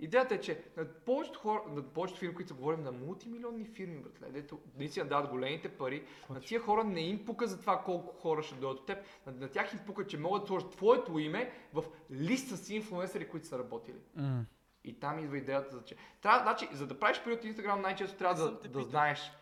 Идеята 0.00 0.34
е, 0.34 0.40
че 0.40 0.64
на 0.76 0.84
повечето, 0.84 1.38
хора, 1.38 1.62
на 1.68 1.82
повечето 1.82 2.20
фирми, 2.20 2.34
които 2.34 2.48
са 2.48 2.54
говорим 2.54 2.82
на 2.82 2.92
мултимилионни 2.92 3.64
фирми, 3.64 3.98
братле, 3.98 4.30
дето 4.30 4.60
наистина 4.78 5.06
дават 5.06 5.30
големите 5.30 5.68
пари, 5.68 6.06
на 6.30 6.40
тия 6.40 6.60
хора 6.60 6.84
не 6.84 7.00
им 7.00 7.24
пука 7.24 7.46
за 7.46 7.60
това 7.60 7.82
колко 7.82 8.14
хора 8.20 8.42
ще 8.42 8.54
дойдат 8.54 8.80
от 8.80 8.86
теб, 8.86 8.98
на, 9.26 9.32
на 9.32 9.48
тях 9.48 9.72
им 9.72 9.80
пука, 9.86 10.06
че 10.06 10.18
могат 10.18 10.42
да 10.42 10.46
сложат 10.46 10.70
твоето 10.70 11.18
име 11.18 11.52
в 11.72 11.84
листа 12.10 12.56
си 12.56 12.74
инфлуенсъри, 12.74 13.28
които 13.28 13.46
са 13.46 13.58
работили. 13.58 13.98
М. 14.14 14.44
И 14.84 15.00
там 15.00 15.18
идва 15.18 15.38
идеята 15.38 15.76
за 15.76 15.84
че. 15.84 15.96
Трябва, 16.22 16.38
значи, 16.38 16.68
за 16.72 16.86
да 16.86 16.98
правиш 16.98 17.22
пари 17.24 17.34
от 17.34 17.42
Instagram, 17.42 17.80
най-често 17.80 18.18
трябва 18.18 18.34
да, 18.34 18.68
да 18.68 18.82
знаеш 18.82 19.32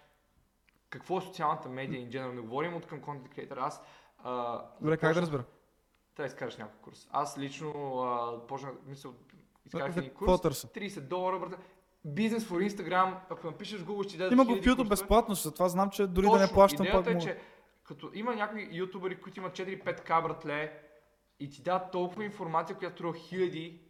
какво 0.90 1.18
е 1.18 1.20
социалната 1.20 1.68
медия 1.68 2.00
in 2.00 2.08
general. 2.08 2.32
Не 2.32 2.40
говорим 2.40 2.74
от 2.74 2.86
към 2.86 3.00
content 3.00 3.28
creator. 3.36 3.56
Аз 3.58 3.82
а, 4.18 4.62
Добре, 4.80 4.96
как 4.96 5.14
да 5.14 5.20
разбера? 5.20 5.44
Трябва 6.14 6.28
да 6.28 6.32
изкараш 6.32 6.56
някакъв 6.56 6.80
курс. 6.80 7.08
Аз 7.10 7.38
лично 7.38 7.98
а, 7.98 8.46
почнах, 8.46 8.72
мисля, 8.86 9.10
изкарах 9.66 9.96
един 9.96 10.10
курс. 10.10 10.40
търся? 10.40 10.68
30 10.68 11.00
долара, 11.00 11.38
брате. 11.38 11.56
Бизнес 12.04 12.44
for 12.44 12.70
Instagram, 12.70 13.14
ако 13.30 13.46
напишеш 13.46 13.80
в 13.80 13.86
Google, 13.86 14.08
ще 14.08 14.18
дадат 14.18 14.32
Има 14.32 14.44
го 14.44 14.54
в 14.54 14.58
YouTube 14.58 14.64
курсове. 14.64 14.88
безплатно, 14.88 15.34
затова 15.34 15.68
знам, 15.68 15.90
че 15.90 16.06
дори 16.06 16.26
да 16.26 16.32
не 16.32 16.38
Точно. 16.38 16.54
плащам, 16.54 16.86
пак 16.92 17.06
е, 17.06 17.10
мога. 17.10 17.24
че 17.24 17.38
като 17.84 18.10
има 18.14 18.34
някои 18.34 18.68
ютубери, 18.72 19.20
които 19.20 19.40
имат 19.40 19.56
4-5к 19.56 20.22
братле 20.22 20.72
и 21.40 21.50
ти 21.50 21.62
дадат 21.62 21.90
толкова 21.90 22.24
информация, 22.24 22.76
която 22.76 22.96
струва 22.96 23.14
хиляди 23.18 23.80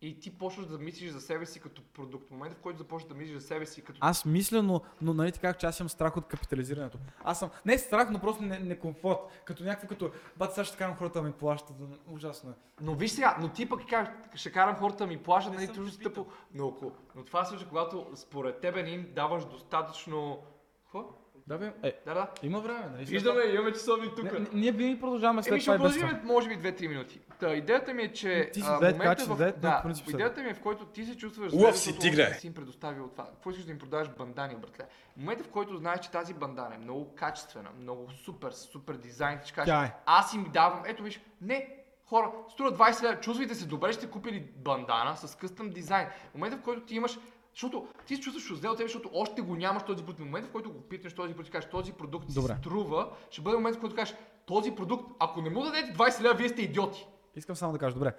и 0.00 0.20
ти 0.20 0.38
почваш 0.38 0.66
да 0.66 0.78
мислиш 0.78 1.10
за 1.10 1.20
себе 1.20 1.46
си 1.46 1.60
като 1.60 1.82
продукт. 1.82 2.28
В 2.28 2.30
момента, 2.30 2.56
в 2.56 2.60
който 2.60 2.78
започнеш 2.78 3.08
да 3.08 3.14
мислиш 3.14 3.34
за 3.34 3.46
себе 3.46 3.66
си 3.66 3.82
като... 3.82 3.98
Аз 4.02 4.24
мисля, 4.24 4.62
но, 4.62 4.80
но 5.02 5.14
нали 5.14 5.32
казах, 5.32 5.56
че 5.56 5.66
аз 5.66 5.80
имам 5.80 5.88
страх 5.88 6.16
от 6.16 6.26
капитализирането. 6.26 6.98
Аз 7.24 7.38
съм, 7.38 7.50
не 7.66 7.78
страх, 7.78 8.10
но 8.10 8.18
просто 8.18 8.42
не, 8.42 8.58
некомфорт. 8.58 9.18
Като 9.44 9.64
някакво, 9.64 9.88
като, 9.88 10.10
бат, 10.36 10.54
сега 10.54 10.64
ще 10.64 10.76
карам 10.76 10.96
хората 10.96 11.22
да 11.22 11.28
ми 11.28 11.32
плащат. 11.32 11.76
Ужасно 12.06 12.50
е. 12.50 12.54
Но 12.80 12.94
виж 12.94 13.10
сега, 13.10 13.36
но 13.40 13.48
ти 13.48 13.68
пък 13.68 13.88
кажеш, 13.88 14.14
ще 14.34 14.52
карам 14.52 14.76
хората 14.76 14.98
да 14.98 15.06
ми 15.06 15.22
плащат, 15.22 15.52
Не 15.52 15.56
нали, 15.56 15.66
те 15.66 15.72
питал. 15.72 15.90
стъпо. 15.90 16.26
Но, 16.54 16.76
но 17.14 17.24
това 17.24 17.44
се 17.44 17.50
случва, 17.50 17.68
когато 17.68 18.06
според 18.14 18.60
тебе 18.60 18.82
не 18.82 18.90
им 18.90 19.12
даваш 19.14 19.44
достатъчно... 19.44 20.42
Какво? 20.84 21.27
Да, 21.48 21.58
бе, 21.58 21.72
е, 21.82 22.00
Да, 22.06 22.14
да. 22.14 22.28
има 22.42 22.60
време, 22.60 22.86
нали? 22.92 23.04
Виждаме, 23.04 23.42
имаме 23.44 23.72
часовник 23.72 24.10
тук. 24.16 24.32
Не, 24.32 24.38
не, 24.38 24.46
ние 24.52 24.72
винаги 24.72 25.00
продължаваме 25.00 25.42
след 25.42 25.52
Еми 25.52 25.60
това 25.60 25.90
ще 25.90 26.00
продължим, 26.00 26.20
може 26.24 26.48
би 26.48 26.58
2-3 26.58 26.88
минути. 26.88 27.20
Та, 27.40 27.54
идеята 27.54 27.94
ми 27.94 28.02
е, 28.02 28.12
че 28.12 28.50
Ти 28.52 28.60
си 28.60 28.66
а, 28.70 28.92
момента 28.92 29.24
в... 29.24 29.28
но 29.28 29.36
да, 29.36 29.80
принцип 29.82 30.08
идеята 30.08 30.42
ми 30.42 30.48
е 30.48 30.54
в 30.54 30.60
който 30.60 30.84
ти 30.84 31.04
се 31.04 31.16
чувстваш 31.16 31.52
Лъв 31.52 31.78
си, 31.78 31.98
тигре! 31.98 32.34
си 32.34 32.46
им 32.46 32.54
предоставил 32.54 33.08
това. 33.08 33.24
Какво 33.24 33.50
искаш 33.50 33.64
да 33.64 33.72
им 33.72 33.78
продаваш 33.78 34.08
бандани, 34.08 34.56
братле? 34.56 34.84
В 35.12 35.16
момента 35.16 35.44
в 35.44 35.48
който 35.48 35.76
знаеш, 35.76 36.00
че 36.00 36.10
тази 36.10 36.34
бандана 36.34 36.74
е 36.74 36.78
много 36.78 37.14
качествена, 37.14 37.68
много 37.80 38.10
супер, 38.10 38.52
супер 38.52 38.94
дизайн, 38.94 39.38
ти 39.38 39.46
ще 39.46 39.54
кажеш, 39.54 39.68
Тя 39.68 39.84
е. 39.84 39.94
аз 40.06 40.34
им 40.34 40.46
давам, 40.52 40.82
ето 40.86 41.02
виж, 41.02 41.20
не, 41.42 41.76
хора, 42.06 42.32
струва 42.52 42.72
20 42.72 43.02
лева, 43.02 43.20
чувствайте 43.20 43.54
се 43.54 43.66
добре, 43.66 43.92
ще 43.92 44.10
купили 44.10 44.40
бандана 44.56 45.16
с 45.16 45.36
къстъм 45.36 45.70
дизайн. 45.70 46.06
В 46.30 46.34
момента 46.34 46.56
в 46.56 46.62
който 46.62 46.80
ти 46.80 46.94
имаш 46.94 47.18
защото 47.58 47.88
ти 48.06 48.16
се 48.16 48.22
чувстваш 48.22 48.58
зле 48.58 48.68
от 48.68 48.76
тебе, 48.76 48.88
защото 48.88 49.10
още 49.12 49.42
го 49.42 49.56
нямаш 49.56 49.82
този 49.82 50.04
продукт. 50.04 50.20
В 50.20 50.24
момента, 50.24 50.48
в 50.48 50.52
който 50.52 50.72
го 50.72 50.80
питнеш 50.80 51.14
този 51.14 51.34
продукт, 51.34 51.52
кажеш, 51.52 51.70
този 51.70 51.92
продукт 51.92 52.34
Добре. 52.34 52.56
струва, 52.60 53.10
ще 53.30 53.40
бъде 53.40 53.56
момент, 53.56 53.76
в 53.76 53.80
който 53.80 53.96
кажеш, 53.96 54.16
този 54.46 54.74
продукт, 54.74 55.10
ако 55.18 55.42
не 55.42 55.50
му 55.50 55.62
дадете 55.62 55.94
20 55.94 56.22
лева, 56.22 56.34
вие 56.34 56.48
сте 56.48 56.62
идиоти. 56.62 57.06
Искам 57.36 57.56
само 57.56 57.72
да 57.72 57.78
кажа, 57.78 57.94
добре, 57.94 58.14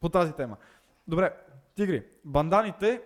по 0.00 0.08
тази 0.08 0.32
тема. 0.32 0.56
Добре, 1.08 1.36
тигри, 1.74 2.04
банданите, 2.24 3.02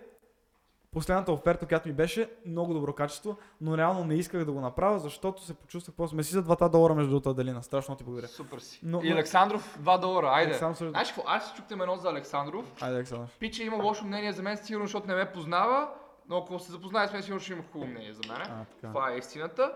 последната 0.93 1.31
оферта, 1.31 1.65
която 1.65 1.87
ми 1.87 1.93
беше, 1.93 2.29
много 2.45 2.73
добро 2.73 2.93
качество, 2.93 3.37
но 3.61 3.77
реално 3.77 4.03
не 4.03 4.15
исках 4.15 4.45
да 4.45 4.51
го 4.51 4.61
направя, 4.61 4.99
защото 4.99 5.43
се 5.43 5.53
почувствах 5.53 5.95
после. 5.95 6.15
Ме 6.15 6.23
си 6.23 6.33
за 6.33 6.43
2 6.43 6.69
долара 6.69 6.95
между 6.95 7.09
другото, 7.09 7.29
Аделина. 7.29 7.63
Страшно 7.63 7.95
ти 7.95 8.03
благодаря. 8.03 8.27
Супер 8.27 8.59
си. 8.59 8.79
Но- 8.83 9.01
и 9.03 9.11
Александров 9.11 9.79
2 9.79 9.97
долара, 9.97 10.27
айде. 10.27 10.51
Александър 10.51 10.75
също- 10.75 10.89
Знаеш 10.89 11.07
какво, 11.07 11.23
аз 11.27 11.53
чуктам 11.55 11.81
едно 11.81 11.95
за 11.95 12.09
Александров. 12.09 12.73
Айде, 12.81 12.95
Александър. 12.95 13.27
Пича 13.39 13.63
има 13.63 13.77
лошо 13.77 14.05
мнение 14.05 14.33
за 14.33 14.43
мен, 14.43 14.57
сигурно, 14.57 14.85
защото 14.85 15.07
не 15.07 15.15
ме 15.15 15.31
познава, 15.31 15.89
но 16.29 16.37
ако 16.37 16.59
се 16.59 16.71
запознае 16.71 17.07
с 17.07 17.13
мен, 17.13 17.21
сигурно 17.23 17.39
ще 17.39 17.53
има 17.53 17.63
хубаво 17.63 17.91
мнение 17.91 18.13
за 18.13 18.21
мен. 18.27 18.41
А, 18.41 18.65
така. 18.65 18.87
Това 18.87 19.11
е 19.11 19.17
истината. 19.17 19.71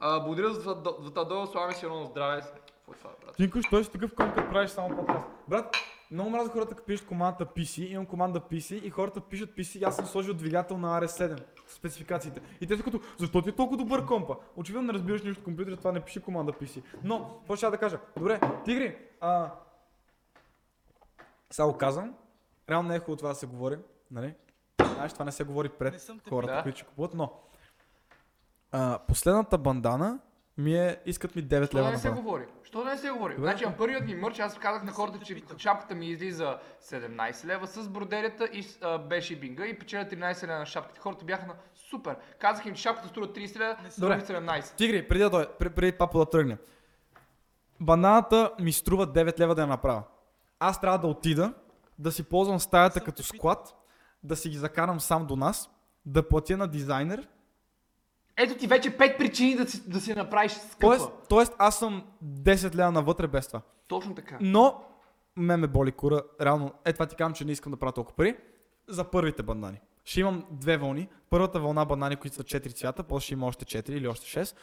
А, 0.00 0.20
благодаря 0.20 0.50
за 0.50 0.74
2 0.74 1.24
долара, 1.24 1.46
слагаме 1.46 1.74
си 1.74 1.84
едно 1.86 2.04
здраве. 2.04 2.40
Какво 2.40 2.92
е 2.92 2.96
това, 2.96 3.10
брат? 3.24 3.36
Ти 3.36 3.42
никой, 3.42 3.62
той 3.70 3.84
си 3.84 3.90
такъв 3.90 4.14
като 4.14 4.50
правиш 4.50 4.70
само 4.70 4.96
подкаст. 4.96 5.26
Брат, 5.48 5.76
много 6.12 6.30
мразя 6.30 6.50
хората, 6.50 6.74
като 6.74 6.86
пишат 6.86 7.06
командата 7.06 7.46
PC, 7.46 7.88
имам 7.88 8.06
команда 8.06 8.40
PC 8.40 8.74
и 8.74 8.90
хората 8.90 9.20
пишат 9.20 9.50
PC 9.50 9.86
аз 9.86 9.96
съм 9.96 10.06
сложил 10.06 10.34
двигател 10.34 10.78
на 10.78 11.00
RS7 11.00 11.42
спецификациите. 11.68 12.40
И 12.60 12.66
те 12.66 12.76
са 12.76 12.82
като, 12.82 13.00
защо 13.18 13.42
ти 13.42 13.48
е 13.48 13.52
толкова 13.52 13.76
добър 13.76 14.06
компа? 14.06 14.36
Очевидно 14.56 14.86
не 14.86 14.92
разбираш 14.92 15.22
нищо 15.22 15.40
от 15.40 15.44
компютъра, 15.44 15.76
това 15.76 15.92
не 15.92 16.00
пиши 16.00 16.20
команда 16.20 16.52
PC. 16.52 16.82
Но, 17.04 17.38
какво 17.38 17.56
ще 17.56 17.70
да 17.70 17.78
кажа? 17.78 17.98
Добре, 18.16 18.40
Тигри, 18.64 18.98
а... 19.20 19.50
Сега 21.50 21.78
казвам, 21.78 22.14
реално 22.70 22.88
не 22.88 22.96
е 22.96 22.98
хубаво 22.98 23.16
това 23.16 23.28
да 23.28 23.34
се 23.34 23.46
говори, 23.46 23.78
нали? 24.10 24.34
Знаеш, 24.94 25.12
това 25.12 25.24
не 25.24 25.32
се 25.32 25.44
говори 25.44 25.68
пред 25.68 26.10
хората, 26.28 26.54
Да. 26.54 26.62
които 26.62 26.78
ще 26.78 26.86
купуват, 26.86 27.14
но... 27.14 27.32
А, 28.72 28.98
последната 29.08 29.58
бандана 29.58 30.18
ми 30.58 30.74
е, 30.74 31.00
искат 31.06 31.36
ми 31.36 31.44
9 31.44 31.66
Що 31.66 31.76
да 31.76 31.82
лева 31.82 31.90
не 31.90 31.98
се 31.98 32.10
говори? 32.10 32.46
Що 32.64 32.84
да 32.84 32.90
не 32.90 32.98
се 32.98 33.10
говори? 33.10 33.34
Добре. 33.34 33.50
Значи, 33.50 33.64
на 33.64 33.76
първият 33.76 34.06
ми 34.06 34.14
мърч, 34.14 34.38
аз 34.38 34.58
казах 34.58 34.84
на 34.84 34.92
хората, 34.92 35.18
че 35.24 35.42
шапката 35.58 35.94
ми 35.94 36.06
излиза 36.06 36.58
17 36.82 37.46
лева 37.46 37.66
с 37.66 37.88
бродерията 37.88 38.44
и 38.52 38.66
а, 38.82 38.98
беше 38.98 39.36
бинга 39.36 39.66
и 39.66 39.78
печеля 39.78 40.04
13 40.04 40.42
лева 40.46 40.58
на 40.58 40.66
шапката. 40.66 41.00
Хората 41.00 41.24
бяха 41.24 41.46
на 41.46 41.54
супер. 41.74 42.16
Казах 42.38 42.66
им, 42.66 42.74
че 42.74 42.82
шапката 42.82 43.08
струва 43.08 43.28
30 43.28 43.58
лева, 43.58 43.76
струва 43.90 44.16
Добре. 44.16 44.34
17. 44.34 44.76
Тигри, 44.76 45.08
преди 45.08 45.24
да 45.24 45.30
дойде, 45.30 45.48
пр- 45.60 45.70
преди 45.70 45.92
папа 45.92 46.18
да 46.18 46.26
тръгне. 46.26 46.58
Бананата 47.80 48.52
ми 48.60 48.72
струва 48.72 49.06
9 49.06 49.40
лева 49.40 49.54
да 49.54 49.60
я 49.60 49.66
направя. 49.66 50.02
Аз 50.58 50.80
трябва 50.80 50.98
да 50.98 51.06
отида, 51.06 51.54
да 51.98 52.12
си 52.12 52.22
ползвам 52.22 52.60
стаята 52.60 53.00
като 53.00 53.22
склад, 53.22 53.74
да 54.22 54.36
си 54.36 54.48
ги 54.48 54.56
закарам 54.56 55.00
сам 55.00 55.26
до 55.26 55.36
нас, 55.36 55.70
да 56.06 56.28
платя 56.28 56.56
на 56.56 56.68
дизайнер. 56.68 57.28
Ето 58.36 58.54
ти 58.54 58.66
вече 58.66 58.96
5 58.98 59.18
причини 59.18 59.56
да 59.56 59.68
си, 59.70 59.90
да 59.90 60.00
си 60.00 60.14
направиш 60.14 60.52
скъпа. 60.52 60.78
Тоест, 60.80 61.10
тоест 61.28 61.52
аз 61.58 61.78
съм 61.78 62.04
10 62.24 62.74
лева 62.74 62.92
навътре 62.92 63.26
без 63.26 63.46
това. 63.46 63.60
Точно 63.88 64.14
така. 64.14 64.38
Но, 64.40 64.84
ме 65.36 65.56
ме 65.56 65.66
боли 65.66 65.92
кура. 65.92 66.22
Реално, 66.40 66.72
е 66.84 66.92
това 66.92 67.06
ти 67.06 67.16
казвам, 67.16 67.34
че 67.34 67.44
не 67.44 67.52
искам 67.52 67.72
да 67.72 67.78
правя 67.78 67.92
толкова 67.92 68.16
пари. 68.16 68.36
За 68.88 69.04
първите 69.04 69.42
банани. 69.42 69.80
Ще 70.04 70.20
имам 70.20 70.44
две 70.50 70.76
вълни. 70.76 71.08
Първата 71.30 71.60
вълна 71.60 71.84
банани, 71.84 72.16
които 72.16 72.36
са 72.36 72.42
4 72.44 72.74
цвята, 72.74 73.02
после 73.02 73.24
ще 73.24 73.34
има 73.34 73.46
още 73.46 73.64
4 73.64 73.90
или 73.90 74.08
още 74.08 74.26
6. 74.26 74.56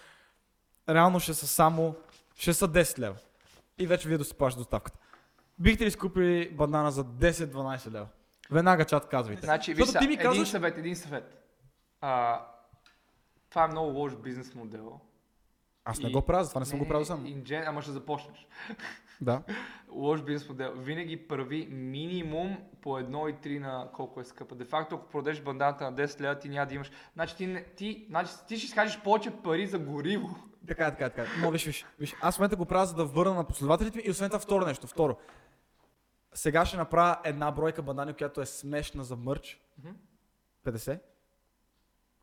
Реално 0.90 1.20
ще 1.20 1.34
са 1.34 1.48
само, 1.48 1.96
ще 2.36 2.54
са 2.54 2.68
10 2.68 3.00
лева. 3.00 3.16
И 3.78 3.88
вече 3.88 4.08
вие 4.10 4.18
плащате 4.18 4.58
доставката. 4.60 4.98
Бихте 5.60 5.86
ли 5.86 5.92
скупили 5.92 6.50
банана 6.50 6.92
за 6.92 7.04
10-12 7.04 7.92
лева? 7.92 8.08
Веднага 8.52 8.86
чат 8.86 9.08
казвайте. 9.08 9.46
Значи, 9.46 9.74
виж 9.74 9.92
ти 9.92 10.08
ми 10.08 10.14
един 10.14 10.18
казваш- 10.20 10.48
съвет, 10.48 10.78
един 10.78 10.96
съвет. 10.96 11.44
А, 12.02 12.42
това 13.50 13.64
е 13.64 13.68
много 13.68 13.92
лош 13.92 14.16
бизнес 14.16 14.56
модел. 14.56 15.00
Аз 15.86 16.00
не 16.00 16.10
И- 16.10 16.14
го 16.14 16.22
правя, 16.22 16.44
затова 16.44 16.60
не 16.60 16.66
съм 16.66 16.80
го 16.80 16.88
правил 16.88 17.06
сам. 17.06 17.26
Инжен... 17.26 17.64
Ама 17.68 17.82
ще 17.82 17.92
започнеш. 17.92 18.48
Да. 19.22 19.44
Лош 19.90 20.22
бизнес 20.24 20.50
модел. 20.50 20.74
Винаги 20.76 21.28
прави 21.28 21.68
минимум 21.68 22.58
по 22.82 22.90
1,3 22.90 23.60
на 23.60 23.90
колко 23.94 24.22
е 24.22 24.24
скъпа. 24.24 24.56
Де 24.56 24.66
факто, 24.66 24.96
ако 24.96 25.08
продадеш 25.08 25.42
банданата 25.42 25.84
на 25.84 25.94
10 25.94 26.22
лева, 26.22 26.40
ти 26.40 26.50
няма 26.50 26.66
да 26.68 26.74
имаш. 26.76 26.92
Значи 27.14 27.36
ти, 27.36 27.48
не- 27.48 27.64
ти, 27.66 28.06
значи, 28.10 28.32
ти 28.48 28.58
ще 28.58 28.66
изкажеш 28.66 29.02
повече 29.02 29.32
пари 29.44 29.68
за 29.68 29.80
гориво. 29.80 30.30
Така, 30.68 30.88
е, 30.88 30.92
така, 30.92 31.06
е, 31.06 31.10
така. 31.10 31.22
е. 31.24 31.42
Но 31.42 31.52
виж, 31.52 31.66
виж, 31.66 31.86
виж. 32.00 32.16
Аз 32.22 32.36
в 32.36 32.40
момента 32.40 32.56
го 32.56 32.66
правя, 32.66 32.86
за 32.86 32.96
да 32.96 33.06
върна 33.06 33.34
на 33.34 33.44
последователите 33.44 33.98
ми 33.98 34.04
и 34.06 34.12
освен 34.12 34.30
това 34.30 34.40
второ 34.40 34.66
нещо. 34.66 34.88
Второ. 34.88 35.18
Сега 36.34 36.66
ще 36.66 36.78
направя 36.78 37.18
една 37.24 37.52
бройка 37.52 37.82
бандани, 37.82 38.14
която 38.14 38.42
е 38.42 38.46
смешна 38.46 39.04
за 39.04 39.16
мърч. 39.16 39.62
Мгм. 39.78 39.90
50? 40.66 41.00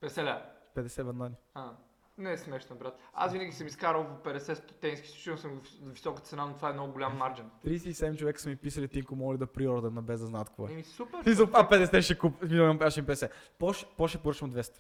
Веселя. 0.03 0.43
50 0.77 1.05
бандани. 1.05 1.35
А, 1.55 1.71
не 2.19 2.33
е 2.33 2.39
смешно, 2.39 2.77
брат. 2.77 2.99
Аз 3.15 3.33
винаги 3.33 3.53
съм 3.53 3.67
изкарал 3.67 4.05
в 4.05 4.19
50 4.25 4.55
стотенски, 4.55 5.09
случайно 5.09 5.39
съм 5.39 5.61
в 5.83 5.91
висока 5.91 6.21
цена, 6.21 6.47
но 6.47 6.55
това 6.55 6.71
е 6.71 6.73
много 6.73 6.93
голям 6.93 7.17
марджин. 7.17 7.51
37 7.65 8.17
човека 8.17 8.41
са 8.41 8.49
ми 8.49 8.57
писали, 8.57 8.89
Тинко, 8.89 9.17
моли 9.17 9.39
да 9.39 9.47
приордър 9.47 9.91
на 9.91 10.03
без 10.03 10.21
да 10.21 10.27
знаят 10.27 10.49
какво 10.49 10.69
е. 10.69 10.73
Еми, 10.73 10.83
супер, 10.85 11.19
И 11.27 11.33
за 11.33 11.43
а 11.53 11.69
50 11.69 12.01
ще 12.01 12.19
куп, 12.19 12.43
милион, 12.43 12.79
аз 12.83 12.93
ще 12.93 13.01
им 13.01 13.07
50. 13.07 13.31
По, 13.59 13.73
ще- 13.73 13.87
по 13.87 14.09
ще 14.09 14.19
поръчам 14.19 14.53
200. 14.53 14.73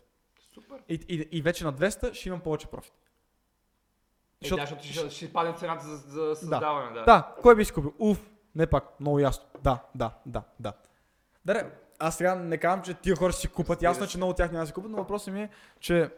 супер. 0.54 0.82
И, 0.88 0.94
и, 1.08 1.28
и 1.32 1.42
вече 1.42 1.64
на 1.64 1.72
200 1.72 2.12
ще 2.12 2.28
имам 2.28 2.40
повече 2.40 2.66
профит. 2.66 2.92
Е, 2.92 2.98
Защото- 4.42 4.56
да, 4.56 4.66
защото 4.66 4.82
ще, 4.82 5.10
ще 5.10 5.32
падне 5.32 5.54
цената 5.54 5.84
за, 5.86 5.96
за 5.96 6.34
създаване, 6.36 6.90
да. 6.90 7.04
Да, 7.04 7.34
кой 7.42 7.56
би 7.56 7.64
си 7.64 7.72
купил? 7.72 7.94
Уф, 7.98 8.30
не 8.54 8.66
пак, 8.66 9.00
много 9.00 9.18
ясно. 9.18 9.44
Да, 9.62 9.82
да, 9.94 10.10
да, 10.26 10.42
да. 10.60 10.72
Даре, 11.44 11.70
аз 11.98 12.16
сега 12.16 12.34
не 12.34 12.58
казвам, 12.58 12.84
че 12.84 12.94
тия 12.94 13.16
хора 13.16 13.32
ще 13.32 13.40
си 13.40 13.48
купат. 13.48 13.82
Ясно 13.82 14.04
е, 14.04 14.06
се. 14.06 14.12
че 14.12 14.18
много 14.18 14.30
от 14.30 14.36
тях 14.36 14.52
няма 14.52 14.62
да 14.62 14.66
си 14.66 14.72
купат, 14.72 14.90
но 14.90 14.96
въпросът 14.96 15.34
ми 15.34 15.42
е, 15.42 15.50
че... 15.80 16.10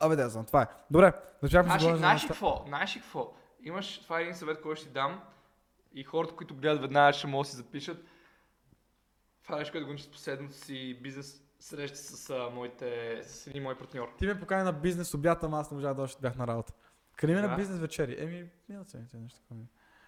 Абе, 0.00 0.16
да, 0.16 0.28
знам, 0.28 0.44
това 0.44 0.62
е. 0.62 0.66
Добре, 0.90 1.12
да 1.42 1.48
знаеш 1.48 1.82
ли 1.82 1.92
неща. 1.92 2.28
какво? 2.28 2.64
Знаеш 2.66 2.96
ли 2.96 3.00
какво? 3.00 3.34
Имаш, 3.62 4.00
това 4.02 4.18
е 4.18 4.22
един 4.22 4.34
съвет, 4.34 4.62
който 4.62 4.76
ще 4.76 4.86
ти 4.88 4.92
дам 4.92 5.20
и 5.94 6.04
хората, 6.04 6.34
които 6.34 6.54
гледат 6.54 6.80
веднага 6.80 7.12
ще 7.12 7.26
могат 7.26 7.46
да 7.46 7.50
си 7.50 7.56
запишат. 7.56 8.04
Това 9.44 9.56
е 9.56 9.58
нещо, 9.58 9.72
което 9.72 9.86
го 9.86 9.98
с 9.98 10.10
последното 10.10 10.54
си 10.54 10.98
бизнес 11.02 11.42
среща 11.60 11.96
с, 11.98 12.30
а, 12.30 12.50
моите, 12.54 13.20
с 13.24 13.46
един 13.46 13.62
мой 13.62 13.78
партньор. 13.78 14.08
Ти 14.18 14.26
ме 14.26 14.40
покани 14.40 14.62
на 14.64 14.72
бизнес 14.72 15.14
обята, 15.14 15.46
ама 15.46 15.60
аз 15.60 15.70
не 15.70 15.74
можах 15.74 15.94
да 15.94 16.02
още 16.02 16.20
бях 16.20 16.36
на 16.36 16.46
работа. 16.46 16.72
Къде 17.16 17.32
ми 17.32 17.38
е 17.38 17.42
на 17.42 17.48
Да. 17.48 17.56
бизнес 17.56 17.78
вечери? 17.78 18.16
Еми, 18.18 18.50
миналата 18.68 18.90
седмица 18.90 19.16
е 19.16 19.20
нещо 19.20 19.40
такова. 19.40 19.60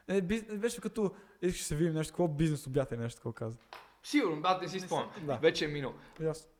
Е, 0.09 0.21
бизнес, 0.21 0.59
беше 0.59 0.81
като, 0.81 1.15
искаш 1.43 1.61
да 1.61 1.67
се 1.67 1.77
видим 1.77 1.95
нещо 1.95 2.13
такова, 2.13 2.29
бизнес 2.29 2.67
обята 2.67 2.95
или 2.95 3.03
нещо 3.03 3.19
такова 3.19 3.35
каза. 3.35 3.59
Сигурно, 4.05 4.43
да, 4.43 4.59
не 4.63 4.69
си 4.69 4.81
спомням. 4.81 5.11
Да. 5.23 5.37
Вече 5.37 5.65
е 5.65 5.69
минал. 5.69 5.95
Ясно. 6.21 6.51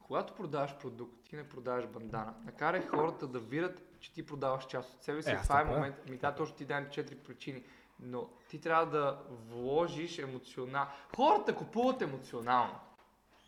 Когато 0.00 0.32
продаваш 0.34 0.76
продукт, 0.78 1.14
ти 1.30 1.36
не 1.36 1.48
продаваш 1.48 1.86
бандана. 1.86 2.34
Накарай 2.44 2.86
хората 2.86 3.26
да 3.26 3.38
видят, 3.38 3.82
че 4.00 4.12
ти 4.12 4.26
продаваш 4.26 4.66
част 4.66 4.94
от 4.94 5.02
себе 5.02 5.22
си. 5.22 5.30
Е, 5.30 5.40
това 5.42 5.60
е 5.60 5.64
момент. 5.64 5.94
Ми 6.10 6.16
да, 6.16 6.32
точно 6.34 6.56
ти 6.56 6.64
дай 6.64 6.88
четири 6.90 7.18
причини. 7.18 7.62
Но 8.00 8.28
ти 8.48 8.60
трябва 8.60 8.86
да 8.86 9.18
вложиш 9.50 10.18
емоционално. 10.18 10.90
Хората 11.16 11.54
купуват 11.54 12.02
емоционално. 12.02 12.74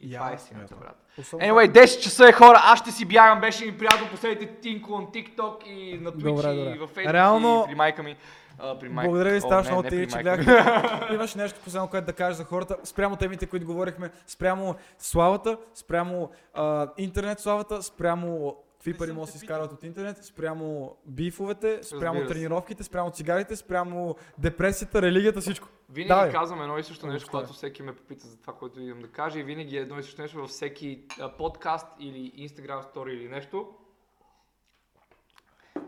И 0.01 0.13
това 0.15 0.31
е 0.31 0.35
истината, 0.35 0.77
брат. 0.77 1.07
Anyway, 1.19 1.73
10 1.73 2.01
часа 2.01 2.29
е 2.29 2.33
хора, 2.33 2.61
аз 2.63 2.79
ще 2.81 2.91
си 2.91 3.05
бягам, 3.05 3.41
беше 3.41 3.67
ми 3.67 3.79
приятно 3.79 4.11
последните 4.11 4.61
Тинко 4.61 5.01
на 5.01 5.07
TikTok 5.07 5.67
и 5.67 5.99
на 5.99 6.13
Twitch 6.13 6.35
Добре, 6.35 6.53
и 6.53 6.65
добре. 6.65 6.79
във 6.79 6.95
Facebook 6.95 7.13
Реално- 7.13 7.63
и 7.67 7.71
при 7.71 7.75
майка 7.75 8.03
ми. 8.03 8.17
А, 8.63 8.79
при 8.79 8.89
майка. 8.89 9.09
Благодаря 9.09 9.35
ви 9.35 9.41
страшно 9.41 9.83
не 9.83 9.89
ти, 9.89 10.07
че 10.09 10.19
гледахте. 10.19 10.65
Имаш 11.15 11.35
нещо 11.35 11.61
последно, 11.65 11.89
което 11.89 12.07
да 12.07 12.13
кажеш 12.13 12.37
за 12.37 12.45
хората, 12.45 12.77
спрямо 12.85 13.17
темите, 13.17 13.47
които 13.47 13.67
говорихме, 13.67 14.11
спрямо 14.27 14.75
славата, 14.99 15.59
спрямо 15.75 16.31
а, 16.55 16.89
интернет 16.99 17.41
славата, 17.41 17.83
спрямо 17.83 18.57
какви 18.81 18.99
пари 18.99 19.13
могат 19.13 19.27
да 19.27 19.33
се 19.33 19.37
изкарват 19.37 19.73
от 19.73 19.83
интернет, 19.83 20.25
спрямо 20.25 20.97
бифовете, 21.07 21.79
спрямо 21.83 22.27
тренировките, 22.27 22.83
спрямо 22.83 23.11
цигарите, 23.11 23.57
спрямо 23.57 24.17
депресията, 24.39 25.03
религията, 25.03 25.41
всичко. 25.41 25.69
Винаги 25.91 26.09
Давай. 26.09 26.33
казвам 26.33 26.63
едно 26.63 26.79
и 26.79 26.85
също 26.85 27.07
нещо, 27.07 27.17
Обобщавай. 27.17 27.43
когато 27.43 27.53
всеки 27.53 27.83
ме 27.83 27.95
попита 27.95 28.27
за 28.27 28.41
това, 28.41 28.53
което 28.53 28.81
имам 28.81 29.03
да 29.03 29.09
кажа 29.09 29.39
и 29.39 29.43
винаги 29.43 29.77
е 29.77 29.81
едно 29.81 29.99
и 29.99 30.03
също 30.03 30.23
нещо 30.23 30.39
във 30.39 30.51
всеки 30.51 31.05
а, 31.21 31.37
подкаст 31.37 31.87
или 31.99 32.49
Instagram 32.49 32.83
стори 32.83 33.13
или 33.13 33.29
нещо. 33.29 33.69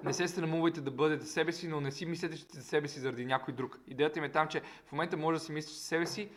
Не 0.04 0.12
се 0.12 0.28
срамувайте 0.28 0.80
да 0.80 0.90
бъдете 0.90 1.26
себе 1.26 1.52
си, 1.52 1.68
но 1.68 1.80
не 1.80 1.90
си 1.90 2.06
мислете, 2.06 2.36
че 2.36 2.42
сте 2.42 2.60
себе 2.60 2.88
си 2.88 3.00
заради 3.00 3.26
някой 3.26 3.54
друг. 3.54 3.80
Идеята 3.88 4.20
ми 4.20 4.26
е 4.26 4.32
там, 4.32 4.48
че 4.48 4.62
в 4.86 4.92
момента 4.92 5.16
може 5.16 5.38
да 5.38 5.44
си 5.44 5.52
мислиш 5.52 5.74
за 5.74 5.82
себе 5.82 6.06
си, 6.06 6.28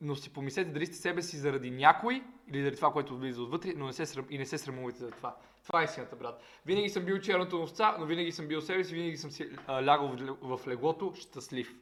но 0.00 0.16
си 0.16 0.32
помислете 0.32 0.70
дали 0.70 0.86
сте 0.86 0.96
себе 0.96 1.22
си 1.22 1.36
заради 1.36 1.70
някой 1.70 2.22
или 2.48 2.62
заради 2.62 2.76
това, 2.76 2.92
което 2.92 3.16
влиза 3.16 3.42
отвътре, 3.42 3.72
но 3.76 3.86
не 3.86 3.92
се 3.92 4.06
срам, 4.06 4.26
и 4.30 4.38
не 4.38 4.46
се 4.46 4.58
срамувайте 4.58 4.98
за 4.98 5.10
това. 5.10 5.36
Това 5.66 5.80
е 5.80 5.84
истината, 5.84 6.16
брат. 6.16 6.42
Винаги 6.66 6.88
съм 6.88 7.04
бил 7.04 7.18
черното 7.18 7.62
овца, 7.62 7.96
но 7.98 8.06
винаги 8.06 8.32
съм 8.32 8.46
бил 8.46 8.60
себе 8.60 8.84
си, 8.84 8.94
винаги 8.94 9.16
съм 9.16 9.30
си 9.30 9.48
а, 9.66 9.86
лягал 9.86 10.08
в, 10.42 10.58
в 10.58 10.66
леглото 10.66 11.12
щастлив. 11.14 11.74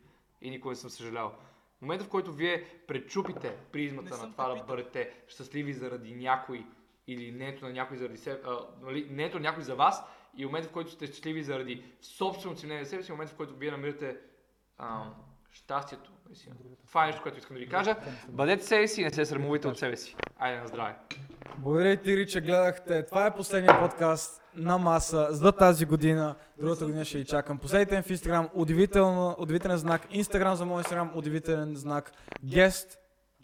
И 0.42 0.50
никога 0.50 0.72
не 0.72 0.76
съм 0.76 0.90
съжалявал. 0.90 1.34
В 1.78 1.82
момента, 1.82 2.04
в 2.04 2.08
който 2.08 2.32
вие 2.32 2.64
пречупите 2.86 3.56
призмата 3.72 4.16
на 4.16 4.32
това 4.32 4.54
да 4.54 4.64
бъдете 4.64 5.10
щастливи 5.28 5.72
заради 5.72 6.14
някой 6.14 6.66
или 7.06 7.32
нето 7.32 7.64
на 7.64 7.72
някой 7.72 7.96
заради 7.96 8.18
себе, 8.18 8.40
а, 8.46 8.58
нали, 8.82 9.06
нето 9.10 9.36
на 9.36 9.42
някой 9.42 9.62
за 9.62 9.74
вас 9.74 10.04
и 10.36 10.46
момента, 10.46 10.68
в 10.68 10.72
който 10.72 10.90
сте 10.90 11.06
щастливи 11.06 11.42
заради 11.42 11.84
собственото 12.02 12.60
си 12.60 12.66
мнение 12.66 12.84
за 12.84 12.90
себе 12.90 13.02
си, 13.02 13.12
момента, 13.12 13.32
в 13.32 13.36
който 13.36 13.54
вие 13.56 13.70
намирате 13.70 14.16
ам, 14.78 15.14
щастието. 15.52 16.12
Това 16.86 17.04
е 17.04 17.06
нещо, 17.06 17.22
което 17.22 17.38
искам 17.38 17.54
да 17.54 17.60
ви 17.60 17.68
кажа. 17.68 17.96
Бъдете 18.28 18.64
себе 18.64 18.88
си 18.88 19.00
и 19.00 19.04
не 19.04 19.10
се 19.10 19.24
срамувайте 19.24 19.68
от 19.68 19.78
себе 19.78 19.96
си. 19.96 20.16
Айде 20.38 20.60
на 20.60 20.66
здраве. 20.66 20.94
Благодаря 21.58 21.96
ти, 21.96 22.16
Ри, 22.16 22.26
че 22.26 22.40
гледахте. 22.40 23.06
Това 23.06 23.26
е 23.26 23.34
последния 23.34 23.80
подкаст 23.80 24.42
на 24.54 24.78
маса 24.78 25.28
за 25.30 25.52
тази 25.52 25.86
година. 25.86 26.36
Другата 26.58 26.84
година 26.84 27.04
ще 27.04 27.18
ги 27.18 27.24
чакам. 27.24 27.58
Последите 27.58 28.02
в 28.02 28.08
Instagram. 28.08 28.48
Удивителен 29.38 29.76
знак. 29.76 30.10
Instagram 30.12 30.52
за 30.52 30.66
мой 30.66 30.82
Instagram. 30.82 31.14
Удивителен 31.14 31.76
знак. 31.76 32.12
Guest. 32.44 32.96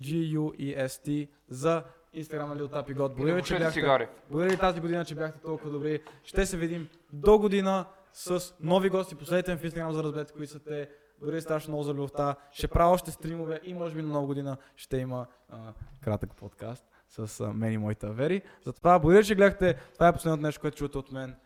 G-U-E-S-T. 0.02 1.28
За 1.48 1.84
Instagram 2.16 2.46
на 2.46 2.56
Tap 2.56 2.90
и 2.90 2.96
God. 2.96 3.14
Благодаря 3.14 3.42
че 3.42 3.58
бяхте. 3.58 4.08
Благодаря 4.30 4.58
тази 4.58 4.80
година, 4.80 5.04
че 5.04 5.14
бяхте 5.14 5.40
толкова 5.40 5.70
добри. 5.70 6.02
Ще 6.24 6.46
се 6.46 6.56
видим 6.56 6.88
до 7.12 7.38
година 7.38 7.84
с 8.12 8.54
нови 8.60 8.88
гости. 8.88 9.14
Последете 9.14 9.50
ми 9.50 9.58
в 9.58 9.62
Instagram 9.62 9.90
за 9.90 9.96
да 9.96 10.02
разберете 10.02 10.32
кои 10.32 10.46
са 10.46 10.58
те. 10.58 10.88
Благодаря 11.18 11.42
страшно 11.42 11.70
много 11.70 11.82
за 11.82 11.94
любовта. 11.94 12.34
Ще 12.52 12.68
правя 12.68 12.92
още 12.92 13.10
стримове 13.10 13.60
и 13.64 13.74
може 13.74 13.94
би 13.94 14.02
на 14.02 14.08
нова 14.08 14.26
година 14.26 14.56
ще 14.76 14.96
има 14.96 15.26
а, 15.50 15.58
кратък 16.04 16.36
подкаст 16.36 16.84
с 17.08 17.40
а, 17.40 17.52
мен 17.52 17.72
и 17.72 17.78
моите 17.78 18.06
авери. 18.06 18.42
Затова 18.64 18.98
благодаря, 18.98 19.24
че 19.24 19.34
гледахте. 19.34 19.74
Това 19.94 20.08
е 20.08 20.12
последното 20.12 20.42
нещо, 20.42 20.60
което 20.60 20.76
чувате 20.76 20.98
от 20.98 21.12
мен. 21.12 21.36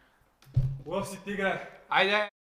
Лъв 0.86 1.08
си, 1.08 1.20
тигре! 1.24 1.68
Айде! 1.88 2.39